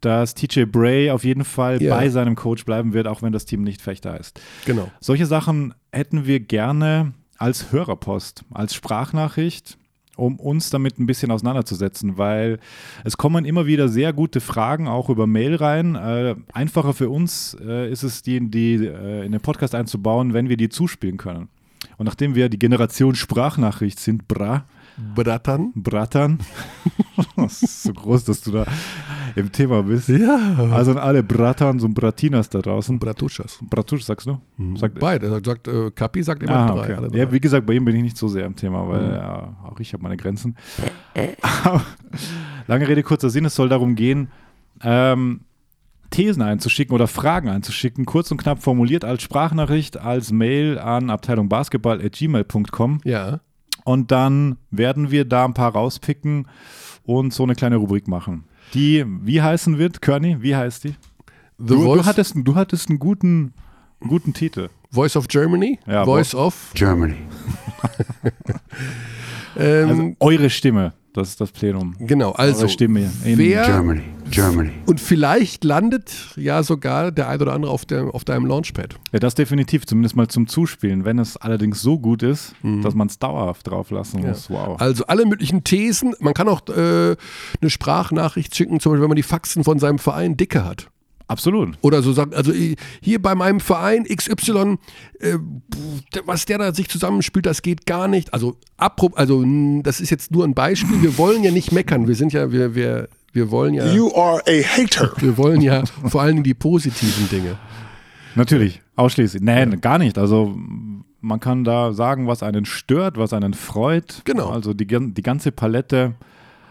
dass 0.02 0.34
TJ 0.34 0.64
Bray 0.64 1.12
auf 1.12 1.24
jeden 1.24 1.44
Fall 1.44 1.82
Ja. 1.82 1.96
bei 1.96 2.10
seinem 2.10 2.36
Coach 2.36 2.64
bleiben 2.66 2.94
wird, 2.94 3.08
auch 3.08 3.22
wenn 3.22 3.34
das 3.34 3.46
Team 3.46 3.64
nicht 3.64 3.82
Fechter 3.82 4.14
heißt. 4.14 4.40
Genau. 4.66 4.90
Solche 5.00 5.26
Sachen 5.26 5.74
hätten 5.92 6.26
wir 6.26 6.40
gerne 6.40 7.14
als 7.38 7.72
Hörerpost, 7.72 8.44
als 8.52 8.74
Sprachnachricht, 8.74 9.78
um 10.16 10.38
uns 10.40 10.70
damit 10.70 11.00
ein 11.00 11.06
bisschen 11.06 11.32
auseinanderzusetzen, 11.32 12.18
weil 12.18 12.60
es 13.06 13.16
kommen 13.18 13.46
immer 13.46 13.66
wieder 13.66 13.88
sehr 13.88 14.12
gute 14.14 14.42
Fragen 14.42 14.88
auch 14.88 15.10
über 15.10 15.28
Mail 15.28 15.56
rein. 15.56 15.96
Äh, 15.96 16.36
einfacher 16.54 16.94
für 16.94 17.10
uns 17.10 17.56
äh, 17.66 17.90
ist 17.92 18.04
es, 18.04 18.22
die, 18.22 18.40
die 18.50 18.76
äh, 18.86 19.26
in 19.26 19.32
den 19.32 19.42
Podcast 19.42 19.76
einzubauen, 19.76 20.34
wenn 20.34 20.50
wir 20.50 20.58
die 20.58 20.70
zuspielen 20.70 21.18
können. 21.18 21.48
Und 21.98 22.06
nachdem 22.06 22.36
wir 22.36 22.50
die 22.50 22.60
Generation 22.60 23.16
Sprachnachricht 23.16 24.00
sind, 24.00 24.28
bra, 24.28 24.66
Bratan. 25.16 25.72
Bratan, 25.76 26.40
das 27.36 27.62
ist 27.64 27.84
so 27.84 27.94
groß, 27.94 28.24
dass 28.26 28.42
du 28.42 28.52
da 28.52 28.66
im 29.36 29.52
Thema 29.52 29.84
bist. 29.84 30.10
Ja. 30.10 30.56
Also 30.72 30.92
an 30.92 30.98
alle 30.98 31.24
Bratans 31.24 31.84
und 31.84 31.94
Bratinas 31.94 32.50
da 32.50 32.60
draußen. 32.60 33.00
Bratuschas. 33.00 33.60
Bratusch, 33.62 34.04
sagst 34.04 34.28
du? 34.28 34.40
Sagt, 34.76 35.00
Beide. 35.00 35.28
Er 35.28 35.42
sagt, 35.44 35.68
äh, 35.68 35.92
Kapi 35.92 36.22
sagt 36.24 36.44
immer 36.44 36.56
Ah, 36.56 36.68
drei. 36.74 36.96
okay. 36.98 37.08
Drei. 37.10 37.18
Ja, 37.18 37.32
wie 37.32 37.40
gesagt, 37.40 37.66
bei 37.66 37.74
ihm 37.74 37.86
bin 37.86 37.96
ich 37.96 38.04
nicht 38.04 38.18
so 38.18 38.28
sehr 38.28 38.46
im 38.46 38.56
Thema, 38.56 38.88
weil 38.88 39.08
Mhm. 39.08 39.14
ja, 39.14 39.56
auch 39.64 39.80
ich 39.80 39.94
habe 39.94 40.04
meine 40.04 40.18
Grenzen. 40.18 40.56
Lange 42.68 42.88
Rede, 42.88 43.04
kurzer 43.04 43.30
Sinn, 43.30 43.46
es 43.46 43.56
soll 43.56 43.70
darum 43.70 43.96
gehen, 43.96 44.30
ähm, 44.82 45.42
Thesen 46.12 46.42
einzuschicken 46.42 46.94
oder 46.96 47.06
Fragen 47.08 47.50
einzuschicken, 47.50 48.06
kurz 48.06 48.32
und 48.32 48.38
knapp 48.38 48.64
formuliert 48.64 49.06
als 49.06 49.22
Sprachnachricht, 49.22 49.98
als 49.98 50.32
Mail 50.32 50.80
an 50.80 51.10
abteilungbasketball.gmail.com 51.12 53.02
ja. 53.04 53.42
Und 53.90 54.11
dann 54.11 54.57
werden 54.70 55.10
wir 55.10 55.26
da 55.26 55.45
ein 55.45 55.56
paar 55.56 55.72
rauspicken 55.74 56.48
und 57.06 57.34
so 57.34 57.41
eine 57.41 57.56
kleine 57.56 57.78
Rubrik 57.78 58.07
machen. 58.07 58.44
Die, 58.76 59.03
wie 59.24 59.41
heißen 59.41 59.80
wird, 59.80 60.03
Körny, 60.03 60.38
wie 60.44 60.56
heißt 60.56 60.84
die? 60.84 60.95
The 61.57 61.74
Du, 61.74 61.82
Voice, 61.82 62.02
du, 62.02 62.06
hattest, 62.06 62.36
du 62.36 62.53
hattest 62.56 62.90
einen 62.90 62.99
guten, 62.99 63.52
guten 63.99 64.36
Titel. 64.36 64.70
Voice 64.91 65.16
of 65.16 65.28
Germany. 65.28 65.80
Ja, 65.88 66.06
Voice 66.06 66.36
of. 66.36 66.72
Germany. 66.76 67.16
Ähm, 69.57 69.90
Also 69.90 70.16
eure 70.20 70.49
Stimme, 70.52 70.94
das 71.14 71.30
ist 71.30 71.41
das 71.41 71.52
Plenum. 71.52 71.95
genau, 71.99 72.31
also. 72.31 72.60
eure 72.61 72.69
Stimme. 72.69 73.11
In 73.26 73.38
wer- 73.38 73.65
Germany. 73.65 74.02
Germany. 74.31 74.69
Und 74.86 74.99
vielleicht 75.02 75.64
landet 75.64 76.14
ja 76.36 76.61
sogar 76.61 77.11
der 77.11 77.30
ein 77.30 77.41
oder 77.41 77.52
andere 77.53 77.72
auf, 77.72 77.86
der, 77.86 78.14
auf 78.14 78.23
deinem 78.26 78.45
Launchpad. 78.45 78.95
Ja, 79.11 79.18
das 79.18 79.34
definitiv, 79.34 79.88
zumindest 79.88 80.15
mal 80.15 80.27
zum 80.27 80.48
Zuspielen. 80.48 81.03
Wenn 81.03 81.18
es 81.18 81.36
allerdings 81.36 81.81
so 81.81 81.98
gut 81.98 82.22
ist, 82.22 82.53
Mhm. 82.61 82.84
dass 82.84 82.94
man 82.94 83.07
es 83.07 83.18
dauerhaft 83.18 83.68
drauf 83.68 83.90
lassen 83.90 84.22
muss. 84.22 84.49
Wow. 84.52 84.80
Also 84.80 85.06
alle 85.07 85.26
möglichen 85.26 85.64
Thesen. 85.64 86.14
Man 86.19 86.36
kann 86.36 86.48
auch 86.48 86.61
äh, 86.69 87.15
eine 87.60 87.69
Sprachnachricht 87.69 88.56
schicken, 88.56 88.80
zum 88.80 88.91
Beispiel, 88.91 89.02
wenn 89.02 89.10
man 89.10 89.15
die 89.15 89.23
Faxen 89.23 89.64
von 89.64 89.80
seinem 89.80 89.98
Verein 89.98 90.38
dicke 90.38 90.64
hat. 90.64 90.90
Absolut. 91.30 91.78
Oder 91.82 92.02
so 92.02 92.12
sagen, 92.12 92.34
also 92.34 92.52
i- 92.52 92.76
hier 93.02 93.22
bei 93.22 93.36
meinem 93.36 93.60
Verein 93.62 94.04
XY, 94.04 94.78
äh, 95.20 95.38
was 96.26 96.46
der 96.46 96.58
da 96.58 96.74
sich 96.74 96.90
zusammenspielt, 96.90 97.46
das 97.46 97.62
geht 97.62 97.86
gar 97.86 98.08
nicht. 98.08 98.34
Also, 98.34 98.58
also 98.78 99.46
das 99.84 100.02
ist 100.02 100.10
jetzt 100.10 100.32
nur 100.32 100.44
ein 100.44 100.54
Beispiel. 100.56 101.02
Wir 101.02 101.18
wollen 101.18 101.44
ja 101.44 101.52
nicht 101.52 101.72
meckern. 101.72 102.08
Wir 102.08 102.16
sind 102.16 102.34
ja, 102.34 102.52
wir, 102.52 102.74
wir, 102.76 103.08
wir 103.32 103.52
wollen 103.52 103.76
ja, 103.76 103.94
You 103.94 104.12
are 104.16 104.42
a 104.48 104.64
hater. 104.64 105.12
wir 105.20 105.38
wollen 105.38 105.62
ja 105.62 105.84
vor 106.06 106.22
allen 106.22 106.38
Dingen 106.38 106.44
die 106.44 106.56
positiven 106.56 107.30
Dinge. 107.30 107.58
Natürlich, 108.36 108.82
ausschließlich. 108.96 109.42
Nein, 109.44 109.82
gar 109.82 109.98
nicht. 110.00 110.18
Also 110.18 110.56
man 111.22 111.40
kann 111.40 111.64
da 111.64 111.94
sagen, 111.94 112.28
was 112.28 112.42
einen 112.44 112.66
stört, 112.66 113.18
was 113.18 113.34
einen 113.34 113.54
freut. 113.54 114.22
Genau. 114.26 114.50
Also 114.50 114.74
die, 114.74 114.88
die 114.88 115.24
ganze 115.24 115.52
Palette. 115.52 116.16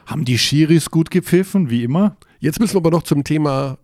Haben 0.06 0.24
die 0.24 0.38
Schiris 0.38 0.90
gut 0.90 1.10
gepfiffen, 1.10 1.68
wie 1.68 1.84
immer? 1.84 2.16
Jetzt 2.40 2.60
müssen 2.60 2.72
wir 2.74 2.78
aber 2.78 2.90
noch 2.90 3.02
zum 3.02 3.24
Thema 3.24 3.76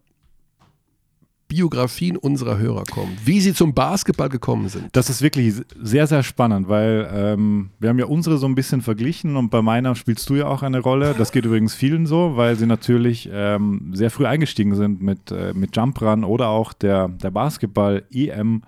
Biografien 1.55 2.17
unserer 2.17 2.59
Hörer 2.59 2.83
kommen. 2.83 3.17
Wie 3.25 3.41
sie 3.41 3.55
zum 3.55 3.75
Basketball 3.75 4.29
gekommen 4.29 4.69
sind. 4.69 4.89
Das 4.91 5.09
ist 5.09 5.23
wirklich 5.23 5.55
sehr, 5.81 6.09
sehr 6.09 6.25
spannend, 6.25 6.69
weil 6.69 7.09
ähm, 7.15 7.71
wir 7.79 7.91
haben 7.91 7.99
ja 8.01 8.07
unsere 8.07 8.39
so 8.39 8.47
ein 8.47 8.57
bisschen 8.57 8.83
verglichen 8.83 9.37
und 9.37 9.51
bei 9.51 9.63
meiner 9.63 9.95
spielst 9.95 10.29
du 10.29 10.35
ja 10.35 10.47
auch 10.47 10.65
eine 10.65 10.81
Rolle. 10.81 11.15
Das 11.17 11.31
geht 11.31 11.45
übrigens 11.45 11.73
vielen 11.73 12.07
so, 12.07 12.37
weil 12.37 12.57
sie 12.57 12.67
natürlich 12.67 13.31
ähm, 13.33 13.93
sehr 13.95 14.11
früh 14.11 14.27
eingestiegen 14.27 14.75
sind 14.75 15.01
mit, 15.01 15.31
äh, 15.31 15.55
mit 15.55 15.77
Jump 15.77 16.03
Run 16.03 16.25
oder 16.25 16.49
auch 16.49 16.73
der, 16.73 17.07
der 17.07 17.31
Basketball 17.31 18.03
EM 18.13 18.63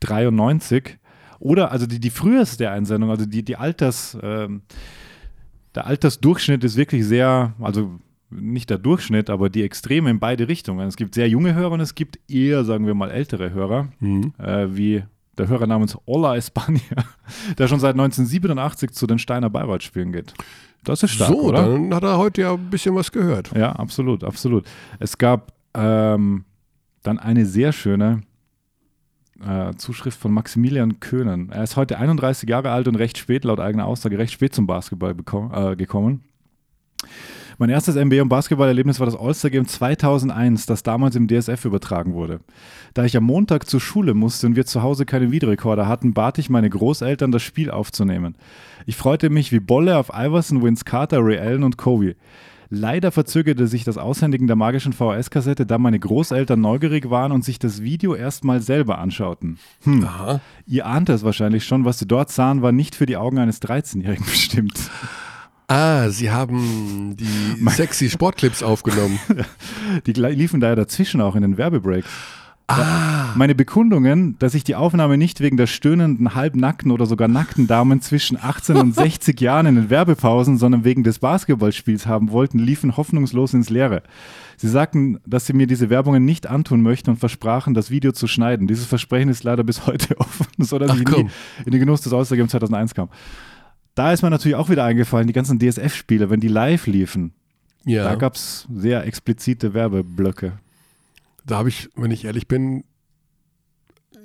93. 0.00 0.98
Oder 1.38 1.70
also 1.70 1.86
die, 1.86 2.00
die 2.00 2.10
früheste 2.10 2.70
Einsendung, 2.70 3.10
also 3.10 3.24
die, 3.24 3.44
die 3.44 3.54
Alters, 3.54 4.18
ähm, 4.20 4.62
der 5.76 5.86
Altersdurchschnitt 5.86 6.64
ist 6.64 6.76
wirklich 6.76 7.04
sehr, 7.04 7.52
also 7.60 8.00
nicht 8.30 8.70
der 8.70 8.78
Durchschnitt, 8.78 9.30
aber 9.30 9.50
die 9.50 9.62
Extreme 9.62 10.10
in 10.10 10.18
beide 10.18 10.48
Richtungen. 10.48 10.86
Es 10.86 10.96
gibt 10.96 11.14
sehr 11.14 11.28
junge 11.28 11.54
Hörer 11.54 11.72
und 11.72 11.80
es 11.80 11.94
gibt 11.94 12.18
eher, 12.28 12.64
sagen 12.64 12.86
wir 12.86 12.94
mal, 12.94 13.10
ältere 13.10 13.52
Hörer, 13.52 13.88
äh, 14.38 14.66
wie 14.70 15.04
der 15.38 15.48
Hörer 15.48 15.66
namens 15.66 15.96
Ola 16.06 16.36
Espania, 16.36 16.80
der 17.58 17.68
schon 17.68 17.80
seit 17.80 17.92
1987 17.92 18.92
zu 18.92 19.06
den 19.06 19.18
Steiner 19.18 19.50
Bayreuth-Spielen 19.50 20.12
geht. 20.12 20.34
Das 20.84 21.02
ist 21.02 21.12
stark, 21.12 21.30
so, 21.30 21.40
oder? 21.42 21.66
dann 21.66 21.94
hat 21.94 22.04
er 22.04 22.18
heute 22.18 22.42
ja 22.42 22.54
ein 22.54 22.70
bisschen 22.70 22.94
was 22.94 23.10
gehört. 23.10 23.50
Ja, 23.56 23.72
absolut, 23.72 24.22
absolut. 24.22 24.64
Es 24.98 25.18
gab 25.18 25.52
ähm, 25.74 26.44
dann 27.02 27.18
eine 27.18 27.44
sehr 27.44 27.72
schöne 27.72 28.22
äh, 29.44 29.74
Zuschrift 29.74 30.18
von 30.18 30.32
Maximilian 30.32 31.00
Köhnen. 31.00 31.50
Er 31.50 31.64
ist 31.64 31.76
heute 31.76 31.98
31 31.98 32.48
Jahre 32.48 32.70
alt 32.70 32.88
und 32.88 32.94
recht 32.94 33.18
spät, 33.18 33.44
laut 33.44 33.60
eigener 33.60 33.86
Aussage, 33.86 34.18
recht 34.18 34.32
spät 34.32 34.54
zum 34.54 34.66
Basketball 34.66 35.12
äh, 35.12 35.76
gekommen. 35.76 36.24
Mein 37.58 37.70
erstes 37.70 37.96
NBA- 37.96 38.20
und 38.20 38.28
Basketballerlebnis 38.28 39.00
war 39.00 39.06
das 39.06 39.16
All-Star-Game 39.16 39.66
2001, 39.66 40.66
das 40.66 40.82
damals 40.82 41.16
im 41.16 41.26
DSF 41.26 41.64
übertragen 41.64 42.12
wurde. 42.12 42.40
Da 42.92 43.04
ich 43.04 43.16
am 43.16 43.24
Montag 43.24 43.66
zur 43.66 43.80
Schule 43.80 44.12
musste 44.12 44.46
und 44.46 44.56
wir 44.56 44.66
zu 44.66 44.82
Hause 44.82 45.06
keine 45.06 45.30
Videorekorder 45.30 45.88
hatten, 45.88 46.12
bat 46.12 46.38
ich 46.38 46.50
meine 46.50 46.68
Großeltern, 46.68 47.32
das 47.32 47.42
Spiel 47.42 47.70
aufzunehmen. 47.70 48.34
Ich 48.84 48.96
freute 48.96 49.30
mich 49.30 49.52
wie 49.52 49.60
Bolle 49.60 49.96
auf 49.96 50.10
Iverson, 50.14 50.62
Vince 50.62 50.84
Carter, 50.84 51.24
Ray 51.24 51.38
Allen 51.38 51.64
und 51.64 51.78
Kobe. 51.78 52.16
Leider 52.68 53.12
verzögerte 53.12 53.68
sich 53.68 53.84
das 53.84 53.96
Aushändigen 53.96 54.48
der 54.48 54.56
magischen 54.56 54.92
VHS-Kassette, 54.92 55.66
da 55.66 55.78
meine 55.78 56.00
Großeltern 56.00 56.60
neugierig 56.60 57.08
waren 57.08 57.32
und 57.32 57.44
sich 57.44 57.58
das 57.58 57.80
Video 57.80 58.14
erst 58.14 58.44
mal 58.44 58.60
selber 58.60 58.98
anschauten. 58.98 59.58
Hm. 59.84 60.04
Aha. 60.04 60.40
Ihr 60.66 60.84
ahnte 60.84 61.12
es 61.12 61.22
wahrscheinlich 61.22 61.64
schon, 61.64 61.84
was 61.84 62.00
sie 62.00 62.06
dort 62.06 62.30
sahen, 62.30 62.62
war 62.62 62.72
nicht 62.72 62.96
für 62.96 63.06
die 63.06 63.16
Augen 63.16 63.38
eines 63.38 63.62
13-Jährigen 63.62 64.26
bestimmt. 64.26 64.90
Ah, 65.68 66.10
sie 66.10 66.30
haben 66.30 67.16
die 67.16 67.68
sexy 67.70 68.08
Sportclips 68.08 68.62
aufgenommen. 68.62 69.18
Die 70.06 70.12
liefen 70.12 70.60
da 70.60 70.68
ja 70.68 70.74
dazwischen 70.76 71.20
auch 71.20 71.34
in 71.34 71.42
den 71.42 71.58
Werbebreaks. 71.58 72.08
Ah. 72.68 73.32
Meine 73.36 73.54
Bekundungen, 73.54 74.36
dass 74.40 74.54
ich 74.54 74.64
die 74.64 74.74
Aufnahme 74.74 75.16
nicht 75.16 75.40
wegen 75.40 75.56
der 75.56 75.68
stöhnenden, 75.68 76.34
halbnackten 76.34 76.90
oder 76.90 77.06
sogar 77.06 77.28
nackten 77.28 77.68
Damen 77.68 78.00
zwischen 78.00 78.36
18 78.40 78.76
und 78.76 78.94
60 78.94 79.40
Jahren 79.40 79.66
in 79.66 79.74
den 79.76 79.90
Werbepausen, 79.90 80.58
sondern 80.58 80.84
wegen 80.84 81.04
des 81.04 81.20
Basketballspiels 81.20 82.06
haben 82.06 82.32
wollten, 82.32 82.58
liefen 82.58 82.96
hoffnungslos 82.96 83.54
ins 83.54 83.70
Leere. 83.70 84.02
Sie 84.56 84.68
sagten, 84.68 85.20
dass 85.26 85.46
sie 85.46 85.52
mir 85.52 85.68
diese 85.68 85.90
Werbungen 85.90 86.24
nicht 86.24 86.48
antun 86.48 86.82
möchten 86.82 87.10
und 87.10 87.18
versprachen, 87.18 87.74
das 87.74 87.90
Video 87.90 88.10
zu 88.10 88.26
schneiden. 88.26 88.66
Dieses 88.66 88.86
Versprechen 88.86 89.28
ist 89.28 89.44
leider 89.44 89.62
bis 89.62 89.86
heute 89.86 90.16
offen, 90.20 90.46
sodass 90.58 90.90
Ach, 90.90 90.96
ich 90.96 91.06
nie 91.06 91.28
in 91.66 91.70
den 91.70 91.80
Genuss 91.80 92.00
des 92.00 92.12
All-Star-Games 92.12 92.50
2001 92.50 92.94
kam. 92.94 93.08
Da 93.96 94.12
ist 94.12 94.22
mir 94.22 94.30
natürlich 94.30 94.54
auch 94.56 94.68
wieder 94.70 94.84
eingefallen, 94.84 95.26
die 95.26 95.32
ganzen 95.32 95.58
DSF-Spiele, 95.58 96.30
wenn 96.30 96.38
die 96.38 96.48
live 96.48 96.86
liefen, 96.86 97.32
Ja. 97.84 98.04
da 98.04 98.14
gab 98.14 98.34
es 98.36 98.68
sehr 98.72 99.04
explizite 99.06 99.74
Werbeblöcke. 99.74 100.52
Da 101.44 101.56
habe 101.58 101.70
ich, 101.70 101.88
wenn 101.96 102.10
ich 102.10 102.24
ehrlich 102.26 102.46
bin, 102.46 102.84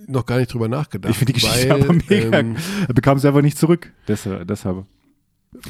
noch 0.07 0.25
gar 0.25 0.37
nicht 0.39 0.53
drüber 0.53 0.67
nachgedacht. 0.67 1.11
Ich 1.11 1.17
finde 1.17 1.33
die 1.33 1.39
Geschichte 1.39 1.69
weil, 1.69 1.83
aber 1.83 1.93
mega. 1.93 2.39
ähm, 2.39 2.55
er 2.87 2.93
bekam 2.93 3.17
es 3.17 3.25
einfach 3.25 3.41
nicht 3.41 3.57
zurück. 3.57 3.91
Deshalb. 4.07 4.47
deshalb. 4.47 4.85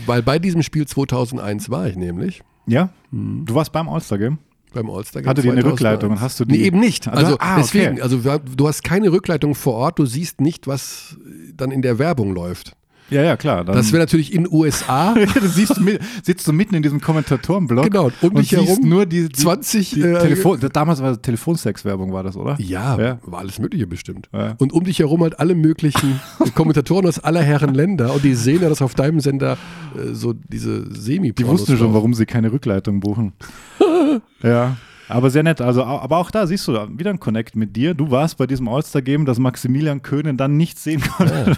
weil 0.06 0.22
bei 0.24 0.40
diesem 0.40 0.62
Spiel 0.64 0.86
2001 0.88 1.70
war 1.70 1.88
ich 1.88 1.96
nämlich 1.96 2.42
Ja? 2.68 2.90
Du 3.12 3.54
warst 3.56 3.72
beim 3.72 3.88
All-Star-Game? 3.90 4.38
beim 4.74 4.90
All-Star. 4.90 5.24
Hatte 5.26 5.42
die 5.42 5.52
eine 5.52 5.66
Rückleitung 5.66 6.22
hast 6.22 6.40
du 6.40 6.46
die- 6.46 6.58
Nee, 6.58 6.64
eben 6.66 6.80
nicht. 6.80 7.06
Du- 7.08 7.12
Also 7.12 7.36
ah, 7.40 7.54
okay. 7.54 7.62
deswegen, 7.62 8.02
also 8.02 8.24
wir- 8.24 8.40
du 8.40 8.68
hast 8.68 8.84
keine 8.84 9.12
Rückleitung 9.12 9.54
vor 9.54 9.74
Ort, 9.74 10.00
du 10.00 10.06
siehst 10.06 10.40
nicht, 10.40 10.66
was 10.66 11.18
dann 11.56 11.72
in 11.72 11.82
der 11.82 12.00
Werbung 12.00 12.34
läuft. 12.34 12.76
Ja, 13.12 13.22
ja, 13.24 13.38
klar. 13.38 13.64
Das 13.66 13.92
wäre 13.92 14.02
natürlich 14.02 14.34
in 14.34 14.48
USA. 14.50 15.14
du 15.36 15.48
siehst, 15.48 15.78
du 15.78 15.82
mit- 15.82 16.00
sitzt 16.24 16.48
du 16.48 16.54
mitten 16.54 16.76
in 16.76 16.82
diesem 16.82 17.02
Kommentatorenblock 17.02 17.86
Genau, 17.86 18.06
und 18.22 18.24
um 18.24 18.36
dich 18.36 18.54
herum 18.54 18.80
nur 18.88 19.06
die, 19.06 19.28
die 19.28 19.32
20 19.32 19.92
die 19.92 20.02
äh, 20.02 20.20
Telefon, 20.20 20.60
damals 20.72 21.02
war 21.02 21.22
Telefonsex-Werbung, 21.22 22.14
war 22.14 22.24
das, 22.24 22.38
oder? 22.38 22.56
Ja, 22.60 22.98
Ja. 23.00 23.20
war 23.26 23.40
alles 23.40 23.60
Mögliche 23.60 23.86
bestimmt. 23.86 24.30
Ja. 24.34 24.56
Und 24.60 24.74
um 24.74 24.84
dich 24.86 25.00
herum 25.00 25.22
halt 25.22 25.40
alle 25.40 25.56
möglichen 25.56 26.20
Kommentatoren 26.56 27.06
aus 27.06 27.20
aller 27.20 27.42
Herren 27.44 27.74
Länder 27.74 28.14
und 28.14 28.24
die 28.24 28.34
sehen 28.34 28.62
ja, 28.62 28.70
dass 28.70 28.82
auf 28.82 28.96
deinem 28.96 29.20
Sender 29.20 29.58
äh, 29.96 30.14
so 30.14 30.34
diese 30.34 30.86
semi 30.94 31.34
Die 31.34 31.46
wussten 31.46 31.78
schon, 31.78 31.94
warum 31.94 32.14
sie 32.14 32.26
keine 32.26 32.52
Rückleitung 32.52 33.02
buchen. 33.02 33.34
ja. 34.44 34.78
Aber 35.12 35.30
sehr 35.30 35.44
nett. 35.44 35.62
Also, 35.62 35.84
aber 35.84 36.18
auch 36.18 36.32
da 36.32 36.48
siehst 36.48 36.68
du 36.68 36.74
wieder 36.98 37.10
ein 37.12 37.20
Connect 37.20 37.56
mit 37.56 37.76
dir. 37.76 37.94
Du 37.94 38.12
warst 38.12 38.38
bei 38.38 38.48
diesem 38.48 38.68
All-Star-Game, 38.68 39.26
das 39.26 39.40
Maximilian 39.40 40.02
Köhnen 40.02 40.38
dann 40.38 40.58
nicht 40.58 40.80
sehen 40.80 41.02
konnte, 41.02 41.58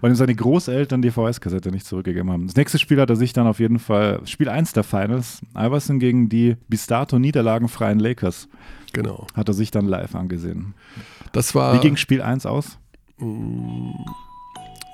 weil 0.00 0.10
ihm 0.10 0.14
seine 0.16 0.34
Großeltern 0.34 1.00
die 1.00 1.10
VS-Kassette 1.10 1.70
nicht 1.70 1.86
zurückgegeben 1.86 2.30
haben. 2.30 2.46
Das 2.46 2.56
nächste 2.56 2.78
Spiel 2.78 3.00
hat 3.00 3.10
er 3.10 3.16
sich 3.16 3.32
dann 3.32 3.46
auf 3.46 3.60
jeden 3.60 3.78
Fall, 3.78 4.20
Spiel 4.26 4.48
1 4.48 4.72
der 4.72 4.82
Finals, 4.84 5.40
Iverson 5.56 5.98
gegen 6.00 6.28
die 6.28 6.56
bis 6.68 6.86
dato 6.86 7.18
niederlagenfreien 7.18 8.00
Lakers, 8.00 8.48
Genau. 8.92 9.26
hat 9.34 9.48
er 9.48 9.54
sich 9.54 9.70
dann 9.70 9.86
live 9.86 10.14
angesehen. 10.14 10.74
Das 11.32 11.54
war 11.54 11.74
Wie 11.74 11.78
ging 11.80 11.96
Spiel 11.96 12.20
1 12.20 12.44
aus? 12.46 12.78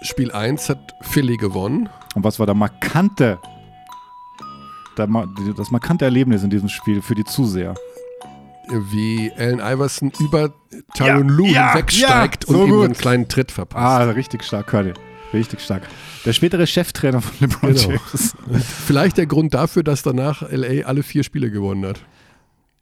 Spiel 0.02 0.31
1 0.32 0.69
hat 0.69 0.94
Philly 1.02 1.36
gewonnen. 1.36 1.89
Und 2.15 2.24
was 2.24 2.39
war 2.39 2.47
der 2.47 2.55
markante, 2.55 3.39
das 5.07 5.70
markante 5.70 6.05
Erlebnis 6.05 6.43
in 6.43 6.51
diesem 6.51 6.69
Spiel 6.69 7.01
für 7.03 7.15
die 7.15 7.25
Zuseher? 7.25 7.75
Wie 8.91 9.33
Allen 9.39 9.61
Iverson 9.61 10.12
über 10.20 10.53
Tyron 10.95 11.29
Lue 11.29 11.49
ja, 11.49 11.75
wegsteigt 11.75 12.45
ja, 12.47 12.53
so 12.53 12.61
und 12.61 12.69
ihm 12.69 12.75
gut. 12.75 12.85
einen 12.85 12.95
kleinen 12.95 13.29
Tritt 13.29 13.51
verpasst. 13.51 13.83
Ah, 13.83 14.11
richtig 14.11 14.45
stark, 14.45 14.66
Curly. 14.66 14.93
Richtig 15.33 15.61
stark. 15.61 15.83
Der 16.27 16.33
spätere 16.35 16.66
Cheftrainer 16.66 17.20
von 17.23 17.33
LeBron 17.49 17.75
Genau. 17.75 17.89
James. 17.91 18.37
Vielleicht 18.87 19.16
der 19.16 19.27
Grund 19.27 19.55
dafür, 19.55 19.83
dass 19.83 20.03
danach 20.03 20.43
LA 20.51 20.85
alle 20.87 21.03
vier 21.03 21.23
Spiele 21.23 21.51
gewonnen 21.51 21.87
hat. 21.87 22.01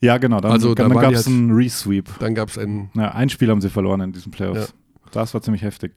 Ja, 0.01 0.19
genau. 0.19 0.41
Dann, 0.41 0.53
Also, 0.53 0.75
da 0.75 0.85
dann 0.85 0.95
waren 0.95 1.03
gab 1.03 1.13
es 1.13 1.27
halt- 1.27 1.29
einen 1.29 1.53
Resweep. 1.53 2.09
Dann 2.19 2.35
gab 2.35 2.49
es 2.49 2.59
einen. 2.59 2.91
Ja, 2.95 3.13
ein 3.13 3.29
Spiel 3.31 3.49
haben 3.51 3.61
sie 3.61 3.71
verloren 3.71 4.01
in 4.01 4.13
diesen 4.13 4.31
Playoffs. 4.33 4.75
Das 5.13 5.35
war 5.35 5.41
ziemlich 5.43 5.63
heftig. 5.63 5.93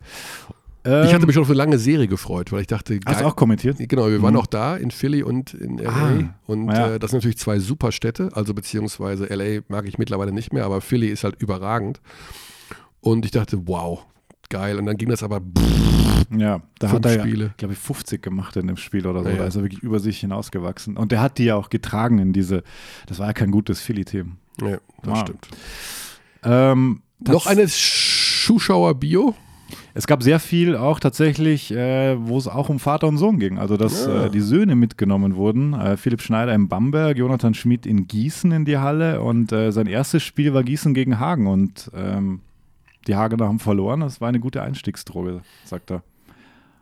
Ich 0.86 0.90
Ähm, 0.92 1.12
hatte 1.14 1.26
mich 1.26 1.34
schon 1.34 1.44
auf 1.44 1.50
eine 1.50 1.58
lange 1.58 1.78
Serie 1.78 2.08
gefreut, 2.08 2.52
weil 2.54 2.62
ich 2.62 2.68
dachte, 2.68 3.00
Hast 3.06 3.20
du 3.22 3.26
auch 3.26 3.36
kommentiert? 3.36 3.78
Genau, 3.80 4.08
wir 4.10 4.22
waren 4.22 4.34
Mhm. 4.36 4.40
auch 4.40 4.48
da 4.48 4.78
in 4.78 4.92
Philly 4.92 5.24
und 5.24 5.54
in 5.54 5.78
LA. 5.78 5.90
Ah, 5.92 6.34
und 6.48 6.70
ja. 6.70 6.94
äh, 6.96 7.00
das 7.00 7.12
sind 7.12 7.18
natürlich 7.20 7.38
zwei 7.38 7.60
super 7.60 7.92
Städte, 7.92 8.30
also 8.34 8.54
beziehungsweise 8.54 9.26
LA 9.26 9.62
mag 9.68 9.86
ich 9.88 9.98
mittlerweile 9.98 10.32
nicht 10.32 10.54
mehr, 10.54 10.64
aber 10.66 10.80
Philly 10.80 11.08
ist 11.08 11.26
halt 11.26 11.36
überragend. 11.42 12.00
Und 13.02 13.26
ich 13.26 13.32
dachte, 13.32 13.68
wow, 13.68 14.06
geil. 14.50 14.78
Und 14.80 14.86
dann 14.86 14.96
ging 14.98 15.10
das 15.10 15.22
aber 15.22 15.42
Ja, 16.36 16.62
da 16.80 16.92
hat 16.92 17.06
er 17.06 17.26
ja, 17.28 17.48
glaube 17.58 17.74
ich, 17.74 17.80
50 17.80 18.22
gemacht 18.22 18.56
in 18.56 18.68
dem 18.68 18.78
Spiel 18.78 19.06
oder 19.08 19.24
so. 19.24 19.30
Ja. 19.30 19.36
Da 19.36 19.46
ist 19.46 19.56
er 19.58 19.64
wirklich 19.64 19.82
über 19.84 20.00
sich 20.00 20.20
hinausgewachsen. 20.20 20.96
Und 20.96 21.12
der 21.12 21.22
hat 21.22 21.40
die 21.40 21.46
ja 21.46 21.56
auch 21.56 21.70
getragen 21.70 22.20
in 22.20 22.32
diese, 22.34 22.64
das 23.08 23.20
war 23.20 23.28
ja 23.28 23.34
kein 23.34 23.52
gutes 23.52 23.82
Philly-Team. 23.82 24.38
ja, 24.62 24.78
das 25.04 25.14
Ah. 25.14 25.22
stimmt. 25.22 25.48
Ähm, 26.44 27.02
Noch 27.20 27.44
tats- 27.44 27.48
eine 27.48 27.68
Zuschauer-Bio. 27.68 29.36
Es 29.94 30.08
gab 30.08 30.24
sehr 30.24 30.40
viel 30.40 30.76
auch 30.76 31.00
tatsächlich, 31.00 31.72
äh, 31.72 32.16
wo 32.20 32.38
es 32.38 32.48
auch 32.48 32.70
um 32.70 32.80
Vater 32.80 33.08
und 33.08 33.18
Sohn 33.18 33.40
ging. 33.40 33.58
Also, 33.58 33.78
dass 33.78 34.06
Ja. 34.06 34.26
äh, 34.26 34.30
die 34.30 34.40
Söhne 34.42 34.76
mitgenommen 34.76 35.36
wurden. 35.36 35.74
Äh, 35.74 35.98
Philipp 35.98 36.22
Schneider 36.22 36.54
in 36.54 36.68
Bamberg, 36.68 37.18
Jonathan 37.18 37.54
Schmid 37.54 37.86
in 37.86 38.08
Gießen 38.08 38.52
in 38.52 38.66
die 38.66 38.78
Halle. 38.78 39.22
Und 39.22 39.52
äh, 39.52 39.72
sein 39.72 39.88
erstes 39.88 40.24
Spiel 40.24 40.54
war 40.54 40.64
Gießen 40.64 40.94
gegen 40.94 41.20
Hagen. 41.20 41.48
Und 41.48 41.92
ähm, 41.96 42.42
die 43.08 43.16
Hagener 43.16 43.48
haben 43.48 43.60
verloren. 43.60 44.02
Das 44.02 44.22
war 44.22 44.30
eine 44.30 44.40
gute 44.40 44.62
Einstiegsdroge, 44.62 45.42
sagt 45.66 45.92
er. 45.92 46.04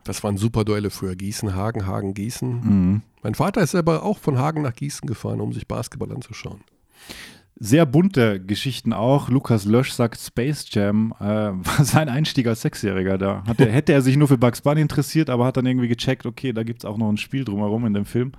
Das 0.03 0.23
waren 0.23 0.37
super 0.37 0.63
Duelle 0.63 0.89
früher. 0.89 1.15
Gießen, 1.15 1.53
Hagen, 1.55 1.85
Hagen, 1.85 2.13
Gießen. 2.13 2.49
Mhm. 2.49 3.01
Mein 3.23 3.35
Vater 3.35 3.61
ist 3.61 3.71
selber 3.71 4.03
auch 4.03 4.17
von 4.17 4.37
Hagen 4.37 4.61
nach 4.61 4.73
Gießen 4.73 5.05
gefahren, 5.07 5.41
um 5.41 5.51
sich 5.51 5.67
Basketball 5.67 6.11
anzuschauen. 6.13 6.61
Sehr 7.59 7.85
bunte 7.87 8.39
Geschichten 8.39 8.93
auch. 8.93 9.29
Lukas 9.29 9.65
Lösch 9.65 9.91
sagt, 9.91 10.19
Space 10.19 10.65
Jam 10.69 11.13
äh, 11.19 11.23
war 11.23 11.83
sein 11.83 12.07
Einstieg 12.09 12.45
als 12.47 12.61
Sechsjähriger 12.61 13.17
da. 13.17 13.43
Hat 13.47 13.59
er, 13.59 13.71
hätte 13.71 13.93
er 13.93 14.01
sich 14.01 14.15
nur 14.17 14.27
für 14.27 14.37
Bugs 14.37 14.61
Bunny 14.61 14.81
interessiert, 14.81 15.29
aber 15.29 15.45
hat 15.45 15.57
dann 15.57 15.65
irgendwie 15.65 15.87
gecheckt, 15.87 16.25
okay, 16.25 16.53
da 16.53 16.63
gibt 16.63 16.81
es 16.81 16.85
auch 16.85 16.97
noch 16.97 17.09
ein 17.09 17.17
Spiel 17.17 17.43
drumherum 17.45 17.85
in 17.85 17.93
dem 17.93 18.05
Film. 18.05 18.31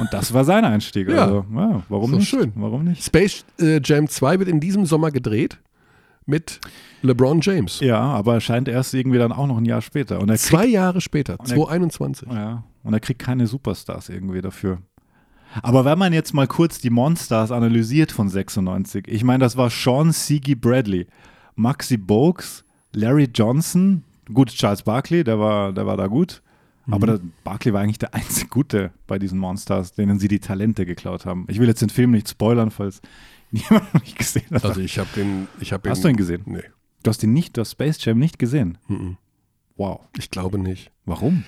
Und 0.00 0.12
das 0.12 0.34
war 0.34 0.44
sein 0.44 0.64
Einstieg. 0.64 1.08
Ja. 1.08 1.22
Also, 1.26 1.44
ja, 1.54 1.82
warum 1.88 2.10
So 2.10 2.16
nicht? 2.16 2.28
schön. 2.28 2.52
Warum 2.56 2.84
nicht? 2.84 3.04
Space 3.04 3.44
äh, 3.60 3.80
Jam 3.84 4.08
2 4.08 4.40
wird 4.40 4.48
in 4.48 4.58
diesem 4.58 4.84
Sommer 4.84 5.12
gedreht 5.12 5.58
mit 6.26 6.58
LeBron 7.02 7.40
James. 7.40 7.78
Ja, 7.80 8.00
aber 8.00 8.34
er 8.34 8.40
scheint 8.40 8.66
erst 8.68 8.94
irgendwie 8.94 9.18
dann 9.18 9.30
auch 9.32 9.46
noch 9.46 9.58
ein 9.58 9.64
Jahr 9.64 9.80
später. 9.80 10.20
Und 10.20 10.28
er 10.28 10.34
kriegt, 10.36 10.48
Zwei 10.48 10.66
Jahre 10.66 11.00
später, 11.00 11.34
er- 11.34 11.44
2021. 11.44 12.28
ja, 12.32 12.64
und 12.82 12.92
er 12.92 13.00
kriegt 13.00 13.20
keine 13.20 13.46
Superstars 13.46 14.08
irgendwie 14.08 14.40
dafür. 14.40 14.78
Aber 15.62 15.84
wenn 15.84 15.98
man 15.98 16.12
jetzt 16.12 16.32
mal 16.32 16.46
kurz 16.46 16.78
die 16.78 16.90
Monsters 16.90 17.50
analysiert 17.50 18.12
von 18.12 18.28
96, 18.28 19.06
ich 19.08 19.24
meine, 19.24 19.42
das 19.44 19.56
war 19.56 19.70
Sean 19.70 20.12
Seagy 20.12 20.54
Bradley, 20.54 21.06
Maxi 21.56 21.96
Bogues, 21.96 22.64
Larry 22.92 23.28
Johnson, 23.34 24.04
gut, 24.32 24.50
Charles 24.50 24.82
Barkley, 24.82 25.24
der 25.24 25.38
war, 25.38 25.72
der 25.72 25.86
war 25.86 25.96
da 25.96 26.06
gut. 26.06 26.42
Aber 26.90 27.06
der, 27.06 27.20
Barkley 27.44 27.72
war 27.72 27.82
eigentlich 27.82 27.98
der 27.98 28.14
einzige 28.14 28.48
Gute 28.48 28.92
bei 29.06 29.18
diesen 29.18 29.38
Monsters, 29.38 29.92
denen 29.92 30.18
sie 30.18 30.28
die 30.28 30.40
Talente 30.40 30.86
geklaut 30.86 31.26
haben. 31.26 31.46
Ich 31.48 31.58
will 31.58 31.68
jetzt 31.68 31.82
den 31.82 31.90
Film 31.90 32.10
nicht 32.12 32.28
spoilern, 32.28 32.70
falls 32.70 33.00
niemand 33.50 33.92
noch 33.94 34.02
nicht 34.02 34.18
gesehen 34.18 34.50
hat. 34.50 34.64
Also 34.64 34.80
ich 34.80 34.98
habe 34.98 35.08
den, 35.14 35.48
ich 35.60 35.72
habe 35.72 35.88
Hast 35.90 36.04
du 36.04 36.08
ihn 36.08 36.16
gesehen? 36.16 36.42
Nee, 36.46 36.62
du 37.02 37.08
hast 37.08 37.22
ihn 37.22 37.32
nicht, 37.32 37.56
du 37.56 37.60
hast 37.60 37.72
Space 37.72 38.04
Jam 38.04 38.18
nicht 38.18 38.38
gesehen. 38.38 38.78
mhm. 38.88 39.16
Wow. 39.76 40.00
ich 40.18 40.30
glaube 40.30 40.58
nicht. 40.58 40.92
Warum? 41.06 41.44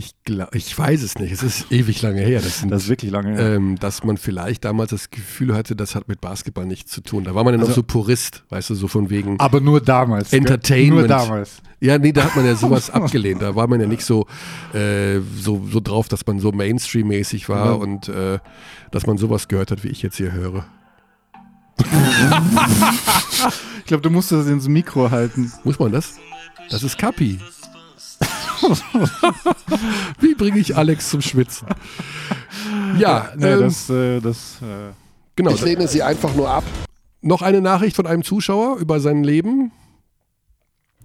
Ich, 0.00 0.12
glaub, 0.24 0.54
ich 0.54 0.78
weiß 0.78 1.02
es 1.02 1.18
nicht. 1.18 1.32
Es 1.32 1.42
ist 1.42 1.72
ewig 1.72 2.00
lange 2.02 2.20
her. 2.20 2.40
Das 2.40 2.60
sind, 2.60 2.70
Das 2.70 2.84
ist 2.84 2.88
wirklich 2.88 3.10
lange 3.10 3.32
her. 3.36 3.56
ähm, 3.56 3.76
dass 3.80 4.04
man 4.04 4.16
vielleicht 4.16 4.64
damals 4.64 4.90
das 4.90 5.10
Gefühl 5.10 5.56
hatte, 5.56 5.74
das 5.74 5.96
hat 5.96 6.06
mit 6.06 6.20
Basketball 6.20 6.66
nichts 6.66 6.92
zu 6.92 7.00
tun. 7.00 7.24
Da 7.24 7.34
war 7.34 7.42
man 7.42 7.54
ja 7.54 7.58
noch 7.58 7.66
Also- 7.66 7.80
so 7.80 7.82
Purist, 7.82 8.44
weißt 8.48 8.70
du, 8.70 8.76
so 8.76 8.86
von 8.86 9.10
wegen. 9.10 9.40
Aber 9.40 9.60
nur 9.60 9.80
damals. 9.80 10.32
Entertainment. 10.32 11.08
Nur 11.08 11.08
damals. 11.08 11.60
Ja, 11.80 11.98
nee, 11.98 12.12
da 12.12 12.22
hat 12.26 12.36
man 12.36 12.46
ja 12.46 12.54
sowas 12.54 12.90
abgelehnt. 12.94 13.42
Da 13.42 13.56
war 13.56 13.66
man 13.66 13.80
ja 13.80 13.88
nicht 13.88 14.04
so, 14.04 14.26
äh, 14.72 15.18
so, 15.36 15.66
so 15.68 15.80
drauf, 15.80 16.06
dass 16.06 16.24
man 16.26 16.38
so 16.38 16.52
Mainstream-mäßig 16.52 17.48
war 17.48 17.66
Ja. 17.66 17.72
und 17.72 18.08
äh, 18.08 18.38
dass 18.92 19.04
man 19.04 19.18
sowas 19.18 19.48
gehört 19.48 19.72
hat, 19.72 19.82
wie 19.82 19.88
ich 19.88 20.02
jetzt 20.02 20.16
hier 20.16 20.30
höre. 20.30 20.64
Ich 23.78 23.84
glaube, 23.90 24.02
du 24.02 24.10
musst 24.10 24.30
das 24.32 24.46
ins 24.46 24.68
Mikro 24.68 25.10
halten. 25.10 25.50
Muss 25.64 25.78
man 25.78 25.90
das? 25.92 26.18
Das 26.70 26.82
ist 26.82 26.98
Kapi. 26.98 27.38
Wie 30.20 30.34
bringe 30.34 30.58
ich 30.58 30.76
Alex 30.76 31.10
zum 31.10 31.20
Schwitzen? 31.20 31.68
Ja, 32.98 33.30
Nee, 33.36 33.46
ähm, 33.46 33.60
das, 33.60 33.90
äh, 33.90 34.20
das 34.20 34.58
äh, 34.62 34.92
genau. 35.36 35.50
Ich 35.52 35.62
lehne 35.62 35.86
sie 35.88 36.02
einfach 36.02 36.34
nur 36.34 36.50
ab. 36.50 36.64
Noch 37.20 37.42
eine 37.42 37.60
Nachricht 37.60 37.96
von 37.96 38.06
einem 38.06 38.22
Zuschauer 38.22 38.76
über 38.78 39.00
sein 39.00 39.24
Leben. 39.24 39.72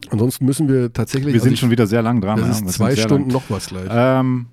Ansonsten 0.10 0.46
müssen 0.46 0.68
wir 0.68 0.92
tatsächlich. 0.94 1.34
wir 1.34 1.42
sind 1.42 1.54
ich- 1.54 1.60
schon 1.60 1.72
wieder 1.72 1.88
sehr 1.88 2.02
lang 2.02 2.22
dran. 2.22 2.38
Das 2.40 2.46
ja, 2.48 2.52
ist 2.52 2.62
wir 2.62 2.70
sind 2.70 2.76
zwei 2.76 2.96
Stunden 2.96 3.30
lang. 3.30 3.34
noch 3.42 3.44
was 3.50 3.68
gleich. 3.68 3.88
Ähm, 3.90 4.48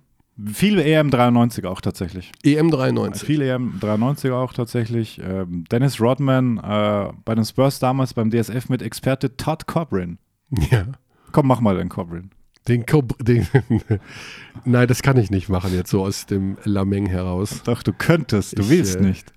viel 0.53 0.79
EM 0.79 1.11
93 1.11 1.67
auch 1.67 1.81
tatsächlich. 1.81 2.33
EM 2.43 2.71
93. 2.71 3.27
Viel 3.27 3.43
EM 3.43 3.75
93 3.81 4.31
auch 4.31 4.53
tatsächlich. 4.53 5.21
Ähm, 5.23 5.65
Dennis 5.71 6.01
Rodman 6.01 6.59
äh, 6.59 7.13
bei 7.25 7.35
den 7.35 7.45
Spurs 7.45 7.79
damals 7.79 8.15
beim 8.15 8.31
DSF 8.31 8.69
mit 8.69 8.81
Experte 8.81 9.37
Todd 9.37 9.67
Cobrin. 9.67 10.19
Ja. 10.71 10.85
Komm, 11.33 11.47
mach 11.47 11.61
mal 11.61 11.77
den 11.77 11.89
Cobrin. 11.89 12.31
Den, 12.69 12.85
Kob- 12.87 13.16
den 13.24 13.47
Nein, 14.65 14.87
das 14.89 15.03
kann 15.03 15.16
ich 15.16 15.31
nicht 15.31 15.49
machen, 15.49 15.73
jetzt 15.74 15.91
so 15.91 16.03
aus 16.03 16.27
dem 16.27 16.57
Lameng 16.65 17.07
heraus. 17.07 17.62
Doch, 17.65 17.82
du 17.82 17.93
könntest, 17.93 18.59
du 18.59 18.62
Ich, 18.62 18.69
willst 18.70 18.97
äh, 18.97 19.01
nicht. 19.03 19.32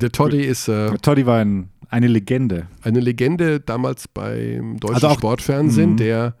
Der 0.00 0.10
Toddy 0.12 0.42
ist 0.42 0.68
äh, 0.68 0.90
Toddy 0.98 1.24
war 1.26 1.38
ein, 1.38 1.70
eine 1.88 2.06
Legende. 2.08 2.66
eine 2.82 3.00
Legende 3.00 3.60
damals 3.60 4.08
beim 4.08 4.78
deutschen 4.78 4.94
Also 4.96 5.08
auch- 5.08 5.18
Sportfernsehen. 5.18 5.92
Mhm. 5.92 5.96
Der 5.96 6.34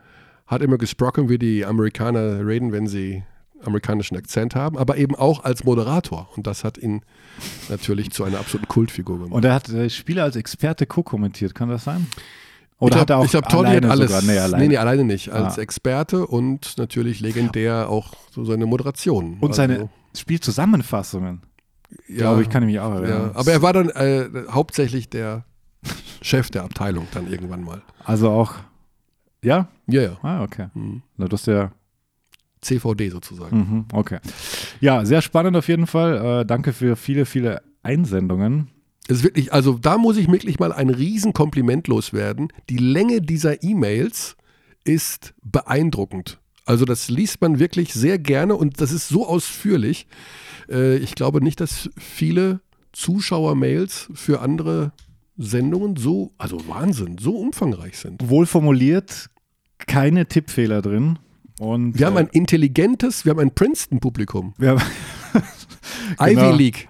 hat 0.46 0.62
immer 0.62 0.78
gesprochen, 0.78 1.28
wie 1.28 1.38
die 1.38 1.64
Amerikaner 1.64 2.44
reden, 2.46 2.72
wenn 2.72 2.86
sie 2.86 3.22
amerikanischen 3.64 4.16
Akzent 4.16 4.54
haben, 4.54 4.78
aber 4.78 4.96
eben 4.98 5.14
auch 5.16 5.42
als 5.44 5.64
Moderator. 5.64 6.28
Und 6.36 6.46
das 6.46 6.64
hat 6.64 6.78
ihn 6.78 7.02
natürlich 7.68 8.10
zu 8.10 8.24
einer 8.24 8.38
absoluten 8.38 8.68
Kultfigur 8.68 9.16
gemacht. 9.18 9.32
Und 9.32 9.44
er 9.44 9.54
hat 9.54 9.68
äh, 9.68 9.90
Spiele 9.90 10.22
als 10.22 10.36
Experte 10.36 10.86
co-kommentiert, 10.86 11.54
kann 11.54 11.68
das 11.68 11.84
sein? 11.84 12.06
Oder 12.80 12.94
ich 12.96 13.00
hat 13.00 13.10
er 13.10 13.16
glaub, 13.16 13.20
auch 13.20 13.24
ich 13.24 13.30
glaube, 13.32 13.48
Toddy 13.48 13.70
hat 13.74 13.84
alles. 13.86 14.10
sogar? 14.12 14.22
Nee, 14.22 14.38
alleine. 14.38 14.62
Nee, 14.62 14.68
nee, 14.68 14.76
alleine 14.76 15.04
nicht. 15.04 15.30
Als 15.30 15.58
Ah. 15.58 15.62
Experte 15.62 16.26
und 16.26 16.78
natürlich 16.78 17.20
legendär 17.20 17.88
auch 17.88 18.12
so 18.30 18.44
seine 18.44 18.66
Moderation. 18.66 19.38
Und 19.40 19.54
seine 19.54 19.74
Also, 19.74 19.90
Spielzusammenfassungen. 20.16 21.42
ja, 22.08 22.16
glaube 22.16 22.42
ich, 22.42 22.48
kann 22.50 22.62
ich 22.62 22.68
mich 22.68 22.80
auch 22.80 22.92
Ja, 22.94 23.00
erinnern. 23.00 23.30
aber 23.34 23.50
er 23.52 23.62
war 23.62 23.72
dann 23.72 23.88
äh, 23.90 24.28
hauptsächlich 24.50 25.08
der 25.10 25.44
Chef 26.22 26.50
der 26.50 26.62
Abteilung 26.64 27.06
dann 27.12 27.30
irgendwann 27.30 27.62
mal. 27.64 27.82
Also 28.04 28.30
auch, 28.30 28.54
ja? 29.42 29.68
Ja, 29.88 30.02
ja. 30.02 30.16
Ah, 30.22 30.42
okay. 30.42 30.68
Mhm. 30.74 31.02
Na, 31.16 31.26
das 31.28 31.40
ist 31.42 31.46
ja, 31.46 31.72
CVD 32.60 33.08
sozusagen. 33.10 33.56
mhm, 33.56 33.84
okay. 33.92 34.18
Ja, 34.80 35.04
sehr 35.04 35.22
spannend 35.22 35.56
auf 35.56 35.68
jeden 35.68 35.86
Fall. 35.86 36.40
Äh, 36.42 36.44
danke 36.46 36.72
für 36.72 36.96
viele, 36.96 37.24
viele 37.26 37.62
Einsendungen. 37.82 38.68
Es 39.08 39.18
ist 39.18 39.24
wirklich, 39.24 39.52
also 39.54 39.78
da 39.78 39.96
muss 39.96 40.18
ich 40.18 40.30
wirklich 40.30 40.58
mal 40.58 40.70
ein 40.72 40.90
Riesenkompliment 40.90 41.88
loswerden. 41.88 42.52
Die 42.68 42.76
Länge 42.76 43.22
dieser 43.22 43.62
E-Mails 43.62 44.36
ist 44.84 45.34
beeindruckend. 45.42 46.38
Also 46.66 46.84
das 46.84 47.08
liest 47.08 47.40
man 47.40 47.58
wirklich 47.58 47.94
sehr 47.94 48.18
gerne 48.18 48.54
und 48.54 48.82
das 48.82 48.92
ist 48.92 49.08
so 49.08 49.26
ausführlich. 49.26 50.06
Äh, 50.70 50.98
ich 50.98 51.14
glaube 51.14 51.42
nicht, 51.42 51.58
dass 51.60 51.88
viele 51.98 52.60
Zuschauer-Mails 52.92 54.10
für 54.12 54.40
andere 54.42 54.92
Sendungen 55.38 55.96
so, 55.96 56.32
also 56.36 56.68
Wahnsinn, 56.68 57.16
so 57.18 57.36
umfangreich 57.36 57.96
sind. 57.96 58.28
Wohl 58.28 58.44
formuliert, 58.44 59.30
keine 59.78 60.26
Tippfehler 60.26 60.82
drin. 60.82 61.18
Und, 61.58 61.98
Wir 61.98 62.06
haben 62.06 62.16
äh, 62.16 62.20
ein 62.20 62.28
intelligentes, 62.28 63.24
wir 63.24 63.30
haben 63.30 63.40
ein 63.40 63.54
Princeton-Publikum. 63.54 64.52
Ivy 64.60 64.76
Genau. 66.18 66.54
League. 66.54 66.88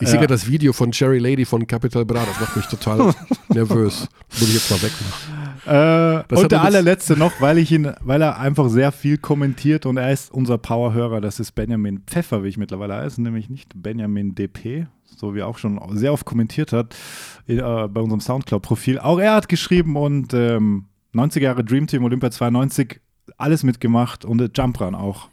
Ich 0.00 0.06
Ja. 0.06 0.10
sehe 0.12 0.18
gerade 0.20 0.34
das 0.34 0.46
Video 0.48 0.72
von 0.72 0.92
Cherry 0.92 1.18
Lady 1.18 1.44
von 1.44 1.66
Capital 1.66 2.04
Bra, 2.04 2.24
das 2.24 2.40
macht 2.40 2.56
mich 2.56 2.66
total 2.66 3.12
nervös. 3.48 4.08
Muss 4.30 4.42
ich 4.48 4.54
jetzt 4.54 4.70
mal 4.70 4.80
wegmachen. 4.80 6.24
Äh, 6.30 6.34
und 6.40 6.52
der 6.52 6.62
allerletzte 6.62 7.16
noch, 7.16 7.40
weil 7.40 7.58
ich 7.58 7.72
ihn, 7.72 7.92
weil 8.02 8.22
er 8.22 8.38
einfach 8.38 8.68
sehr 8.68 8.92
viel 8.92 9.18
kommentiert 9.18 9.86
und 9.86 9.96
er 9.96 10.12
ist 10.12 10.32
unser 10.32 10.56
Powerhörer, 10.56 11.20
das 11.20 11.40
ist 11.40 11.52
Benjamin 11.52 12.02
Pfeffer, 12.06 12.44
wie 12.44 12.48
ich 12.48 12.56
mittlerweile 12.58 12.94
heiße, 12.94 13.20
nämlich 13.20 13.50
nicht 13.50 13.72
Benjamin 13.74 14.36
DP, 14.36 14.86
so 15.04 15.34
wie 15.34 15.40
er 15.40 15.48
auch 15.48 15.58
schon 15.58 15.80
sehr 15.96 16.12
oft 16.12 16.24
kommentiert 16.24 16.72
hat 16.72 16.94
äh, 17.48 17.56
bei 17.56 18.00
unserem 18.00 18.20
Soundcloud-Profil. 18.20 19.00
Auch 19.00 19.18
er 19.18 19.34
hat 19.34 19.48
geschrieben 19.48 19.96
und 19.96 20.32
ähm, 20.32 20.84
90 21.12 21.42
Jahre 21.42 21.64
Dream 21.64 21.88
Team 21.88 22.04
Olympia 22.04 22.30
92, 22.30 23.00
alles 23.36 23.64
mitgemacht 23.64 24.24
und 24.24 24.40
äh, 24.40 24.48
Jump 24.54 24.80
Run 24.80 24.94
auch. 24.94 25.28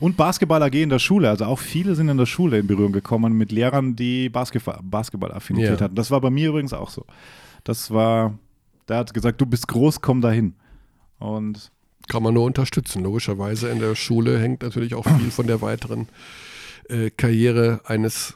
Und 0.00 0.16
Basketball 0.16 0.62
AG 0.62 0.74
in 0.74 0.88
der 0.90 0.98
Schule, 0.98 1.28
also 1.30 1.44
auch 1.44 1.58
viele 1.58 1.94
sind 1.94 2.08
in 2.08 2.16
der 2.16 2.26
Schule 2.26 2.58
in 2.58 2.66
Berührung 2.66 2.92
gekommen 2.92 3.32
mit 3.34 3.52
Lehrern, 3.52 3.96
die 3.96 4.28
Basketball- 4.28 4.80
Basketball-Affinität 4.82 5.78
Ja. 5.78 5.84
hatten. 5.84 5.94
Das 5.94 6.10
war 6.10 6.20
bei 6.20 6.30
mir 6.30 6.48
übrigens 6.50 6.72
auch 6.72 6.90
so. 6.90 7.04
Das 7.64 7.90
war, 7.90 8.38
der 8.88 8.98
hat 8.98 9.12
gesagt, 9.14 9.40
du 9.40 9.46
bist 9.46 9.68
groß, 9.68 10.00
komm 10.00 10.20
dahin. 10.20 10.54
Und 11.18 11.70
Kann 12.08 12.22
man 12.22 12.34
nur 12.34 12.44
unterstützen. 12.44 13.02
Logischerweise 13.04 13.68
in 13.68 13.78
der 13.78 13.94
Schule 13.94 14.38
hängt 14.40 14.62
natürlich 14.62 14.94
auch 14.94 15.06
viel 15.18 15.30
von 15.30 15.46
der 15.46 15.60
weiteren 15.62 16.08
äh, 16.88 17.10
Karriere 17.10 17.80
eines 17.84 18.34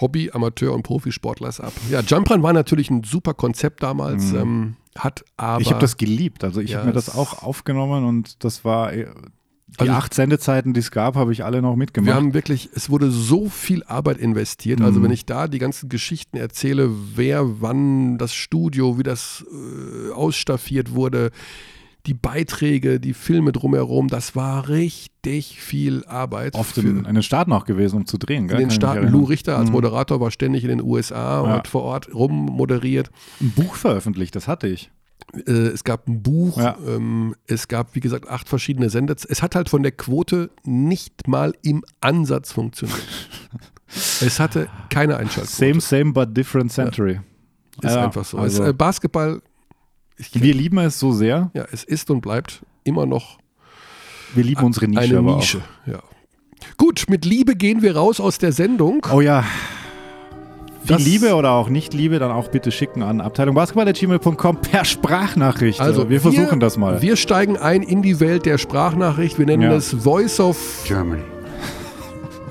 Hobby-, 0.00 0.30
Amateur- 0.32 0.72
und 0.72 0.82
Profisportlers 0.84 1.60
ab. 1.60 1.72
Ja, 1.90 2.00
Jump 2.00 2.30
Run 2.30 2.42
war 2.42 2.52
natürlich 2.52 2.90
ein 2.90 3.04
super 3.04 3.34
Konzept 3.34 3.82
damals, 3.82 4.32
ähm, 4.32 4.76
hat 4.96 5.24
aber. 5.36 5.56
Mhm. 5.56 5.62
ich 5.62 5.70
habe 5.70 5.80
das 5.80 5.96
geliebt. 5.98 6.44
Also 6.44 6.60
ich 6.60 6.70
Ja, 6.70 6.78
habe 6.78 6.88
mir 6.88 6.92
das 6.94 7.14
auch 7.14 7.42
aufgenommen 7.42 8.04
und 8.04 8.42
das 8.44 8.64
war 8.64 8.92
äh, 9.78 9.84
die 9.84 9.90
Also- 9.90 9.92
acht 10.00 10.14
Sendezeiten, 10.14 10.72
die 10.72 10.80
es 10.80 10.90
gab, 10.90 11.16
habe 11.16 11.32
ich 11.32 11.44
alle 11.44 11.62
noch 11.62 11.76
mitgemacht. 11.76 12.06
Wir 12.08 12.14
haben 12.14 12.34
wirklich, 12.34 12.68
es 12.74 12.90
wurde 12.90 13.10
so 13.10 13.48
viel 13.48 13.82
Arbeit 13.84 14.18
investiert. 14.18 14.80
Also 14.80 15.00
Mhm. 15.00 15.04
wenn 15.04 15.10
ich 15.12 15.26
da 15.26 15.48
die 15.48 15.58
ganzen 15.58 15.88
Geschichten 15.88 16.36
erzähle, 16.36 16.90
wer 17.14 17.60
wann 17.60 18.18
das 18.18 18.34
Studio, 18.34 18.98
wie 18.98 19.02
das 19.02 19.44
äh, 19.50 20.12
ausstaffiert 20.12 20.94
wurde, 20.94 21.30
die 22.06 22.12
Beiträge, 22.14 23.00
die 23.00 23.14
Filme 23.14 23.50
drumherum, 23.52 24.08
das 24.08 24.36
war 24.36 24.68
richtig 24.68 25.58
viel 25.62 26.04
Arbeit. 26.04 26.54
oft 26.54 26.76
in, 26.76 27.06
in 27.06 27.14
den 27.14 27.22
Staaten 27.22 27.50
auch 27.52 27.64
gewesen, 27.64 27.96
um 27.96 28.04
zu 28.06 28.18
drehen. 28.18 28.46
Gell? 28.46 28.60
in 28.60 28.68
den 28.68 28.70
Staaten. 28.70 29.08
Lou 29.08 29.24
Richter 29.24 29.56
als 29.56 29.68
Mhm. 29.68 29.72
Moderator 29.72 30.20
war 30.20 30.30
ständig 30.30 30.64
in 30.64 30.68
den 30.68 30.82
USA 30.82 31.40
und 31.40 31.48
Ja. 31.48 31.56
hat 31.56 31.66
vor 31.68 31.80
Ort 31.82 32.12
rummoderiert. 32.14 33.10
Ein 33.40 33.52
Buch 33.52 33.74
veröffentlicht, 33.76 34.36
das 34.36 34.48
hatte 34.48 34.66
ich. 34.68 34.90
Äh, 35.46 35.50
es 35.50 35.82
gab 35.84 36.06
ein 36.08 36.22
Buch, 36.22 36.58
Ja. 36.58 36.76
ähm, 36.86 37.34
es 37.46 37.68
gab, 37.68 37.94
wie 37.94 38.00
gesagt, 38.00 38.28
acht 38.28 38.48
verschiedene 38.48 38.90
Sender. 38.90 39.14
Es 39.28 39.42
hat 39.42 39.54
halt 39.54 39.68
von 39.68 39.82
der 39.82 39.92
Quote 39.92 40.50
nicht 40.64 41.26
mal 41.28 41.54
im 41.62 41.84
Ansatz 42.00 42.52
funktioniert. 42.52 43.00
es 44.20 44.38
hatte 44.40 44.68
keine 44.90 45.16
Einschaltquote. 45.16 45.56
Same, 45.56 45.80
same, 45.80 46.12
but 46.12 46.36
different 46.36 46.72
century. 46.72 47.20
Ist 47.82 47.94
Ja, 47.94 48.04
einfach 48.04 48.24
so. 48.24 48.38
also- 48.38 48.62
es, 48.62 48.68
äh, 48.68 48.72
Basketball, 48.72 49.42
ich, 50.16 50.32
Wir 50.40 50.54
lieben 50.54 50.78
es 50.78 50.98
so 51.00 51.12
sehr. 51.12 51.50
ja, 51.54 51.66
es 51.72 51.82
ist 51.82 52.08
und 52.10 52.20
bleibt 52.20 52.62
immer 52.84 53.04
noch 53.06 53.38
Wir 54.34 54.44
lieben 54.44 54.62
unsere 54.62 54.86
Nische. 54.86 55.00
eine 55.18 55.22
Nische. 55.22 55.60
Ja. 55.86 56.00
Gut, 56.76 57.06
mit 57.08 57.24
Liebe 57.24 57.56
gehen 57.56 57.82
wir 57.82 57.96
raus 57.96 58.20
aus 58.20 58.38
der 58.38 58.52
Sendung. 58.52 59.04
Oh 59.12 59.20
ja. 59.20 59.44
Viel 60.86 60.96
Das- 60.96 61.04
Liebe 61.04 61.34
oder 61.34 61.52
auch 61.52 61.68
nicht 61.70 61.94
Liebe, 61.94 62.18
dann 62.18 62.30
auch 62.30 62.48
bitte 62.48 62.70
schicken 62.70 63.02
an 63.02 63.20
abteilungbasketball.gmail.com 63.20 64.56
per 64.60 64.84
Sprachnachricht. 64.84 65.80
Also 65.80 66.10
wir 66.10 66.20
versuchen 66.20 66.60
das 66.60 66.76
mal. 66.76 67.00
Wir 67.00 67.16
steigen 67.16 67.56
ein 67.56 67.82
in 67.82 68.02
die 68.02 68.20
Welt 68.20 68.44
der 68.46 68.58
Sprachnachricht. 68.58 69.38
Wir 69.38 69.46
nennen 69.46 69.62
Ja. 69.62 69.72
es 69.74 69.92
Voice 69.94 70.40
of 70.40 70.56
Germany. 70.86 71.22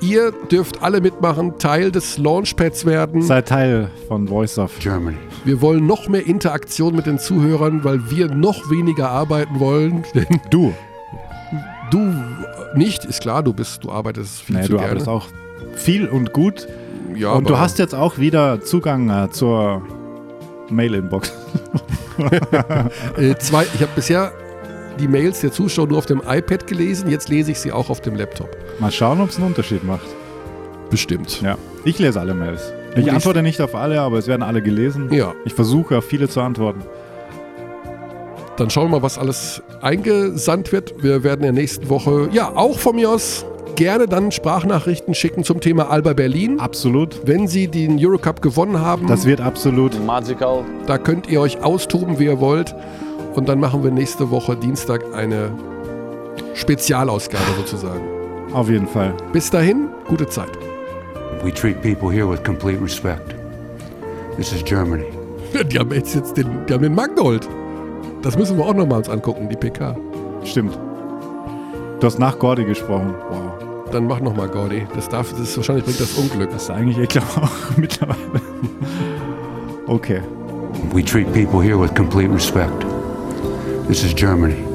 Ihr 0.00 0.32
dürft 0.50 0.82
alle 0.82 1.00
mitmachen, 1.00 1.58
Teil 1.58 1.90
des 1.90 2.18
Launchpads 2.18 2.84
werden. 2.84 3.22
Seid 3.22 3.48
Teil 3.48 3.90
von 4.08 4.28
Voice 4.28 4.58
of. 4.58 4.78
Germany. 4.80 5.16
Wir 5.44 5.60
wollen 5.62 5.86
noch 5.86 6.08
mehr 6.08 6.26
Interaktion 6.26 6.94
mit 6.96 7.06
den 7.06 7.18
Zuhörern, 7.18 7.84
weil 7.84 8.10
wir 8.10 8.28
noch 8.28 8.68
weniger 8.70 9.08
arbeiten 9.10 9.60
wollen. 9.60 10.04
Denn 10.14 10.26
Du. 10.50 10.74
du 11.90 12.12
nicht, 12.74 13.04
ist 13.04 13.20
klar, 13.22 13.42
du 13.42 13.52
bist, 13.54 13.84
du 13.84 13.92
arbeitest 13.92 14.42
viel 14.42 14.56
Nee, 14.56 14.62
zu 14.62 14.68
du 14.72 14.74
gerne. 14.78 14.88
arbeitest 14.88 15.08
auch 15.08 15.26
viel 15.76 16.06
und 16.08 16.32
gut. 16.32 16.66
Ja, 17.14 17.32
und 17.32 17.48
du 17.48 17.58
hast 17.58 17.78
jetzt 17.78 17.94
auch 17.94 18.18
wieder 18.18 18.60
Zugang 18.62 19.10
äh, 19.10 19.30
zur 19.30 19.82
Mail-Inbox. 20.70 21.32
Äh, 23.16 23.34
zwei, 23.38 23.64
ich 23.74 23.80
habe 23.82 23.90
bisher 23.96 24.30
die 25.00 25.08
Mails 25.08 25.40
der 25.40 25.50
Zuschauer 25.50 25.88
nur 25.88 25.98
auf 25.98 26.06
dem 26.06 26.22
iPad 26.24 26.64
gelesen, 26.68 27.10
jetzt 27.10 27.28
lese 27.28 27.50
ich 27.50 27.58
sie 27.58 27.72
auch 27.72 27.90
auf 27.90 28.00
dem 28.00 28.14
Laptop. 28.14 28.48
Mal 28.78 28.92
schauen, 28.92 29.20
ob 29.20 29.30
es 29.30 29.36
einen 29.36 29.46
Unterschied 29.46 29.82
macht. 29.82 30.06
Bestimmt. 30.90 31.42
Ja. 31.42 31.56
Ich 31.84 31.98
lese 31.98 32.20
alle 32.20 32.34
Mails. 32.34 32.72
Ich 32.94 33.10
antworte 33.10 33.42
nicht 33.42 33.60
auf 33.60 33.74
alle, 33.74 34.00
aber 34.00 34.18
es 34.18 34.28
werden 34.28 34.42
alle 34.44 34.62
gelesen. 34.62 35.12
Ja, 35.12 35.34
Ich 35.44 35.54
versuche 35.54 35.98
auf 35.98 36.04
viele 36.04 36.28
zu 36.28 36.40
antworten. 36.40 36.82
Dann 38.56 38.70
schauen 38.70 38.86
wir 38.86 38.98
mal, 38.98 39.02
was 39.02 39.18
alles 39.18 39.62
eingesandt 39.82 40.72
wird. 40.72 41.02
Wir 41.02 41.22
werden 41.24 41.40
in 41.40 41.54
der 41.54 41.62
nächsten 41.62 41.88
Woche, 41.88 42.28
ja, 42.32 42.52
auch 42.54 42.78
von 42.78 42.96
mir 42.96 43.10
aus 43.10 43.44
gerne 43.76 44.06
dann 44.06 44.30
Sprachnachrichten 44.30 45.14
schicken 45.14 45.42
zum 45.42 45.60
Thema 45.60 45.90
Alba 45.90 46.12
Berlin. 46.12 46.60
Absolut. 46.60 47.26
Wenn 47.26 47.48
Sie 47.48 47.66
den 47.66 47.98
Eurocup 47.98 48.40
gewonnen 48.40 48.80
haben, 48.80 49.06
Das 49.08 49.26
wird 49.26 49.40
absolut. 49.40 50.00
Magical. 50.04 50.64
da 50.86 50.96
könnt 50.98 51.28
ihr 51.28 51.40
euch 51.40 51.62
austoben, 51.62 52.18
wie 52.20 52.26
ihr 52.26 52.38
wollt. 52.40 52.74
Und 53.34 53.48
dann 53.48 53.58
machen 53.58 53.82
wir 53.82 53.90
nächste 53.90 54.30
Woche 54.30 54.54
Dienstag 54.56 55.02
eine 55.12 55.50
Spezialausgabe 56.54 57.42
sozusagen. 57.56 58.02
Auf 58.52 58.70
jeden 58.70 58.86
Fall. 58.86 59.12
Bis 59.32 59.50
dahin, 59.50 59.88
gute 60.06 60.28
Zeit. 60.28 60.50
We 61.42 61.52
treat 61.52 61.82
people 61.82 62.12
here 62.12 62.30
with 62.30 62.42
complete 62.44 62.80
respect. 62.80 63.34
This 64.36 64.52
is 64.52 64.64
Germany. 64.64 65.06
Die 65.72 65.78
haben 65.78 65.92
jetzt, 65.92 66.14
jetzt 66.14 66.36
den, 66.36 66.46
die 66.66 66.72
haben 66.74 66.82
den 66.82 66.94
Mangold. 66.94 67.48
Das 68.24 68.38
müssen 68.38 68.56
wir 68.56 68.64
auch 68.64 68.72
nochmal 68.72 68.98
uns 68.98 69.10
angucken, 69.10 69.50
die 69.50 69.56
PK. 69.56 69.94
Stimmt. 70.44 70.78
Du 72.00 72.06
hast 72.06 72.18
nach 72.18 72.38
Gordy 72.38 72.64
gesprochen. 72.64 73.14
Wow. 73.28 73.90
Dann 73.92 74.06
mach 74.06 74.18
nochmal 74.20 74.48
Gordy. 74.48 74.86
Das 74.94 75.10
darf, 75.10 75.30
das 75.30 75.40
ist, 75.40 75.56
wahrscheinlich 75.58 75.84
bringt 75.84 76.00
das 76.00 76.14
Unglück. 76.14 76.50
Das 76.50 76.62
ist 76.62 76.70
eigentlich, 76.70 76.96
ich 76.96 77.08
glaube 77.10 77.26
auch 77.36 77.76
mittlerweile. 77.76 78.16
Okay. 79.86 80.22
We 80.94 81.04
treat 81.04 81.30
people 81.34 81.62
here 81.62 81.78
with 81.78 81.94
complete 81.94 82.32
respect. 82.32 82.86
This 83.88 84.02
is 84.02 84.14
Germany. 84.14 84.73